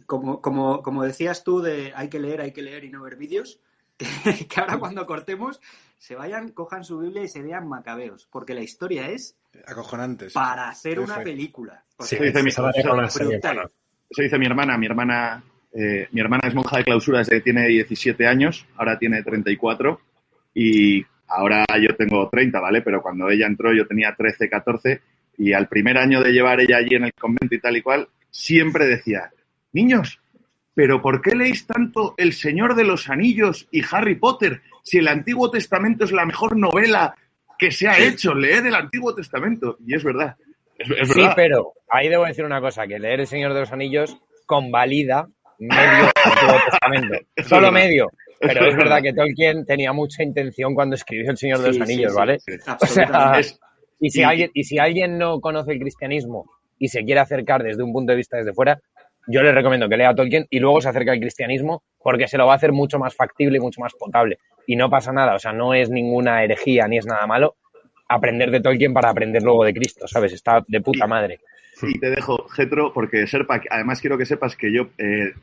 como, 0.06 0.40
como, 0.40 0.82
como, 0.82 1.04
decías 1.04 1.44
tú, 1.44 1.60
de 1.60 1.92
hay 1.94 2.08
que 2.08 2.18
leer, 2.18 2.40
hay 2.40 2.52
que 2.52 2.62
leer 2.62 2.84
y 2.84 2.90
no 2.90 3.02
ver 3.02 3.16
vídeos, 3.16 3.60
que, 3.98 4.60
ahora 4.60 4.78
cuando 4.78 5.06
cortemos 5.06 5.60
se 5.98 6.14
vayan, 6.14 6.50
cojan 6.50 6.84
su 6.84 6.98
Biblia 6.98 7.22
y 7.22 7.28
se 7.28 7.42
vean 7.42 7.68
macabeos, 7.68 8.28
porque 8.30 8.54
la 8.54 8.62
historia 8.62 9.10
es 9.10 9.36
acojonante. 9.66 10.28
Para 10.32 10.70
hacer 10.70 11.00
una 11.00 11.22
película. 11.22 11.84
eso, 11.98 12.16
dice 12.22 12.42
mi, 12.42 12.50
dice 12.50 14.38
mi 14.38 14.46
hermana. 14.46 14.78
Mi 14.78 14.86
hermana, 14.86 15.44
eh, 15.72 16.08
mi 16.12 16.20
hermana 16.20 16.48
es 16.48 16.54
monja 16.54 16.78
de 16.78 16.84
clausura 16.84 17.18
desde 17.18 17.36
que 17.36 17.42
tiene 17.42 17.68
17 17.68 18.26
años, 18.26 18.66
ahora 18.76 18.98
tiene 18.98 19.22
34 19.22 20.00
y 20.54 21.04
Ahora 21.28 21.64
yo 21.80 21.96
tengo 21.96 22.28
30, 22.28 22.60
¿vale? 22.60 22.82
Pero 22.82 23.02
cuando 23.02 23.28
ella 23.28 23.46
entró 23.46 23.72
yo 23.74 23.86
tenía 23.86 24.14
13, 24.16 24.48
14 24.48 25.00
y 25.38 25.52
al 25.52 25.68
primer 25.68 25.98
año 25.98 26.22
de 26.22 26.32
llevar 26.32 26.60
ella 26.60 26.78
allí 26.78 26.94
en 26.94 27.04
el 27.04 27.12
convento 27.12 27.54
y 27.54 27.60
tal 27.60 27.76
y 27.76 27.82
cual, 27.82 28.08
siempre 28.30 28.86
decía, 28.86 29.30
niños, 29.72 30.20
pero 30.74 31.00
¿por 31.00 31.22
qué 31.22 31.34
leéis 31.34 31.66
tanto 31.66 32.14
El 32.16 32.32
Señor 32.32 32.74
de 32.74 32.84
los 32.84 33.08
Anillos 33.08 33.66
y 33.70 33.82
Harry 33.90 34.14
Potter 34.16 34.60
si 34.82 34.98
el 34.98 35.08
Antiguo 35.08 35.50
Testamento 35.50 36.04
es 36.04 36.12
la 36.12 36.26
mejor 36.26 36.56
novela 36.56 37.14
que 37.58 37.70
se 37.70 37.88
ha 37.88 37.98
hecho? 37.98 38.34
Leer 38.34 38.66
el 38.66 38.74
Antiguo 38.74 39.14
Testamento. 39.14 39.78
Y 39.86 39.94
es 39.94 40.04
verdad. 40.04 40.36
sí, 40.78 41.22
pero 41.34 41.72
ahí 41.88 42.08
debo 42.08 42.26
decir 42.26 42.44
una 42.44 42.60
cosa, 42.60 42.86
que 42.86 42.98
leer 42.98 43.20
El 43.20 43.26
Señor 43.26 43.54
de 43.54 43.60
los 43.60 43.72
Anillos 43.72 44.18
convalida 44.44 45.28
medio 45.58 46.10
Antiguo 46.24 46.56
Testamento. 46.70 47.14
Solo 47.48 47.72
medio. 47.72 48.10
Pero 48.40 48.66
es 48.66 48.76
verdad 48.76 49.00
que 49.02 49.12
Tolkien 49.12 49.64
tenía 49.64 49.92
mucha 49.92 50.22
intención 50.22 50.74
cuando 50.74 50.94
escribió 50.94 51.30
El 51.30 51.36
Señor 51.36 51.60
de 51.60 51.68
los 51.68 51.80
Anillos, 51.80 52.14
¿vale? 52.14 52.38
O 52.80 52.86
sea, 52.86 53.40
y, 53.98 54.10
si 54.10 54.22
alguien, 54.22 54.50
y 54.52 54.64
si 54.64 54.78
alguien 54.78 55.16
no 55.16 55.40
conoce 55.40 55.72
el 55.72 55.78
cristianismo 55.78 56.44
y 56.78 56.88
se 56.88 57.02
quiere 57.04 57.20
acercar 57.20 57.62
desde 57.62 57.82
un 57.82 57.92
punto 57.92 58.12
de 58.12 58.16
vista 58.16 58.36
desde 58.36 58.52
fuera, 58.52 58.78
yo 59.26 59.42
le 59.42 59.52
recomiendo 59.52 59.88
que 59.88 59.96
lea 59.96 60.10
a 60.10 60.14
Tolkien 60.14 60.46
y 60.50 60.58
luego 60.60 60.80
se 60.80 60.90
acerque 60.90 61.10
al 61.10 61.18
cristianismo 61.18 61.82
porque 61.98 62.28
se 62.28 62.36
lo 62.36 62.46
va 62.46 62.52
a 62.52 62.56
hacer 62.56 62.72
mucho 62.72 62.98
más 62.98 63.14
factible 63.14 63.56
y 63.56 63.60
mucho 63.60 63.80
más 63.80 63.94
potable. 63.94 64.38
Y 64.66 64.76
no 64.76 64.90
pasa 64.90 65.12
nada, 65.12 65.34
o 65.34 65.38
sea, 65.38 65.52
no 65.52 65.72
es 65.72 65.90
ninguna 65.90 66.44
herejía 66.44 66.86
ni 66.88 66.98
es 66.98 67.06
nada 67.06 67.26
malo 67.26 67.56
aprender 68.08 68.50
de 68.50 68.60
Tolkien 68.60 68.94
para 68.94 69.10
aprender 69.10 69.42
luego 69.42 69.64
de 69.64 69.74
Cristo, 69.74 70.06
¿sabes? 70.06 70.32
Está 70.32 70.64
de 70.66 70.80
puta 70.80 71.06
madre. 71.06 71.40
Y 71.82 71.98
te 71.98 72.10
dejo, 72.10 72.48
Getro, 72.48 72.92
porque 72.92 73.26
Serpa, 73.26 73.60
además 73.70 74.00
quiero 74.00 74.16
que 74.16 74.24
sepas 74.24 74.56
que 74.56 74.72
yo, 74.72 74.88
eh, 74.98 75.34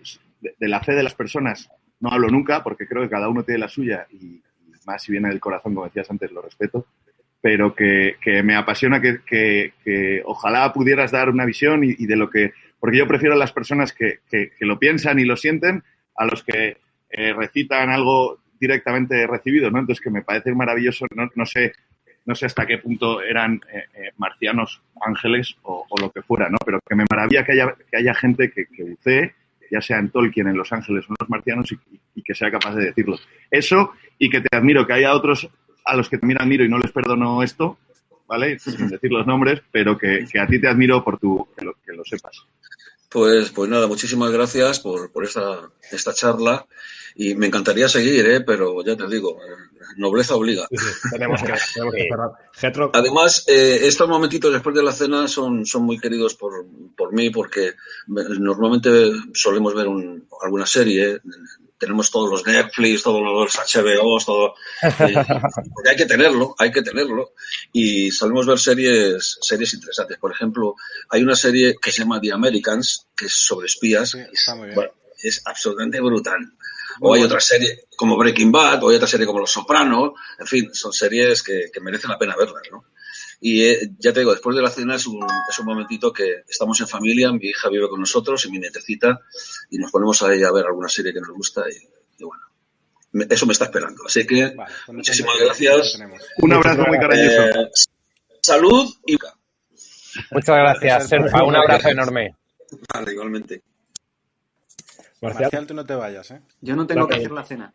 de 0.41 0.67
la 0.67 0.81
fe 0.81 0.93
de 0.93 1.03
las 1.03 1.13
personas, 1.13 1.69
no 1.99 2.09
hablo 2.09 2.27
nunca 2.29 2.63
porque 2.63 2.87
creo 2.87 3.03
que 3.03 3.09
cada 3.09 3.29
uno 3.29 3.43
tiene 3.43 3.59
la 3.59 3.69
suya 3.69 4.07
y, 4.11 4.41
más 4.85 5.03
si 5.03 5.11
viene 5.11 5.29
del 5.29 5.39
corazón, 5.39 5.73
como 5.73 5.85
decías 5.85 6.09
antes, 6.09 6.31
lo 6.31 6.41
respeto, 6.41 6.87
pero 7.39 7.75
que, 7.75 8.15
me 8.43 8.55
apasiona 8.55 9.01
que, 9.01 10.23
ojalá 10.25 10.71
pudieras 10.73 11.11
dar 11.11 11.29
una 11.29 11.45
visión 11.45 11.83
y, 11.83 12.05
de 12.05 12.15
lo 12.15 12.29
que, 12.29 12.53
porque 12.79 12.97
yo 12.97 13.07
prefiero 13.07 13.35
a 13.35 13.37
las 13.37 13.53
personas 13.53 13.93
que, 13.93 14.19
lo 14.59 14.79
piensan 14.79 15.19
y 15.19 15.25
lo 15.25 15.37
sienten 15.37 15.83
a 16.15 16.25
los 16.25 16.43
que 16.43 16.77
eh, 17.09 17.33
recitan 17.33 17.89
algo 17.89 18.39
directamente 18.59 19.27
recibido, 19.27 19.69
¿no? 19.69 19.79
Entonces 19.79 20.01
que 20.01 20.09
me 20.09 20.21
parece 20.21 20.53
maravilloso, 20.53 21.05
no, 21.35 21.45
sé 21.45 21.73
no 22.25 22.35
sé 22.35 22.45
hasta 22.45 22.65
qué 22.65 22.77
punto 22.77 23.21
eran 23.21 23.61
eh, 23.71 23.83
eh, 23.95 24.11
marcianos, 24.17 24.81
ángeles 25.01 25.57
o, 25.63 25.85
lo 25.99 26.09
que 26.09 26.21
fuera, 26.21 26.49
¿no? 26.49 26.57
Pero 26.65 26.79
que 26.87 26.95
me 26.95 27.05
maravilla 27.09 27.43
que 27.43 27.51
haya, 27.51 27.75
que 27.89 27.97
haya 27.97 28.13
gente 28.13 28.51
que, 28.51 28.65
que 28.65 28.83
bucee 28.83 29.33
ya 29.73 29.81
sea 29.81 29.97
en 29.97 30.09
Tolkien, 30.09 30.47
en 30.47 30.57
Los 30.57 30.71
Ángeles 30.71 31.03
o 31.05 31.11
en 31.11 31.15
Los 31.19 31.29
Marcianos, 31.29 31.71
y, 32.15 32.21
que 32.21 32.35
sea 32.35 32.51
capaz 32.51 32.75
de 32.75 32.85
decirlo. 32.85 33.17
Eso, 33.49 33.93
y 34.19 34.29
que 34.29 34.39
te 34.39 34.55
admiro, 34.55 34.85
que 34.85 34.93
haya 34.93 35.13
otros 35.13 35.49
a 35.83 35.95
los 35.95 36.09
que 36.09 36.17
también 36.17 36.41
admiro 36.41 36.63
y 36.63 36.69
no 36.69 36.77
les 36.77 36.91
perdono 36.91 37.41
esto, 37.41 37.77
¿vale? 38.27 38.59
Sin 38.59 38.87
decir 38.87 39.11
los 39.11 39.25
nombres, 39.25 39.61
pero 39.71 39.97
que, 39.97 40.25
a 40.39 40.47
ti 40.47 40.61
te 40.61 40.67
admiro 40.67 41.03
por 41.03 41.17
tu, 41.17 41.47
que 41.55 41.65
lo, 41.65 42.05
sepas. 42.05 42.45
Pues, 43.13 43.51
pues 43.51 43.69
nada, 43.69 43.85
muchísimas 43.85 44.31
gracias 44.31 44.79
por, 44.79 45.11
por 45.11 45.23
esta, 45.23 45.69
esta 45.91 46.13
charla 46.13 46.65
y 47.15 47.35
me 47.35 47.45
encantaría 47.45 47.87
seguir, 47.87 48.25
¿eh? 48.25 48.41
pero 48.41 48.83
ya 48.83 48.97
te 48.97 49.07
digo, 49.07 49.37
nobleza 49.97 50.35
obliga. 50.35 50.67
tenemos 51.11 51.41
que, 51.43 51.53
cerrar. 52.55 52.89
Además, 52.93 53.45
eh, 53.47 53.81
estos 53.83 54.09
momentitos 54.09 54.51
después 54.51 54.75
de 54.75 54.81
la 54.81 54.91
cena 54.91 55.27
son, 55.27 55.63
son 55.67 55.83
muy 55.83 55.99
queridos 55.99 56.33
por, 56.33 56.65
por 56.97 57.13
mí 57.13 57.29
porque 57.29 57.73
normalmente 58.07 59.11
solemos 59.35 59.75
ver 59.75 59.87
un, 59.87 60.27
alguna 60.41 60.65
serie. 60.65 61.21
Tenemos 61.83 62.09
todos 62.09 62.29
los 62.29 62.47
Netflix, 62.47 63.03
todos 63.03 63.21
los 63.21 63.55
HBO, 63.57 64.17
todo. 64.25 64.55
hay 64.79 65.95
que 65.97 66.05
tenerlo, 66.05 66.55
hay 66.57 66.71
que 66.71 66.81
tenerlo. 66.81 67.33
Y 67.73 68.09
solemos 68.09 68.47
ver 68.47 68.57
series, 68.57 69.37
series 69.41 69.73
interesantes. 69.73 70.17
Por 70.17 70.31
ejemplo, 70.31 70.75
hay 71.09 71.23
una 71.23 71.35
serie 71.35 71.75
que 71.81 71.91
se 71.91 72.03
llama 72.03 72.21
The 72.21 72.31
Americans, 72.31 73.07
que 73.13 73.25
es 73.25 73.33
sobre 73.33 73.65
espías. 73.65 74.15
es 75.21 75.41
absolutamente 75.43 75.99
brutal. 75.99 76.39
O 77.01 77.13
hay 77.13 77.23
otra 77.23 77.41
serie 77.41 77.87
como 77.97 78.15
Breaking 78.15 78.51
Bad, 78.51 78.81
o 78.85 78.89
hay 78.89 78.95
otra 78.95 79.07
serie 79.09 79.25
como 79.25 79.39
Los 79.39 79.51
Sopranos, 79.51 80.13
en 80.39 80.47
fin, 80.47 80.73
son 80.73 80.93
series 80.93 81.43
que, 81.43 81.69
merecen 81.81 82.11
la 82.11 82.17
pena 82.17 82.37
verlas, 82.37 82.63
¿no? 82.71 82.85
Y 83.45 83.65
eh, 83.65 83.91
ya 83.99 84.13
te 84.13 84.21
digo, 84.21 84.31
después 84.31 84.55
de 84.55 84.61
la 84.61 84.69
cena 84.69 84.95
es 84.95 85.05
un, 85.05 85.19
es 85.49 85.59
un 85.59 85.65
momentito 85.65 86.13
que 86.13 86.43
estamos 86.47 86.79
en 86.79 86.87
familia, 86.87 87.29
mi 87.33 87.47
hija 87.47 87.67
vive 87.67 87.89
con 87.89 87.99
nosotros 87.99 88.45
y 88.45 88.49
mi 88.49 88.57
nietecita, 88.57 89.19
y 89.69 89.79
nos 89.79 89.91
ponemos 89.91 90.23
a 90.23 90.33
ella 90.33 90.47
a 90.47 90.53
ver 90.53 90.63
alguna 90.65 90.87
serie 90.87 91.11
que 91.11 91.19
nos 91.19 91.31
gusta 91.31 91.63
y, 91.69 92.23
bueno, 92.23 92.41
eso 93.29 93.45
me 93.45 93.51
está 93.51 93.65
esperando. 93.65 94.01
Así 94.05 94.25
que 94.25 94.53
pues 94.55 94.69
muchísimas 94.87 95.35
gracias. 95.37 95.99
Un 96.37 96.53
abrazo 96.53 96.85
muy 96.87 96.97
cariñoso. 96.97 97.41
Eh, 97.41 97.69
salud 98.41 98.89
y... 99.05 99.17
Muchas 100.31 100.55
gracias, 100.55 101.09
Serpa. 101.09 101.43
Un 101.43 101.57
abrazo 101.57 101.89
enorme. 101.89 102.37
Vale, 102.93 103.11
igualmente. 103.11 103.61
Marcial, 105.21 105.67
tú 105.67 105.73
no 105.73 105.85
te 105.85 105.95
vayas, 105.95 106.31
¿eh? 106.31 106.39
Yo 106.61 106.77
no 106.77 106.87
tengo 106.87 107.09
que 107.09 107.15
hacer 107.15 107.31
la 107.31 107.43
cena. 107.43 107.73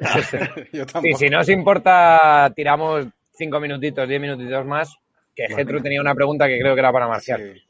Yo 0.72 0.84
tampoco. 0.86 1.18
si 1.18 1.28
no 1.28 1.38
os 1.38 1.48
importa, 1.48 2.52
tiramos 2.56 3.06
cinco 3.36 3.60
minutitos, 3.60 4.08
diez 4.08 4.20
minutitos 4.20 4.66
más, 4.66 4.96
que 5.34 5.48
Getru 5.48 5.82
tenía 5.82 6.00
una 6.00 6.14
pregunta 6.14 6.46
que 6.46 6.58
creo 6.58 6.74
que 6.74 6.80
era 6.80 6.92
para 6.92 7.08
Marcial. 7.08 7.62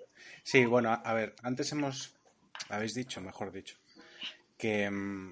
Sí. 0.43 0.67
bueno, 0.67 0.93
a, 0.93 1.15
ver, 1.15 1.35
antes 1.43 1.73
hemos, 1.73 2.15
habéis 2.69 2.95
dicho, 2.95 3.21
mejor 3.21 3.51
dicho, 3.53 3.77
que 4.59 4.91
mm, 4.91 5.31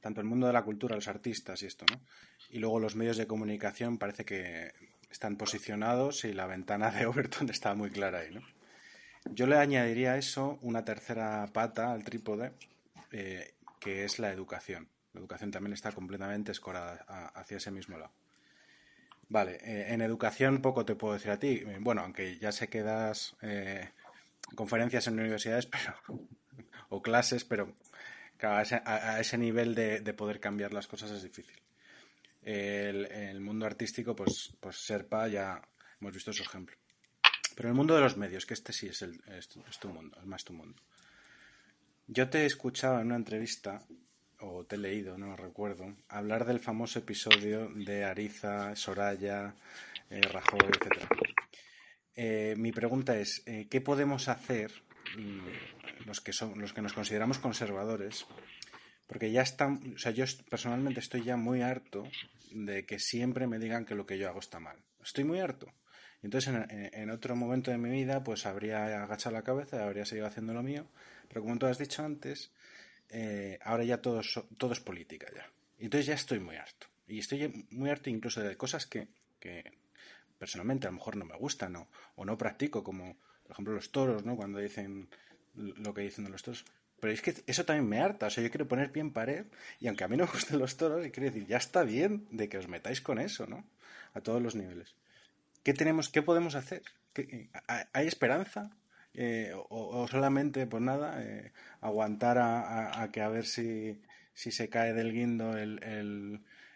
tanto 0.00 0.20
el 0.20 0.26
mundo 0.26 0.46
de 0.46 0.52
la 0.52 0.62
cultura, 0.62 0.94
los 0.94 1.08
artistas 1.08 1.62
y 1.62 1.66
esto, 1.66 1.84
¿no? 1.90 2.00
Y 2.50 2.58
luego 2.58 2.78
los 2.78 2.96
medios 2.96 3.16
de 3.16 3.26
comunicación 3.26 3.98
parece 3.98 4.24
que 4.24 4.72
están 5.10 5.36
posicionados 5.36 6.24
y 6.24 6.32
la 6.32 6.46
ventana 6.46 6.90
de 6.90 7.06
Overton 7.06 7.50
está 7.50 7.74
muy 7.74 7.90
clara 7.90 8.20
ahí, 8.20 8.34
¿no? 8.34 8.42
Yo 9.30 9.46
le 9.46 9.56
añadiría 9.56 10.12
a 10.12 10.18
eso 10.18 10.58
una 10.60 10.84
tercera 10.84 11.46
pata 11.52 11.92
al 11.92 12.04
trípode, 12.04 12.52
eh, 13.10 13.54
que 13.80 14.04
es 14.04 14.18
la 14.18 14.30
educación. 14.30 14.88
La 15.14 15.20
educación 15.20 15.50
también 15.50 15.72
está 15.72 15.92
completamente 15.92 16.52
escorada 16.52 17.04
hacia 17.34 17.56
ese 17.56 17.70
mismo 17.70 17.96
lado. 17.96 18.12
Vale, 19.28 19.56
eh, 19.62 19.92
en 19.92 20.02
educación 20.02 20.60
poco 20.60 20.84
te 20.84 20.94
puedo 20.94 21.14
decir 21.14 21.30
a 21.30 21.38
ti. 21.38 21.62
Eh, 21.66 21.78
bueno, 21.80 22.02
aunque 22.02 22.38
ya 22.38 22.52
sé 22.52 22.68
que 22.68 22.82
das 22.82 23.36
conferencias 24.54 25.06
en 25.06 25.18
universidades 25.18 25.66
pero, 25.72 26.20
o 26.90 27.02
clases, 27.02 27.44
pero 27.44 27.74
a, 28.42 29.20
ese, 29.20 29.38
nivel 29.38 29.74
de, 29.74 30.14
poder 30.14 30.40
cambiar 30.40 30.72
las 30.72 30.86
cosas 30.86 31.10
es 31.10 31.22
difícil. 31.22 31.60
El, 32.42 33.06
el 33.06 33.40
mundo 33.40 33.64
artístico, 33.64 34.14
pues, 34.14 34.52
pues 34.60 34.76
Serpa 34.76 35.28
ya 35.28 35.62
hemos 36.00 36.12
visto 36.12 36.32
su 36.32 36.42
ejemplo. 36.42 36.76
Pero 37.54 37.68
el 37.68 37.74
mundo 37.74 37.94
de 37.94 38.00
los 38.00 38.16
medios, 38.16 38.46
que 38.46 38.54
este 38.54 38.72
sí 38.72 38.88
es, 38.88 39.02
el, 39.02 39.22
es 39.28 39.48
tu 39.78 39.88
mundo, 39.88 40.18
es 40.20 40.26
más 40.26 40.44
tu 40.44 40.52
mundo. 40.52 40.82
Yo 42.06 42.28
te 42.28 42.42
he 42.42 42.46
escuchado 42.46 43.00
en 43.00 43.06
una 43.06 43.16
entrevista, 43.16 43.80
o 44.46 44.64
te 44.64 44.76
he 44.76 44.78
leído, 44.78 45.16
no 45.18 45.36
recuerdo, 45.36 45.96
hablar 46.08 46.44
del 46.44 46.60
famoso 46.60 46.98
episodio 46.98 47.68
de 47.74 48.04
Ariza, 48.04 48.76
Soraya, 48.76 49.54
eh, 50.10 50.20
Rajoy, 50.20 50.60
etc. 50.68 51.04
Eh, 52.14 52.54
mi 52.56 52.72
pregunta 52.72 53.18
es, 53.18 53.42
eh, 53.46 53.66
¿qué 53.70 53.80
podemos 53.80 54.28
hacer 54.28 54.70
mm, 55.16 56.06
los 56.06 56.20
que 56.20 56.32
son 56.32 56.60
los 56.60 56.72
que 56.72 56.82
nos 56.82 56.92
consideramos 56.92 57.38
conservadores, 57.38 58.26
porque 59.06 59.30
ya 59.30 59.42
están, 59.42 59.94
o 59.94 59.98
sea, 59.98 60.12
yo 60.12 60.24
personalmente 60.48 61.00
estoy 61.00 61.22
ya 61.24 61.36
muy 61.36 61.62
harto 61.62 62.04
de 62.50 62.86
que 62.86 62.98
siempre 62.98 63.46
me 63.46 63.58
digan 63.58 63.84
que 63.84 63.94
lo 63.94 64.06
que 64.06 64.18
yo 64.18 64.28
hago 64.28 64.40
está 64.40 64.60
mal. 64.60 64.76
Estoy 65.02 65.24
muy 65.24 65.40
harto. 65.40 65.66
Entonces, 66.22 66.54
en, 66.70 67.10
otro 67.10 67.36
momento 67.36 67.70
de 67.70 67.76
mi 67.76 67.90
vida, 67.90 68.24
pues 68.24 68.46
habría 68.46 69.02
agachado 69.02 69.34
la 69.34 69.42
cabeza 69.42 69.76
y 69.76 69.80
habría 69.80 70.06
seguido 70.06 70.26
haciendo 70.26 70.54
lo 70.54 70.62
mío. 70.62 70.86
Pero 71.28 71.42
como 71.42 71.58
tú 71.58 71.66
has 71.66 71.76
dicho 71.76 72.02
antes, 72.02 72.50
eh, 73.16 73.60
ahora 73.62 73.84
ya 73.84 74.02
todo, 74.02 74.20
todo 74.58 74.72
es 74.72 74.80
política 74.80 75.28
ya. 75.32 75.48
Entonces 75.78 76.06
ya 76.06 76.14
estoy 76.14 76.40
muy 76.40 76.56
harto. 76.56 76.88
Y 77.06 77.20
estoy 77.20 77.66
muy 77.70 77.88
harto 77.88 78.10
incluso 78.10 78.40
de 78.40 78.56
cosas 78.56 78.86
que, 78.86 79.06
personalmente 80.36 80.88
a 80.88 80.90
lo 80.90 80.96
mejor 80.96 81.16
no 81.16 81.24
me 81.24 81.36
gustan 81.36 81.76
o 81.76 82.24
no 82.24 82.36
practico, 82.36 82.82
como 82.82 83.16
por 83.44 83.52
ejemplo 83.52 83.74
los 83.74 83.92
toros, 83.92 84.24
¿no? 84.24 84.36
Cuando 84.36 84.58
dicen 84.58 85.08
lo 85.54 85.94
que 85.94 86.02
dicen 86.02 86.28
los 86.28 86.42
toros. 86.42 86.64
Pero 86.98 87.12
es 87.12 87.22
que 87.22 87.34
eso 87.46 87.64
también 87.64 87.88
me 87.88 88.00
harta. 88.00 88.26
O 88.26 88.30
sea, 88.30 88.42
yo 88.42 88.50
quiero 88.50 88.66
poner 88.66 88.90
pie 88.90 89.02
en 89.02 89.12
pared 89.12 89.46
y 89.78 89.86
aunque 89.86 90.02
a 90.02 90.08
mí 90.08 90.16
no 90.16 90.24
me 90.24 90.32
gusten 90.32 90.58
los 90.58 90.76
toros, 90.76 91.06
quiero 91.12 91.30
decir, 91.30 91.46
ya 91.46 91.58
está 91.58 91.84
bien 91.84 92.26
de 92.32 92.48
que 92.48 92.58
os 92.58 92.66
metáis 92.66 93.00
con 93.00 93.20
eso, 93.20 93.46
¿no? 93.46 93.64
A 94.14 94.20
todos 94.22 94.42
los 94.42 94.56
niveles. 94.56 94.96
¿Qué 95.62 95.72
tenemos, 95.72 96.08
qué 96.08 96.22
podemos 96.22 96.56
hacer? 96.56 96.82
¿Hay 97.92 98.08
esperanza? 98.08 98.70
Eh, 99.14 99.52
o, 99.68 100.06
solamente, 100.08 100.66
pues 100.66 100.82
nada, 100.82 101.22
eh, 101.22 101.52
aguantar 101.80 102.38
a, 102.38 103.08
que 103.12 103.22
a 103.22 103.28
ver 103.28 103.46
si, 103.46 104.00
si 104.32 104.50
se 104.50 104.68
cae 104.68 104.92
del 104.92 105.12
guindo 105.12 105.56
el, 105.56 105.80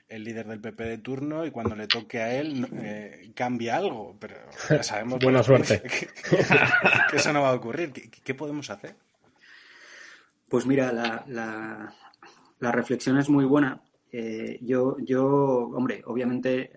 el, 0.09 0.24
líder 0.24 0.47
del 0.47 0.60
PP 0.60 0.85
de 0.85 0.98
turno 0.98 1.44
y 1.44 1.51
cuando 1.51 1.74
le 1.74 1.86
toque 1.86 2.20
a 2.20 2.35
él 2.35 2.66
eh, 2.81 3.32
cambia 3.35 3.77
algo. 3.77 4.16
Pero 4.20 4.36
ya 4.70 4.82
sabemos 4.82 5.19
Buena 5.23 5.43
suerte. 5.43 5.82
Que, 7.10 7.16
eso 7.16 7.32
no 7.32 7.43
va 7.43 7.51
a 7.51 7.55
ocurrir. 7.55 7.93
qué 7.93 8.35
podemos 8.35 8.70
hacer? 8.70 8.94
Pues 10.48 10.65
mira, 10.65 10.93
la, 10.93 11.24
la, 12.59 12.73
reflexión 12.73 13.19
es 13.19 13.28
muy 13.28 13.44
buena. 13.44 13.82
Eh, 14.10 14.59
yo, 14.62 14.97
yo, 15.01 15.27
hombre, 15.27 16.02
obviamente, 16.06 16.73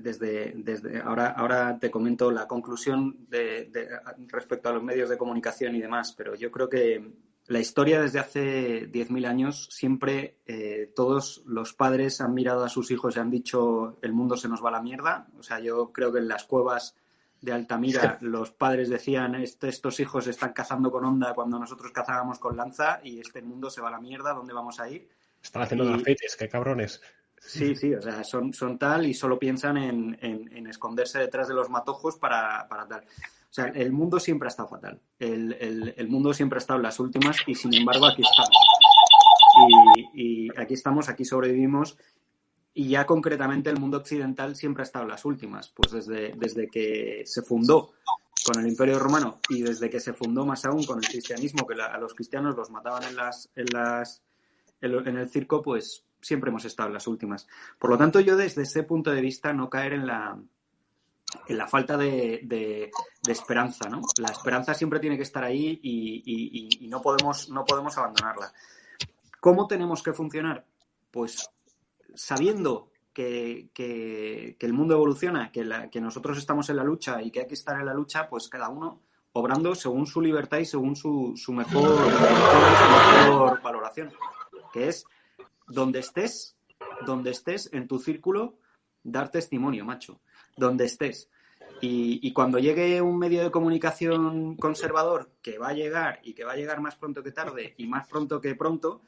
desde, 0.00 0.52
desde 0.56 1.00
ahora, 1.00 1.28
ahora 1.28 1.78
te 1.78 1.90
comento 1.90 2.30
la 2.30 2.46
conclusión 2.46 3.26
de, 3.28 3.70
respecto 4.28 4.68
a 4.68 4.72
los 4.72 4.82
medios 4.82 5.08
de 5.08 5.18
comunicación 5.18 5.74
y 5.76 5.80
demás, 5.80 6.12
pero 6.16 6.34
yo 6.34 6.50
creo 6.50 6.68
que 6.68 7.12
la 7.46 7.60
historia 7.60 8.00
desde 8.00 8.18
hace 8.18 8.90
10.000 8.90 9.26
años 9.26 9.68
siempre 9.70 10.36
eh, 10.46 10.92
todos 10.94 11.42
los 11.46 11.72
padres 11.72 12.20
han 12.20 12.34
mirado 12.34 12.64
a 12.64 12.68
sus 12.68 12.90
hijos 12.90 13.16
y 13.16 13.20
han 13.20 13.30
dicho 13.30 13.98
el 14.02 14.12
mundo 14.12 14.36
se 14.36 14.48
nos 14.48 14.62
va 14.62 14.68
a 14.68 14.72
la 14.72 14.82
mierda. 14.82 15.28
O 15.38 15.42
sea, 15.42 15.58
yo 15.58 15.90
creo 15.90 16.12
que 16.12 16.18
en 16.18 16.28
las 16.28 16.44
cuevas 16.44 16.94
de 17.40 17.52
Altamira, 17.52 18.18
los 18.20 18.50
padres 18.50 18.88
decían, 18.88 19.36
este, 19.36 19.68
estos 19.68 20.00
hijos 20.00 20.26
están 20.26 20.52
cazando 20.52 20.90
con 20.90 21.04
onda 21.04 21.34
cuando 21.34 21.58
nosotros 21.58 21.92
cazábamos 21.92 22.38
con 22.38 22.56
lanza 22.56 23.00
y 23.02 23.20
este 23.20 23.42
mundo 23.42 23.70
se 23.70 23.80
va 23.80 23.88
a 23.88 23.92
la 23.92 24.00
mierda, 24.00 24.34
¿dónde 24.34 24.52
vamos 24.52 24.80
a 24.80 24.88
ir? 24.90 25.08
Están 25.42 25.62
haciendo 25.62 25.84
y... 25.84 25.88
grafitis, 25.88 26.36
qué 26.36 26.48
cabrones. 26.48 27.00
Sí, 27.48 27.74
sí, 27.74 27.94
o 27.94 28.02
sea, 28.02 28.22
son, 28.24 28.52
son 28.52 28.78
tal 28.78 29.06
y 29.06 29.14
solo 29.14 29.38
piensan 29.38 29.78
en, 29.78 30.66
esconderse 30.66 31.18
detrás 31.18 31.48
de 31.48 31.54
los 31.54 31.70
matojos 31.70 32.16
para, 32.16 32.68
tal. 32.68 33.00
O 33.00 33.52
sea, 33.52 33.68
el 33.68 33.90
mundo 33.90 34.20
siempre 34.20 34.48
ha 34.48 34.50
estado 34.50 34.68
fatal. 34.68 35.00
El, 35.18 35.94
el, 35.96 36.08
mundo 36.08 36.34
siempre 36.34 36.58
ha 36.58 36.60
estado 36.60 36.78
en 36.78 36.82
las 36.82 37.00
últimas 37.00 37.38
y 37.46 37.54
sin 37.54 37.72
embargo 37.72 38.04
aquí 38.06 38.20
estamos. 38.22 38.50
Y, 40.12 40.50
aquí 40.60 40.74
estamos, 40.74 41.08
aquí 41.08 41.24
sobrevivimos 41.24 41.96
y 42.74 42.90
ya 42.90 43.06
concretamente 43.06 43.70
el 43.70 43.80
mundo 43.80 43.96
occidental 43.96 44.54
siempre 44.54 44.82
ha 44.82 44.84
estado 44.84 45.04
en 45.04 45.10
las 45.10 45.24
últimas, 45.24 45.70
pues 45.70 45.90
desde, 45.90 46.34
desde 46.36 46.68
que 46.68 47.22
se 47.24 47.40
fundó 47.40 47.94
con 48.44 48.62
el 48.62 48.68
Imperio 48.68 48.98
Romano 48.98 49.40
y 49.48 49.62
desde 49.62 49.88
que 49.88 50.00
se 50.00 50.12
fundó 50.12 50.44
más 50.44 50.66
aún 50.66 50.84
con 50.84 50.98
el 50.98 51.08
cristianismo, 51.08 51.66
que 51.66 51.80
a 51.80 51.96
los 51.96 52.12
cristianos 52.12 52.56
los 52.56 52.70
mataban 52.70 53.04
en 53.04 53.16
las, 53.16 53.48
en 53.56 53.66
las 53.72 54.22
en, 54.80 55.16
el 55.18 55.28
circo, 55.28 55.62
pues 55.62 56.04
siempre 56.20 56.50
hemos 56.50 56.64
estado 56.64 56.88
en 56.88 56.94
las 56.94 57.06
últimas. 57.06 57.46
Por 57.78 57.90
lo 57.90 57.98
tanto, 57.98 58.20
yo 58.20 58.36
desde 58.36 58.62
ese 58.62 58.82
punto 58.82 59.10
de 59.10 59.20
vista 59.20 59.52
no 59.52 59.68
caer 59.68 59.94
en 59.94 60.06
la 60.06 60.38
en 61.46 61.58
la 61.58 61.68
falta 61.68 61.98
de, 61.98 62.40
de, 62.44 62.90
esperanza, 63.30 63.86
¿no? 63.90 64.00
La 64.18 64.28
esperanza 64.28 64.72
siempre 64.72 64.98
tiene 64.98 65.18
que 65.18 65.24
estar 65.24 65.44
ahí 65.44 65.78
y, 65.82 66.78
y 66.80 66.88
no, 66.88 67.02
podemos, 67.02 67.50
no 67.50 67.66
podemos 67.66 67.98
abandonarla. 67.98 68.50
¿Cómo 69.38 69.66
tenemos 69.66 70.02
que 70.02 70.14
funcionar? 70.14 70.64
Pues 71.10 71.50
sabiendo 72.14 72.90
que, 73.12 74.56
el 74.58 74.72
mundo 74.72 74.94
evoluciona, 74.94 75.50
que, 75.50 75.88
que, 75.90 76.00
nosotros 76.00 76.38
estamos 76.38 76.70
en 76.70 76.76
la 76.76 76.84
lucha 76.84 77.20
y 77.22 77.30
que 77.30 77.40
hay 77.40 77.46
que 77.46 77.54
estar 77.54 77.78
en 77.78 77.86
la 77.86 77.94
lucha, 77.94 78.28
pues 78.28 78.48
cada 78.48 78.68
uno 78.68 79.00
obrando 79.32 79.74
según 79.74 80.06
su 80.06 80.20
libertad 80.20 80.58
y 80.58 80.64
según 80.64 80.94
su, 80.96 81.34
su 81.36 81.52
mejor, 81.52 82.00
valoración, 83.62 84.12
que 84.72 84.88
es 84.88 85.04
donde 85.68 86.00
estés, 86.00 86.56
donde 87.06 87.30
estés 87.30 87.70
en 87.72 87.86
tu 87.86 87.98
círculo, 87.98 88.58
dar 89.02 89.30
testimonio, 89.30 89.84
macho, 89.84 90.20
donde 90.56 90.86
estés. 90.86 91.30
Y, 91.80 92.32
cuando 92.32 92.58
llegue 92.58 93.00
un 93.00 93.18
medio 93.18 93.42
de 93.42 93.50
comunicación 93.50 94.56
conservador 94.56 95.30
que 95.42 95.58
va 95.58 95.68
a 95.68 95.74
llegar 95.74 96.18
y 96.24 96.34
que 96.34 96.44
va 96.44 96.52
a 96.52 96.56
llegar 96.56 96.80
más 96.80 96.96
pronto 96.96 97.22
que 97.22 97.30
tarde 97.30 97.74
y 97.76 97.86
más 97.86 98.08
pronto 98.08 98.40
que 98.40 98.56
pronto, 98.56 99.02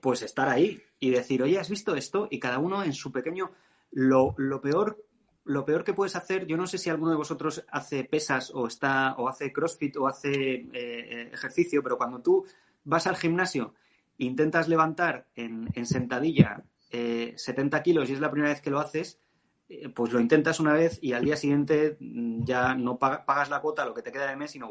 pues 0.00 0.22
estar 0.22 0.48
ahí 0.48 0.80
y 1.00 1.10
decir, 1.10 1.42
oye, 1.42 1.58
¿has 1.58 1.68
visto 1.68 1.96
esto? 1.96 2.28
Y 2.30 2.38
cada 2.38 2.58
uno 2.58 2.84
en 2.84 2.92
su 2.92 3.10
pequeño, 3.10 3.50
lo, 3.90 4.34
peor 4.62 5.04
lo 5.44 5.64
peor 5.64 5.82
que 5.82 5.92
puedes 5.92 6.14
hacer, 6.14 6.46
yo 6.46 6.56
no 6.56 6.66
sé 6.66 6.78
si 6.78 6.88
alguno 6.88 7.10
de 7.10 7.16
vosotros 7.16 7.64
hace 7.70 8.04
pesas 8.04 8.52
o 8.54 8.66
está 8.66 9.14
o 9.16 9.28
hace 9.28 9.52
CrossFit 9.52 9.96
o 9.96 10.06
hace 10.06 10.68
eh, 10.72 11.30
ejercicio, 11.32 11.82
pero 11.82 11.98
cuando 11.98 12.20
tú 12.20 12.44
vas 12.84 13.06
al 13.06 13.16
gimnasio 13.16 13.74
intentas 14.18 14.68
levantar 14.68 15.26
en, 15.34 15.68
sentadilla 15.86 16.62
70 16.90 17.76
eh, 17.76 17.82
kilos 17.82 18.08
y 18.08 18.12
es 18.12 18.20
la 18.20 18.30
primera 18.30 18.52
vez 18.52 18.60
que 18.60 18.70
lo 18.70 18.80
haces, 18.80 19.20
eh, 19.68 19.88
pues 19.88 20.12
lo 20.12 20.20
intentas 20.20 20.60
una 20.60 20.72
vez 20.72 20.98
y 21.02 21.12
al 21.12 21.24
día 21.24 21.36
siguiente 21.36 21.96
mm, 21.98 22.44
ya 22.44 22.74
no 22.74 22.98
pagas 22.98 23.50
la 23.50 23.60
cuota, 23.60 23.84
lo 23.84 23.94
que 23.94 24.02
te 24.02 24.12
queda 24.12 24.28
de 24.28 24.36
mes 24.36 24.54
y 24.54 24.58
no. 24.58 24.68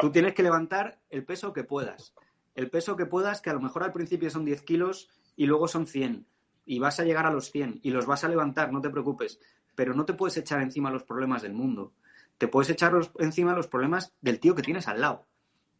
Tú 0.00 0.10
tienes 0.10 0.34
que 0.34 0.42
levantar 0.42 1.00
el 1.08 1.24
peso 1.24 1.52
que 1.52 1.64
puedas 1.64 2.12
el 2.58 2.70
peso 2.70 2.96
que 2.96 3.06
puedas, 3.06 3.40
que 3.40 3.50
a 3.50 3.52
lo 3.52 3.60
mejor 3.60 3.84
al 3.84 3.92
principio 3.92 4.28
son 4.30 4.44
10 4.44 4.62
kilos 4.62 5.08
y 5.36 5.46
luego 5.46 5.68
son 5.68 5.86
100 5.86 6.26
y 6.66 6.80
vas 6.80 6.98
a 6.98 7.04
llegar 7.04 7.24
a 7.24 7.30
los 7.30 7.52
100 7.52 7.78
y 7.84 7.90
los 7.90 8.04
vas 8.04 8.24
a 8.24 8.28
levantar, 8.28 8.72
no 8.72 8.80
te 8.80 8.90
preocupes, 8.90 9.38
pero 9.76 9.94
no 9.94 10.04
te 10.04 10.14
puedes 10.14 10.36
echar 10.38 10.60
encima 10.60 10.90
los 10.90 11.04
problemas 11.04 11.42
del 11.42 11.52
mundo. 11.52 11.92
Te 12.36 12.48
puedes 12.48 12.68
echar 12.68 12.92
encima 13.20 13.54
los 13.54 13.68
problemas 13.68 14.12
del 14.20 14.40
tío 14.40 14.56
que 14.56 14.62
tienes 14.62 14.88
al 14.88 15.00
lado, 15.00 15.24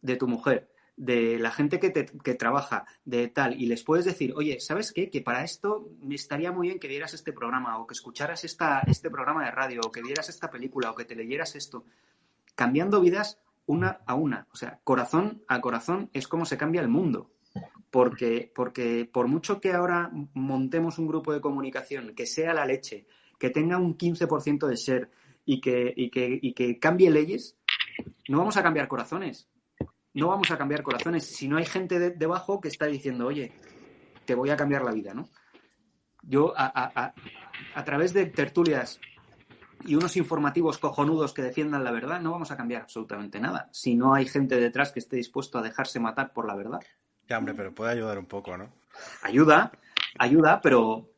de 0.03 0.15
tu 0.15 0.29
mujer, 0.29 0.71
de 0.99 1.39
la 1.39 1.53
gente 1.53 1.79
que, 1.79 1.91
te, 1.91 2.07
que 2.07 2.35
trabaja, 2.35 2.85
de 3.05 3.29
tal, 3.29 3.59
y 3.59 3.66
les 3.66 3.85
puedes 3.85 4.05
decir, 4.05 4.35
oye, 4.37 4.59
¿sabes 4.59 4.93
qué? 4.93 5.09
Que 5.09 5.23
para 5.23 5.45
esto 5.45 5.89
me 6.01 6.16
estaría 6.16 6.51
muy 6.51 6.66
bien 6.66 6.81
que 6.81 6.89
vieras 6.89 7.15
este 7.15 7.33
programa, 7.33 7.79
o 7.79 7.87
que 7.87 7.95
escucharas 7.95 8.45
esta, 8.45 8.81
este 8.81 9.09
programa 9.09 9.45
de 9.45 9.53
radio, 9.53 9.81
o 9.87 9.93
que 9.93 10.03
vieras 10.03 10.29
esta 10.29 10.51
película, 10.51 10.91
o 10.91 10.97
que 10.97 11.05
te 11.05 11.15
leyeras 11.15 11.55
esto. 11.55 11.85
Cambiando 12.57 13.01
vidas 13.01 13.39
una 13.66 14.01
a 14.07 14.15
una. 14.16 14.49
O 14.53 14.57
sea, 14.57 14.81
corazón 14.83 15.45
a 15.47 15.61
corazón 15.61 16.11
es 16.12 16.27
como 16.27 16.45
se 16.45 16.59
cambia 16.59 16.81
el 16.81 16.89
mundo. 16.89 17.31
Porque, 17.91 18.51
porque 18.53 19.09
por 19.11 19.29
mucho 19.29 19.61
que 19.61 19.73
ahora 19.73 20.11
montemos 20.35 20.99
un 20.99 21.07
grupo 21.07 21.33
de 21.33 21.41
comunicación 21.41 22.15
que 22.15 22.27
sea 22.27 22.53
la 22.53 22.66
leche, 22.66 23.07
que 23.39 23.51
tenga 23.51 23.79
un 23.79 23.97
15% 23.97 24.66
de 24.66 24.77
ser 24.77 25.11
y 25.47 25.61
que, 25.61 25.95
y, 25.97 26.11
que, 26.11 26.39
y 26.43 26.53
que 26.53 26.79
cambie 26.79 27.11
leyes, 27.11 27.57
no 28.29 28.39
vamos 28.39 28.57
a 28.57 28.62
cambiar 28.62 28.89
corazones. 28.89 29.49
No 30.14 30.28
vamos 30.28 30.51
a 30.51 30.59
cambiar 30.59 30.82
corazones 30.82 31.24
si 31.24 31.48
no 31.48 31.59
hay 31.59 31.66
gente 31.66 32.10
debajo 32.10 32.60
que 32.60 32.68
está 32.68 32.86
diciendo, 32.86 33.26
oye, 33.26 33.52
te 34.24 34.35
voy 34.35 34.51
a 34.51 34.56
cambiar 34.56 34.82
la 34.85 34.93
vida, 34.93 35.14
¿no? 35.14 35.28
Yo, 36.22 36.52
a, 36.56 36.72
a, 36.74 37.14
a 37.74 37.85
través 37.85 38.12
de 38.12 38.26
tertulias 38.26 39.01
y 39.85 39.94
unos 39.94 40.16
informativos 40.16 40.78
cojonudos 40.78 41.32
que 41.32 41.43
defiendan 41.43 41.85
la 41.85 41.93
verdad, 41.93 42.20
no 42.20 42.32
vamos 42.32 42.51
a 42.51 42.56
cambiar 42.56 42.82
absolutamente 42.82 43.40
nada. 43.40 43.68
Si 43.72 43.94
no 43.94 44.14
hay 44.14 44.26
gente 44.26 44.56
detrás 44.56 44.93
que 44.93 44.98
esté 44.98 45.16
dispuesto 45.16 45.59
a 45.59 45.62
dejarse 45.62 46.01
matar 46.01 46.32
por 46.32 46.47
la 46.47 46.56
verdad. 46.56 46.80
Ya, 47.28 47.39
hombre, 47.39 47.55
pero 47.55 47.74
puede 47.74 47.93
ayudar 47.93 48.18
un 48.18 48.26
poco, 48.26 48.56
¿no? 48.56 48.72
Ayuda, 49.22 49.70
ayuda, 50.18 50.60
pero 50.60 51.10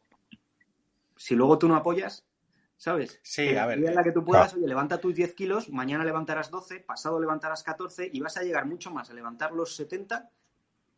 si 1.17 1.35
luego 1.35 1.59
tú 1.59 1.69
no 1.69 1.77
apoyas, 1.77 2.25
¿sabes? 2.81 3.21
Sí, 3.23 3.55
a 3.57 3.67
ver. 3.67 3.79
En 3.85 3.95
la 3.95 4.03
que 4.03 4.11
tú 4.11 4.25
puedas, 4.25 4.55
oye, 4.55 4.67
levanta 4.67 4.99
tus 4.99 5.15
10 5.15 5.35
kilos, 5.35 5.69
mañana 5.69 6.03
levantarás 6.03 6.51
12, 6.51 6.81
pasado 6.81 7.21
levantarás 7.21 7.63
14 7.63 8.09
y 8.11 8.21
vas 8.21 8.39
a 8.39 8.43
llegar 8.43 8.65
mucho 8.65 8.91
más 8.91 9.11
a 9.11 9.13
levantar 9.13 9.53
los 9.53 9.77
70 9.77 10.31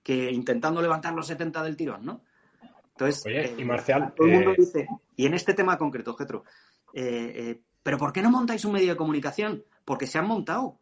que 0.00 0.30
intentando 0.30 0.80
levantar 0.80 1.12
los 1.12 1.26
70 1.26 1.60
del 1.64 1.76
tirón, 1.76 2.04
¿no? 2.04 2.22
Entonces, 2.90 3.26
Oye, 3.26 3.56
y 3.58 3.64
Marcial. 3.64 4.14
Todo 4.14 4.28
el 4.28 4.34
mundo 4.34 4.52
eh, 4.52 4.56
dice, 4.58 4.86
y 5.16 5.26
en 5.26 5.34
este 5.34 5.54
tema 5.54 5.76
concreto, 5.76 6.14
Getro, 6.14 6.44
eh, 6.94 7.32
eh, 7.34 7.60
pero 7.82 7.98
¿por 7.98 8.12
qué 8.12 8.22
no 8.22 8.30
montáis 8.30 8.64
un 8.64 8.74
medio 8.74 8.92
de 8.92 8.96
comunicación? 8.96 9.64
Porque 9.84 10.06
se 10.06 10.18
han 10.18 10.28
montado. 10.28 10.78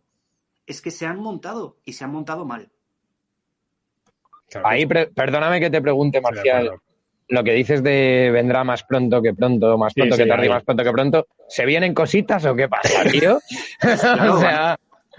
Es 0.66 0.82
que 0.82 0.90
se 0.90 1.06
han 1.06 1.18
montado 1.18 1.78
y 1.82 1.94
se 1.94 2.05
han 2.05 2.12
montado 2.12 2.44
mal. 2.44 2.70
Ahí, 4.64 4.85
perdóname 4.85 5.60
que 5.60 5.70
te 5.70 5.81
pregunte, 5.81 6.20
Marcial. 6.20 6.78
Lo 7.31 7.44
que 7.44 7.52
dices 7.52 7.82
de 7.85 8.28
vendrá 8.32 8.65
más 8.65 8.82
pronto 8.82 9.23
que 9.23 9.32
pronto, 9.32 9.78
más 9.78 9.94
pronto 9.94 10.16
que 10.16 10.27
tarde, 10.27 10.48
más 10.48 10.65
pronto 10.65 10.82
que 10.82 10.90
pronto. 10.90 11.27
¿Se 11.48 11.65
vienen 11.65 11.94
cositas 11.94 12.44
o 12.44 12.57
qué 12.57 12.69
pasa, 12.69 13.05
tío? 13.11 13.36
o 13.82 14.40
sea... 14.40 14.77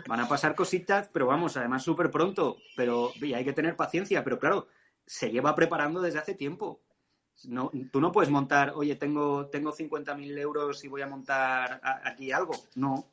van 0.08 0.20
a 0.20 0.28
pasar 0.28 0.54
cositas, 0.54 1.10
pero 1.14 1.28
vamos, 1.28 1.56
además 1.56 1.84
súper 1.84 2.12
pronto. 2.12 2.58
Pero 2.76 3.12
y 3.22 3.34
hay 3.34 3.46
que 3.46 3.54
tener 3.54 3.78
paciencia, 3.78 4.26
pero 4.26 4.40
claro, 4.40 4.68
se 5.06 5.32
lleva 5.32 5.56
preparando 5.56 6.02
desde 6.02 6.20
hace 6.20 6.36
tiempo. 6.36 6.82
No, 7.46 7.72
tú 7.94 8.02
no 8.02 8.12
puedes 8.12 8.30
montar, 8.30 8.74
oye, 8.76 8.98
tengo, 8.98 9.48
tengo 9.48 9.72
50.000 9.72 10.38
euros 10.38 10.84
y 10.84 10.90
voy 10.90 11.02
a 11.04 11.08
montar 11.08 11.80
aquí 12.04 12.34
algo. 12.34 12.54
No. 12.76 13.08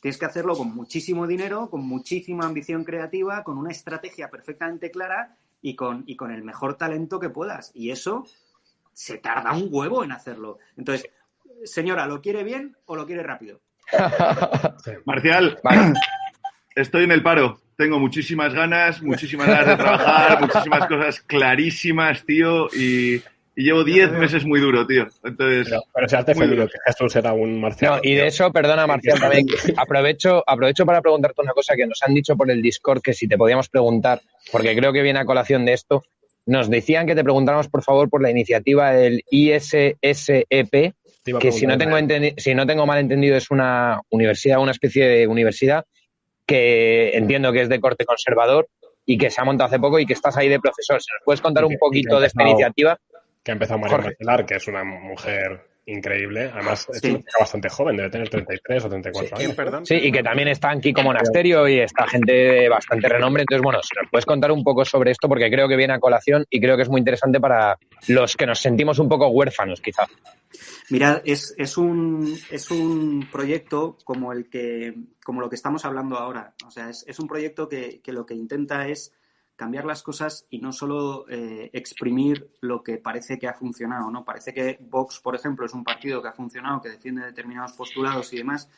Tienes 0.00 0.18
que 0.18 0.24
hacerlo 0.24 0.54
con 0.54 0.72
muchísimo 0.72 1.26
dinero, 1.26 1.68
con 1.68 1.84
muchísima 1.84 2.46
ambición 2.46 2.84
creativa, 2.84 3.42
con 3.42 3.58
una 3.58 3.72
estrategia 3.72 4.30
perfectamente 4.30 4.92
clara 4.92 5.36
y 5.66 5.74
con, 5.74 6.04
y 6.06 6.14
con 6.14 6.30
el 6.30 6.44
mejor 6.44 6.76
talento 6.76 7.18
que 7.18 7.28
puedas. 7.28 7.72
Y 7.74 7.90
eso 7.90 8.24
se 8.92 9.18
tarda 9.18 9.52
un 9.52 9.66
huevo 9.68 10.04
en 10.04 10.12
hacerlo. 10.12 10.58
Entonces, 10.76 11.10
señora, 11.64 12.06
¿lo 12.06 12.22
quiere 12.22 12.44
bien 12.44 12.76
o 12.84 12.94
lo 12.94 13.04
quiere 13.04 13.24
rápido? 13.24 13.60
Marcial, 15.04 15.58
estoy 16.76 17.02
en 17.02 17.10
el 17.10 17.24
paro. 17.24 17.60
Tengo 17.76 17.98
muchísimas 17.98 18.54
ganas, 18.54 19.02
muchísimas 19.02 19.48
ganas 19.48 19.66
de 19.66 19.76
trabajar, 19.76 20.40
muchísimas 20.46 20.86
cosas 20.86 21.20
clarísimas, 21.22 22.24
tío, 22.24 22.68
y, 22.72 23.20
llevo 23.62 23.84
10 23.84 24.12
meses 24.12 24.44
muy 24.44 24.60
duro, 24.60 24.86
tío. 24.86 25.06
Entonces, 25.24 25.74
pero, 25.94 26.08
se 26.08 26.16
ha 26.16 26.22
defendido 26.22 26.66
que 26.66 26.78
Jesús 26.86 27.16
era 27.16 27.32
un 27.32 27.60
marcial. 27.60 28.00
y 28.02 28.14
de 28.14 28.26
eso, 28.26 28.52
perdona, 28.52 28.86
Marcial, 28.86 29.18
también 29.18 29.46
aprovecho, 29.76 30.44
aprovecho 30.46 30.84
para 30.84 31.00
preguntarte 31.00 31.40
una 31.40 31.52
cosa 31.52 31.74
que 31.74 31.86
nos 31.86 32.02
han 32.02 32.14
dicho 32.14 32.36
por 32.36 32.50
el 32.50 32.62
Discord, 32.62 33.00
que 33.00 33.14
si 33.14 33.26
te 33.26 33.38
podíamos 33.38 33.68
preguntar, 33.68 34.20
porque 34.52 34.76
creo 34.76 34.92
que 34.92 35.02
viene 35.02 35.18
a 35.18 35.24
colación 35.24 35.64
de 35.64 35.72
esto. 35.72 36.02
Nos 36.44 36.70
decían 36.70 37.06
que 37.06 37.16
te 37.16 37.24
preguntáramos, 37.24 37.68
por 37.68 37.82
favor, 37.82 38.08
por 38.08 38.22
la 38.22 38.30
iniciativa 38.30 38.92
del 38.92 39.24
ISSEP, 39.30 40.94
que 41.40 41.50
si 41.50 41.66
no, 41.66 41.76
tengo 41.76 41.96
si 42.36 42.54
no 42.54 42.66
tengo 42.66 42.86
mal 42.86 42.98
entendido 43.00 43.36
es 43.36 43.50
una 43.50 44.00
universidad, 44.10 44.60
una 44.60 44.70
especie 44.70 45.08
de 45.08 45.26
universidad 45.26 45.84
que 46.46 47.16
entiendo 47.16 47.52
que 47.52 47.62
es 47.62 47.68
de 47.68 47.80
corte 47.80 48.04
conservador 48.04 48.68
y 49.04 49.18
que 49.18 49.30
se 49.30 49.40
ha 49.40 49.44
montado 49.44 49.66
hace 49.66 49.80
poco 49.80 49.98
y 49.98 50.06
que 50.06 50.12
estás 50.12 50.36
ahí 50.36 50.48
de 50.48 50.60
profesor. 50.60 51.02
¿Se 51.02 51.12
nos 51.12 51.22
puedes 51.24 51.40
contar 51.40 51.64
un 51.64 51.76
poquito 51.78 52.20
de 52.20 52.28
esta 52.28 52.42
iniciativa? 52.44 52.96
Que 53.46 53.52
ha 53.52 53.54
empezado 53.54 53.78
María 53.78 53.98
Marcelar, 53.98 54.44
que 54.44 54.56
es 54.56 54.66
una 54.66 54.82
mujer 54.82 55.68
increíble. 55.86 56.50
Además, 56.52 56.88
es 56.92 57.00
bastante 57.38 57.68
joven, 57.68 57.96
debe 57.96 58.10
tener 58.10 58.28
33 58.28 58.84
o 58.84 58.88
34 58.88 59.38
años. 59.38 59.54
Perdón? 59.54 59.86
Sí, 59.86 59.94
y 59.94 60.10
que 60.10 60.20
también 60.20 60.48
está 60.48 60.72
aquí 60.72 60.92
como 60.92 61.10
monasterio 61.10 61.68
y 61.68 61.78
está 61.78 62.08
gente 62.08 62.32
de 62.32 62.68
bastante 62.68 63.08
renombre. 63.08 63.44
Entonces, 63.44 63.62
bueno, 63.62 63.78
si 63.84 63.94
nos 63.94 64.10
puedes 64.10 64.26
contar 64.26 64.50
un 64.50 64.64
poco 64.64 64.84
sobre 64.84 65.12
esto, 65.12 65.28
porque 65.28 65.48
creo 65.48 65.68
que 65.68 65.76
viene 65.76 65.94
a 65.94 66.00
colación 66.00 66.44
y 66.50 66.60
creo 66.60 66.74
que 66.74 66.82
es 66.82 66.88
muy 66.88 66.98
interesante 66.98 67.38
para 67.38 67.78
los 68.08 68.34
que 68.34 68.46
nos 68.46 68.58
sentimos 68.58 68.98
un 68.98 69.08
poco 69.08 69.28
huérfanos, 69.28 69.80
quizá. 69.80 70.08
Mirad, 70.90 71.22
es, 71.24 71.54
es, 71.56 71.78
un, 71.78 72.36
es 72.50 72.68
un 72.72 73.28
proyecto 73.30 73.96
como 74.02 74.32
el 74.32 74.50
que, 74.50 74.92
como 75.24 75.40
lo 75.40 75.48
que 75.48 75.54
estamos 75.54 75.84
hablando 75.84 76.16
ahora. 76.16 76.52
O 76.66 76.70
sea, 76.72 76.90
es, 76.90 77.04
es 77.06 77.20
un 77.20 77.28
proyecto 77.28 77.68
que, 77.68 78.00
que 78.02 78.10
lo 78.10 78.26
que 78.26 78.34
intenta 78.34 78.88
es 78.88 79.12
cambiar 79.56 79.84
las 79.86 80.02
cosas 80.02 80.46
y 80.50 80.58
no 80.58 80.72
solo 80.72 81.26
eh, 81.28 81.70
exprimir 81.72 82.50
lo 82.60 82.82
que 82.82 82.98
parece 82.98 83.38
que 83.38 83.48
ha 83.48 83.54
funcionado, 83.54 84.10
¿no? 84.10 84.24
Parece 84.24 84.52
que 84.52 84.78
Vox, 84.80 85.18
por 85.20 85.34
ejemplo, 85.34 85.66
es 85.66 85.72
un 85.72 85.82
partido 85.82 86.22
que 86.22 86.28
ha 86.28 86.32
funcionado, 86.32 86.82
que 86.82 86.90
defiende 86.90 87.24
determinados 87.24 87.72
postulados 87.72 88.32
y 88.32 88.36
demás. 88.36 88.68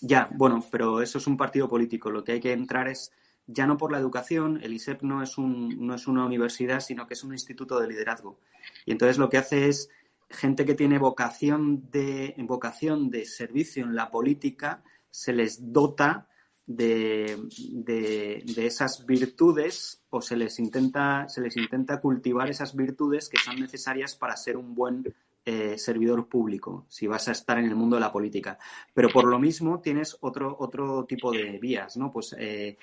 Ya, 0.00 0.28
bueno, 0.32 0.64
pero 0.70 1.02
eso 1.02 1.18
es 1.18 1.26
un 1.26 1.36
partido 1.36 1.68
político. 1.68 2.10
Lo 2.10 2.22
que 2.22 2.32
hay 2.32 2.40
que 2.40 2.52
entrar 2.52 2.88
es 2.88 3.12
ya 3.46 3.66
no 3.66 3.76
por 3.76 3.92
la 3.92 3.98
educación, 3.98 4.60
el 4.62 4.74
ISEP 4.74 5.02
no 5.02 5.22
es, 5.22 5.38
un, 5.38 5.86
no 5.86 5.94
es 5.94 6.06
una 6.06 6.24
universidad, 6.24 6.80
sino 6.80 7.06
que 7.06 7.14
es 7.14 7.24
un 7.24 7.32
instituto 7.32 7.78
de 7.78 7.88
liderazgo. 7.88 8.38
Y 8.84 8.92
entonces 8.92 9.18
lo 9.18 9.28
que 9.28 9.38
hace 9.38 9.68
es 9.68 9.88
gente 10.28 10.64
que 10.64 10.74
tiene 10.74 10.98
vocación 10.98 11.88
de, 11.90 12.34
vocación 12.38 13.10
de 13.10 13.24
servicio 13.24 13.84
en 13.84 13.94
la 13.94 14.10
política, 14.10 14.82
se 15.10 15.32
les 15.32 15.72
dota 15.72 16.28
de, 16.66 17.38
de, 17.70 18.66
esas 18.66 19.06
virtudes 19.06 20.02
o 20.10 20.20
se 20.20 20.36
les 20.36 20.58
intenta 20.58 21.28
se 21.28 21.40
les 21.40 21.56
intenta 21.56 22.00
cultivar 22.00 22.50
esas 22.50 22.74
virtudes 22.74 23.28
que 23.28 23.38
son 23.38 23.60
necesarias 23.60 24.16
para 24.16 24.36
ser 24.36 24.56
un 24.56 24.74
buen 24.74 25.14
eh, 25.44 25.78
servidor 25.78 26.28
público 26.28 26.84
si 26.88 27.06
vas 27.06 27.28
a 27.28 27.32
estar 27.32 27.58
en 27.58 27.66
el 27.66 27.76
mundo 27.76 27.94
de 27.94 28.00
la 28.00 28.10
política. 28.10 28.58
Pero 28.92 29.08
por 29.10 29.26
lo 29.26 29.38
mismo 29.38 29.80
tienes 29.80 30.16
otro 30.20 30.56
otro 30.58 31.04
tipo 31.04 31.30
de 31.30 31.58
vías 31.60 31.96
no 31.96 32.10
pues 32.10 32.34
eh, 32.36 32.78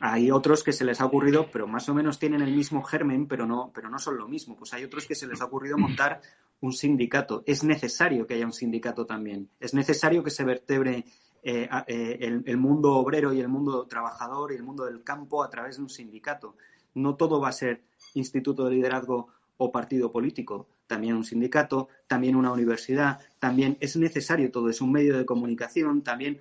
hay 0.00 0.30
otros 0.30 0.62
que 0.62 0.74
se 0.74 0.84
les 0.84 1.00
ha 1.00 1.06
ocurrido 1.06 1.48
pero 1.50 1.66
más 1.66 1.88
o 1.88 1.94
menos 1.94 2.18
tienen 2.18 2.42
el 2.42 2.54
mismo 2.54 2.82
germen 2.82 3.26
pero 3.26 3.46
no 3.46 3.72
pero 3.74 3.88
no 3.88 3.98
son 3.98 4.18
lo 4.18 4.28
mismo. 4.28 4.54
Pues 4.54 4.74
hay 4.74 4.84
otros 4.84 5.06
que 5.06 5.14
se 5.14 5.26
les 5.26 5.40
ha 5.40 5.46
ocurrido 5.46 5.78
montar 5.78 6.20
un 6.60 6.74
sindicato. 6.74 7.42
Es 7.46 7.64
necesario 7.64 8.26
que 8.26 8.34
haya 8.34 8.44
un 8.44 8.52
sindicato 8.52 9.06
también. 9.06 9.48
Es 9.58 9.72
necesario 9.72 10.22
que 10.22 10.30
se 10.30 10.44
vertebre 10.44 11.06
eh, 11.44 11.68
eh, 11.86 12.40
el, 12.46 12.56
mundo 12.56 12.94
obrero 12.94 13.32
y 13.34 13.40
el 13.40 13.48
mundo 13.48 13.86
trabajador 13.86 14.52
y 14.52 14.56
el 14.56 14.62
mundo 14.62 14.86
del 14.86 15.04
campo 15.04 15.44
a 15.44 15.50
través 15.50 15.76
de 15.76 15.82
un 15.82 15.90
sindicato. 15.90 16.56
No 16.94 17.16
todo 17.16 17.38
va 17.38 17.50
a 17.50 17.52
ser 17.52 17.82
instituto 18.14 18.64
de 18.64 18.70
liderazgo 18.70 19.28
o 19.58 19.70
partido 19.70 20.10
político, 20.10 20.68
también 20.86 21.16
un 21.16 21.24
sindicato, 21.24 21.88
también 22.06 22.34
una 22.34 22.50
universidad, 22.50 23.20
también 23.38 23.76
es 23.80 23.94
necesario 23.96 24.50
todo, 24.50 24.70
es 24.70 24.80
un 24.80 24.90
medio 24.90 25.18
de 25.18 25.26
comunicación, 25.26 26.02
también, 26.02 26.40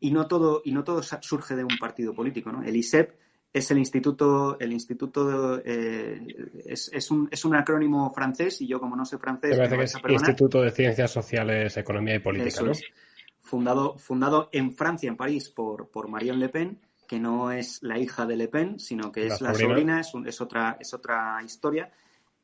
y 0.00 0.10
no 0.10 0.26
todo, 0.26 0.60
y 0.64 0.72
no 0.72 0.84
todo 0.84 1.02
surge 1.02 1.56
de 1.56 1.64
un 1.64 1.78
partido 1.80 2.14
político, 2.14 2.52
¿no? 2.52 2.62
El 2.62 2.76
ISEP 2.76 3.14
es 3.52 3.70
el 3.70 3.78
instituto, 3.78 4.58
el 4.60 4.72
instituto 4.72 5.62
eh, 5.64 6.20
es, 6.66 7.10
un, 7.10 7.28
es 7.30 7.44
un 7.44 7.54
acrónimo 7.54 8.12
francés 8.12 8.60
y 8.60 8.66
yo 8.66 8.78
como 8.80 8.96
no 8.96 9.04
sé 9.04 9.18
francés, 9.18 9.58
es 9.58 9.94
Instituto 10.08 10.62
de 10.62 10.70
Ciencias 10.70 11.10
Sociales, 11.10 11.76
Economía 11.76 12.16
y 12.16 12.18
Política, 12.18 12.62
¿no? 12.62 12.72
Fundado, 13.42 13.98
fundado 13.98 14.48
en 14.52 14.72
Francia, 14.72 15.08
en 15.08 15.16
París, 15.16 15.50
por, 15.50 15.90
por 15.90 16.08
Marion 16.08 16.38
Le 16.38 16.48
Pen, 16.48 16.80
que 17.06 17.20
no 17.20 17.52
es 17.52 17.82
la 17.82 17.98
hija 17.98 18.24
de 18.24 18.36
Le 18.36 18.48
Pen, 18.48 18.78
sino 18.80 19.12
que 19.12 19.26
es 19.26 19.40
la, 19.40 19.54
sobrina, 19.54 20.00
es, 20.00 20.12
es, 20.24 20.40
otra, 20.40 20.78
es 20.80 20.94
otra 20.94 21.42
historia. 21.44 21.90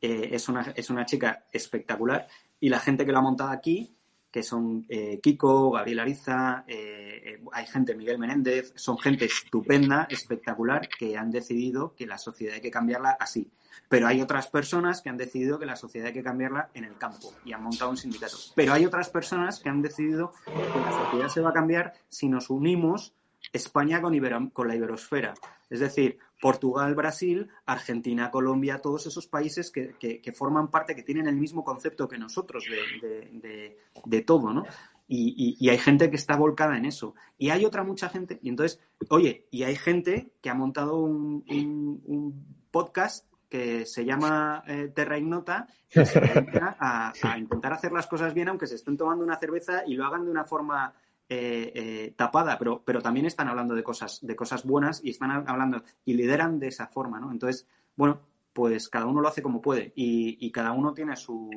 Eh, 0.01 0.31
es, 0.33 0.49
una, 0.49 0.73
es 0.77 0.91
una 0.91 1.05
chica 1.05 1.47
espectacular 1.51 2.29
y 2.61 2.69
la 2.69 2.79
gente 2.79 3.05
que 3.05 3.11
lo 3.11 3.19
ha 3.19 3.23
montado 3.23 3.51
aquí, 3.51 3.97
que 4.31 4.43
son 4.43 4.85
eh, 4.89 5.19
Kiko, 5.21 5.73
Gabriel 5.73 6.01
Ariza, 6.01 6.65
eh, 6.69 7.41
hay 7.53 7.67
gente, 7.67 7.97
Miguel 7.97 8.19
Menéndez, 8.19 8.73
son 8.77 8.99
gente 8.99 9.25
estupenda, 9.25 10.07
espectacular, 10.11 10.89
que 10.89 11.17
han 11.17 11.31
decidido 11.31 11.95
que 11.97 12.07
la 12.07 12.19
sociedad 12.19 12.55
hay 12.55 12.61
que 12.61 12.71
cambiarla 12.71 13.17
así. 13.19 13.51
Pero 13.89 14.07
hay 14.07 14.21
otras 14.21 14.49
personas 14.49 15.01
que 15.03 15.09
han 15.09 15.17
decidido 15.17 15.59
que 15.59 15.67
la 15.67 15.77
sociedad 15.77 16.09
hay 16.09 16.13
que 16.13 16.23
cambiarla 16.23 16.71
en 16.75 16.85
el 16.85 16.97
campo 16.97 17.33
y 17.45 17.53
han 17.53 17.63
montado 17.63 17.91
un 17.91 17.97
sindicato. 17.97 18.37
Pero 18.55 18.73
hay 18.73 18.85
otras 18.85 19.09
personas 19.09 19.61
que 19.61 19.69
han 19.69 19.83
decidido 19.83 20.33
que 20.45 20.81
la 20.81 20.93
sociedad 20.93 21.29
se 21.29 21.41
va 21.41 21.51
a 21.51 21.55
cambiar 21.55 21.95
si 22.09 22.29
nos 22.29 22.51
unimos 22.51 23.15
España 23.53 24.01
con, 24.01 24.51
con 24.51 24.69
la 24.69 24.77
iberosfera. 24.77 25.35
Es 25.71 25.81
decir, 25.81 26.19
Portugal, 26.41 26.95
Brasil, 26.95 27.49
Argentina, 27.67 28.31
Colombia, 28.31 28.81
todos 28.81 29.07
esos 29.07 29.27
países 29.27 29.71
que, 29.71 30.33
forman 30.35 30.71
parte, 30.71 30.95
que 30.95 31.03
tienen 31.03 31.27
el 31.27 31.37
mismo 31.37 31.65
concepto 31.65 32.09
que 32.09 32.19
nosotros 32.19 32.65
de, 33.01 34.23
todo, 34.23 34.53
¿no? 34.53 34.65
Y, 35.09 35.69
hay 35.69 35.79
gente 35.79 36.11
que 36.11 36.17
está 36.17 36.37
volcada 36.37 36.77
en 36.77 36.85
eso. 36.85 37.15
Y 37.37 37.51
hay 37.51 37.65
otra 37.65 37.83
mucha 37.83 38.09
gente. 38.09 38.39
Y 38.43 38.51
entonces, 38.51 38.81
oye, 39.09 39.47
y 39.51 39.63
hay 39.63 39.77
gente 39.77 40.33
que 40.41 40.51
ha 40.51 40.55
montado 40.55 40.99
un, 40.99 41.45
un 41.49 42.57
podcast 42.71 43.27
que 43.49 43.87
se 43.87 44.05
llama 44.05 44.63
eh, 44.67 44.93
Terra 44.95 45.19
Ignota 45.19 45.67
y 45.91 46.05
se 46.05 46.21
dedica 46.21 46.77
a, 46.79 47.39
intentar 47.39 47.73
hacer 47.73 47.93
las 47.93 48.07
cosas 48.07 48.35
bien 48.35 48.49
aunque 48.49 48.67
se 48.67 48.75
estén 48.75 48.97
tomando 48.97 49.25
una 49.25 49.39
cerveza 49.39 49.83
y 49.87 49.95
lo 49.95 50.05
hagan 50.05 50.25
de 50.25 50.31
una 50.31 50.45
forma 50.45 50.95
eh, 51.29 51.73
eh, 51.75 52.15
tapada, 52.17 52.59
pero, 52.59 52.83
pero 52.85 53.03
también 53.03 53.27
están 53.27 53.49
hablando 53.49 53.75
de 53.75 53.83
cosas, 53.83 54.21
de 54.23 54.37
cosas 54.37 54.65
buenas 54.65 55.03
y 55.05 55.11
están 55.11 55.31
hablando 55.31 55.83
y 56.05 56.15
lideran 56.15 56.59
de 56.59 56.69
esa 56.69 56.87
forma, 56.87 57.21
¿no? 57.21 57.31
Entonces, 57.33 57.67
bueno, 57.97 58.21
pues 58.53 58.89
cada 58.89 59.07
uno 59.07 59.21
lo 59.21 59.29
hace 59.29 59.43
como 59.43 59.61
puede 59.61 59.93
y, 59.95 60.51
cada 60.51 60.73
uno 60.73 60.95
tiene 60.95 61.17
su... 61.17 61.51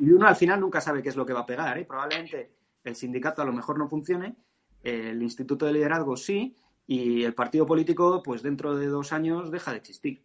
Y 0.00 0.10
uno 0.10 0.26
al 0.26 0.34
final 0.36 0.60
nunca 0.60 0.80
sabe 0.80 1.02
qué 1.02 1.10
es 1.10 1.16
lo 1.16 1.24
que 1.24 1.32
va 1.32 1.40
a 1.40 1.46
pegar, 1.46 1.78
¿eh? 1.78 1.84
Probablemente 1.84 2.50
el 2.82 2.96
sindicato 2.96 3.40
a 3.40 3.44
lo 3.44 3.52
mejor 3.52 3.78
no 3.78 3.86
funcione, 3.86 4.34
el 4.82 5.22
instituto 5.22 5.66
de 5.66 5.74
liderazgo 5.74 6.16
sí, 6.16 6.56
y 6.86 7.22
el 7.22 7.34
partido 7.34 7.66
político, 7.66 8.20
pues 8.20 8.42
dentro 8.42 8.76
de 8.76 8.86
dos 8.86 9.12
años 9.12 9.52
deja 9.52 9.70
de 9.70 9.76
existir. 9.76 10.24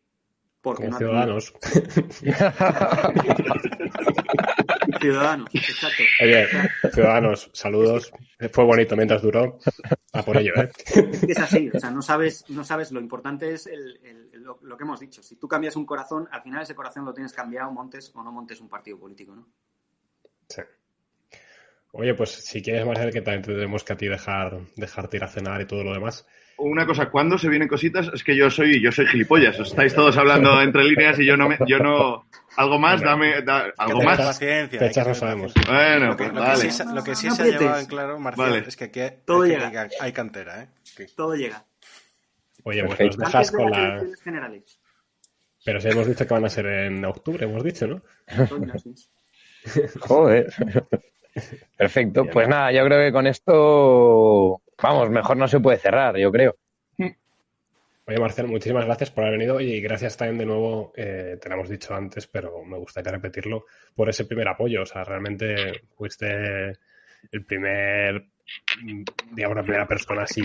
Porque 0.66 0.92
ciudadanos. 0.94 1.54
ciudadanos, 5.00 5.48
exacto. 5.54 6.04
Oye, 6.24 6.48
ciudadanos, 6.92 7.52
saludos. 7.54 8.12
Fue 8.52 8.64
bonito 8.64 8.96
mientras 8.96 9.22
duró. 9.22 9.60
A 10.12 10.24
por 10.24 10.38
ello, 10.38 10.54
¿eh? 10.56 10.72
Es 11.28 11.38
así, 11.38 11.70
o 11.72 11.80
sea, 11.80 11.92
no 11.92 12.02
sabes, 12.02 12.46
no 12.50 12.64
sabes, 12.64 12.92
lo 12.92 13.00
importante 13.00 13.54
es 13.54 13.70
lo, 14.34 14.58
que 14.76 14.84
hemos 14.84 15.00
dicho. 15.00 15.22
Si 15.22 15.36
tú 15.36 15.48
cambias 15.48 15.76
un 15.76 15.86
corazón, 15.86 16.28
al 16.32 16.42
final 16.42 16.64
ese 16.64 16.74
corazón 16.74 17.06
lo 17.06 17.14
tienes 17.14 17.32
cambiado, 17.32 17.72
montes 17.72 18.12
o 18.16 18.24
no 18.24 18.32
montes 18.32 18.60
un 18.60 18.68
partido 18.68 18.98
político, 18.98 19.36
¿no? 19.36 19.48
Sí. 20.50 20.64
Oye, 21.92 22.16
pues 22.16 22.32
si 22.32 22.64
quieres, 22.64 22.88
Marcel, 22.88 23.14
que 23.14 23.22
también 23.22 23.44
tendremos 23.44 23.84
que 23.84 23.94
a 23.94 23.98
ti 23.98 24.08
dejar, 24.08 24.62
dejarte 24.76 25.18
ir 25.18 25.26
a 25.26 25.28
cenar 25.28 25.62
y 25.62 25.68
todo 25.68 25.84
lo 25.84 25.94
demás. 25.94 26.26
Una 26.58 26.86
cosa, 26.86 27.10
¿cuándo 27.10 27.38
se 27.38 27.50
vienen 27.50 27.68
cositas? 27.68 28.10
Es 28.14 28.24
que 28.24 28.36
yo 28.36 28.50
soy, 28.50 28.82
yo 28.82 28.92
soy 28.92 29.06
gilipollas. 29.08 29.60
Estáis 29.60 29.94
todos 29.94 30.16
hablando 30.18 30.62
entre 30.62 30.84
líneas 30.84 31.20
y 31.20 31.26
yo 31.26 31.36
no 31.38 31.50
me, 31.50 31.58
yo 31.68 31.80
no. 31.80 32.26
Algo 32.58 32.80
más, 32.80 33.02
dame, 33.02 33.34
algo 33.78 34.02
más. 34.04 34.18
Paciencia. 34.18 34.80
Fechas 34.80 35.08
no 35.08 35.14
sabemos. 35.16 35.54
Bueno, 35.68 36.06
Lo 36.08 36.16
que, 36.18 36.24
pues 36.24 36.34
lo 36.36 36.42
que 36.42 36.48
vale. 36.48 36.62
sí, 36.62 36.72
se- 36.72 36.86
lo 36.86 37.04
que 37.04 37.16
sí 37.16 37.28
No 37.28 37.36
se 37.36 37.42
ha 37.44 37.46
llevado 37.48 37.80
en 37.80 37.86
claro, 37.86 38.20
Marcial, 38.20 38.50
Vale. 38.52 38.64
es 38.68 38.76
que 38.78 38.84
aquí 38.86 39.00
hay, 39.02 39.12
Todo 39.26 39.42
hay- 39.42 39.50
llega. 39.52 39.82
hay- 39.82 39.90
hay 40.00 40.12
cantera, 40.14 40.64
¿eh? 40.64 40.68
Todo 41.18 41.36
llega. 41.36 41.66
Oye, 42.64 42.84
pues 42.86 43.00
nos 43.00 43.18
dejas 43.18 43.52
de 43.52 43.58
con 43.58 43.72
las 43.72 44.04
la. 44.04 44.18
generales. 44.24 44.80
Pero 45.66 45.82
si 45.82 45.90
hemos 45.90 46.08
dicho 46.08 46.26
que 46.26 46.34
van 46.34 46.46
a 46.46 46.50
ser 46.50 46.66
en 46.68 47.04
octubre, 47.04 47.46
hemos 47.46 47.64
dicho, 47.64 47.88
¿no? 47.88 48.02
Joder. 50.02 50.54
Perfecto. 51.78 52.26
Pues 52.32 52.48
nada, 52.48 52.72
yo 52.72 52.86
creo 52.86 53.06
que 53.06 53.12
con 53.12 53.28
esto, 53.28 54.62
vamos, 54.82 55.10
mejor 55.10 55.38
no 55.38 55.48
se 55.48 55.60
puede 55.60 55.78
cerrar, 55.78 56.18
yo 56.18 56.32
creo. 56.32 56.56
Oye, 58.08 58.20
Marcel, 58.20 58.48
muchísimas 58.48 58.86
gracias 58.86 59.10
por 59.10 59.24
haber 59.24 59.40
venido 59.40 59.60
y 59.60 59.82
gracias 59.82 60.16
también 60.16 60.38
de 60.38 60.46
nuevo, 60.46 60.94
eh, 60.96 61.40
te 61.42 61.50
lo 61.50 61.56
hemos 61.56 61.70
dicho 61.70 61.96
antes, 61.96 62.28
pero 62.28 62.64
me 62.64 62.78
gustaría 62.78 63.12
repetirlo, 63.12 63.66
por 63.96 64.08
ese 64.10 64.26
primer 64.26 64.48
apoyo. 64.48 64.84
O 64.84 64.86
sea, 64.86 65.04
realmente 65.04 65.82
fuiste 65.96 66.78
el 67.32 67.46
primer, 67.46 68.28
mm, 68.84 69.04
digamos, 69.32 69.58
la 69.58 69.64
primera 69.64 69.88
persona 69.88 70.22
así 70.22 70.44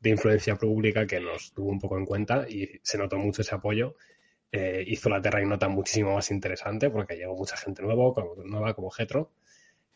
de 0.00 0.10
influencia 0.10 0.56
pública 0.56 1.06
que 1.06 1.20
nos 1.20 1.52
tuvo 1.52 1.70
un 1.70 1.78
poco 1.78 1.98
en 1.98 2.06
cuenta 2.06 2.46
y 2.48 2.80
se 2.82 2.96
notó 2.96 3.18
mucho 3.18 3.42
ese 3.42 3.54
apoyo. 3.54 3.96
Eh, 4.50 4.82
hizo 4.86 5.10
la 5.10 5.20
Terra 5.20 5.42
Ignota 5.42 5.68
muchísimo 5.68 6.14
más 6.14 6.30
interesante 6.30 6.88
porque 6.88 7.16
llegó 7.16 7.36
mucha 7.36 7.56
gente 7.58 7.82
nuevo, 7.82 8.14
como, 8.14 8.34
nueva 8.44 8.72
como 8.72 8.88
Getro. 8.88 9.32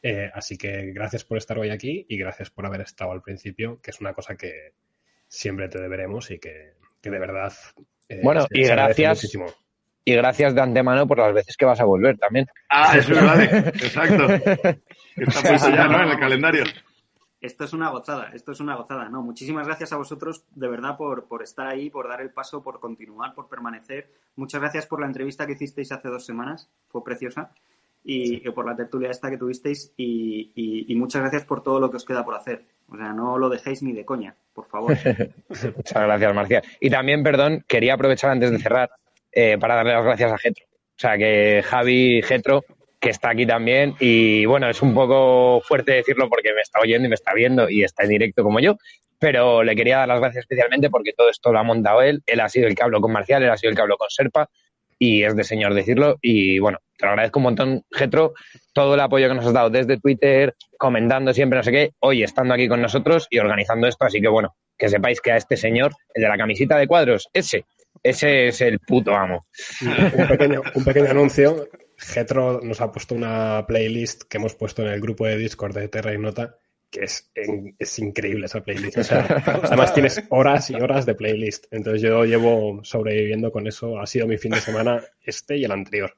Eh, 0.02 0.30
así 0.32 0.56
que 0.56 0.92
gracias 0.92 1.24
por 1.24 1.38
estar 1.38 1.58
hoy 1.58 1.70
aquí 1.70 2.06
y 2.08 2.16
gracias 2.18 2.50
por 2.50 2.64
haber 2.66 2.82
estado 2.82 3.12
al 3.12 3.22
principio, 3.22 3.80
que 3.82 3.90
es 3.90 4.00
una 4.00 4.12
cosa 4.14 4.36
que 4.36 4.72
siempre 5.26 5.68
te 5.68 5.80
deberemos 5.80 6.30
y 6.30 6.38
que, 6.38 6.74
que 7.00 7.10
de 7.10 7.18
verdad. 7.18 7.52
eh, 8.08 8.20
Bueno, 8.22 8.42
se- 8.42 8.58
y 8.58 8.64
se 8.64 8.70
gracias- 8.72 9.18
muchísimo. 9.18 9.46
Y 10.04 10.14
gracias 10.14 10.54
de 10.54 10.60
antemano 10.62 11.06
por 11.06 11.18
las 11.18 11.34
veces 11.34 11.54
que 11.56 11.66
vas 11.66 11.80
a 11.80 11.84
volver 11.84 12.16
también. 12.16 12.46
Ah, 12.70 12.96
es 12.96 13.06
verdad. 13.08 13.40
Exacto. 13.74 14.24
Está 15.16 15.42
puesto 15.48 15.68
ya, 15.70 15.86
¿no? 15.86 16.02
En 16.02 16.08
el 16.10 16.18
calendario. 16.18 16.64
Esto 17.40 17.64
es 17.64 17.72
una 17.74 17.90
gozada, 17.90 18.30
esto 18.34 18.52
es 18.52 18.60
una 18.60 18.74
gozada. 18.74 19.08
No, 19.10 19.22
muchísimas 19.22 19.66
gracias 19.66 19.92
a 19.92 19.96
vosotros, 19.96 20.44
de 20.54 20.66
verdad, 20.66 20.96
por, 20.96 21.28
por 21.28 21.42
estar 21.42 21.66
ahí, 21.68 21.90
por 21.90 22.08
dar 22.08 22.20
el 22.22 22.30
paso, 22.30 22.62
por 22.62 22.80
continuar, 22.80 23.34
por 23.34 23.48
permanecer. 23.48 24.10
Muchas 24.34 24.60
gracias 24.62 24.86
por 24.86 25.00
la 25.00 25.06
entrevista 25.06 25.46
que 25.46 25.52
hicisteis 25.52 25.92
hace 25.92 26.08
dos 26.08 26.24
semanas, 26.24 26.70
fue 26.88 27.04
preciosa. 27.04 27.52
Y, 28.10 28.36
y 28.48 28.50
por 28.52 28.64
la 28.66 28.74
tertulia 28.74 29.10
esta 29.10 29.28
que 29.30 29.36
tuvisteis. 29.36 29.92
Y, 29.96 30.50
y- 30.54 30.90
y 30.90 30.94
muchas 30.96 31.20
gracias 31.20 31.44
por 31.44 31.62
todo 31.62 31.78
lo 31.78 31.90
que 31.90 31.98
os 31.98 32.04
queda 32.06 32.24
por 32.24 32.34
hacer. 32.34 32.64
O 32.88 32.96
sea, 32.96 33.12
no 33.12 33.36
lo 33.36 33.50
dejéis 33.50 33.82
ni 33.82 33.92
de 33.92 34.04
coña, 34.06 34.34
por 34.54 34.64
favor. 34.66 34.92
Muchas 35.48 36.02
gracias, 36.02 36.34
Marcial. 36.34 36.62
Y 36.80 36.88
también, 36.88 37.22
perdón, 37.22 37.64
quería 37.68 37.94
aprovechar 37.94 38.30
antes 38.30 38.50
de 38.50 38.58
cerrar 38.58 38.90
eh, 39.30 39.58
para 39.58 39.74
darle 39.76 39.92
las 39.92 40.04
gracias 40.04 40.32
a 40.32 40.38
Getro. 40.38 40.64
O 40.66 41.00
sea, 41.00 41.18
que 41.18 41.62
Javi 41.64 42.22
Getro, 42.22 42.64
que 42.98 43.10
está 43.10 43.28
aquí 43.30 43.44
también, 43.46 43.94
y 44.00 44.46
bueno, 44.46 44.68
es 44.70 44.80
un 44.80 44.94
poco 44.94 45.60
fuerte 45.60 45.92
decirlo 45.92 46.28
porque 46.30 46.54
me 46.54 46.62
está 46.62 46.80
oyendo 46.80 47.06
y 47.06 47.08
me 47.10 47.14
está 47.14 47.34
viendo 47.34 47.68
y 47.68 47.84
está 47.84 48.04
en 48.04 48.08
directo 48.08 48.42
como 48.42 48.58
yo, 48.58 48.76
pero 49.18 49.62
le 49.62 49.76
quería 49.76 49.98
dar 49.98 50.08
las 50.08 50.20
gracias 50.20 50.44
especialmente 50.44 50.88
porque 50.90 51.12
todo 51.12 51.28
esto 51.28 51.52
lo 51.52 51.58
ha 51.58 51.62
montado 51.62 52.00
él. 52.02 52.22
Él 52.26 52.40
ha 52.40 52.48
sido 52.48 52.66
el 52.68 52.74
que 52.74 52.82
habló 52.82 53.00
con 53.02 53.12
Marcial, 53.12 53.42
él 53.42 53.50
ha 53.50 53.56
sido 53.58 53.70
el 53.70 53.76
que 53.76 53.82
habló 53.82 53.96
con 53.98 54.08
Serpa, 54.10 54.48
y 54.98 55.22
es 55.22 55.36
de 55.36 55.44
señor 55.44 55.74
decirlo. 55.74 56.18
Y 56.20 56.58
bueno, 56.58 56.78
te 56.96 57.06
lo 57.06 57.10
agradezco 57.12 57.38
un 57.38 57.44
montón, 57.44 57.84
Getro, 57.90 58.34
todo 58.72 58.94
el 58.94 59.00
apoyo 59.00 59.28
que 59.28 59.34
nos 59.34 59.46
has 59.46 59.52
dado 59.52 59.70
desde 59.70 59.98
Twitter, 59.98 60.54
comentando 60.78 61.32
siempre, 61.32 61.58
no 61.58 61.62
sé 61.62 61.72
qué, 61.72 61.92
hoy 62.00 62.22
estando 62.22 62.54
aquí 62.54 62.68
con 62.68 62.82
nosotros 62.82 63.26
y 63.30 63.38
organizando 63.38 63.86
esto. 63.86 64.04
Así 64.04 64.20
que 64.20 64.28
bueno, 64.28 64.56
que 64.76 64.88
sepáis 64.88 65.20
que 65.20 65.32
a 65.32 65.36
este 65.36 65.56
señor, 65.56 65.92
el 66.14 66.22
de 66.22 66.28
la 66.28 66.36
camisita 66.36 66.76
de 66.76 66.86
cuadros, 66.86 67.28
ese, 67.32 67.64
ese 68.02 68.48
es 68.48 68.60
el 68.60 68.78
puto 68.80 69.14
amo. 69.14 69.46
Un 69.80 70.28
pequeño, 70.28 70.62
un 70.74 70.84
pequeño 70.84 71.10
anuncio. 71.10 71.68
Getro 71.96 72.60
nos 72.62 72.80
ha 72.80 72.92
puesto 72.92 73.14
una 73.14 73.64
playlist 73.66 74.22
que 74.28 74.36
hemos 74.36 74.54
puesto 74.54 74.82
en 74.82 74.88
el 74.88 75.00
grupo 75.00 75.26
de 75.26 75.36
Discord 75.36 75.74
de 75.74 75.88
Terra 75.88 76.12
Ignota, 76.12 76.58
que 76.90 77.04
es, 77.04 77.30
en- 77.34 77.74
es 77.78 77.98
increíble 77.98 78.46
esa 78.46 78.62
playlist. 78.62 78.98
O 78.98 79.04
sea, 79.04 79.26
además 79.62 79.92
tienes 79.94 80.22
horas 80.30 80.70
y 80.70 80.74
horas 80.74 81.04
de 81.06 81.14
playlist. 81.14 81.66
Entonces 81.70 82.02
yo 82.02 82.24
llevo 82.24 82.80
sobreviviendo 82.84 83.50
con 83.52 83.66
eso. 83.66 83.98
Ha 84.00 84.06
sido 84.06 84.26
mi 84.26 84.38
fin 84.38 84.52
de 84.52 84.60
semana 84.60 85.02
este 85.22 85.56
y 85.56 85.64
el 85.64 85.72
anterior. 85.72 86.16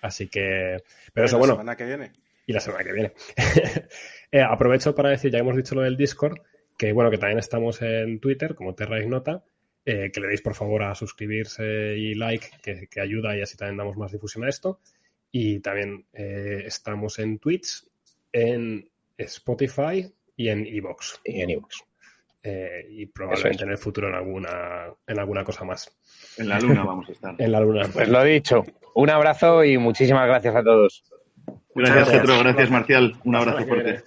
Así 0.00 0.28
que, 0.28 0.82
pero 1.12 1.26
eso 1.26 1.36
la 1.36 1.38
bueno. 1.40 1.54
semana 1.54 1.76
que 1.76 1.84
viene. 1.84 2.12
y 2.46 2.52
la 2.52 2.60
semana 2.60 2.84
que 2.84 2.92
viene. 2.92 3.12
Eh, 4.30 4.42
aprovecho 4.42 4.94
para 4.94 5.08
decir, 5.08 5.32
ya 5.32 5.38
hemos 5.38 5.56
dicho 5.56 5.74
lo 5.74 5.80
del 5.80 5.96
Discord, 5.96 6.36
que 6.76 6.92
bueno, 6.92 7.10
que 7.10 7.16
también 7.16 7.38
estamos 7.38 7.80
en 7.80 8.20
Twitter 8.20 8.54
como 8.54 8.74
Terra 8.74 9.00
Ignota, 9.00 9.42
eh, 9.86 10.10
que 10.12 10.20
le 10.20 10.26
deis 10.28 10.42
por 10.42 10.54
favor 10.54 10.82
a 10.82 10.94
suscribirse 10.94 11.96
y 11.96 12.14
like, 12.14 12.46
que, 12.62 12.88
que 12.88 13.00
ayuda 13.00 13.34
y 13.34 13.40
así 13.40 13.56
también 13.56 13.78
damos 13.78 13.96
más 13.96 14.12
difusión 14.12 14.44
a 14.44 14.50
esto. 14.50 14.80
Y 15.32 15.60
también 15.60 16.04
eh, 16.12 16.62
estamos 16.66 17.18
en 17.20 17.38
Twitch, 17.38 17.84
en 18.30 18.90
Spotify 19.18 20.10
y 20.36 20.48
en 20.48 20.66
Evox. 20.66 21.20
Y 21.24 21.42
en 21.42 21.50
iVoox. 21.50 21.82
Eh, 22.42 22.86
y 22.90 23.06
probablemente 23.06 23.56
es. 23.56 23.62
en 23.62 23.70
el 23.70 23.78
futuro 23.78 24.08
en 24.08 24.14
alguna, 24.14 24.86
en 25.06 25.18
alguna 25.18 25.44
cosa 25.44 25.64
más. 25.64 25.90
En 26.38 26.48
la 26.48 26.60
luna 26.60 26.84
vamos 26.84 27.08
a 27.08 27.12
estar. 27.12 27.34
En 27.38 27.52
la 27.52 27.60
luna. 27.60 27.88
Pues 27.92 28.08
lo 28.08 28.22
dicho, 28.22 28.64
un 28.94 29.10
abrazo 29.10 29.64
y 29.64 29.76
muchísimas 29.76 30.26
gracias 30.26 30.54
a 30.54 30.62
todos. 30.62 31.04
Gracias, 31.74 32.10
Getro. 32.10 32.38
Gracias, 32.38 32.70
Marcial. 32.70 33.16
Un 33.24 33.36
abrazo 33.36 33.66
fuerte. 33.66 33.84
viene. 33.84 34.02